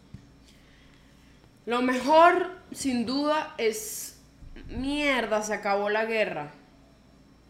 Lo 1.65 1.81
mejor, 1.81 2.51
sin 2.71 3.05
duda, 3.05 3.53
es 3.57 4.19
mierda, 4.67 5.41
se 5.43 5.53
acabó 5.53 5.89
la 5.89 6.05
guerra. 6.05 6.51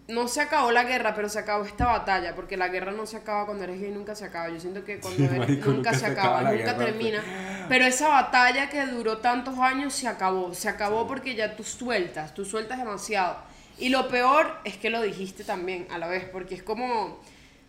No 0.07 0.27
se 0.27 0.41
acabó 0.41 0.71
la 0.71 0.83
guerra, 0.83 1.15
pero 1.15 1.29
se 1.29 1.39
acabó 1.39 1.63
esta 1.63 1.85
batalla, 1.85 2.35
porque 2.35 2.57
la 2.57 2.67
guerra 2.67 2.91
no 2.91 3.05
se 3.05 3.15
acaba 3.17 3.45
cuando 3.45 3.63
eres 3.63 3.79
gay, 3.79 3.91
nunca 3.91 4.13
se 4.15 4.25
acaba. 4.25 4.49
Yo 4.49 4.59
siento 4.59 4.83
que 4.83 4.99
cuando 4.99 5.23
eres, 5.23 5.37
marico, 5.37 5.71
nunca, 5.71 5.71
nunca 5.71 5.93
se 5.93 6.05
acaba, 6.05 6.43
nunca 6.43 6.73
guerra, 6.73 6.77
termina. 6.77 7.23
Pero 7.69 7.85
esa 7.85 8.09
batalla 8.09 8.69
que 8.69 8.85
duró 8.87 9.19
tantos 9.19 9.57
años 9.59 9.93
se 9.93 10.07
acabó, 10.09 10.53
se 10.53 10.67
acabó 10.67 11.07
porque 11.07 11.35
ya 11.35 11.55
tú 11.55 11.63
sueltas, 11.63 12.33
tú 12.33 12.43
sueltas 12.43 12.77
demasiado. 12.79 13.37
Y 13.77 13.89
lo 13.89 14.07
peor 14.09 14.53
es 14.63 14.77
que 14.77 14.89
lo 14.89 15.01
dijiste 15.01 15.43
también 15.43 15.87
a 15.89 15.97
la 15.97 16.07
vez, 16.07 16.25
porque 16.25 16.55
es 16.55 16.63
como, 16.63 17.19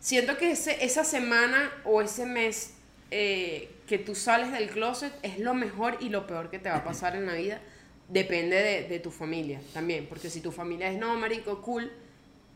siento 0.00 0.36
que 0.36 0.50
ese, 0.53 0.84
esa 0.84 1.05
semana 1.05 1.70
o 1.84 2.03
ese 2.03 2.26
mes 2.26 2.74
eh, 3.11 3.70
que 3.86 3.98
tú 3.98 4.14
sales 4.14 4.53
del 4.53 4.68
closet 4.70 5.12
es 5.22 5.38
lo 5.38 5.55
mejor 5.55 5.96
y 6.00 6.09
lo 6.11 6.26
peor 6.26 6.50
que 6.50 6.59
te 6.59 6.68
va 6.68 6.76
a 6.76 6.84
pasar 6.84 7.16
en 7.16 7.26
la 7.26 7.34
vida. 7.34 7.61
Depende 8.09 8.57
de, 8.57 8.88
de 8.88 8.98
tu 8.98 9.11
familia 9.11 9.61
también, 9.72 10.07
porque 10.07 10.28
si 10.28 10.40
tu 10.40 10.53
familia 10.53 10.90
es 10.90 10.98
no, 10.98 11.14
marico, 11.16 11.62
cool, 11.62 11.90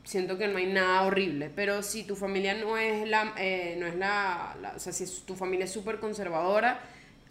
siento 0.04 0.36
que 0.38 0.48
no 0.48 0.58
hay 0.58 0.66
nada 0.66 1.02
horrible, 1.02 1.50
pero 1.54 1.82
si 1.82 2.04
tu 2.04 2.14
familia 2.14 2.54
no 2.54 2.76
es 2.76 3.08
la, 3.08 3.32
eh, 3.38 3.76
no 3.78 3.86
es 3.86 3.94
la, 3.96 4.54
la- 4.60 4.74
o 4.76 4.78
sea, 4.78 4.92
si 4.92 5.06
tu 5.24 5.34
familia 5.34 5.64
es 5.64 5.72
súper 5.72 5.98
conservadora, 5.98 6.80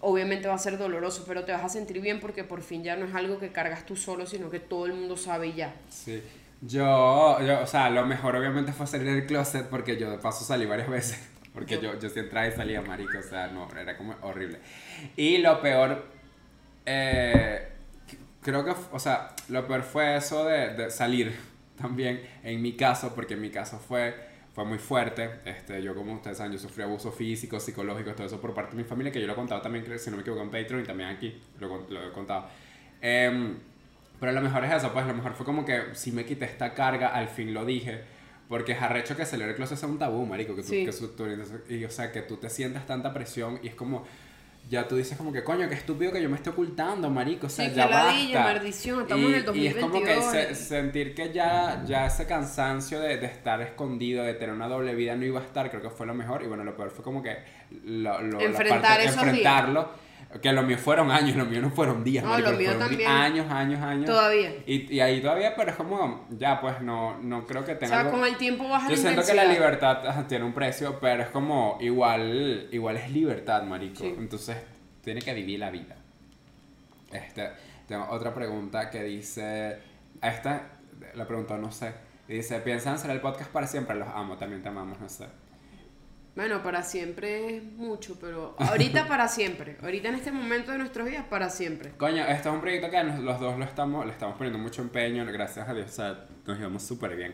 obviamente 0.06 0.48
va 0.48 0.54
a 0.54 0.60
ser 0.60 0.78
doloroso, 0.78 1.26
pero 1.28 1.44
te 1.46 1.52
vas 1.52 1.64
a 1.64 1.70
sentir 1.70 2.00
bien 2.00 2.20
porque 2.20 2.44
por 2.44 2.62
fin 2.62 2.84
ya 2.84 2.96
no 2.96 3.06
es 3.06 3.16
algo 3.16 3.40
que 3.40 3.52
cargas 3.52 3.86
tú 3.88 3.96
solo, 3.96 4.28
sino 4.28 4.52
que 4.52 4.60
todo 4.60 4.86
el 4.86 4.94
mundo 4.94 5.18
sabe 5.18 5.54
ya. 5.54 5.74
Sí. 5.90 6.22
Yo, 6.62 7.40
yo, 7.42 7.62
o 7.62 7.68
sea, 7.68 7.90
lo 7.90 8.06
mejor 8.06 8.36
obviamente 8.36 8.72
fue 8.72 8.86
salir 8.86 9.08
del 9.08 9.26
closet 9.26 9.68
porque 9.68 9.98
yo 9.98 10.12
de 10.12 10.20
paso 10.20 10.46
salí 10.46 10.66
varias 10.66 10.90
veces. 10.90 11.30
Porque 11.56 11.80
yo, 11.80 11.98
yo 11.98 12.10
sí 12.10 12.20
entraba 12.20 12.46
y 12.48 12.52
salía, 12.52 12.82
marico, 12.82 13.18
o 13.18 13.22
sea, 13.22 13.48
no, 13.48 13.70
era 13.80 13.96
como 13.96 14.14
horrible. 14.24 14.60
Y 15.16 15.38
lo 15.38 15.62
peor, 15.62 16.04
eh, 16.86 17.70
creo 18.42 18.66
que, 18.66 18.74
o 18.92 19.00
sea, 19.00 19.34
lo 19.48 19.66
peor 19.66 19.84
fue 19.84 20.18
eso 20.18 20.44
de, 20.44 20.74
de 20.74 20.92
salir 20.92 21.34
también, 21.82 22.22
en 22.44 22.62
mi 22.62 22.76
caso, 22.76 23.16
porque 23.16 23.36
en 23.36 23.42
mi 23.42 23.52
caso 23.52 23.80
fue, 23.80 24.14
fue 24.56 24.64
muy 24.66 24.78
fuerte. 24.80 25.30
Este, 25.46 25.84
yo, 25.84 25.94
como 25.94 26.14
ustedes 26.16 26.38
saben, 26.38 26.54
yo 26.54 26.58
sufrí 26.58 26.82
abuso 26.82 27.12
físico, 27.12 27.60
psicológico, 27.60 28.14
todo 28.14 28.26
eso 28.26 28.40
por 28.42 28.54
parte 28.54 28.72
de 28.76 28.82
mi 28.82 28.88
familia, 28.88 29.12
que 29.12 29.20
yo 29.20 29.28
lo 29.28 29.34
he 29.34 29.36
contado 29.36 29.62
también, 29.62 29.84
creo, 29.86 30.00
si 30.00 30.10
no 30.10 30.16
me 30.16 30.22
equivoco, 30.22 30.42
en 30.42 30.50
Patreon 30.50 30.82
y 30.82 30.86
también 30.86 31.10
aquí 31.10 31.42
lo, 31.60 31.86
lo 31.90 32.08
he 32.08 32.12
contado. 32.14 32.48
Em, 33.02 33.58
pero 34.20 34.32
lo 34.32 34.42
mejor 34.42 34.64
es 34.64 34.74
eso, 34.74 34.92
pues 34.94 35.06
lo 35.06 35.14
mejor 35.14 35.34
fue 35.34 35.46
como 35.46 35.66
que 35.66 35.82
si 35.94 36.12
me 36.14 36.26
quité 36.26 36.46
esta 36.46 36.74
carga, 36.74 37.10
al 37.10 37.28
fin 37.28 37.54
lo 37.54 37.66
dije. 37.66 38.02
Porque 38.48 38.74
es 38.74 38.82
arrecho 38.82 39.18
que 39.18 39.26
celebrar 39.26 39.50
el 39.50 39.56
closet 39.56 39.76
sea 39.78 39.90
un 39.90 39.98
tabú, 39.98 40.24
marico. 40.26 40.56
Que 40.56 40.62
tú, 40.62 40.68
Sí. 40.70 40.86
que 40.86 40.92
su- 40.92 41.14
orientación- 41.18 41.64
y, 41.68 41.84
o 41.84 41.90
sea, 41.90 42.12
que 42.12 42.22
tú 42.22 42.38
te 42.38 42.50
sientas 42.50 42.86
tanta 42.86 43.12
presión 43.14 43.60
y 43.64 43.68
es 43.70 43.76
como... 43.76 44.06
Ya 44.68 44.88
tú 44.88 44.96
dices 44.96 45.16
como 45.16 45.32
que, 45.32 45.44
coño, 45.44 45.70
qué 45.70 45.76
estúpido 45.76 46.12
que 46.12 46.22
yo 46.22 46.28
me 46.30 46.38
esté 46.38 46.50
ocultando, 46.50 47.10
marico. 47.12 47.46
O 47.46 47.50
sea, 47.50 47.70
Sí, 47.70 47.76
ya 47.76 47.86
basta. 47.88 48.44
maldición, 48.44 49.02
estamos 49.02 49.24
y, 49.24 49.28
en 49.28 49.34
el 49.36 49.56
Y 49.56 49.68
es 49.68 49.76
como 49.76 49.94
que 50.04 50.16
2022. 50.16 50.32
se- 50.32 50.56
sentir 50.56 51.14
que 51.14 51.32
ya, 51.32 51.84
ya 51.86 52.08
ese 52.08 52.26
cansancio 52.26 53.00
de, 53.00 53.18
de 53.18 53.28
estar 53.28 53.62
escondido, 53.62 54.24
de 54.24 54.34
tener 54.34 54.56
una 54.56 54.68
doble 54.68 54.96
vida, 54.96 55.16
no 55.16 55.24
iba 55.24 55.40
a 55.40 55.44
estar, 55.44 55.70
creo 55.70 55.84
que 55.84 55.90
fue 55.92 56.08
lo 56.08 56.16
mejor. 56.16 56.42
Y 56.44 56.48
bueno, 56.48 56.64
lo 56.64 56.76
peor 56.76 56.90
fue 56.90 57.04
como 57.04 57.22
que 57.22 57.38
lo, 57.84 58.20
lo- 58.22 58.40
la 58.40 58.44
Enfrentar 58.46 58.82
parte 58.82 59.02
días. 59.04 59.16
Que 60.42 60.52
lo 60.52 60.64
mío 60.64 60.78
fueron 60.78 61.12
años, 61.12 61.36
lo 61.38 61.46
mío 61.46 61.62
no 61.62 61.70
fueron 61.70 62.04
días, 62.04 62.24
No, 62.24 62.32
marico, 62.32 62.52
lo 62.52 62.58
mío 62.58 62.72
fueron 62.72 62.88
también. 62.90 63.10
años, 63.10 63.50
años, 63.52 63.82
años. 63.82 64.06
Todavía. 64.06 64.52
Y, 64.66 64.94
y 64.94 65.00
ahí 65.00 65.22
todavía, 65.22 65.56
pero 65.56 65.72
es 65.72 65.78
como, 65.78 66.28
ya, 66.32 66.60
pues 66.60 66.82
no, 66.82 67.18
no 67.20 67.46
creo 67.48 67.64
que 67.64 67.74
O 67.74 67.78
tenga. 67.78 67.88
sea, 67.90 68.00
algo- 68.02 68.12
con 68.12 68.26
el 68.26 68.36
tiempo 68.38 68.68
baja 68.68 68.88
Yo 68.90 68.96
la 68.96 69.02
siento 69.02 69.24
que 69.26 69.34
la 69.34 69.46
libertad 69.46 70.26
tiene 70.28 70.44
un 70.44 70.54
precio, 70.54 71.00
pero 71.00 71.24
es 71.24 71.30
como, 71.30 71.78
igual, 71.80 72.68
igual 72.72 72.98
es 72.98 73.10
libertad, 73.12 73.64
marico. 73.64 74.00
Sí. 74.04 74.14
Entonces, 74.18 74.58
tiene 75.04 75.22
que 75.22 75.34
vivir 75.34 75.60
la 75.60 75.70
vida. 75.72 75.96
Este, 77.12 77.50
tengo 77.88 78.08
otra 78.10 78.34
pregunta 78.34 78.90
que 78.90 79.04
dice, 79.04 79.78
esta, 80.22 80.64
la 81.14 81.26
pregunta 81.28 81.58
no 81.58 81.72
sé, 81.72 81.94
dice, 82.28 82.60
¿piensan 82.60 82.96
hacer 82.96 83.12
el 83.12 83.22
podcast 83.22 83.52
para 83.52 83.68
siempre? 83.68 83.96
Los 83.96 84.08
amo, 84.10 84.36
también 84.38 84.62
te 84.62 84.70
amamos, 84.70 85.00
no 85.00 85.08
sé. 85.08 85.26
Bueno, 86.36 86.62
para 86.62 86.84
siempre 86.84 87.58
es 87.58 87.64
mucho, 87.64 88.18
pero 88.20 88.56
ahorita 88.60 89.08
para 89.08 89.28
siempre. 89.30 89.78
Ahorita 89.82 90.10
en 90.10 90.16
este 90.16 90.32
momento 90.32 90.72
de 90.74 90.78
nuestros 90.80 91.08
días, 91.08 91.24
para 91.30 91.50
siempre. 91.50 91.92
Coño, 91.98 92.26
esto 92.26 92.50
es 92.50 92.56
un 92.56 92.62
proyecto 92.62 92.90
que 92.90 93.04
nos- 93.04 93.20
los 93.20 93.40
dos 93.40 93.58
lo 93.58 93.64
estamos, 93.64 94.06
le 94.06 94.12
estamos 94.12 94.36
poniendo 94.38 94.60
mucho 94.60 94.82
empeño, 94.82 95.26
gracias 95.26 95.68
a 95.70 95.74
Dios, 95.74 95.88
o 95.90 95.94
sea, 95.94 96.26
nos 96.46 96.58
llevamos 96.58 96.84
súper 96.84 97.16
bien. 97.16 97.34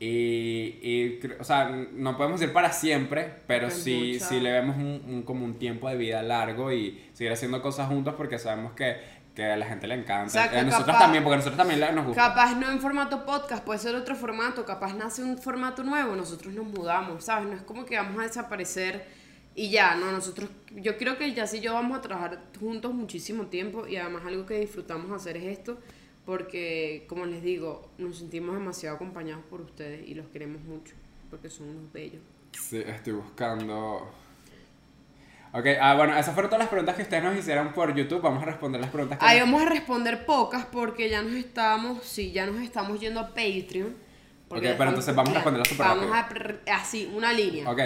Y, 0.00 0.78
y, 0.82 1.20
o 1.38 1.44
sea, 1.44 1.70
no 1.92 2.16
podemos 2.16 2.42
ir 2.42 2.52
para 2.52 2.72
siempre, 2.72 3.32
pero 3.46 3.70
sí, 3.70 4.14
mucha- 4.14 4.26
sí 4.26 4.40
le 4.40 4.50
vemos 4.50 4.76
un, 4.76 5.02
un- 5.06 5.22
como 5.22 5.44
un 5.44 5.58
tiempo 5.58 5.88
de 5.88 5.96
vida 5.96 6.22
largo 6.22 6.72
y 6.72 7.00
seguir 7.12 7.32
haciendo 7.32 7.62
cosas 7.62 7.88
juntos 7.88 8.14
porque 8.16 8.38
sabemos 8.40 8.72
que, 8.72 8.96
que 9.34 9.44
a 9.44 9.56
la 9.56 9.66
gente 9.66 9.86
le 9.86 9.94
encanta. 9.94 10.26
O 10.26 10.30
sea, 10.30 10.44
a 10.44 10.62
nosotros 10.62 10.86
capaz- 10.86 10.98
también, 11.00 11.24
porque 11.24 11.34
a 11.34 11.38
nosotros 11.38 11.56
también 11.56 11.94
nos 11.94 12.06
gusta. 12.06 12.28
Capaz 12.28 12.54
no 12.54 12.70
en 12.70 12.80
formato 12.80 13.24
podcast, 13.24 13.64
puede 13.64 13.78
ser 13.80 13.94
otro 13.96 14.14
formato, 14.14 14.64
capaz 14.64 14.94
nace 14.94 15.22
un 15.22 15.38
formato 15.38 15.82
nuevo, 15.82 16.14
nosotros 16.14 16.54
nos 16.54 16.66
mudamos, 16.66 17.24
¿sabes? 17.24 17.48
No 17.48 17.54
es 17.54 17.62
como 17.62 17.84
que 17.84 17.96
vamos 17.96 18.18
a 18.20 18.22
desaparecer 18.22 19.04
y 19.56 19.70
ya, 19.70 19.96
no, 19.96 20.10
nosotros, 20.12 20.50
yo 20.72 20.96
creo 20.96 21.18
que 21.18 21.32
ya 21.32 21.46
sí 21.46 21.60
yo 21.60 21.74
vamos 21.74 21.98
a 21.98 22.00
trabajar 22.00 22.40
juntos 22.58 22.92
muchísimo 22.94 23.46
tiempo 23.46 23.86
y 23.86 23.96
además 23.96 24.22
algo 24.26 24.46
que 24.46 24.58
disfrutamos 24.58 25.10
hacer 25.12 25.36
es 25.36 25.44
esto, 25.44 25.78
porque 26.24 27.04
como 27.08 27.26
les 27.26 27.42
digo, 27.42 27.90
nos 27.98 28.18
sentimos 28.18 28.54
demasiado 28.54 28.96
acompañados 28.96 29.44
por 29.50 29.60
ustedes 29.60 30.08
y 30.08 30.14
los 30.14 30.26
queremos 30.28 30.62
mucho, 30.62 30.94
porque 31.30 31.50
son 31.50 31.68
unos 31.68 31.92
bellos. 31.92 32.22
Sí, 32.52 32.78
estoy 32.86 33.14
buscando... 33.14 34.12
Ok, 35.56 35.66
ah, 35.80 35.94
bueno, 35.94 36.16
esas 36.18 36.34
fueron 36.34 36.50
todas 36.50 36.60
las 36.64 36.68
preguntas 36.68 36.96
que 36.96 37.02
ustedes 37.02 37.22
nos 37.22 37.36
hicieron 37.36 37.72
por 37.72 37.94
YouTube. 37.94 38.20
Vamos 38.20 38.42
a 38.42 38.46
responder 38.46 38.80
las 38.80 38.90
preguntas 38.90 39.18
que 39.20 39.24
Ahí 39.24 39.38
nos- 39.38 39.48
vamos 39.50 39.62
a 39.62 39.70
responder 39.70 40.26
pocas 40.26 40.66
porque 40.66 41.08
ya 41.08 41.22
nos 41.22 41.32
estamos, 41.34 42.02
sí, 42.04 42.32
ya 42.32 42.44
nos 42.46 42.60
estamos 42.60 42.98
yendo 42.98 43.20
a 43.20 43.28
Patreon. 43.28 43.94
Ok, 44.48 44.60
pero 44.60 44.84
entonces 44.88 45.14
vamos 45.14 45.30
a 45.30 45.34
responderlas 45.34 45.68
súper 45.68 45.86
Vamos 45.86 46.10
rápido. 46.10 46.14
a, 46.14 46.28
pr- 46.48 46.58
así, 46.72 47.10
una 47.14 47.32
línea. 47.32 47.70
Ok. 47.70 47.80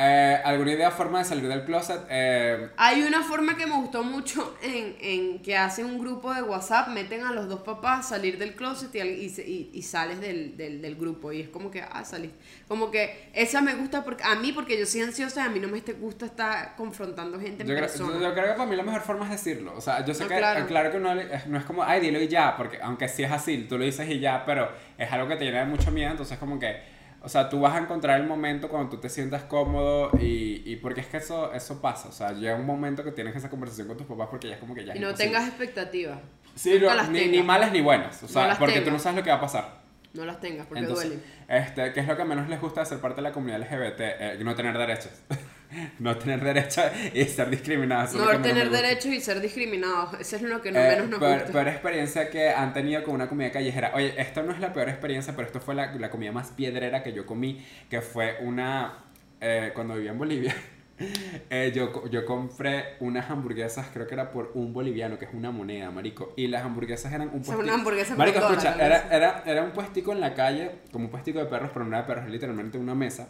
Eh, 0.00 0.40
¿Alguna 0.44 0.72
idea, 0.74 0.92
forma 0.92 1.18
de 1.18 1.24
salir 1.24 1.48
del 1.48 1.64
closet? 1.64 2.02
Eh, 2.08 2.68
Hay 2.76 3.02
una 3.02 3.20
forma 3.24 3.56
que 3.56 3.66
me 3.66 3.74
gustó 3.74 4.04
mucho 4.04 4.56
en, 4.62 4.94
en 5.00 5.42
que 5.42 5.56
hacen 5.56 5.86
un 5.86 5.98
grupo 5.98 6.32
de 6.32 6.40
WhatsApp, 6.42 6.86
meten 6.90 7.24
a 7.24 7.32
los 7.32 7.48
dos 7.48 7.62
papás, 7.62 8.08
salir 8.08 8.38
del 8.38 8.54
closet 8.54 8.94
y, 8.94 9.00
y, 9.00 9.70
y- 9.72 9.82
sales 9.82 10.20
del, 10.20 10.56
del, 10.56 10.80
del 10.80 10.94
grupo. 10.94 11.32
Y 11.32 11.40
es 11.40 11.48
como 11.48 11.68
que, 11.72 11.82
ah, 11.82 12.04
salís. 12.04 12.30
Como 12.68 12.92
que 12.92 13.28
esa 13.34 13.60
me 13.60 13.74
gusta 13.74 14.04
porque, 14.04 14.22
a 14.22 14.36
mí 14.36 14.52
porque 14.52 14.78
yo 14.78 14.86
soy 14.86 15.00
ansiosa 15.00 15.42
y 15.42 15.46
a 15.46 15.48
mí 15.50 15.58
no 15.58 15.66
me 15.66 15.78
este- 15.78 15.94
gusta 15.94 16.26
estar 16.26 16.76
confrontando 16.76 17.40
gente 17.40 17.64
en 17.64 17.68
yo, 17.68 17.74
creo, 17.74 17.88
persona. 17.88 18.12
yo- 18.14 18.20
yo 18.20 18.32
creo 18.34 18.46
que 18.46 18.52
para 18.52 18.66
mí 18.70 18.76
la 18.76 18.84
mejor 18.84 19.00
forma 19.00 19.24
es 19.24 19.32
decirlo. 19.32 19.74
O 19.76 19.80
sea, 19.80 20.04
yo 20.04 20.14
sé 20.14 20.22
No, 20.22 20.28
que 20.28 20.36
claro. 20.36 20.64
claro 20.68 20.92
que 20.92 20.98
no, 21.00 21.12
no 21.14 21.58
es 21.58 21.64
como, 21.64 21.82
ay, 21.82 21.98
dilo 22.00 22.20
y 22.22 22.28
ya, 22.28 22.56
porque 22.56 22.78
aunque 22.80 23.08
sí 23.08 23.24
es 23.24 23.32
así, 23.32 23.66
tú 23.68 23.76
lo 23.76 23.84
dices 23.84 24.08
y 24.08 24.20
ya, 24.20 24.44
pero 24.46 24.70
es 24.96 25.10
algo 25.10 25.26
que 25.26 25.34
te 25.34 25.44
llena 25.44 25.58
de 25.58 25.66
mucho 25.66 25.90
miedo, 25.90 26.12
entonces 26.12 26.38
como 26.38 26.60
que, 26.60 26.96
o 27.28 27.30
sea, 27.30 27.50
tú 27.50 27.60
vas 27.60 27.74
a 27.74 27.78
encontrar 27.78 28.18
el 28.18 28.26
momento 28.26 28.70
cuando 28.70 28.88
tú 28.88 28.96
te 28.96 29.10
sientas 29.10 29.42
cómodo 29.42 30.10
y, 30.18 30.62
y 30.64 30.76
porque 30.76 31.02
es 31.02 31.08
que 31.08 31.18
eso, 31.18 31.52
eso 31.52 31.78
pasa, 31.82 32.08
o 32.08 32.12
sea, 32.12 32.32
llega 32.32 32.56
un 32.56 32.64
momento 32.64 33.04
que 33.04 33.12
tienes 33.12 33.36
esa 33.36 33.50
conversación 33.50 33.86
con 33.86 33.98
tus 33.98 34.06
papás 34.06 34.28
porque 34.30 34.48
ya 34.48 34.54
es 34.54 34.60
como 34.60 34.74
que 34.74 34.86
ya 34.86 34.96
y 34.96 34.98
no 34.98 35.08
imposible. 35.10 35.34
tengas 35.34 35.46
expectativas. 35.46 36.20
Sí, 36.54 36.78
las 36.78 37.10
ni, 37.10 37.26
ni 37.28 37.42
malas 37.42 37.70
ni 37.70 37.82
buenas, 37.82 38.22
o 38.22 38.28
sea, 38.28 38.56
porque 38.58 38.76
tú 38.80 38.84
tengas. 38.84 38.92
no 38.94 38.98
sabes 38.98 39.18
lo 39.18 39.24
que 39.24 39.28
va 39.30 39.36
a 39.36 39.40
pasar. 39.42 39.82
No 40.14 40.24
las 40.24 40.40
tengas 40.40 40.66
porque 40.66 40.80
Entonces, 40.80 41.10
duelen. 41.10 41.24
este, 41.48 41.92
¿qué 41.92 42.00
es 42.00 42.08
lo 42.08 42.16
que 42.16 42.24
menos 42.24 42.48
les 42.48 42.58
gusta 42.62 42.80
de 42.80 42.86
ser 42.86 42.98
parte 42.98 43.16
de 43.16 43.22
la 43.28 43.32
comunidad 43.32 43.60
LGBT? 43.60 44.00
Eh, 44.00 44.38
no 44.42 44.54
tener 44.54 44.76
derechos. 44.78 45.12
no 45.98 46.16
tener 46.16 46.42
derechos 46.42 46.84
y 47.14 47.24
ser 47.24 47.50
discriminados. 47.50 48.14
No 48.14 48.40
tener 48.40 48.70
derechos 48.70 49.06
y 49.12 49.20
ser 49.20 49.40
discriminados. 49.40 50.14
Eso 50.20 50.36
es 50.36 50.42
lo 50.42 50.60
que 50.62 50.72
no 50.72 50.80
Eh, 50.80 50.88
menos 50.88 51.08
nos 51.08 51.18
peor, 51.18 51.34
gusta. 51.40 51.52
peor 51.52 51.68
experiencia 51.68 52.30
que 52.30 52.50
han 52.50 52.72
tenido 52.72 53.02
con 53.04 53.14
una 53.14 53.28
comida 53.28 53.50
callejera. 53.50 53.92
Oye, 53.94 54.14
esto 54.20 54.42
no 54.42 54.52
es 54.52 54.60
la 54.60 54.72
peor 54.72 54.88
experiencia, 54.88 55.34
pero 55.36 55.46
esto 55.46 55.60
fue 55.60 55.74
la, 55.74 55.92
la 55.94 56.10
comida 56.10 56.32
más 56.32 56.48
piedrera 56.52 57.02
que 57.02 57.12
yo 57.12 57.26
comí, 57.26 57.64
que 57.90 58.00
fue 58.00 58.38
una... 58.42 59.04
eh, 59.40 59.72
cuando 59.74 59.94
vivía 59.94 60.10
en 60.12 60.18
Bolivia, 60.18 60.54
eh, 61.50 61.72
yo, 61.74 62.08
yo 62.10 62.24
compré 62.24 62.96
unas 63.00 63.30
hamburguesas, 63.30 63.88
creo 63.92 64.06
que 64.06 64.14
era 64.14 64.30
por 64.32 64.50
un 64.54 64.72
boliviano, 64.72 65.18
que 65.18 65.26
es 65.26 65.34
una 65.34 65.50
moneda, 65.50 65.90
marico. 65.90 66.32
Y 66.36 66.46
las 66.48 66.64
hamburguesas 66.64 67.12
eran 67.12 67.28
un 67.32 67.40
O 67.40 67.44
sea, 67.44 67.56
una 67.56 67.74
hamburguesa 67.74 68.16
Marico, 68.16 68.38
escucha, 68.38 68.74
era, 68.80 69.08
era, 69.14 69.42
era 69.46 69.62
un 69.62 69.72
puestico 69.72 70.12
en 70.12 70.20
la 70.20 70.34
calle, 70.34 70.72
como 70.92 71.04
un 71.06 71.10
puestico 71.10 71.38
de 71.38 71.46
perros, 71.46 71.70
pero 71.72 71.84
no 71.84 71.90
era 71.96 72.02
de 72.06 72.12
perros, 72.14 72.30
literalmente 72.30 72.78
una 72.78 72.94
mesa. 72.94 73.28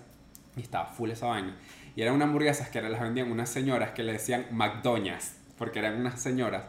Y 0.57 0.62
estaba 0.62 0.86
full 0.86 1.11
esa 1.11 1.26
vaina. 1.26 1.57
Y 1.99 2.03
eran 2.03 2.14
unas 2.14 2.28
hamburguesas 2.28 2.68
que 2.68 2.80
las 2.80 3.01
vendían 3.01 3.32
unas 3.32 3.49
señoras 3.51 3.90
que 3.90 4.05
le 4.05 4.12
decían 4.12 4.46
McDonald's, 4.53 5.34
porque 5.57 5.80
eran 5.80 6.01
unas 6.01 6.22
señoras. 6.22 6.62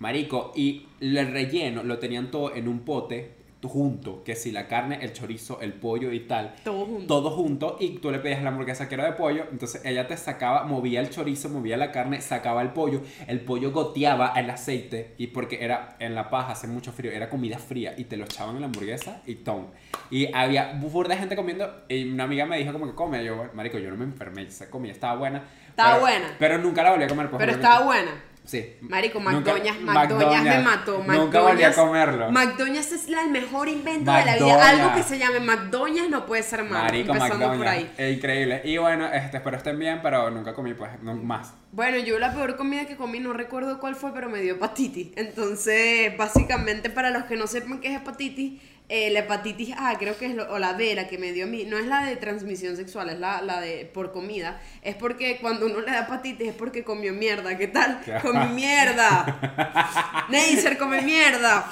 Marico, 0.00 0.52
y 0.54 0.86
el 1.00 1.32
relleno 1.32 1.82
lo 1.82 1.98
tenían 1.98 2.30
todo 2.30 2.54
en 2.54 2.68
un 2.68 2.80
pote 2.80 3.30
junto, 3.62 4.22
que 4.22 4.36
si 4.36 4.52
la 4.52 4.68
carne, 4.68 4.98
el 5.02 5.12
chorizo, 5.12 5.60
el 5.60 5.72
pollo 5.72 6.12
y 6.12 6.20
tal, 6.20 6.54
Todo 6.62 6.86
junto. 6.86 7.06
todo 7.06 7.30
junto 7.30 7.76
y 7.80 7.98
tú 7.98 8.12
le 8.12 8.20
pedías 8.20 8.40
la 8.42 8.50
hamburguesa 8.50 8.88
que 8.88 8.94
era 8.94 9.04
de 9.06 9.12
pollo, 9.12 9.44
entonces 9.50 9.82
ella 9.84 10.06
te 10.06 10.16
sacaba, 10.16 10.62
movía 10.64 11.00
el 11.00 11.10
chorizo, 11.10 11.48
movía 11.48 11.76
la 11.76 11.90
carne, 11.90 12.20
sacaba 12.20 12.62
el 12.62 12.68
pollo, 12.70 13.00
el 13.26 13.40
pollo 13.40 13.72
goteaba 13.72 14.34
el 14.36 14.48
aceite 14.50 15.14
y 15.18 15.28
porque 15.28 15.64
era 15.64 15.96
en 15.98 16.14
la 16.14 16.30
paja, 16.30 16.52
hace 16.52 16.68
mucho 16.68 16.92
frío, 16.92 17.10
era 17.10 17.28
comida 17.28 17.58
fría 17.58 17.94
y 17.98 18.04
te 18.04 18.16
lo 18.16 18.24
echaban 18.24 18.54
en 18.54 18.60
la 18.60 18.66
hamburguesa 18.66 19.20
y 19.26 19.34
tom. 19.36 19.66
Y 20.10 20.32
había 20.32 20.74
burda 20.74 21.14
de 21.14 21.20
gente 21.20 21.34
comiendo 21.34 21.82
y 21.88 22.08
una 22.08 22.22
amiga 22.24 22.46
me 22.46 22.58
dijo 22.58 22.72
como 22.72 22.86
que 22.86 22.94
come, 22.94 23.24
yo, 23.24 23.46
marico, 23.54 23.78
yo 23.78 23.90
no 23.90 23.96
me 23.96 24.04
enfermé, 24.04 24.42
esa 24.42 24.70
comida 24.70 24.92
estaba 24.92 25.16
buena. 25.16 25.42
Estaba 25.70 25.90
pero- 25.94 26.00
buena. 26.02 26.36
Pero 26.38 26.58
nunca 26.58 26.82
la 26.84 26.90
volví 26.92 27.04
a 27.04 27.08
comer. 27.08 27.28
pues, 27.30 27.40
Pero 27.40 27.52
estaba 27.52 27.84
buena. 27.84 28.10
Sí. 28.46 28.76
Marico, 28.80 29.18
McDonald's, 29.20 29.80
McDonald's 29.82 30.42
me 30.44 30.58
mató. 30.60 31.04
Nunca 31.04 31.40
volví 31.40 31.62
a 31.64 31.70
McDonald's- 31.70 31.74
comerlo. 31.74 32.30
McDonald's 32.30 32.92
es 32.92 33.08
la- 33.08 33.22
el 33.22 33.30
mejor 33.30 33.68
invento 33.68 34.10
de 34.12 34.24
la 34.24 34.36
vida. 34.36 34.46
McDonald's. 34.46 34.68
Algo 34.80 34.94
que 34.94 35.02
se 35.02 35.18
llame 35.18 35.40
McDonald's 35.40 36.10
no 36.10 36.26
puede 36.26 36.42
ser 36.44 36.62
malo. 36.62 36.84
Marico, 36.84 37.12
empezando 37.12 37.46
por 37.48 37.56
McDonald's. 37.56 37.90
ahí. 37.98 38.06
Es 38.10 38.16
increíble. 38.16 38.60
Y 38.64 38.76
bueno, 38.78 39.06
este, 39.12 39.38
espero 39.38 39.56
estén 39.56 39.78
bien, 39.78 39.98
pero 40.02 40.30
nunca 40.30 40.54
comí 40.54 40.74
pues 40.74 40.90
no, 41.02 41.14
más. 41.16 41.54
Bueno, 41.72 41.98
yo 41.98 42.18
la 42.18 42.32
peor 42.32 42.56
comida 42.56 42.86
que 42.86 42.96
comí, 42.96 43.18
no 43.20 43.32
recuerdo 43.32 43.80
cuál 43.80 43.96
fue, 43.96 44.14
pero 44.14 44.30
me 44.30 44.40
dio 44.40 44.54
hepatitis. 44.54 45.08
Entonces, 45.16 46.16
básicamente, 46.16 46.88
para 46.90 47.10
los 47.10 47.24
que 47.24 47.36
no 47.36 47.46
sepan 47.46 47.80
qué 47.80 47.88
es 47.94 48.00
hepatitis, 48.00 48.60
eh, 48.88 49.10
la 49.10 49.20
hepatitis 49.20 49.74
A, 49.78 49.98
creo 49.98 50.16
que 50.16 50.26
es, 50.26 50.34
lo- 50.34 50.48
o 50.52 50.58
la 50.58 50.74
B, 50.74 50.94
la 50.94 51.08
que 51.08 51.18
me 51.18 51.32
dio 51.32 51.44
a 51.44 51.48
mí, 51.48 51.64
no 51.64 51.76
es 51.76 51.86
la 51.86 52.04
de 52.04 52.16
transmisión 52.16 52.76
sexual, 52.76 53.10
es 53.10 53.18
la, 53.18 53.42
la 53.42 53.60
de 53.60 53.84
por 53.92 54.12
comida. 54.12 54.60
Es 54.82 54.94
porque 54.94 55.38
cuando 55.40 55.66
uno 55.66 55.80
le 55.80 55.90
da 55.90 56.00
hepatitis 56.02 56.48
es 56.48 56.54
porque 56.54 56.84
comió 56.84 57.12
mierda. 57.12 57.56
¿Qué 57.58 57.66
tal? 57.66 58.00
Qué 58.04 58.14
Comí 58.22 58.46
mierda. 58.54 60.26
Neisser 60.28 60.78
come 60.78 61.02
mierda. 61.02 61.66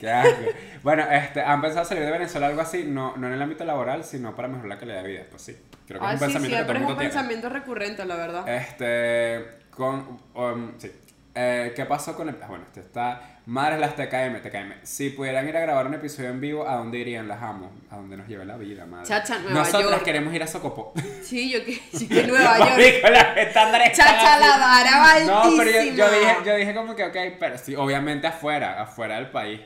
Qué 0.00 0.10
asco. 0.10 0.42
bueno, 0.82 1.04
este, 1.10 1.40
han 1.40 1.60
pensado 1.62 1.84
salir 1.84 2.04
de 2.04 2.10
Venezuela 2.10 2.46
algo 2.48 2.60
así, 2.60 2.84
no, 2.84 3.16
no 3.16 3.26
en 3.28 3.32
el 3.34 3.42
ámbito 3.42 3.64
laboral, 3.64 4.04
sino 4.04 4.34
para 4.34 4.48
mejorar 4.48 4.68
la 4.68 4.78
calidad 4.78 5.02
de 5.02 5.08
vida. 5.08 5.22
Pues 5.30 5.42
sí. 5.42 5.56
Creo 5.86 6.00
que 6.00 6.06
Ah, 6.06 6.14
es 6.14 6.20
un 6.22 6.28
sí, 6.28 6.32
pensamiento 6.34 6.56
que 6.58 6.64
todo 6.64 6.74
siempre 6.74 6.76
es 6.76 6.90
un 6.90 6.96
tiene. 6.98 7.10
pensamiento 7.12 7.48
recurrente, 7.48 8.04
la 8.04 8.16
verdad. 8.16 8.48
Este, 8.48 9.44
con, 9.70 10.20
um, 10.34 10.72
sí. 10.78 10.90
Eh, 11.34 11.72
¿Qué 11.74 11.86
pasó 11.86 12.14
con 12.14 12.28
el... 12.28 12.36
ah, 12.42 12.46
Bueno, 12.48 12.64
este 12.66 12.80
está... 12.80 13.28
Madres 13.46 13.80
las 13.80 13.96
TKM, 13.96 14.40
TKM. 14.42 14.72
Si 14.84 15.10
pudieran 15.10 15.48
ir 15.48 15.56
a 15.56 15.60
grabar 15.60 15.86
un 15.86 15.94
episodio 15.94 16.28
en 16.28 16.40
vivo, 16.40 16.68
¿a 16.68 16.76
dónde 16.76 16.98
irían? 16.98 17.26
Las 17.26 17.42
amo. 17.42 17.72
¿A 17.90 17.96
dónde 17.96 18.16
nos 18.16 18.28
lleve 18.28 18.44
la 18.44 18.56
vida, 18.56 18.86
madre? 18.86 19.06
Chacha, 19.08 19.38
Nueva 19.38 19.60
Nosotras 19.60 19.90
York. 19.90 20.04
queremos 20.04 20.32
ir 20.34 20.42
a 20.42 20.46
Socopó. 20.46 20.92
Sí, 21.22 21.50
yo 21.50 21.64
que, 21.64 21.72
yo 21.92 22.08
que 22.08 22.26
Nueva 22.26 22.58
York. 22.58 22.70
Marico, 22.70 23.08
los 23.08 23.36
estándares 23.38 23.90
están 23.90 24.06
Chacha, 24.14 24.38
la 24.38 24.58
vara 24.58 25.24
No, 25.24 25.42
pero 25.56 25.70
yo, 25.70 25.92
yo 25.94 26.04
altísima. 26.04 26.08
dije, 26.10 26.36
yo 26.44 26.54
dije 26.56 26.74
como 26.74 26.94
que, 26.94 27.04
ok, 27.04 27.16
pero 27.40 27.58
sí, 27.58 27.74
obviamente 27.74 28.26
afuera, 28.28 28.80
afuera 28.80 29.16
del 29.16 29.30
país. 29.30 29.60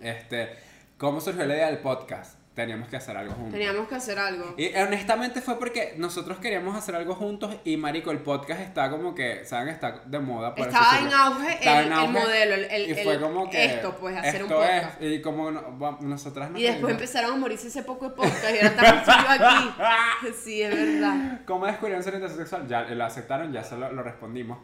Este, 0.00 0.56
¿cómo 0.96 1.20
surgió 1.20 1.44
la 1.44 1.54
idea 1.54 1.66
del 1.66 1.78
podcast? 1.78 2.38
Teníamos 2.54 2.86
que 2.88 2.96
hacer 2.98 3.16
algo 3.16 3.32
juntos. 3.32 3.52
Teníamos 3.54 3.88
que 3.88 3.94
hacer 3.94 4.18
algo. 4.18 4.54
Y 4.58 4.74
honestamente 4.76 5.40
fue 5.40 5.58
porque 5.58 5.94
nosotros 5.96 6.36
queríamos 6.38 6.76
hacer 6.76 6.94
algo 6.94 7.14
juntos 7.14 7.56
y 7.64 7.78
marico, 7.78 8.10
el 8.10 8.18
podcast 8.18 8.60
está 8.60 8.90
como 8.90 9.14
que, 9.14 9.46
¿saben? 9.46 9.68
Está 9.70 10.02
de 10.04 10.18
moda. 10.18 10.54
por 10.54 10.66
Estaba 10.66 10.90
así 10.90 11.04
en 11.06 11.12
auge 11.14 11.52
Estaba 11.54 11.80
el- 11.80 11.86
en 11.86 11.92
el 11.94 11.98
auge, 11.98 12.12
modelo, 12.12 12.54
el- 12.56 12.64
el- 12.64 12.90
y 12.90 12.94
fue 13.02 13.14
el- 13.14 13.20
como 13.22 13.48
que 13.48 13.64
esto, 13.64 13.96
pues, 13.98 14.18
hacer 14.18 14.42
un 14.44 14.50
esto 14.50 14.64
es, 14.64 14.82
podcast. 14.82 15.02
y 15.02 15.22
como 15.22 15.50
no- 15.50 15.98
nosotras 16.02 16.50
nos 16.50 16.60
Y 16.60 16.64
después 16.64 16.92
empezaron 16.92 17.32
a 17.32 17.36
morirse 17.36 17.68
ese 17.68 17.84
poco 17.84 18.10
de 18.10 18.16
podcast 18.16 18.44
y 18.54 18.56
ahora 18.58 18.68
estamos 18.68 19.08
aquí. 19.28 19.70
Sí, 20.44 20.60
es 20.62 20.74
verdad. 20.74 21.40
¿Cómo 21.46 21.64
descubrieron 21.64 22.02
su 22.02 22.10
orientación 22.10 22.38
sexual? 22.40 22.68
Ya 22.68 22.82
lo 22.82 23.04
aceptaron, 23.04 23.50
ya 23.50 23.64
se 23.64 23.76
lo, 23.78 23.90
lo 23.92 24.02
respondimos. 24.02 24.58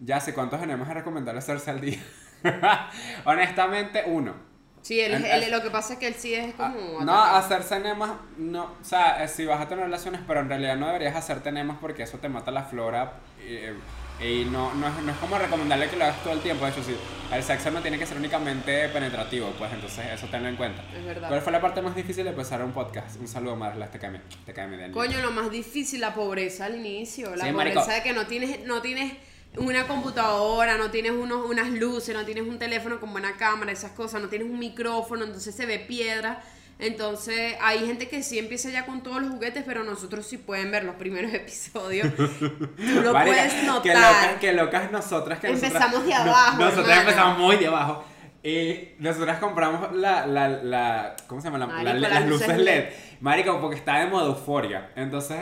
Ya 0.00 0.20
sé 0.20 0.32
cuántos 0.32 0.58
tenemos 0.58 0.88
a 0.88 0.94
recomendar 0.94 1.36
hacerse 1.36 1.70
al 1.70 1.82
día. 1.82 1.98
Honestamente, 3.24 4.04
uno. 4.06 4.55
Sí, 4.86 5.00
él, 5.00 5.14
En- 5.14 5.24
él- 5.26 5.50
lo 5.50 5.62
que 5.62 5.70
pasa 5.70 5.94
es 5.94 5.98
que 5.98 6.06
él 6.06 6.14
sí 6.16 6.32
es 6.32 6.54
como... 6.54 7.00
No, 7.02 7.20
hacerse 7.24 7.74
enemas, 7.74 8.10
no, 8.36 8.64
o 8.80 8.84
sea, 8.84 9.24
eh, 9.24 9.26
si 9.26 9.44
vas 9.44 9.60
a 9.60 9.68
tener 9.68 9.82
relaciones, 9.84 10.20
pero 10.28 10.38
en 10.40 10.48
realidad 10.48 10.76
no 10.76 10.86
deberías 10.86 11.16
hacerte 11.16 11.48
enemas 11.48 11.78
porque 11.80 12.04
eso 12.04 12.18
te 12.18 12.28
mata 12.28 12.52
la 12.52 12.62
flora 12.62 13.14
eh, 13.40 13.74
y 14.20 14.44
no, 14.44 14.72
no, 14.74 14.86
es, 14.86 14.94
no 15.02 15.10
es 15.10 15.18
como 15.18 15.36
recomendarle 15.38 15.88
que 15.90 15.96
lo 15.96 16.04
hagas 16.04 16.22
todo 16.22 16.34
el 16.34 16.40
tiempo, 16.40 16.64
de 16.66 16.70
hecho, 16.70 16.84
sí, 16.84 16.96
el 17.32 17.42
sexo 17.42 17.72
no 17.72 17.80
tiene 17.80 17.98
que 17.98 18.06
ser 18.06 18.16
únicamente 18.16 18.88
penetrativo, 18.90 19.52
pues 19.58 19.72
entonces 19.72 20.06
eso 20.12 20.28
tenlo 20.28 20.48
en 20.48 20.54
cuenta. 20.56 20.82
Es 20.96 21.04
verdad. 21.04 21.28
¿Cuál 21.30 21.40
fue 21.42 21.50
la 21.52 21.60
parte 21.60 21.82
más 21.82 21.96
difícil 21.96 22.22
de 22.22 22.30
empezar 22.30 22.62
un 22.62 22.70
podcast? 22.72 23.18
Un 23.20 23.26
saludo, 23.26 23.56
Marla, 23.56 23.90
te 23.90 23.98
cae, 23.98 24.20
te 24.46 24.52
de 24.52 24.90
Coño, 24.92 25.20
lo 25.20 25.32
más 25.32 25.50
difícil, 25.50 26.00
la 26.00 26.14
pobreza 26.14 26.66
al 26.66 26.76
inicio. 26.76 27.34
La 27.34 27.44
Sí, 27.46 27.50
pobreza 27.52 27.80
marico. 27.80 27.92
de 27.92 28.02
que 28.04 28.12
no 28.12 28.26
tienes, 28.26 28.64
no 28.64 28.80
tienes 28.82 29.12
una 29.56 29.86
computadora, 29.86 30.76
no 30.76 30.90
tienes 30.90 31.12
unos, 31.12 31.44
unas 31.48 31.70
luces, 31.70 32.14
no 32.14 32.24
tienes 32.24 32.44
un 32.46 32.58
teléfono 32.58 33.00
con 33.00 33.12
buena 33.12 33.36
cámara, 33.36 33.72
esas 33.72 33.92
cosas, 33.92 34.20
no 34.22 34.28
tienes 34.28 34.48
un 34.48 34.58
micrófono, 34.58 35.24
entonces 35.24 35.54
se 35.54 35.66
ve 35.66 35.78
piedra. 35.78 36.42
Entonces 36.78 37.54
hay 37.62 37.86
gente 37.86 38.06
que 38.06 38.22
sí 38.22 38.38
empieza 38.38 38.68
ya 38.68 38.84
con 38.84 39.02
todos 39.02 39.22
los 39.22 39.30
juguetes, 39.30 39.64
pero 39.66 39.82
nosotros 39.82 40.26
sí 40.26 40.36
pueden 40.36 40.70
ver 40.70 40.84
los 40.84 40.96
primeros 40.96 41.32
episodios. 41.34 42.14
Tú 42.14 43.00
lo 43.02 43.12
puedes 43.12 43.52
Que 43.54 43.62
notar. 43.66 43.96
locas, 43.96 44.38
que 44.40 44.52
locas 44.52 44.92
nosotras 44.92 45.38
que 45.40 45.46
Empezamos 45.48 45.90
nosotras, 45.90 46.18
de 46.18 46.24
no- 46.30 46.36
abajo, 46.36 46.58
nosotras 46.62 46.98
empezamos 47.00 47.38
muy 47.38 47.56
de 47.56 47.66
abajo. 47.66 48.04
Y 48.42 48.90
nosotras 49.00 49.38
compramos 49.38 49.92
la, 49.96 50.26
la, 50.26 50.48
la 50.48 51.16
¿cómo 51.26 51.40
se 51.40 51.46
llama? 51.50 51.58
La- 51.58 51.66
Marico, 51.66 51.96
las, 52.08 52.26
luces 52.28 52.48
LED. 52.48 52.64
LED. 52.64 52.84
Marico, 53.20 53.60
porque 53.60 53.76
está 53.76 53.98
de 54.00 54.06
modo 54.06 54.28
euforia. 54.36 54.90
Entonces 54.94 55.38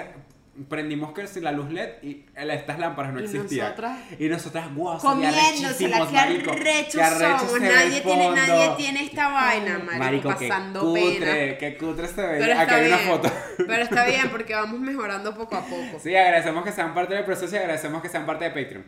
prendimos 0.68 1.12
que 1.12 1.26
si 1.26 1.40
la 1.40 1.52
luz 1.52 1.70
LED 1.70 2.02
y 2.02 2.24
estas 2.36 2.78
lámparas 2.78 3.12
no 3.12 3.20
Y 3.20 3.24
existían. 3.24 3.66
nosotras- 3.66 3.98
y 4.18 4.28
nosotras, 4.28 4.74
guau, 4.74 4.98
Comiéndosela, 4.98 6.06
qué 6.10 6.18
arrechos 6.18 7.02
somos. 7.40 7.60
Nadie 7.60 8.00
tiene, 8.00 8.30
nadie 8.30 8.70
tiene 8.76 9.02
esta 9.04 9.28
vaina, 9.28 9.78
marico, 9.78 9.98
Marico, 10.04 10.28
pasando 10.30 10.92
pena. 10.94 11.06
cutre, 11.12 11.58
qué 11.58 11.76
cutre 11.76 12.06
se 12.08 12.22
veía. 12.26 12.46
Pero 12.46 12.60
Aquí 12.60 12.74
hay 12.74 12.86
una 12.88 12.98
foto. 12.98 13.30
Pero 13.58 13.82
está 13.82 14.06
bien 14.06 14.28
porque 14.30 14.54
vamos 14.54 14.80
mejorando 14.80 15.34
poco 15.34 15.56
a 15.56 15.62
poco. 15.62 15.98
Sí, 16.00 16.14
agradecemos 16.14 16.64
que 16.64 16.72
sean 16.72 16.94
parte 16.94 17.14
del 17.14 17.24
proceso 17.24 17.54
y 17.54 17.58
agradecemos 17.58 18.00
que 18.02 18.08
sean 18.08 18.24
parte 18.26 18.44
de 18.44 18.50
Patreon. 18.50 18.84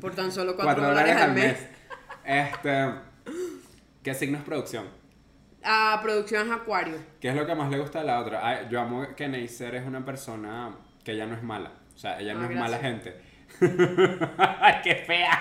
Por 0.00 0.14
tan 0.14 0.30
solo 0.32 0.54
4 0.56 0.64
4 0.64 0.84
dólares 0.86 1.16
al 1.16 1.32
mes. 1.34 1.56
Este. 2.24 2.86
¿Qué 4.02 4.14
signo 4.14 4.38
es 4.38 4.44
producción? 4.44 4.84
A 5.64 5.98
producciones 6.02 6.52
Acuario. 6.52 6.96
¿Qué 7.20 7.28
es 7.28 7.34
lo 7.34 7.44
que 7.46 7.54
más 7.54 7.68
le 7.70 7.78
gusta 7.78 8.00
a 8.00 8.04
la 8.04 8.20
otra? 8.20 8.46
Ay, 8.46 8.66
yo 8.70 8.80
amo 8.80 9.06
que 9.16 9.28
Neisser 9.28 9.74
es 9.74 9.86
una 9.86 10.04
persona 10.04 10.70
que 11.08 11.14
ella 11.14 11.24
no 11.24 11.36
es 11.36 11.42
mala. 11.42 11.72
O 11.94 11.98
sea, 11.98 12.20
ella 12.20 12.34
no 12.34 12.42
Ah, 12.42 12.48
es 12.50 12.58
mala 12.58 12.78
gente. 12.80 13.16
¡Ay, 14.60 14.74
qué 14.84 14.94
fea! 15.06 15.38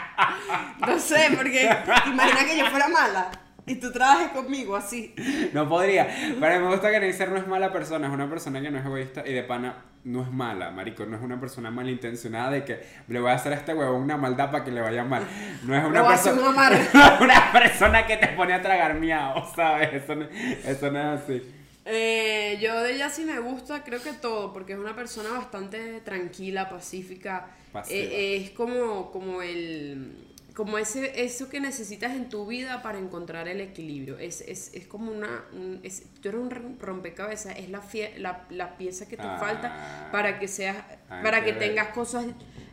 No 0.80 0.98
sé, 0.98 1.28
porque 1.36 1.70
te 2.04 2.10
imaginas 2.10 2.44
que 2.46 2.58
yo 2.58 2.66
fuera 2.68 2.88
mala 2.88 3.30
y 3.66 3.76
tú 3.76 3.92
trabajes 3.92 4.30
conmigo 4.30 4.78
así. 4.78 5.14
No 5.52 5.68
podría. 5.68 6.08
Pero 6.40 6.60
me 6.62 6.68
gusta 6.68 6.90
que 6.90 7.02
Neisser 7.02 7.30
no 7.30 7.36
es 7.36 7.46
mala 7.48 7.74
persona. 7.74 8.08
Es 8.08 8.14
una 8.14 8.30
persona 8.30 8.62
que 8.62 8.72
no 8.72 8.80
es 8.80 8.86
egoísta 8.86 9.28
y 9.28 9.34
de 9.34 9.44
pana 9.44 9.76
no 10.06 10.22
es 10.22 10.32
mala, 10.32 10.72
marico. 10.72 11.06
No 11.06 11.18
es 11.18 11.22
una 11.22 11.38
persona 11.38 11.70
malintencionada 11.70 12.52
de 12.52 12.64
que 12.64 12.80
le 13.10 13.20
voy 13.20 13.32
a 13.32 13.34
hacer 13.34 13.52
a 13.52 13.58
este 13.58 13.74
huevo 13.74 13.98
una 13.98 14.16
maldad 14.16 14.52
para 14.52 14.64
que 14.64 14.72
le 14.72 14.80
vaya 14.80 15.04
mal. 15.04 15.24
No 15.64 15.76
es 15.76 15.84
una 15.84 16.08
persona. 16.08 16.72
una 17.20 17.52
persona 17.52 18.08
que 18.08 18.16
te 18.16 18.28
pone 18.28 18.54
a 18.54 18.62
tragar 18.62 18.94
miau, 18.94 19.44
¿sabes? 19.54 19.96
Eso 19.96 20.16
no, 20.16 20.28
eso 20.66 20.92
no 20.92 21.14
es 21.14 21.22
así. 21.22 21.57
Eh, 21.90 22.58
yo 22.62 22.82
de 22.84 22.94
ella 22.96 23.10
sí 23.10 23.24
me 23.24 23.40
gusta, 23.40 23.84
creo 23.84 24.02
que 24.04 24.12
todo, 24.14 24.52
porque 24.52 24.74
es 24.74 24.80
una 24.80 24.96
persona 24.96 25.30
bastante 25.32 26.02
tranquila, 26.02 26.70
pacífica. 26.70 27.48
Pasiva. 27.72 27.98
Eh, 27.98 28.36
es 28.44 28.50
como, 28.52 29.10
como 29.12 29.42
el 29.42 30.24
como 30.54 30.80
ese 30.80 31.24
eso 31.24 31.50
que 31.50 31.60
necesitas 31.60 32.14
en 32.16 32.30
tu 32.30 32.48
vida 32.48 32.82
para 32.82 32.98
encontrar 32.98 33.48
el 33.48 33.62
equilibrio. 33.62 34.18
Es, 34.18 34.42
es, 34.42 34.72
es 34.74 34.88
como 34.88 35.12
una 35.12 35.46
un, 35.54 35.80
es, 35.84 36.02
tú 36.20 36.30
eres 36.30 36.42
un 36.42 36.50
rom- 36.50 36.80
rompecabezas, 36.80 37.56
es 37.58 37.70
la, 37.70 37.80
fie- 37.82 38.18
la, 38.18 38.46
la 38.50 38.76
pieza 38.76 39.08
que 39.08 39.18
te 39.18 39.24
Ah. 39.24 39.38
falta 39.40 40.10
para 40.12 40.40
que 40.40 40.48
seas 40.48 40.76
para 41.10 41.44
que 41.46 41.54
tengas 41.54 41.90
cosas 41.90 42.26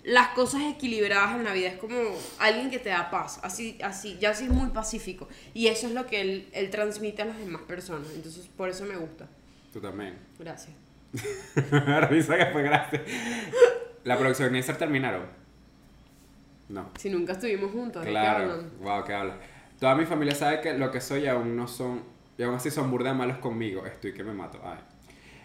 las 0.05 0.28
cosas 0.28 0.62
equilibradas 0.62 1.36
en 1.36 1.44
la 1.44 1.52
vida 1.52 1.68
es 1.68 1.76
como 1.78 1.96
alguien 2.38 2.70
que 2.70 2.78
te 2.78 2.90
da 2.90 3.11
paz 3.11 3.40
así 3.42 3.78
así 3.82 4.16
ya 4.20 4.30
así 4.30 4.44
es 4.44 4.50
muy 4.50 4.68
pacífico 4.70 5.28
y 5.55 5.66
eso 5.68 5.86
es 5.86 5.94
lo 5.94 6.07
que 6.07 6.20
él, 6.20 6.48
él 6.52 6.70
transmite 6.70 7.22
a 7.22 7.24
las 7.24 7.38
demás 7.38 7.62
personas 7.62 8.09
entonces 8.14 8.46
por 8.57 8.68
eso 8.68 8.84
me 8.84 8.96
gusta 8.96 9.26
Tú 9.72 9.80
también. 9.80 10.16
gracias 10.38 10.74
Risa 12.11 12.36
que 12.36 12.46
fue 12.46 12.62
gracias. 12.62 13.02
La 14.05 14.18
producción 14.18 14.52
Neisser 14.52 14.76
terminaron. 14.76 15.22
No. 16.68 16.90
si 16.98 17.11
nunca 17.11 17.32
estuvimos 17.34 17.70
juntos 17.72 18.02
¿de 18.02 18.07
qué 18.09 18.12
Claro. 18.12 18.52
hablan? 18.52 18.70
Wow, 18.80 19.05
qué 19.05 19.14
habla. 19.14 19.36
Toda 19.78 19.94
mi 19.94 20.07
familia 20.07 20.34
sabe 20.34 20.61
que 20.61 20.74
lo 20.74 20.90
que 20.90 21.00
soy 21.00 21.26
aún 21.26 21.57
no 21.57 21.68
son. 21.68 22.02
Y 22.38 22.42
aún 22.42 22.55
así 22.55 22.70
son 22.70 22.90
burda 22.90 23.12
malos 23.14 23.38
conmigo. 23.38 23.84
Estoy 23.86 24.12
que 24.14 24.24
me 24.24 24.32
mato. 24.32 24.61
Ay. 24.64 24.78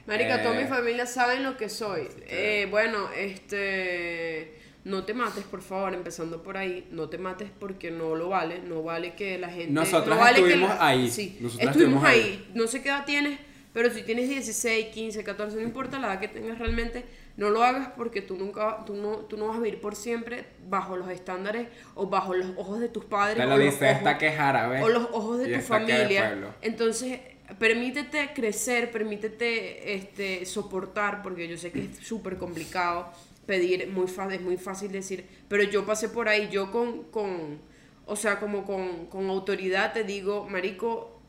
Marica, 0.10 0.41
toda 0.43 0.60
Eh, 0.60 0.64
mi 0.64 0.68
familia 0.70 1.05
saben 1.05 1.43
lo 1.43 1.55
que 1.55 1.70
soy. 1.70 2.07
Eh, 2.28 2.68
bueno, 2.70 3.10
este. 3.16 4.55
No 4.86 5.03
te 5.03 5.14
mates, 5.14 5.43
por 5.43 5.62
favor, 5.62 5.93
empezando 5.93 6.41
por 6.41 6.57
ahí. 6.57 6.88
No 6.91 7.10
te 7.10 7.18
mates 7.18 7.49
porque 7.60 7.91
no 7.91 8.16
lo 8.16 8.30
vale. 8.30 8.60
No 8.60 8.82
vale 8.82 9.14
que 9.14 9.38
la 9.38 9.49
gente. 9.49 9.72
Nosotras 9.72 10.18
no 10.18 10.24
vale 10.24 10.38
que 10.39 10.45
estuvimos 10.47 10.70
la- 10.70 10.88
ahí. 10.88 11.10
Sí, 11.10 11.38
Nosotras 11.41 11.70
estuvimos 11.76 12.03
estuvimos 12.03 12.28
ahí. 12.28 12.51
No 12.55 12.68
sé 12.68 12.82
qué 12.82 12.89
edad 12.89 13.05
tienes, 13.05 13.39
pero 13.74 13.89
si 13.93 14.03
tienes 14.03 14.30
16, 14.30 14.88
15, 14.88 15.24
14, 15.24 15.57
no 15.57 15.62
importa 15.64 15.99
la 15.99 16.07
edad 16.14 16.20
que 16.20 16.28
tengas 16.28 16.57
realmente, 16.57 17.05
No 17.39 17.49
lo 17.51 17.64
hagas 17.64 17.91
porque 17.95 18.22
tú 18.22 18.36
nunca, 18.36 18.84
tú 18.86 18.95
no, 18.95 19.12
tú 19.20 19.38
no 19.38 19.47
vas 19.47 19.55
a 19.55 19.62
vivir 19.62 19.80
por 19.80 19.95
siempre 19.95 20.43
bajo 20.68 20.97
los 20.97 21.10
estándares 21.10 21.68
o 21.95 22.07
bajo 22.07 22.34
los 22.34 22.47
ojos 22.57 22.82
de 22.82 22.89
tus 22.89 23.05
padres. 23.05 23.38
Te 23.38 23.43
o 23.43 23.45
lo 23.45 23.55
los 23.55 23.64
dice 23.66 23.91
esta 23.91 24.10
ojos- 24.10 24.20
que 24.20 24.28
es 24.28 24.38
árabe. 24.39 24.82
o 24.82 24.89
los 24.89 25.03
ojos 25.14 25.38
de 25.39 25.45
y 25.45 25.53
tu 25.53 25.60
esta 25.60 25.74
familia. 25.76 26.38
Entonces, 26.62 27.22
permítete 27.58 28.32
crecer, 28.34 28.91
permítete 28.91 29.95
este, 29.95 30.45
soportar, 30.45 31.22
porque 31.24 31.47
yo 31.47 31.58
sé 31.58 31.72
que 31.72 31.86
es 31.86 31.97
súper 31.97 32.38
complicado 32.38 33.12
pedir, 33.45 33.88
muy 33.88 34.06
es 34.06 34.41
muy 34.41 34.58
fácil 34.58 34.91
decir, 34.91 35.26
pero 35.47 35.64
yo 35.64 35.86
pasé 35.86 36.10
por 36.10 36.30
ahí, 36.30 36.50
yo 36.52 36.72
con, 36.72 37.06
con 37.06 37.60
o 38.06 38.16
sea, 38.16 38.39
como 38.39 38.64
con, 38.64 39.08
con 39.08 39.30
autoridad 39.30 39.93
te 39.93 40.04
digo, 40.04 40.47
Marico, 40.47 41.20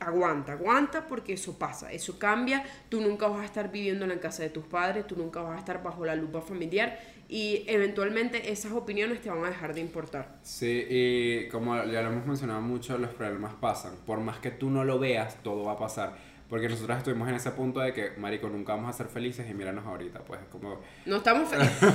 aguanta, 0.00 0.52
aguanta 0.52 1.06
porque 1.06 1.34
eso 1.34 1.58
pasa, 1.58 1.92
eso 1.92 2.18
cambia, 2.18 2.64
tú 2.88 3.00
nunca 3.00 3.28
vas 3.28 3.40
a 3.40 3.44
estar 3.44 3.70
viviendo 3.70 4.04
en 4.04 4.10
la 4.10 4.20
casa 4.20 4.42
de 4.42 4.50
tus 4.50 4.64
padres, 4.64 5.06
tú 5.06 5.16
nunca 5.16 5.42
vas 5.42 5.56
a 5.56 5.58
estar 5.58 5.82
bajo 5.82 6.04
la 6.06 6.14
lupa 6.14 6.40
familiar 6.40 6.98
y 7.28 7.64
eventualmente 7.66 8.50
esas 8.50 8.72
opiniones 8.72 9.20
te 9.20 9.28
van 9.30 9.44
a 9.44 9.48
dejar 9.48 9.74
de 9.74 9.80
importar. 9.80 10.36
Sí, 10.42 10.86
y 10.88 11.48
como 11.48 11.76
ya 11.84 12.02
lo 12.02 12.08
hemos 12.10 12.26
mencionado 12.26 12.60
mucho, 12.62 12.96
los 12.98 13.10
problemas 13.10 13.52
pasan. 13.60 13.92
Por 14.06 14.20
más 14.20 14.38
que 14.38 14.50
tú 14.50 14.70
no 14.70 14.84
lo 14.84 14.98
veas, 14.98 15.36
todo 15.42 15.64
va 15.64 15.72
a 15.72 15.78
pasar. 15.78 16.26
Porque 16.48 16.66
nosotros 16.66 16.96
estuvimos 16.96 17.28
en 17.28 17.34
ese 17.34 17.50
punto 17.50 17.80
de 17.80 17.92
que, 17.92 18.12
marico, 18.16 18.48
nunca 18.48 18.72
vamos 18.74 18.88
a 18.88 18.92
ser 18.96 19.08
felices 19.08 19.46
y 19.50 19.52
míranos 19.52 19.84
ahorita, 19.84 20.20
pues 20.20 20.40
como... 20.50 20.80
No 21.04 21.16
estamos 21.16 21.46
felices. 21.50 21.76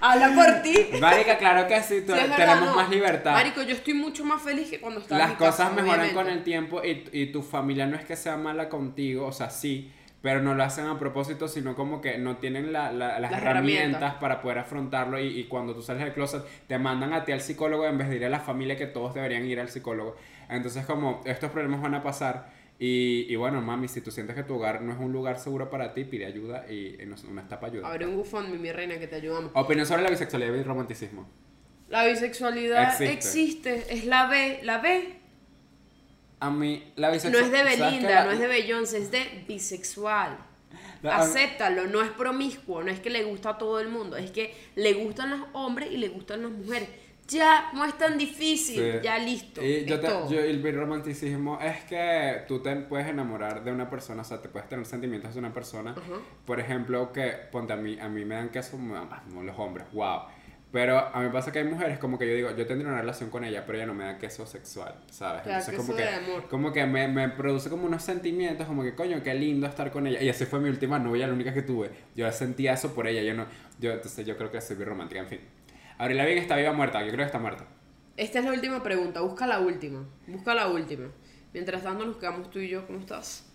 Habla 0.00 0.34
por 0.34 0.62
ti. 0.62 0.76
Marica, 1.00 1.38
claro 1.38 1.66
que 1.66 1.80
sí, 1.82 1.88
Sí, 1.88 1.96
es 2.00 2.06
verdad, 2.06 2.36
tenemos 2.36 2.66
no. 2.68 2.74
más 2.76 2.90
libertad. 2.90 3.32
Marico, 3.32 3.62
yo 3.62 3.74
estoy 3.74 3.94
mucho 3.94 4.24
más 4.26 4.42
feliz 4.42 4.68
que 4.68 4.78
cuando 4.80 5.00
estaba 5.00 5.22
en 5.22 5.28
Las 5.30 5.38
mi 5.40 5.46
cosas 5.46 5.56
casa, 5.56 5.70
mejoran 5.70 6.00
obviamente. 6.00 6.14
con 6.14 6.28
el 6.28 6.44
tiempo 6.44 6.82
y, 6.84 7.08
y 7.12 7.26
tu 7.32 7.42
familia 7.42 7.86
no 7.86 7.96
es 7.96 8.04
que 8.04 8.14
sea 8.16 8.36
mala 8.36 8.68
contigo, 8.68 9.26
o 9.26 9.32
sea, 9.32 9.48
sí, 9.48 9.90
pero 10.24 10.40
no 10.40 10.54
lo 10.54 10.64
hacen 10.64 10.86
a 10.86 10.98
propósito, 10.98 11.48
sino 11.48 11.74
como 11.76 12.00
que 12.00 12.16
no 12.16 12.38
tienen 12.38 12.72
la- 12.72 12.90
la- 12.90 13.20
las, 13.20 13.30
Las 13.30 13.42
herramientas, 13.42 13.84
herramientas. 13.84 14.14
para 14.14 14.40
poder 14.40 14.58
afrontarlo 14.58 15.20
y, 15.20 15.26
y 15.38 15.44
cuando 15.44 15.74
tú 15.74 15.82
sales 15.82 16.02
del 16.02 16.14
closet 16.14 16.42
te 16.66 16.78
mandan 16.78 17.12
a 17.12 17.26
ti 17.26 17.32
al 17.32 17.42
psicólogo 17.42 17.86
en 17.86 17.98
vez 17.98 18.08
de 18.08 18.16
ir 18.16 18.24
a 18.24 18.30
la 18.30 18.40
familia 18.40 18.74
que 18.76 18.86
todos 18.86 19.12
deberían 19.14 19.44
ir 19.44 19.60
al 19.60 19.68
psicólogo. 19.68 20.16
Entonces 20.48 20.86
como 20.86 21.20
estos 21.26 21.50
problemas 21.50 21.82
van 21.82 21.94
a 21.94 22.02
pasar 22.02 22.48
y, 22.78 23.26
y 23.28 23.36
bueno, 23.36 23.60
mami, 23.60 23.86
si 23.86 24.00
tú 24.00 24.10
sientes 24.10 24.34
que 24.34 24.42
tu 24.44 24.54
hogar 24.54 24.80
no 24.80 24.92
es 24.94 24.98
un 24.98 25.12
lugar 25.12 25.38
seguro 25.38 25.68
para 25.68 25.92
ti, 25.92 26.04
pide 26.04 26.24
ayuda 26.24 26.64
y, 26.70 26.96
y 27.02 27.04
nos- 27.04 27.24
uno 27.24 27.42
está 27.42 27.60
para 27.60 27.74
ayudar. 27.74 27.90
Abre 27.92 28.06
un 28.06 28.16
GoFundMe, 28.16 28.56
mi 28.56 28.72
reina, 28.72 28.98
que 28.98 29.06
te 29.06 29.16
ayudamos. 29.16 29.50
Opinión 29.52 29.86
sobre 29.86 30.04
la 30.04 30.08
bisexualidad 30.10 30.54
y 30.54 30.58
el 30.58 30.64
romanticismo. 30.64 31.28
La 31.90 32.06
bisexualidad 32.06 32.84
Existe. 32.98 33.12
existe. 33.12 33.94
es 33.94 34.06
la 34.06 34.26
B. 34.28 34.60
La 34.62 34.78
B 34.78 35.18
A 36.46 36.50
mí 36.50 36.92
la 36.96 37.08
no 37.08 37.14
bisexualidad... 37.14 37.46
es 37.46 37.78
de 37.78 37.86
Belinda, 37.86 38.24
no 38.24 38.30
es 38.32 38.38
de 38.38 38.46
Beyoncé, 38.46 38.98
es 38.98 39.10
de 39.10 39.44
bisexual. 39.48 40.38
La- 41.02 41.18
Acéptalo, 41.18 41.86
no 41.86 42.00
es 42.02 42.10
promiscuo, 42.10 42.82
no 42.82 42.90
es 42.90 42.98
que 43.00 43.10
le 43.10 43.24
gusta 43.24 43.50
a 43.50 43.58
todo 43.58 43.78
el 43.80 43.88
mundo, 43.88 44.16
es 44.16 44.30
que 44.30 44.54
le 44.74 44.92
gustan 44.94 45.30
los 45.30 45.40
hombres 45.52 45.90
y 45.92 45.98
le 45.98 46.08
gustan 46.08 46.42
las 46.42 46.50
mujeres. 46.50 46.88
Ya, 47.28 47.70
no 47.72 47.86
es 47.86 47.96
tan 47.96 48.18
difícil, 48.18 48.76
Sí. 48.76 48.98
ya 49.02 49.18
listo. 49.18 49.62
Y 49.64 49.86
yo 49.86 49.98
te- 49.98 50.08
yo- 50.28 50.40
el 50.40 50.74
romanticismo 50.74 51.58
es 51.60 51.82
que 51.84 52.42
tú 52.46 52.58
te 52.60 52.74
puedes 52.76 53.06
enamorar 53.06 53.64
de 53.64 53.72
una 53.72 53.88
persona, 53.88 54.20
o 54.20 54.24
sea, 54.24 54.42
te 54.42 54.48
puedes 54.50 54.68
tener 54.68 54.84
sentimientos 54.84 55.32
de 55.32 55.40
una 55.40 55.52
persona. 55.52 55.94
Por 56.44 56.60
ejemplo, 56.60 57.12
que, 57.12 57.32
ponte 57.50 57.72
a 57.72 57.76
mí, 57.76 57.98
a 57.98 58.08
mí 58.10 58.24
me 58.26 58.34
dan 58.34 58.50
queso 58.50 58.78
ah, 58.94 59.22
como 59.26 59.42
los 59.42 59.58
hombres, 59.58 59.86
wow. 59.92 60.20
Pero 60.74 60.98
a 60.98 61.20
mí 61.20 61.26
me 61.26 61.30
pasa 61.30 61.52
que 61.52 61.60
hay 61.60 61.64
mujeres 61.64 62.00
como 62.00 62.18
que 62.18 62.26
yo 62.26 62.34
digo, 62.34 62.50
yo 62.50 62.66
tendría 62.66 62.90
una 62.90 63.00
relación 63.00 63.30
con 63.30 63.44
ella, 63.44 63.64
pero 63.64 63.78
ella 63.78 63.86
no 63.86 63.94
me 63.94 64.06
da 64.06 64.18
queso 64.18 64.44
sexual, 64.44 64.92
¿sabes? 65.08 65.44
Te 65.44 65.50
da 65.50 65.64
como 65.64 65.76
queso 65.76 65.96
que, 65.96 66.02
de 66.02 66.08
amor. 66.08 66.48
como 66.48 66.72
que 66.72 66.84
me, 66.84 67.06
me 67.06 67.28
produce 67.28 67.70
como 67.70 67.86
unos 67.86 68.02
sentimientos, 68.02 68.66
como 68.66 68.82
que 68.82 68.92
coño, 68.96 69.22
qué 69.22 69.34
lindo 69.34 69.68
estar 69.68 69.92
con 69.92 70.08
ella. 70.08 70.20
Y 70.20 70.28
así 70.28 70.46
fue 70.46 70.58
mi 70.58 70.68
última 70.68 70.98
novia, 70.98 71.28
la 71.28 71.32
única 71.32 71.54
que 71.54 71.62
tuve. 71.62 71.92
Yo 72.16 72.28
sentía 72.32 72.72
eso 72.72 72.92
por 72.92 73.06
ella, 73.06 73.22
yo 73.22 73.34
no, 73.34 73.46
yo, 73.78 73.92
entonces 73.92 74.26
yo 74.26 74.36
creo 74.36 74.50
que 74.50 74.60
soy 74.60 74.74
romántica, 74.82 75.20
en 75.20 75.28
fin. 75.28 75.40
Abril 75.96 76.16
Lavigne 76.16 76.40
está 76.40 76.56
viva 76.56 76.72
o 76.72 76.74
muerta, 76.74 77.02
yo 77.02 77.12
creo 77.12 77.18
que 77.18 77.26
está 77.26 77.38
muerta. 77.38 77.68
Esta 78.16 78.40
es 78.40 78.44
la 78.44 78.50
última 78.50 78.82
pregunta, 78.82 79.20
busca 79.20 79.46
la 79.46 79.60
última, 79.60 80.04
busca 80.26 80.56
la 80.56 80.66
última. 80.66 81.06
Mientras 81.52 81.84
tanto 81.84 82.04
nos 82.04 82.16
quedamos 82.16 82.50
tú 82.50 82.58
y 82.58 82.68
yo, 82.68 82.84
¿cómo 82.84 82.98
estás? 82.98 83.48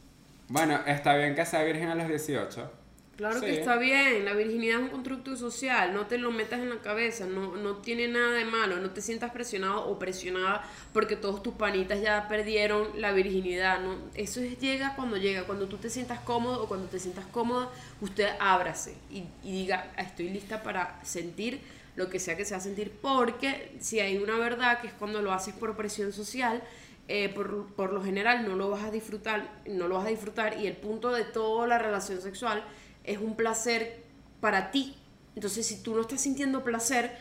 Bueno, 0.48 0.80
está 0.88 1.18
bien 1.18 1.36
que 1.36 1.46
sea 1.46 1.64
virgen 1.64 1.90
a 1.90 1.96
los 1.96 2.08
18. 2.08 2.79
Claro 3.20 3.42
Sí. 3.42 3.48
que 3.48 3.60
está 3.60 3.76
bien, 3.76 4.24
la 4.24 4.32
virginidad 4.34 4.78
es 4.78 4.84
un 4.86 4.90
constructo 4.92 5.36
social, 5.36 5.94
no 5.94 6.06
te 6.08 6.18
lo 6.18 6.32
metas 6.32 6.62
en 6.62 6.70
la 6.70 6.78
cabeza, 6.78 7.26
no, 7.26 7.58
no 7.58 7.76
tiene 7.76 8.08
nada 8.08 8.32
de 8.32 8.46
malo, 8.46 8.78
no 8.78 8.92
te 8.92 9.02
sientas 9.02 9.32
presionado 9.32 9.86
o 9.90 10.00
presionada 10.00 10.64
porque 10.94 11.18
todos 11.18 11.44
tus 11.44 11.54
panitas 11.56 12.02
ya 12.02 12.30
perdieron 12.30 12.88
la 12.96 13.12
virginidad, 13.12 13.82
no, 13.82 13.98
eso 14.16 14.40
es- 14.40 14.58
llega 14.60 14.96
cuando 14.96 15.18
llega, 15.18 15.44
cuando 15.44 15.68
tú 15.68 15.76
te 15.76 15.90
sientas 15.90 16.22
cómodo 16.22 16.64
o 16.64 16.68
cuando 16.70 16.88
te 16.88 16.98
sientas 16.98 17.26
cómoda, 17.26 17.68
usted 18.00 18.30
ábrase 18.40 18.96
y, 19.12 19.26
y 19.44 19.52
diga, 19.52 19.92
"Ah, 19.98 20.04
estoy 20.04 20.30
lista 20.30 20.64
para 20.64 20.98
sentir 21.04 21.60
lo 21.98 22.10
que 22.10 22.20
sea 22.20 22.38
que 22.38 22.46
sea 22.46 22.62
sentir, 22.62 22.90
porque 23.02 23.76
si 23.82 24.00
hay 24.00 24.18
una 24.18 24.38
verdad 24.38 24.80
que 24.80 24.88
es 24.88 24.94
cuando 24.94 25.22
lo 25.22 25.34
haces 25.34 25.54
por 25.54 25.76
presión 25.76 26.14
social, 26.14 26.64
eh, 27.10 27.28
por, 27.28 27.66
por 27.74 27.92
lo 27.92 28.02
general 28.02 28.48
no 28.48 28.56
lo 28.56 28.70
vas 28.70 28.84
a 28.86 28.92
disfrutar, 28.92 29.46
no 29.66 29.90
lo 29.90 29.96
vas 29.96 30.06
a 30.06 30.10
disfrutar 30.10 30.62
y 30.62 30.68
el 30.68 30.78
punto 30.78 31.12
de 31.12 31.26
toda 31.26 31.68
la 31.68 31.78
relación 31.80 32.22
sexual 32.22 32.64
es 33.10 33.18
un 33.18 33.36
placer 33.36 34.04
para 34.40 34.72
ti. 34.72 34.96
Entonces, 35.36 35.66
si 35.66 35.82
tú 35.82 35.96
no 35.96 36.02
estás 36.02 36.22
sintiendo 36.22 36.64
placer, 36.64 37.12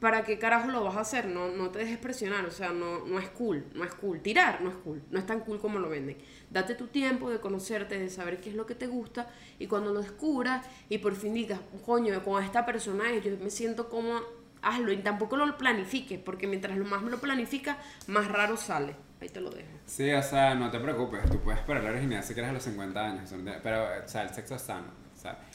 ¿para 0.00 0.22
qué 0.22 0.38
carajo 0.38 0.70
lo 0.70 0.84
vas 0.84 0.96
a 0.96 1.00
hacer? 1.00 1.26
No, 1.26 1.48
no 1.48 1.70
te 1.70 1.80
dejes 1.80 1.98
presionar, 1.98 2.44
o 2.44 2.50
sea, 2.50 2.70
no, 2.70 3.04
no 3.06 3.18
es 3.18 3.28
cool, 3.30 3.64
no 3.74 3.84
es 3.84 3.94
cool. 3.94 4.20
Tirar 4.20 4.60
no 4.60 4.70
es 4.70 4.76
cool, 4.76 5.02
no 5.10 5.18
es 5.18 5.26
tan 5.26 5.40
cool 5.40 5.60
como 5.60 5.78
lo 5.78 5.88
venden. 5.88 6.18
Date 6.50 6.74
tu 6.74 6.86
tiempo 6.86 7.30
de 7.30 7.40
conocerte, 7.40 7.98
de 7.98 8.10
saber 8.10 8.40
qué 8.40 8.50
es 8.50 8.56
lo 8.56 8.66
que 8.66 8.74
te 8.74 8.86
gusta 8.86 9.28
y 9.58 9.66
cuando 9.66 9.92
lo 9.92 10.00
descubras 10.00 10.66
y 10.88 10.98
por 10.98 11.14
fin 11.14 11.34
digas, 11.34 11.60
coño, 11.84 12.22
con 12.22 12.42
esta 12.42 12.64
persona 12.64 13.04
yo 13.14 13.36
me 13.38 13.50
siento 13.50 13.88
como 13.88 14.20
hazlo 14.62 14.92
y 14.92 14.98
tampoco 14.98 15.36
lo 15.36 15.58
planifiques, 15.58 16.18
porque 16.18 16.46
mientras 16.46 16.76
lo 16.76 16.84
más 16.84 17.02
lo 17.02 17.18
planificas, 17.18 17.76
más 18.06 18.28
raro 18.28 18.56
sale. 18.56 18.94
Ahí 19.20 19.28
te 19.28 19.40
lo 19.40 19.50
dejo. 19.50 19.68
Sí, 19.86 20.12
o 20.12 20.22
sea, 20.22 20.54
no 20.54 20.70
te 20.70 20.78
preocupes, 20.80 21.28
tú 21.30 21.38
puedes 21.40 21.60
esperar 21.60 21.82
la 21.82 21.90
virginidad 21.90 22.22
si 22.22 22.34
quieres 22.34 22.50
a 22.50 22.54
los 22.54 22.62
50 22.62 23.04
años, 23.04 23.34
pero, 23.62 23.84
o 24.04 24.08
sea, 24.08 24.22
el 24.22 24.30
sexo 24.30 24.54
es 24.54 24.62
sano, 24.62 24.88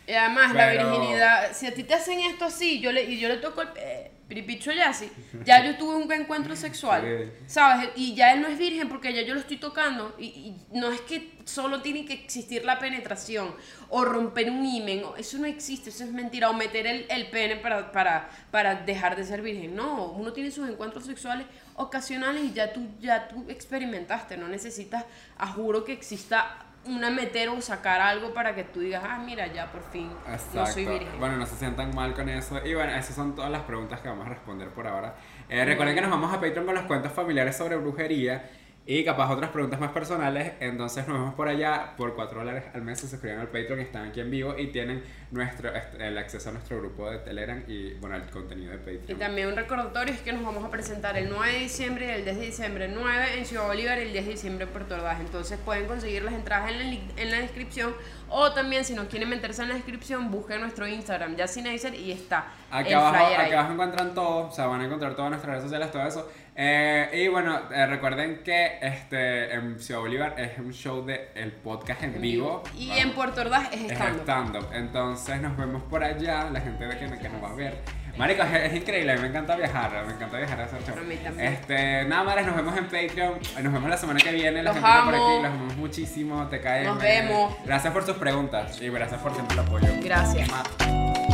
Y 0.10 0.14
además, 0.14 0.52
Pero- 0.54 0.84
la 0.84 0.90
virginidad, 0.92 1.50
si 1.54 1.68
a 1.68 1.74
ti 1.74 1.84
te 1.84 1.94
hacen 1.94 2.20
esto 2.22 2.46
así, 2.46 2.80
yo 2.80 2.92
le, 2.92 3.04
y 3.04 3.20
yo 3.20 3.28
le 3.30 3.38
toco 3.38 3.62
el 3.62 3.68
eh, 3.76 4.12
piripicho 4.28 4.72
ya 4.72 4.90
así, 4.90 5.10
ya 5.46 5.64
yo 5.66 5.76
tuve 5.78 5.96
un 5.96 6.12
encuentro 6.12 6.56
sexual, 6.56 7.02
Sí. 7.04 7.32
¿sabes? 7.48 7.90
Y 7.96 8.16
ya 8.16 8.34
él 8.34 8.42
no 8.42 8.48
es 8.48 8.58
virgen 8.58 8.90
porque 8.90 9.14
ya 9.14 9.22
yo 9.22 9.34
lo 9.36 9.40
estoy 9.40 9.58
tocando. 9.58 10.16
Y, 10.18 10.26
y 10.26 10.56
no 10.72 10.92
es 10.92 11.02
que 11.02 11.34
solo 11.46 11.82
tiene 11.82 12.06
que 12.06 12.14
existir 12.14 12.64
la 12.66 12.80
penetración 12.80 13.54
o 13.90 14.04
romper 14.06 14.50
un 14.50 14.66
himen, 14.66 15.04
o- 15.04 15.16
eso 15.16 15.38
no 15.38 15.46
existe, 15.46 15.90
eso 15.92 16.04
es 16.04 16.12
mentira, 16.12 16.50
o 16.50 16.54
meter 16.54 16.88
el, 16.88 17.06
el 17.10 17.28
pene 17.30 17.56
para, 17.58 17.92
para, 17.92 18.30
para 18.52 18.76
dejar 18.76 19.16
de 19.16 19.24
ser 19.26 19.42
virgen. 19.44 19.76
No, 19.76 20.06
uno 20.12 20.34
tiene 20.34 20.50
sus 20.52 20.68
encuentros 20.70 21.06
sexuales 21.06 21.46
ocasionales 21.76 22.44
y 22.46 22.54
ya 22.54 22.74
tú, 22.74 22.82
ya 23.00 23.28
tú 23.28 23.46
experimentaste, 23.48 24.38
no 24.38 24.48
necesitas, 24.48 25.06
a 25.38 25.48
juro 25.48 25.86
que 25.86 25.94
exista 25.94 26.66
una 26.90 27.10
meter 27.10 27.50
o 27.50 27.62
sacar 27.62 28.02
algo 28.02 28.34
para 28.34 28.56
que 28.56 28.64
tú 28.64 28.80
digas, 28.80 29.04
ah, 29.06 29.20
mira, 29.24 29.48
ya 29.48 29.72
por 29.72 29.82
fin 29.92 30.10
no 30.10 30.66
soy 30.66 30.84
Exacto. 30.84 30.92
virgen. 30.92 31.20
Bueno, 31.20 31.38
no 31.38 31.46
se 31.46 31.56
sientan 31.56 31.94
mal 31.96 32.14
con 32.14 32.28
eso. 32.30 32.60
Y 32.66 32.74
bueno, 32.74 32.94
esas 32.96 33.16
son 33.16 33.36
todas 33.36 33.52
las 33.52 33.62
preguntas 33.64 34.02
que 34.02 34.10
vamos 34.10 34.26
a 34.26 34.30
responder 34.30 34.70
por 34.70 34.88
ahora. 34.88 35.16
Eh, 35.48 35.64
recuerden 35.66 35.96
que 35.96 36.02
nos 36.02 36.10
vamos 36.10 36.34
a 36.34 36.40
Patreon 36.40 36.66
con 36.66 36.76
los 36.76 36.86
cuentos 36.86 37.12
familiares 37.12 37.56
sobre 37.56 37.76
brujería 37.78 38.50
y 38.90 39.04
capaz 39.04 39.32
otras 39.32 39.52
preguntas 39.52 39.80
más 39.80 39.92
personales. 39.92 40.54
Entonces 40.60 41.08
nos 41.08 41.20
vemos 41.20 41.36
por 41.36 41.48
allá 41.48 41.94
por 41.96 42.16
4 42.16 42.40
dólares 42.40 42.64
al 42.74 42.82
mes. 42.82 43.00
Se 43.00 43.08
suscriben 43.08 43.38
al 43.38 43.46
Patreon, 43.46 43.80
están 43.82 44.08
aquí 44.08 44.20
en 44.20 44.32
vivo 44.32 44.56
y 44.58 44.72
tienen 44.72 45.04
nuestro 45.30 45.72
el 46.00 46.18
acceso 46.18 46.50
a 46.50 46.54
nuestro 46.54 46.80
grupo 46.80 47.08
de 47.08 47.20
Telegram 47.20 47.64
y 47.68 47.94
bueno, 48.00 48.16
el 48.16 48.24
contenido 48.32 48.72
de 48.72 48.78
Y 48.96 48.98
Patreon. 48.98 49.20
también 49.20 49.48
un 49.50 49.56
recordatorio 49.56 50.12
es 50.12 50.22
que 50.22 50.34
nos 50.34 50.44
vamos 50.44 50.66
a 50.66 50.72
presentar 50.72 51.16
el 51.20 51.30
9 51.30 51.54
de 51.54 51.60
diciembre 51.60 52.08
y 52.08 52.10
el 52.10 52.24
10 52.24 52.40
de 52.40 52.46
diciembre 52.48 52.88
9 52.92 53.38
en 53.38 53.46
Ciudad 53.46 53.68
Bolívar 53.68 54.00
y 54.00 54.02
el 54.02 54.12
10 54.12 54.26
de 54.26 54.32
diciembre 54.32 54.66
en 54.66 54.72
Puerto 54.72 54.96
Ordaz. 54.96 55.20
Entonces 55.20 55.60
pueden 55.64 55.86
conseguir 55.86 56.24
las 56.24 56.34
entradas 56.34 56.72
en 56.72 56.80
la, 56.80 57.22
en 57.22 57.30
la 57.30 57.38
descripción 57.42 57.94
o 58.28 58.54
también 58.54 58.86
si 58.86 58.96
no 58.96 59.08
quieren 59.08 59.30
meterse 59.30 59.62
en 59.62 59.70
la 59.70 59.76
descripción 59.76 60.32
busquen 60.32 60.62
nuestro 60.62 60.88
Instagram 60.88 61.36
Yacinacer 61.36 61.94
y 61.94 62.12
está 62.12 62.48
Aquí 62.72 62.90
el 62.90 62.96
abajo, 62.98 63.26
aquí 63.38 63.54
abajo 63.54 63.74
encuentran 63.74 64.14
todo, 64.16 64.48
o 64.48 64.52
sea, 64.52 64.66
van 64.66 64.82
a 64.82 64.86
encontrar 64.86 65.16
todas 65.16 65.30
nuestras 65.30 65.52
redes 65.52 65.64
sociales, 65.64 65.92
todo 65.92 66.08
eso. 66.08 66.32
Eh, 66.62 67.24
y 67.24 67.28
bueno, 67.30 67.58
eh, 67.74 67.86
recuerden 67.86 68.42
que 68.44 68.80
este 68.82 69.54
en 69.54 69.80
Ciudad 69.80 70.02
Bolívar 70.02 70.36
es 70.38 70.60
un 70.60 70.74
show 70.74 71.06
de 71.06 71.30
el 71.34 71.54
podcast 71.54 72.04
en 72.04 72.20
vivo. 72.20 72.64
Y 72.78 72.90
Vamos. 72.90 73.04
en 73.04 73.12
Puerto 73.14 73.40
Ordaz 73.40 73.72
es 73.72 73.80
Es 73.84 73.92
stand 73.94 74.22
stand-up. 74.24 74.68
Entonces 74.74 75.42
nos 75.42 75.56
vemos 75.56 75.82
por 75.84 76.04
allá, 76.04 76.50
la 76.52 76.60
gente 76.60 76.86
de 76.86 76.98
que, 76.98 77.18
que 77.18 77.30
nos 77.30 77.42
va 77.42 77.52
a 77.52 77.56
ver. 77.56 77.78
Marico, 78.18 78.44
es, 78.44 78.54
es 78.54 78.76
increíble, 78.76 79.18
me 79.20 79.28
encanta 79.28 79.56
viajar, 79.56 80.06
me 80.06 80.12
encanta 80.14 80.38
viajar 80.38 80.60
a 80.60 80.64
hacer 80.66 80.82
show. 80.84 80.96
Este, 81.40 82.04
nada, 82.04 82.24
madres, 82.26 82.46
nos 82.46 82.58
vemos 82.58 82.78
en 82.78 82.84
Patreon, 82.84 83.40
nos 83.64 83.74
vemos 83.74 83.90
la 83.90 83.98
semana 83.98 84.20
que 84.20 84.32
viene, 84.34 84.62
la 84.62 84.74
Los 84.74 84.74
gente 84.74 84.90
que 84.90 85.06
por 85.06 85.16
amo. 85.16 85.26
aquí, 85.28 85.44
los 85.44 85.52
amamos 85.54 85.78
muchísimo, 85.78 86.48
te 86.50 86.60
caen. 86.60 86.84
Nos 86.88 87.00
vemos. 87.00 87.56
Gracias 87.64 87.94
por 87.94 88.06
sus 88.06 88.18
preguntas 88.18 88.82
y 88.82 88.90
gracias 88.90 89.22
por 89.22 89.34
siempre 89.34 89.54
el 89.54 89.62
apoyo. 89.66 89.88
Gracias. 90.04 90.50
Mua. 90.50 91.29